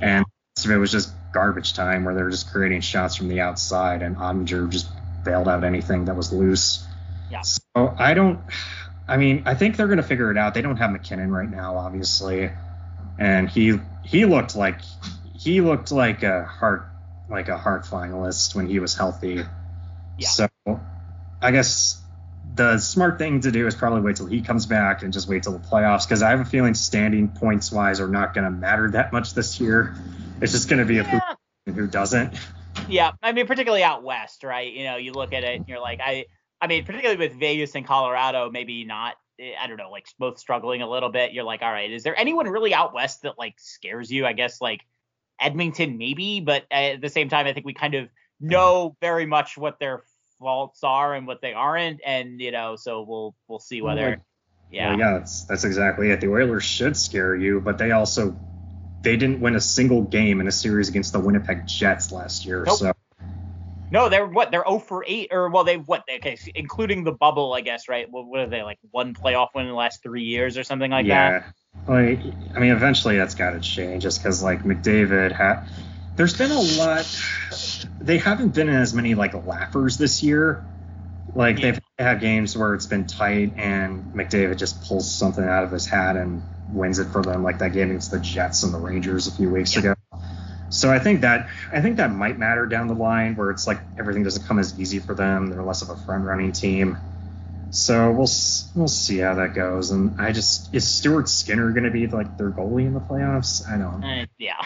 and 0.00 0.24
the 0.24 0.30
rest 0.56 0.66
of 0.66 0.70
it 0.72 0.76
was 0.76 0.92
just 0.92 1.12
garbage 1.32 1.74
time 1.74 2.04
where 2.04 2.14
they 2.14 2.22
were 2.22 2.30
just 2.30 2.50
creating 2.50 2.80
shots 2.80 3.16
from 3.16 3.28
the 3.28 3.40
outside, 3.40 4.02
and 4.02 4.16
Oettinger 4.16 4.68
just 4.70 4.90
bailed 5.24 5.48
out 5.48 5.64
anything 5.64 6.06
that 6.06 6.16
was 6.16 6.32
loose. 6.32 6.86
Yeah. 7.30 7.42
So 7.42 7.94
I 7.98 8.14
don't. 8.14 8.40
I 9.06 9.16
mean, 9.16 9.44
I 9.46 9.54
think 9.54 9.76
they're 9.76 9.86
going 9.86 9.98
to 9.98 10.02
figure 10.02 10.30
it 10.30 10.36
out. 10.36 10.54
They 10.54 10.62
don't 10.62 10.76
have 10.76 10.90
MacKinnon 10.90 11.30
right 11.30 11.50
now, 11.50 11.76
obviously, 11.76 12.50
and 13.18 13.48
he 13.48 13.78
he 14.04 14.24
looked 14.24 14.56
like 14.56 14.80
he 15.34 15.60
looked 15.60 15.92
like 15.92 16.22
a 16.22 16.44
Hart 16.44 16.86
like 17.30 17.48
a 17.48 17.56
Hart 17.58 17.84
finalist 17.84 18.54
when 18.54 18.66
he 18.66 18.78
was 18.80 18.94
healthy. 18.94 19.44
Yeah. 20.18 20.28
So 20.28 20.48
I 21.40 21.50
guess 21.52 22.02
the 22.54 22.78
smart 22.78 23.18
thing 23.18 23.40
to 23.42 23.52
do 23.52 23.66
is 23.66 23.74
probably 23.74 24.00
wait 24.00 24.16
till 24.16 24.26
he 24.26 24.40
comes 24.40 24.66
back 24.66 25.02
and 25.02 25.12
just 25.12 25.28
wait 25.28 25.44
till 25.44 25.52
the 25.52 25.58
playoffs 25.58 26.06
because 26.06 26.22
I 26.22 26.30
have 26.30 26.40
a 26.40 26.44
feeling 26.44 26.74
standing 26.74 27.28
points 27.28 27.70
wise 27.70 28.00
are 28.00 28.08
not 28.08 28.34
going 28.34 28.44
to 28.44 28.50
matter 28.50 28.90
that 28.92 29.12
much 29.12 29.34
this 29.34 29.60
year. 29.60 29.94
It's 30.40 30.52
just 30.52 30.68
going 30.68 30.80
to 30.80 30.84
be 30.84 30.98
a 30.98 31.04
yeah. 31.04 31.20
who, 31.66 31.72
who 31.72 31.86
doesn't. 31.86 32.34
yeah, 32.88 33.12
I 33.22 33.32
mean, 33.32 33.46
particularly 33.46 33.82
out 33.82 34.02
west, 34.02 34.42
right? 34.44 34.72
You 34.72 34.84
know, 34.84 34.96
you 34.96 35.12
look 35.12 35.32
at 35.32 35.44
it 35.44 35.56
and 35.56 35.68
you're 35.68 35.80
like, 35.80 36.00
I, 36.02 36.26
I 36.60 36.66
mean, 36.66 36.84
particularly 36.84 37.18
with 37.18 37.38
Vegas 37.38 37.74
and 37.74 37.86
Colorado, 37.86 38.50
maybe 38.50 38.84
not. 38.84 39.14
eh, 39.38 39.52
I 39.60 39.66
don't 39.66 39.76
know, 39.76 39.90
like 39.90 40.06
both 40.18 40.38
struggling 40.38 40.82
a 40.82 40.88
little 40.88 41.10
bit. 41.10 41.32
You're 41.32 41.44
like, 41.44 41.62
all 41.62 41.70
right, 41.70 41.90
is 41.90 42.02
there 42.02 42.18
anyone 42.18 42.48
really 42.48 42.74
out 42.74 42.94
west 42.94 43.22
that 43.22 43.38
like 43.38 43.54
scares 43.58 44.10
you? 44.10 44.26
I 44.26 44.32
guess 44.32 44.60
like 44.60 44.80
Edmonton, 45.40 45.98
maybe, 45.98 46.40
but 46.40 46.64
at 46.70 47.00
the 47.00 47.08
same 47.08 47.28
time, 47.28 47.46
I 47.46 47.52
think 47.52 47.66
we 47.66 47.74
kind 47.74 47.94
of 47.94 48.08
know 48.40 48.96
very 49.00 49.26
much 49.26 49.56
what 49.56 49.78
their 49.78 50.02
faults 50.38 50.80
are 50.82 51.14
and 51.14 51.26
what 51.26 51.40
they 51.40 51.52
aren't, 51.52 52.00
and 52.04 52.40
you 52.40 52.52
know, 52.52 52.76
so 52.76 53.02
we'll 53.02 53.34
we'll 53.48 53.58
see 53.58 53.82
whether, 53.82 54.10
like- 54.10 54.20
yeah, 54.70 54.90
Well, 54.90 54.98
yeah, 54.98 55.18
that's 55.18 55.44
that's 55.44 55.64
exactly 55.64 56.10
it. 56.10 56.20
The 56.20 56.28
Oilers 56.28 56.64
should 56.64 56.96
scare 56.96 57.34
you, 57.34 57.60
but 57.60 57.78
they 57.78 57.92
also 57.92 58.36
they 59.02 59.16
didn't 59.16 59.40
win 59.40 59.54
a 59.54 59.60
single 59.60 60.02
game 60.02 60.40
in 60.40 60.48
a 60.48 60.52
series 60.52 60.88
against 60.88 61.12
the 61.12 61.20
Winnipeg 61.20 61.66
Jets 61.66 62.12
last 62.12 62.44
year. 62.44 62.64
Nope. 62.66 62.78
So 62.78 62.92
No, 63.90 64.08
they're 64.08 64.26
what? 64.26 64.50
They're 64.50 64.64
0 64.66 64.80
for 64.80 65.04
8, 65.06 65.28
or 65.32 65.48
well, 65.48 65.64
they've 65.64 65.86
what? 65.86 66.04
Okay, 66.12 66.36
including 66.54 67.04
the 67.04 67.12
bubble, 67.12 67.54
I 67.54 67.62
guess, 67.62 67.88
right? 67.88 68.10
What, 68.10 68.26
what 68.26 68.40
are 68.40 68.48
they 68.48 68.62
like? 68.62 68.78
One 68.90 69.14
playoff 69.14 69.48
win 69.54 69.64
in 69.64 69.70
the 69.70 69.76
last 69.76 70.02
three 70.02 70.24
years 70.24 70.58
or 70.58 70.64
something 70.64 70.90
like 70.90 71.06
that? 71.08 71.44
yeah, 71.86 71.92
like 71.92 72.20
I 72.54 72.58
mean, 72.58 72.72
eventually 72.72 73.16
that's 73.16 73.34
got 73.34 73.52
to 73.52 73.60
change, 73.60 74.02
just 74.02 74.20
because 74.20 74.42
like 74.42 74.64
McDavid 74.64 75.32
had 75.32 75.66
there's 76.18 76.36
been 76.36 76.50
a 76.50 76.60
lot. 76.60 77.06
They 78.00 78.18
haven't 78.18 78.52
been 78.52 78.68
in 78.68 78.74
as 78.74 78.92
many 78.92 79.14
like 79.14 79.34
laughers 79.46 79.96
this 79.96 80.20
year. 80.22 80.62
Like 81.34 81.58
Yeah. 81.58 81.72
they've 81.72 81.80
had 81.98 82.20
games 82.20 82.56
where 82.56 82.74
it's 82.74 82.86
been 82.86 83.06
tight 83.06 83.54
and 83.56 84.12
McDavid 84.14 84.58
just 84.58 84.82
pulls 84.86 85.10
something 85.10 85.44
out 85.44 85.62
of 85.62 85.70
his 85.70 85.86
hat 85.86 86.16
and 86.16 86.42
wins 86.72 86.98
it 86.98 87.06
for 87.06 87.22
them, 87.22 87.44
like 87.44 87.58
that 87.60 87.72
game 87.72 87.90
against 87.90 88.10
the 88.10 88.18
Jets 88.18 88.64
and 88.64 88.74
the 88.74 88.78
Rangers 88.78 89.28
a 89.28 89.30
few 89.30 89.48
weeks 89.48 89.76
ago. 89.76 89.94
So 90.70 90.90
I 90.90 90.98
think 90.98 91.20
that 91.20 91.48
I 91.72 91.80
think 91.80 91.96
that 91.96 92.10
might 92.10 92.36
matter 92.36 92.66
down 92.66 92.88
the 92.88 92.94
line 92.94 93.36
where 93.36 93.50
it's 93.50 93.66
like 93.66 93.78
everything 93.96 94.24
doesn't 94.24 94.44
come 94.44 94.58
as 94.58 94.78
easy 94.78 94.98
for 94.98 95.14
them. 95.14 95.46
They're 95.50 95.62
less 95.62 95.82
of 95.82 95.90
a 95.90 95.96
front 95.96 96.24
running 96.24 96.50
team. 96.50 96.98
So 97.70 98.10
we'll 98.10 98.28
we'll 98.74 98.88
see 98.88 99.18
how 99.18 99.34
that 99.34 99.54
goes. 99.54 99.90
And 99.90 100.20
I 100.20 100.32
just 100.32 100.74
is 100.74 100.86
Stuart 100.86 101.28
Skinner 101.28 101.70
going 101.72 101.84
to 101.84 101.90
be 101.90 102.06
like 102.06 102.38
their 102.38 102.50
goalie 102.50 102.86
in 102.86 102.94
the 102.94 103.00
playoffs? 103.00 103.68
I 103.68 103.76
don't. 103.78 104.02
Eh, 104.04 104.26
yeah. 104.38 104.64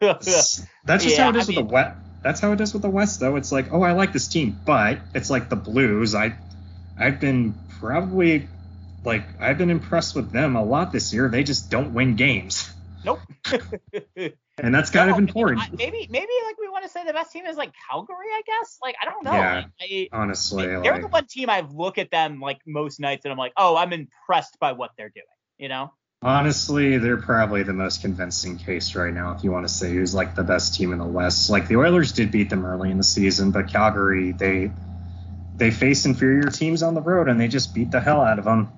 That's 0.00 0.26
just 0.26 0.68
Yeah, 0.88 1.24
how 1.24 1.30
it 1.30 1.36
is 1.36 1.48
I 1.48 1.48
with 1.48 1.48
mean- 1.48 1.66
the 1.66 1.72
West. 1.72 1.96
That's 2.22 2.40
how 2.40 2.52
it 2.52 2.60
is 2.62 2.72
with 2.72 2.80
the 2.80 2.88
West, 2.88 3.20
though. 3.20 3.36
It's 3.36 3.52
like, 3.52 3.70
oh, 3.70 3.82
I 3.82 3.92
like 3.92 4.14
this 4.14 4.28
team, 4.28 4.58
but 4.64 4.98
it's 5.14 5.28
like 5.28 5.50
the 5.50 5.56
Blues. 5.56 6.14
I, 6.14 6.34
I've 6.98 7.20
been 7.20 7.54
probably, 7.80 8.48
like, 9.04 9.26
I've 9.38 9.58
been 9.58 9.68
impressed 9.68 10.16
with 10.16 10.32
them 10.32 10.56
a 10.56 10.64
lot 10.64 10.90
this 10.90 11.12
year. 11.12 11.28
They 11.28 11.44
just 11.44 11.70
don't 11.70 11.92
win 11.92 12.16
games, 12.16 12.72
nope. 13.04 13.20
and 14.58 14.74
that's 14.74 14.90
kind 14.90 15.08
No, 15.08 15.12
of 15.12 15.16
I 15.16 15.20
mean, 15.20 15.28
important. 15.28 15.62
I- 15.62 15.68
maybe 15.76 16.06
maybe 16.10 16.32
like 16.46 16.58
we 16.60 16.68
want 16.68 16.84
to 16.84 16.90
say 16.90 17.04
the 17.04 17.12
best 17.12 17.32
team 17.32 17.46
is 17.46 17.56
like 17.56 17.72
Calgary, 17.90 18.26
I 18.32 18.42
guess. 18.46 18.78
Like 18.82 18.94
I 19.00 19.04
don't 19.04 19.24
know. 19.24 19.32
Yeah. 19.32 19.64
Like, 19.80 19.90
I, 19.90 20.08
honestly, 20.12 20.66
they're 20.66 20.80
like, 20.80 21.00
the 21.02 21.08
one 21.08 21.26
team 21.26 21.50
I 21.50 21.60
look 21.72 21.98
at 21.98 22.10
them 22.10 22.40
like 22.40 22.58
most 22.66 23.00
nights 23.00 23.24
and 23.24 23.32
I'm 23.32 23.38
like, 23.38 23.52
oh, 23.56 23.76
I'm 23.76 23.92
impressed 23.92 24.58
by 24.60 24.72
what 24.72 24.90
they're 24.96 25.10
doing. 25.10 25.24
You 25.58 25.68
know? 25.68 25.92
honestly, 26.24 26.96
they're 26.96 27.18
probably 27.18 27.62
the 27.62 27.72
most 27.72 28.00
convincing 28.00 28.56
case 28.56 28.94
right 28.94 29.12
now. 29.12 29.34
If 29.34 29.44
you 29.44 29.52
want 29.52 29.68
to 29.68 29.72
say 29.72 29.92
who's 29.92 30.14
like 30.14 30.34
the 30.34 30.42
best 30.42 30.74
team 30.74 30.92
in 30.92 30.98
the 30.98 31.04
West, 31.04 31.50
like 31.50 31.68
the 31.68 31.76
Oilers 31.76 32.12
did 32.12 32.30
beat 32.30 32.48
them 32.48 32.64
early 32.64 32.90
in 32.90 32.96
the 32.96 33.04
season, 33.04 33.50
but 33.50 33.68
Calgary, 33.68 34.32
they, 34.32 34.70
they 35.56 35.70
face 35.70 36.06
inferior 36.06 36.48
teams 36.50 36.82
on 36.82 36.94
the 36.94 37.02
road 37.02 37.28
and 37.28 37.38
they 37.38 37.48
just 37.48 37.74
beat 37.74 37.90
the 37.90 38.00
hell 38.00 38.22
out 38.22 38.38
of 38.38 38.46
them. 38.46 38.72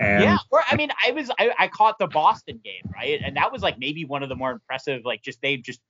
And 0.00 0.22
yeah. 0.22 0.36
Or 0.50 0.62
I 0.68 0.76
mean, 0.76 0.90
I 1.04 1.12
was 1.12 1.30
I, 1.38 1.52
I 1.58 1.68
caught 1.68 1.98
the 1.98 2.06
Boston 2.06 2.60
game 2.62 2.90
right, 2.94 3.20
and 3.22 3.36
that 3.36 3.52
was 3.52 3.62
like 3.62 3.78
maybe 3.78 4.04
one 4.04 4.22
of 4.22 4.28
the 4.28 4.36
more 4.36 4.50
impressive. 4.50 5.02
Like 5.04 5.22
just 5.22 5.40
they 5.42 5.56
just 5.56 5.80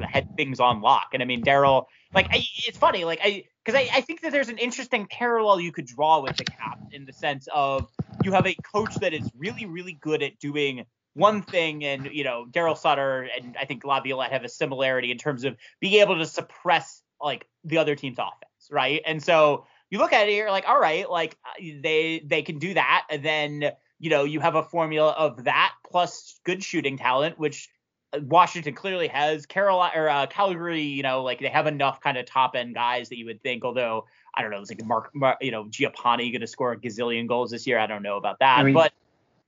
had 0.00 0.36
things 0.36 0.60
on 0.60 0.80
lock. 0.80 1.08
And 1.12 1.22
I 1.22 1.26
mean, 1.26 1.42
Daryl, 1.42 1.86
like 2.14 2.26
I, 2.30 2.42
it's 2.66 2.78
funny, 2.78 3.04
like 3.04 3.20
I 3.22 3.44
because 3.64 3.78
I, 3.78 3.88
I 3.92 4.00
think 4.02 4.22
that 4.22 4.32
there's 4.32 4.48
an 4.48 4.58
interesting 4.58 5.06
parallel 5.10 5.60
you 5.60 5.72
could 5.72 5.86
draw 5.86 6.20
with 6.20 6.36
the 6.36 6.44
Cap 6.44 6.78
in 6.92 7.04
the 7.04 7.12
sense 7.12 7.48
of 7.54 7.88
you 8.22 8.32
have 8.32 8.46
a 8.46 8.54
coach 8.74 8.94
that 8.96 9.12
is 9.12 9.30
really 9.36 9.66
really 9.66 9.92
good 10.00 10.22
at 10.22 10.38
doing 10.38 10.84
one 11.14 11.42
thing 11.42 11.84
and 11.84 12.10
you 12.12 12.24
know 12.24 12.46
Daryl 12.50 12.76
Sutter 12.76 13.28
and 13.36 13.56
I 13.58 13.64
think 13.64 13.84
Laviolette 13.84 14.32
have 14.32 14.44
a 14.44 14.48
similarity 14.48 15.10
in 15.10 15.18
terms 15.18 15.44
of 15.44 15.56
being 15.80 16.00
able 16.00 16.18
to 16.18 16.26
suppress 16.26 17.02
like 17.20 17.46
the 17.64 17.78
other 17.78 17.96
team's 17.96 18.18
offense, 18.18 18.68
right? 18.70 19.00
And 19.06 19.22
so 19.22 19.66
you 19.90 19.98
look 19.98 20.12
at 20.12 20.28
it, 20.28 20.34
you're 20.34 20.50
like, 20.50 20.68
all 20.68 20.78
right, 20.80 21.08
like 21.08 21.36
uh, 21.44 21.62
they 21.82 22.22
they 22.24 22.42
can 22.42 22.58
do 22.58 22.74
that, 22.74 23.06
and 23.10 23.22
then 23.22 23.70
you 23.98 24.10
know 24.10 24.24
you 24.24 24.40
have 24.40 24.54
a 24.54 24.62
formula 24.62 25.12
of 25.12 25.44
that 25.44 25.72
plus 25.88 26.38
good 26.44 26.62
shooting 26.62 26.98
talent, 26.98 27.38
which 27.38 27.68
uh, 28.12 28.20
Washington 28.22 28.74
clearly 28.74 29.08
has. 29.08 29.46
Carolina 29.46 29.92
or 29.96 30.08
uh, 30.08 30.26
Calgary, 30.26 30.82
you 30.82 31.02
know, 31.02 31.22
like 31.22 31.40
they 31.40 31.48
have 31.48 31.66
enough 31.66 32.00
kind 32.00 32.16
of 32.16 32.26
top 32.26 32.56
end 32.56 32.74
guys 32.74 33.08
that 33.10 33.18
you 33.18 33.26
would 33.26 33.42
think. 33.42 33.64
Although 33.64 34.06
I 34.34 34.42
don't 34.42 34.50
know, 34.50 34.60
it's 34.60 34.70
like 34.70 34.84
Mark, 34.84 35.10
Mark 35.14 35.38
you 35.40 35.50
know, 35.50 35.64
Giappani 35.64 36.30
going 36.32 36.40
to 36.40 36.46
score 36.46 36.72
a 36.72 36.76
gazillion 36.76 37.26
goals 37.26 37.50
this 37.50 37.66
year. 37.66 37.78
I 37.78 37.86
don't 37.86 38.02
know 38.02 38.16
about 38.16 38.40
that, 38.40 38.58
I 38.58 38.62
mean, 38.64 38.74
but 38.74 38.92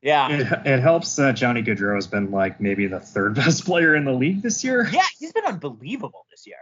yeah, 0.02 0.28
It, 0.30 0.66
it 0.66 0.80
helps 0.80 1.16
that 1.16 1.32
Johnny 1.32 1.62
Gaudreau 1.62 1.96
has 1.96 2.06
been 2.06 2.30
like 2.30 2.60
maybe 2.60 2.86
the 2.86 3.00
third 3.00 3.34
best 3.34 3.64
player 3.64 3.96
in 3.96 4.04
the 4.04 4.12
league 4.12 4.42
this 4.42 4.62
year. 4.62 4.88
yeah, 4.92 5.06
he's 5.18 5.32
been 5.32 5.44
unbelievable 5.44 6.24
this 6.30 6.46
year. 6.46 6.58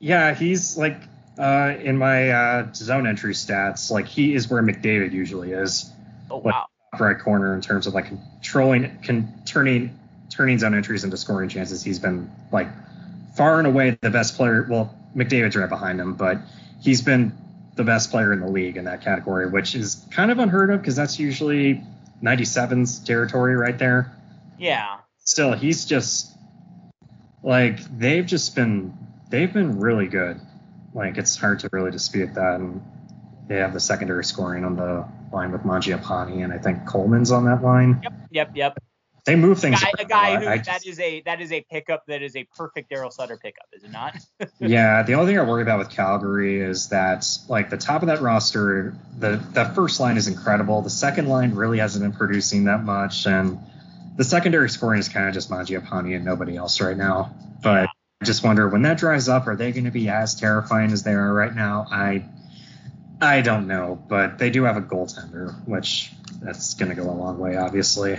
Yeah, 0.00 0.34
he's 0.34 0.76
like 0.76 0.96
uh, 1.38 1.74
in 1.80 1.96
my 1.96 2.30
uh, 2.30 2.72
zone 2.74 3.06
entry 3.06 3.34
stats, 3.34 3.90
like 3.90 4.06
he 4.06 4.34
is 4.34 4.48
where 4.50 4.62
McDavid 4.62 5.12
usually 5.12 5.52
is, 5.52 5.90
Oh 6.30 6.38
wow, 6.38 6.66
right 6.98 7.18
corner 7.18 7.54
in 7.54 7.60
terms 7.60 7.86
of 7.86 7.94
like 7.94 8.06
controlling, 8.06 8.98
con- 9.02 9.32
turning, 9.46 9.98
turning 10.30 10.58
zone 10.58 10.74
entries 10.74 11.04
into 11.04 11.16
scoring 11.16 11.48
chances. 11.48 11.82
He's 11.82 11.98
been 11.98 12.30
like 12.50 12.68
far 13.34 13.58
and 13.58 13.66
away 13.66 13.96
the 14.00 14.10
best 14.10 14.36
player. 14.36 14.66
Well, 14.68 14.94
McDavid's 15.16 15.56
right 15.56 15.68
behind 15.68 16.00
him, 16.00 16.14
but 16.14 16.38
he's 16.80 17.02
been 17.02 17.32
the 17.76 17.84
best 17.84 18.10
player 18.10 18.32
in 18.32 18.40
the 18.40 18.48
league 18.48 18.76
in 18.76 18.84
that 18.84 19.00
category, 19.00 19.48
which 19.48 19.74
is 19.74 20.06
kind 20.10 20.30
of 20.30 20.38
unheard 20.38 20.70
of 20.70 20.80
because 20.80 20.96
that's 20.96 21.18
usually 21.18 21.82
97's 22.22 22.98
territory 23.00 23.56
right 23.56 23.78
there. 23.78 24.12
yeah, 24.58 24.98
still 25.24 25.52
he's 25.52 25.86
just 25.86 26.30
like 27.42 27.80
they've 27.98 28.26
just 28.26 28.54
been 28.54 28.92
they've 29.30 29.52
been 29.52 29.80
really 29.80 30.06
good 30.06 30.40
like 30.94 31.16
it's 31.18 31.36
hard 31.36 31.60
to 31.60 31.68
really 31.72 31.90
dispute 31.90 32.34
that 32.34 32.56
and 32.60 32.82
they 33.48 33.56
have 33.56 33.72
the 33.72 33.80
secondary 33.80 34.24
scoring 34.24 34.64
on 34.64 34.76
the 34.76 35.06
line 35.32 35.52
with 35.52 35.62
Mangiapane 35.62 36.44
and 36.44 36.52
I 36.52 36.58
think 36.58 36.86
Coleman's 36.86 37.30
on 37.30 37.44
that 37.46 37.62
line 37.62 38.00
yep, 38.02 38.12
yep, 38.30 38.50
yep. 38.54 38.78
they 39.24 39.36
move 39.36 39.58
things 39.58 39.80
Guy, 39.80 39.90
a 39.98 40.04
guy 40.04 40.38
who 40.40 40.46
I 40.46 40.56
that 40.58 40.64
just- 40.64 40.86
is 40.86 41.00
a 41.00 41.22
that 41.22 41.40
is 41.40 41.52
a 41.52 41.62
pickup 41.70 42.04
that 42.08 42.22
is 42.22 42.36
a 42.36 42.44
perfect 42.56 42.90
Daryl 42.90 43.12
Sutter 43.12 43.36
pickup, 43.36 43.66
is 43.72 43.84
it 43.84 43.90
not? 43.90 44.16
yeah 44.60 45.02
the 45.02 45.14
only 45.14 45.32
thing 45.32 45.38
I 45.38 45.42
worry 45.42 45.62
about 45.62 45.78
with 45.78 45.90
Calgary 45.90 46.60
is 46.60 46.88
that 46.88 47.26
like 47.48 47.70
the 47.70 47.78
top 47.78 48.02
of 48.02 48.08
that 48.08 48.20
roster 48.20 48.94
the 49.18 49.42
the 49.52 49.64
first 49.74 50.00
line 50.00 50.16
is 50.16 50.28
incredible 50.28 50.82
the 50.82 50.90
second 50.90 51.26
line 51.28 51.54
really 51.54 51.78
hasn't 51.78 52.04
been 52.04 52.12
producing 52.12 52.64
that 52.64 52.84
much 52.84 53.26
and 53.26 53.58
the 54.16 54.24
secondary 54.24 54.68
scoring 54.68 55.00
is 55.00 55.08
kind 55.08 55.26
of 55.26 55.32
just 55.32 55.48
Mangiapane 55.50 56.14
and 56.14 56.24
nobody 56.24 56.56
else 56.56 56.80
right 56.80 56.96
now 56.96 57.34
but 57.62 57.88
just 58.22 58.44
wonder 58.44 58.68
when 58.68 58.82
that 58.82 58.98
dries 58.98 59.28
up, 59.28 59.46
are 59.46 59.56
they 59.56 59.72
going 59.72 59.84
to 59.84 59.90
be 59.90 60.08
as 60.08 60.34
terrifying 60.34 60.92
as 60.92 61.02
they 61.02 61.12
are 61.12 61.32
right 61.32 61.54
now? 61.54 61.86
I 61.90 62.24
I 63.20 63.40
don't 63.40 63.68
know, 63.68 64.02
but 64.08 64.38
they 64.38 64.50
do 64.50 64.64
have 64.64 64.76
a 64.76 64.82
goaltender, 64.82 65.54
which 65.66 66.12
that's 66.40 66.74
going 66.74 66.88
to 66.88 66.96
go 66.96 67.08
a 67.08 67.12
long 67.12 67.38
way, 67.38 67.56
obviously. 67.56 68.18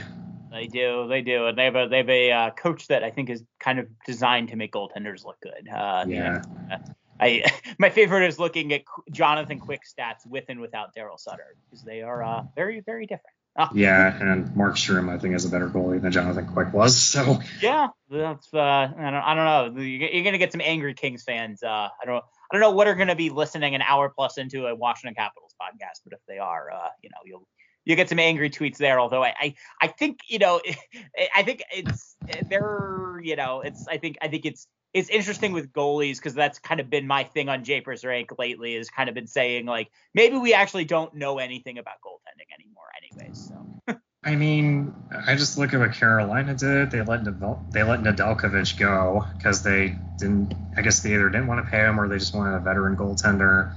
They 0.52 0.68
do, 0.68 1.08
they 1.08 1.22
do, 1.22 1.48
and 1.48 1.58
they 1.58 1.66
have 1.66 1.76
a 1.76 1.88
they 1.90 1.98
have 1.98 2.10
a 2.10 2.32
uh, 2.32 2.50
coach 2.52 2.88
that 2.88 3.04
I 3.04 3.10
think 3.12 3.30
is 3.30 3.44
kind 3.60 3.80
of 3.80 3.88
designed 4.06 4.50
to 4.50 4.56
make 4.56 4.72
goaltenders 4.72 5.26
look 5.26 5.42
good. 5.42 5.68
Uh, 5.68 6.06
you 6.08 6.16
Yeah. 6.16 6.42
know, 6.70 6.78
I 7.20 7.44
my 7.80 7.90
favorite 7.90 8.28
is 8.28 8.40
looking 8.40 8.72
at 8.74 8.84
Jonathan 9.12 9.60
Quick 9.60 9.82
stats 9.84 10.26
with 10.26 10.46
and 10.50 10.60
without 10.60 10.96
Daryl 10.96 11.20
Sutter 11.20 11.56
because 11.70 11.84
they 11.84 12.02
are 12.02 12.24
uh, 12.24 12.44
very 12.56 12.82
very 12.82 13.06
different. 13.06 13.36
Yeah, 13.76 14.16
and 14.20 14.48
Markstrom, 14.56 15.10
I 15.10 15.20
think, 15.20 15.36
is 15.36 15.46
a 15.46 15.50
better 15.50 15.70
goalie 15.70 16.02
than 16.02 16.12
Jonathan 16.12 16.48
Quick 16.48 16.74
was. 16.74 16.98
So 16.98 17.40
yeah, 17.62 17.90
that's 18.10 18.52
uh, 18.54 18.60
I 18.60 18.92
don't 18.98 19.14
I 19.16 19.36
don't 19.36 19.76
know. 19.76 19.82
You're 19.82 20.10
you're 20.10 20.24
gonna 20.24 20.40
get 20.40 20.52
some 20.52 20.62
angry 20.62 20.96
Kings 20.96 21.24
fans. 21.24 21.62
Uh, 21.62 21.68
I 21.70 22.06
don't 22.06 22.24
I 22.24 22.56
don't 22.56 22.62
know 22.62 22.72
what 22.72 22.88
are 22.88 22.96
gonna 22.96 23.16
be 23.16 23.30
listening 23.30 23.76
an 23.76 23.82
hour 23.82 24.10
plus 24.10 24.38
into 24.38 24.66
a 24.66 24.76
Washington 24.76 25.14
Capitals 25.14 25.54
podcast, 25.62 26.02
but 26.04 26.14
if 26.14 26.20
they 26.28 26.40
are, 26.40 26.72
uh, 26.72 26.90
you 27.04 27.10
know, 27.10 27.18
you'll 27.26 27.48
you 27.86 27.96
get 27.96 28.10
some 28.10 28.20
angry 28.20 28.50
tweets 28.50 28.78
there. 28.78 29.00
Although 29.00 29.24
I, 29.24 29.34
I, 29.40 29.56
I 29.82 29.88
think 29.88 30.20
you 30.28 30.40
know, 30.40 30.62
I 31.36 31.44
think 31.44 31.64
it's 31.72 32.16
they're 32.50 33.20
you 33.24 33.36
know, 33.36 33.62
it's 33.62 33.88
I 33.88 33.98
think 33.98 34.18
I 34.22 34.28
think 34.28 34.46
it's 34.46 34.68
it's 34.94 35.10
interesting 35.10 35.54
with 35.54 35.72
goalies 35.74 36.18
because 36.18 36.34
that's 36.34 36.60
kind 36.60 36.80
of 36.80 36.90
been 36.90 37.08
my 37.08 37.24
thing 37.24 37.50
on 37.50 37.64
Japers' 37.64 38.04
Rink 38.04 38.30
lately. 38.38 38.76
Is 38.76 38.90
kind 38.90 39.10
of 39.10 39.16
been 39.16 39.28
saying 39.28 39.66
like 39.66 39.90
maybe 40.14 40.38
we 40.38 40.54
actually 40.54 40.86
don't 40.86 41.14
know 41.16 41.40
anything 41.40 41.78
about 41.78 41.96
goaltending 42.06 42.54
anymore, 42.54 42.86
anyways. 43.02 43.50
So 43.50 44.00
I 44.26 44.36
mean, 44.36 44.94
I 45.28 45.36
just 45.36 45.58
look 45.58 45.74
at 45.74 45.80
what 45.80 45.94
Carolina 45.94 46.56
did. 46.56 46.92
They 46.92 47.02
let 47.02 47.24
Nadal- 47.24 47.70
they 47.72 47.84
let 47.84 48.02
Nedeljkovic 48.02 48.80
go 48.80 49.26
because 49.38 49.64
they 49.64 49.98
didn't. 50.18 50.54
I 50.78 50.82
guess 50.82 51.02
they 51.02 51.14
either 51.14 51.30
didn't 51.30 51.48
want 51.48 51.66
to 51.66 51.70
pay 51.70 51.80
him 51.80 52.00
or 52.00 52.08
they 52.08 52.20
just 52.20 52.34
wanted 52.34 52.56
a 52.56 52.60
veteran 52.60 52.96
goaltender. 52.96 53.74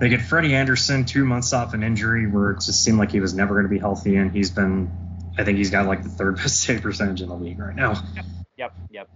They 0.00 0.08
get 0.08 0.22
Freddie 0.22 0.54
Andersen 0.54 1.04
two 1.04 1.24
months 1.26 1.52
off 1.52 1.74
an 1.74 1.82
injury 1.82 2.26
where 2.26 2.52
it 2.52 2.60
just 2.62 2.82
seemed 2.82 2.98
like 2.98 3.12
he 3.12 3.20
was 3.20 3.34
never 3.34 3.54
going 3.54 3.64
to 3.64 3.68
be 3.70 3.78
healthy, 3.78 4.16
and 4.16 4.32
he's 4.32 4.50
been. 4.50 4.90
I 5.38 5.44
think 5.44 5.58
he's 5.58 5.70
got 5.70 5.86
like 5.86 6.02
the 6.02 6.08
third 6.08 6.36
best 6.38 6.60
save 6.60 6.82
percentage 6.82 7.20
in 7.22 7.28
the 7.28 7.34
league 7.36 7.58
right 7.58 7.76
now. 7.76 8.02
Yep, 8.56 8.74
yep. 8.90 9.08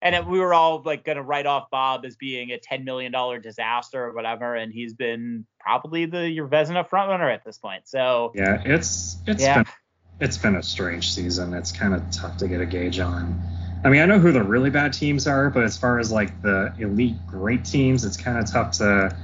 And 0.00 0.14
it- 0.16 0.26
we 0.26 0.40
were 0.40 0.52
all 0.54 0.82
like 0.82 1.04
gonna 1.04 1.22
write 1.22 1.46
off 1.46 1.70
Bob 1.70 2.04
as 2.04 2.16
being 2.16 2.50
a 2.50 2.58
ten 2.58 2.84
million 2.84 3.12
dollar 3.12 3.38
disaster 3.38 4.04
or 4.04 4.12
whatever, 4.14 4.54
and 4.56 4.72
he's 4.72 4.94
been 4.94 5.46
probably 5.60 6.06
the 6.06 6.28
your 6.28 6.48
Vezina 6.48 6.88
frontrunner 6.88 7.32
at 7.32 7.44
this 7.44 7.58
point. 7.58 7.86
So 7.86 8.32
Yeah, 8.34 8.60
it's 8.64 9.18
it's 9.26 9.42
Yeah. 9.42 9.62
been 9.62 9.72
it's 10.20 10.38
been 10.38 10.56
a 10.56 10.62
strange 10.62 11.12
season. 11.12 11.52
It's 11.54 11.72
kind 11.72 11.94
of 11.94 12.10
tough 12.10 12.38
to 12.38 12.48
get 12.48 12.60
a 12.60 12.66
gauge 12.66 12.98
on. 12.98 13.40
I 13.84 13.88
mean, 13.90 14.00
I 14.00 14.06
know 14.06 14.18
who 14.18 14.30
the 14.32 14.42
really 14.42 14.70
bad 14.70 14.92
teams 14.92 15.26
are, 15.26 15.50
but 15.50 15.62
as 15.64 15.76
far 15.76 15.98
as 15.98 16.10
like 16.12 16.40
the 16.42 16.72
elite 16.78 17.16
great 17.26 17.64
teams, 17.64 18.04
it's 18.04 18.16
kind 18.16 18.38
of 18.38 18.50
tough 18.50 18.72
to 18.78 19.14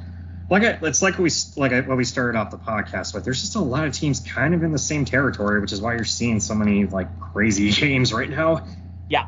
like. 0.51 0.63
I, 0.63 0.79
it's 0.83 1.03
like 1.03 1.19
we 1.19 1.31
like 1.57 1.73
I, 1.73 1.81
what 1.81 1.97
we 1.97 2.05
started 2.05 2.39
off 2.39 2.51
the 2.51 2.59
podcast 2.59 3.15
with. 3.15 3.25
There's 3.25 3.41
just 3.41 3.57
a 3.57 3.61
lot 3.61 3.85
of 3.85 3.93
teams 3.93 4.21
kind 4.21 4.55
of 4.55 4.63
in 4.63 4.73
the 4.73 4.79
same 4.79 5.05
territory, 5.05 5.61
which 5.61 5.73
is 5.73 5.81
why 5.81 5.95
you're 5.95 6.05
seeing 6.05 6.41
so 6.41 6.55
many 6.55 6.87
like 6.87 7.09
crazy 7.21 7.71
games 7.73 8.13
right 8.13 8.31
now. 8.31 8.67
yeah, 9.09 9.27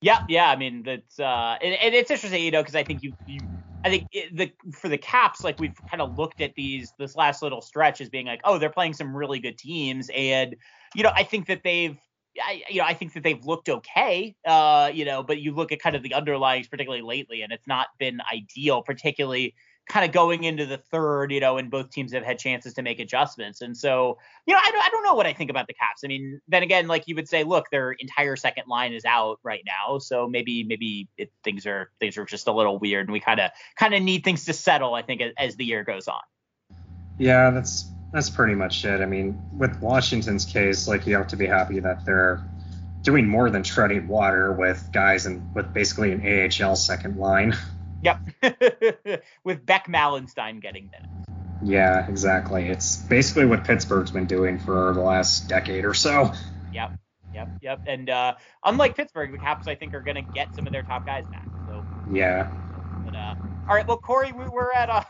yeah. 0.00 0.24
Yeah. 0.28 0.48
I 0.48 0.56
mean 0.56 0.82
that's 0.82 1.18
uh, 1.18 1.56
and, 1.62 1.74
and 1.74 1.94
it's 1.94 2.10
interesting, 2.10 2.42
you 2.42 2.50
know, 2.50 2.62
because 2.62 2.74
I 2.74 2.84
think 2.84 3.02
you 3.02 3.14
you. 3.26 3.40
I 3.86 3.90
think 3.90 4.06
it, 4.12 4.34
the 4.34 4.50
for 4.72 4.88
the 4.88 4.96
Caps, 4.96 5.44
like 5.44 5.60
we've 5.60 5.78
kind 5.90 6.00
of 6.00 6.16
looked 6.16 6.40
at 6.40 6.54
these 6.54 6.94
this 6.98 7.14
last 7.16 7.42
little 7.42 7.60
stretch 7.60 8.00
as 8.00 8.08
being 8.08 8.24
like, 8.24 8.40
oh, 8.44 8.56
they're 8.56 8.70
playing 8.70 8.94
some 8.94 9.14
really 9.14 9.40
good 9.40 9.58
teams, 9.58 10.10
and 10.14 10.56
you 10.94 11.02
know, 11.02 11.12
I 11.14 11.22
think 11.24 11.48
that 11.48 11.62
they've 11.62 11.98
I, 12.42 12.62
you 12.68 12.78
know, 12.78 12.86
I 12.86 12.94
think 12.94 13.12
that 13.12 13.22
they've 13.22 13.44
looked 13.44 13.68
okay, 13.68 14.34
uh, 14.44 14.90
you 14.92 15.04
know, 15.04 15.22
but 15.22 15.40
you 15.40 15.54
look 15.54 15.72
at 15.72 15.80
kind 15.80 15.94
of 15.94 16.02
the 16.02 16.10
underlyings, 16.10 16.68
particularly 16.68 17.02
lately, 17.02 17.42
and 17.42 17.52
it's 17.52 17.66
not 17.66 17.88
been 17.98 18.20
ideal, 18.32 18.82
particularly 18.82 19.54
kind 19.86 20.04
of 20.04 20.12
going 20.12 20.44
into 20.44 20.64
the 20.64 20.78
third, 20.78 21.30
you 21.30 21.40
know, 21.40 21.58
and 21.58 21.70
both 21.70 21.90
teams 21.90 22.12
have 22.12 22.24
had 22.24 22.38
chances 22.38 22.74
to 22.74 22.82
make 22.82 23.00
adjustments. 23.00 23.60
And 23.60 23.76
so, 23.76 24.18
you 24.46 24.54
know, 24.54 24.60
I, 24.60 24.82
I 24.84 24.88
don't 24.90 25.02
know 25.02 25.14
what 25.14 25.26
I 25.26 25.32
think 25.32 25.50
about 25.50 25.66
the 25.66 25.74
Caps. 25.74 26.02
I 26.04 26.08
mean, 26.08 26.40
then 26.48 26.62
again, 26.62 26.86
like 26.86 27.06
you 27.06 27.14
would 27.16 27.28
say, 27.28 27.44
look, 27.44 27.70
their 27.70 27.92
entire 27.92 28.36
second 28.36 28.64
line 28.66 28.92
is 28.92 29.04
out 29.04 29.40
right 29.42 29.62
now, 29.66 29.98
so 29.98 30.26
maybe 30.26 30.64
maybe 30.64 31.08
it, 31.18 31.30
things 31.42 31.66
are 31.66 31.90
things 32.00 32.16
are 32.16 32.24
just 32.24 32.48
a 32.48 32.52
little 32.52 32.78
weird, 32.78 33.06
and 33.06 33.12
we 33.12 33.20
kind 33.20 33.40
of 33.40 33.50
kind 33.76 33.94
of 33.94 34.02
need 34.02 34.24
things 34.24 34.46
to 34.46 34.52
settle. 34.52 34.94
I 34.94 35.02
think 35.02 35.20
as, 35.20 35.32
as 35.36 35.56
the 35.56 35.64
year 35.64 35.84
goes 35.84 36.08
on. 36.08 36.22
Yeah, 37.18 37.50
that's 37.50 37.86
that's 38.12 38.30
pretty 38.30 38.54
much 38.54 38.84
it. 38.84 39.00
I 39.00 39.06
mean, 39.06 39.40
with 39.56 39.78
Washington's 39.80 40.44
case, 40.44 40.88
like 40.88 41.06
you 41.06 41.16
have 41.16 41.28
to 41.28 41.36
be 41.36 41.46
happy 41.46 41.80
that 41.80 42.04
they're 42.04 42.42
doing 43.02 43.28
more 43.28 43.50
than 43.50 43.62
treading 43.62 44.08
water 44.08 44.52
with 44.52 44.88
guys 44.92 45.26
and 45.26 45.54
with 45.54 45.72
basically 45.74 46.12
an 46.12 46.50
AHL 46.50 46.74
second 46.76 47.18
line. 47.18 47.54
Yep. 48.04 49.22
with 49.44 49.64
Beck 49.64 49.86
Malenstyn 49.86 50.60
getting 50.60 50.90
minutes. 50.90 51.30
Yeah, 51.62 52.06
exactly. 52.06 52.68
It's 52.68 52.96
basically 52.96 53.46
what 53.46 53.64
Pittsburgh's 53.64 54.10
been 54.10 54.26
doing 54.26 54.58
for 54.58 54.92
the 54.92 55.00
last 55.00 55.48
decade 55.48 55.84
or 55.84 55.94
so. 55.94 56.32
Yep. 56.72 56.92
Yep. 57.34 57.48
Yep. 57.62 57.80
And 57.86 58.10
uh, 58.10 58.34
unlike 58.64 58.96
Pittsburgh, 58.96 59.32
the 59.32 59.38
Caps 59.38 59.66
I 59.66 59.74
think 59.74 59.94
are 59.94 60.02
going 60.02 60.16
to 60.16 60.32
get 60.34 60.54
some 60.54 60.66
of 60.66 60.72
their 60.72 60.82
top 60.82 61.06
guys 61.06 61.24
back. 61.26 61.46
So. 61.66 61.84
Yeah. 62.12 62.52
But 63.06 63.16
uh, 63.16 63.34
all 63.68 63.74
right. 63.74 63.86
Well, 63.88 63.96
Corey, 63.96 64.32
we, 64.32 64.48
we're 64.48 64.72
at 64.72 64.90
uh, 64.90 65.04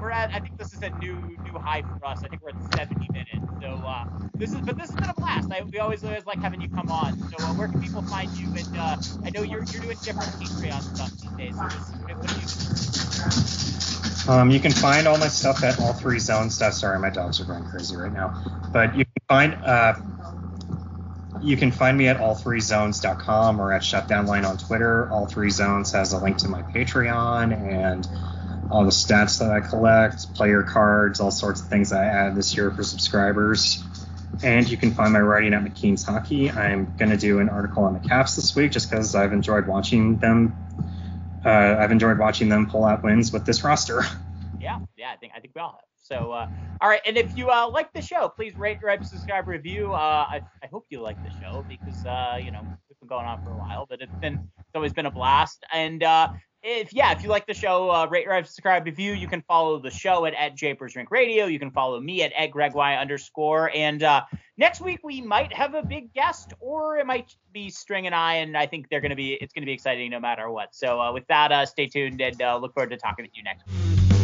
we're 0.00 0.10
at 0.10 0.34
I 0.34 0.40
think 0.40 0.56
this 0.58 0.72
is 0.72 0.82
a 0.82 0.90
new 0.90 1.16
new 1.44 1.58
high 1.58 1.82
for 1.82 2.04
us. 2.06 2.22
I 2.24 2.28
think 2.28 2.42
we're 2.42 2.50
at 2.50 2.74
70 2.74 3.08
minutes. 3.12 3.46
So 3.60 3.68
uh, 3.86 4.04
this 4.34 4.52
is 4.52 4.60
but 4.60 4.76
this 4.76 4.90
has 4.90 4.96
been 4.96 5.10
a 5.10 5.14
blast. 5.14 5.50
I, 5.50 5.62
we 5.62 5.78
always 5.78 6.04
always 6.04 6.26
like 6.26 6.40
having 6.40 6.60
you 6.60 6.68
come 6.68 6.90
on. 6.90 7.18
So 7.30 7.44
uh, 7.44 7.54
where 7.54 7.68
can 7.68 7.80
people 7.82 8.02
find 8.02 8.30
you? 8.38 8.46
And 8.48 8.76
uh, 8.76 8.96
I 9.24 9.30
know 9.30 9.42
you're 9.42 9.64
you're 9.64 9.82
doing 9.82 9.96
different 10.02 10.30
Patreon 10.40 10.82
stuff 10.94 11.10
these 11.20 11.32
days. 11.32 11.56
So 11.56 11.68
do 11.68 12.34
you 14.26 14.32
Um, 14.32 14.50
you 14.50 14.60
can 14.60 14.72
find 14.72 15.06
all 15.08 15.18
my 15.18 15.28
stuff 15.28 15.62
at 15.62 15.80
all 15.80 15.92
three 15.92 16.18
zones. 16.18 16.54
Stuff. 16.54 16.74
Sorry, 16.74 16.98
my 16.98 17.10
dogs 17.10 17.40
are 17.40 17.44
going 17.44 17.64
crazy 17.64 17.96
right 17.96 18.12
now. 18.12 18.34
But 18.72 18.96
you 18.96 19.04
can 19.04 19.22
find 19.28 19.54
uh, 19.64 19.94
you 21.42 21.56
can 21.56 21.70
find 21.70 21.96
me 21.96 22.08
at 22.08 22.18
all3zones.com 22.18 23.60
or 23.60 23.72
at 23.72 23.82
Shutdownline 23.82 24.48
on 24.48 24.56
Twitter. 24.56 25.10
All 25.10 25.26
Three 25.26 25.50
Zones 25.50 25.92
has 25.92 26.12
a 26.12 26.18
link 26.18 26.38
to 26.38 26.48
my 26.48 26.62
Patreon 26.62 27.52
and 27.52 28.08
all 28.70 28.84
the 28.84 28.90
stats 28.90 29.38
that 29.38 29.50
I 29.50 29.60
collect, 29.60 30.34
player 30.34 30.62
cards, 30.62 31.20
all 31.20 31.30
sorts 31.30 31.60
of 31.60 31.68
things 31.68 31.92
I 31.92 32.04
add 32.04 32.36
this 32.36 32.56
year 32.56 32.70
for 32.70 32.82
subscribers. 32.82 33.82
And 34.42 34.68
you 34.68 34.76
can 34.76 34.92
find 34.92 35.12
my 35.12 35.20
writing 35.20 35.54
at 35.54 35.64
McKeen's 35.64 36.04
Hockey. 36.04 36.50
I'm 36.50 36.94
going 36.96 37.10
to 37.10 37.16
do 37.16 37.40
an 37.40 37.48
article 37.48 37.84
on 37.84 37.94
the 37.94 38.08
Caps 38.08 38.36
this 38.36 38.54
week 38.54 38.72
just 38.72 38.90
because 38.90 39.14
I've 39.14 39.32
enjoyed 39.32 39.66
watching 39.66 40.18
them. 40.18 40.54
Uh, 41.44 41.76
I've 41.78 41.92
enjoyed 41.92 42.18
watching 42.18 42.48
them 42.48 42.68
pull 42.68 42.84
out 42.84 43.02
wins 43.02 43.32
with 43.32 43.46
this 43.46 43.64
roster. 43.64 44.02
Yeah, 44.60 44.80
yeah, 44.96 45.12
I 45.12 45.16
think 45.16 45.32
I 45.36 45.40
think 45.40 45.54
we 45.54 45.60
all 45.60 45.70
have. 45.70 45.88
So, 46.02 46.32
uh, 46.32 46.48
all 46.80 46.88
right, 46.88 47.00
and 47.06 47.16
if 47.16 47.36
you 47.36 47.50
uh, 47.50 47.68
like 47.68 47.92
the 47.92 48.02
show, 48.02 48.28
please 48.28 48.56
rate, 48.56 48.82
rate, 48.82 49.04
subscribe, 49.04 49.46
review. 49.46 49.92
Uh, 49.92 50.26
I, 50.28 50.40
I 50.62 50.66
hope 50.72 50.86
you 50.90 51.00
like 51.00 51.16
the 51.22 51.30
show 51.40 51.64
because 51.68 52.04
uh, 52.06 52.40
you 52.42 52.50
know 52.50 52.60
we've 52.88 52.98
been 52.98 53.08
going 53.08 53.26
on 53.26 53.44
for 53.44 53.50
a 53.50 53.56
while, 53.56 53.86
but 53.88 54.00
it's 54.00 54.14
been 54.16 54.48
it's 54.58 54.74
always 54.74 54.92
been 54.92 55.06
a 55.06 55.10
blast. 55.10 55.64
And 55.72 56.02
uh, 56.02 56.32
if 56.62 56.92
yeah, 56.92 57.12
if 57.12 57.22
you 57.22 57.28
like 57.28 57.46
the 57.46 57.54
show, 57.54 57.90
uh, 57.90 58.06
rate, 58.06 58.26
rate, 58.28 58.46
subscribe, 58.46 58.84
review. 58.84 59.12
You 59.12 59.28
can 59.28 59.42
follow 59.42 59.78
the 59.78 59.90
show 59.90 60.26
at 60.26 60.34
at 60.34 60.56
Japers' 60.56 60.96
Rink 60.96 61.10
Radio. 61.10 61.46
You 61.46 61.58
can 61.58 61.70
follow 61.70 62.00
me 62.00 62.22
at 62.22 62.32
at 62.32 62.50
Greg 62.50 62.74
Y 62.74 62.96
underscore. 62.96 63.70
And 63.74 64.02
uh, 64.02 64.22
next 64.56 64.80
week 64.80 65.00
we 65.04 65.20
might 65.20 65.52
have 65.52 65.74
a 65.74 65.82
big 65.82 66.12
guest, 66.12 66.52
or 66.60 66.98
it 66.98 67.06
might 67.06 67.34
be 67.52 67.70
String 67.70 68.06
and 68.06 68.14
I. 68.14 68.34
And 68.34 68.56
I 68.56 68.66
think 68.66 68.88
they're 68.88 69.00
gonna 69.00 69.16
be 69.16 69.34
it's 69.40 69.52
gonna 69.52 69.66
be 69.66 69.72
exciting 69.72 70.10
no 70.10 70.20
matter 70.20 70.50
what. 70.50 70.74
So 70.74 71.00
uh, 71.00 71.12
with 71.12 71.26
that, 71.28 71.52
uh, 71.52 71.64
stay 71.64 71.86
tuned 71.86 72.20
and 72.20 72.40
uh, 72.42 72.58
look 72.58 72.74
forward 72.74 72.90
to 72.90 72.96
talking 72.96 73.24
to 73.24 73.30
you 73.34 73.44
next 73.44 73.66
week. 73.66 74.17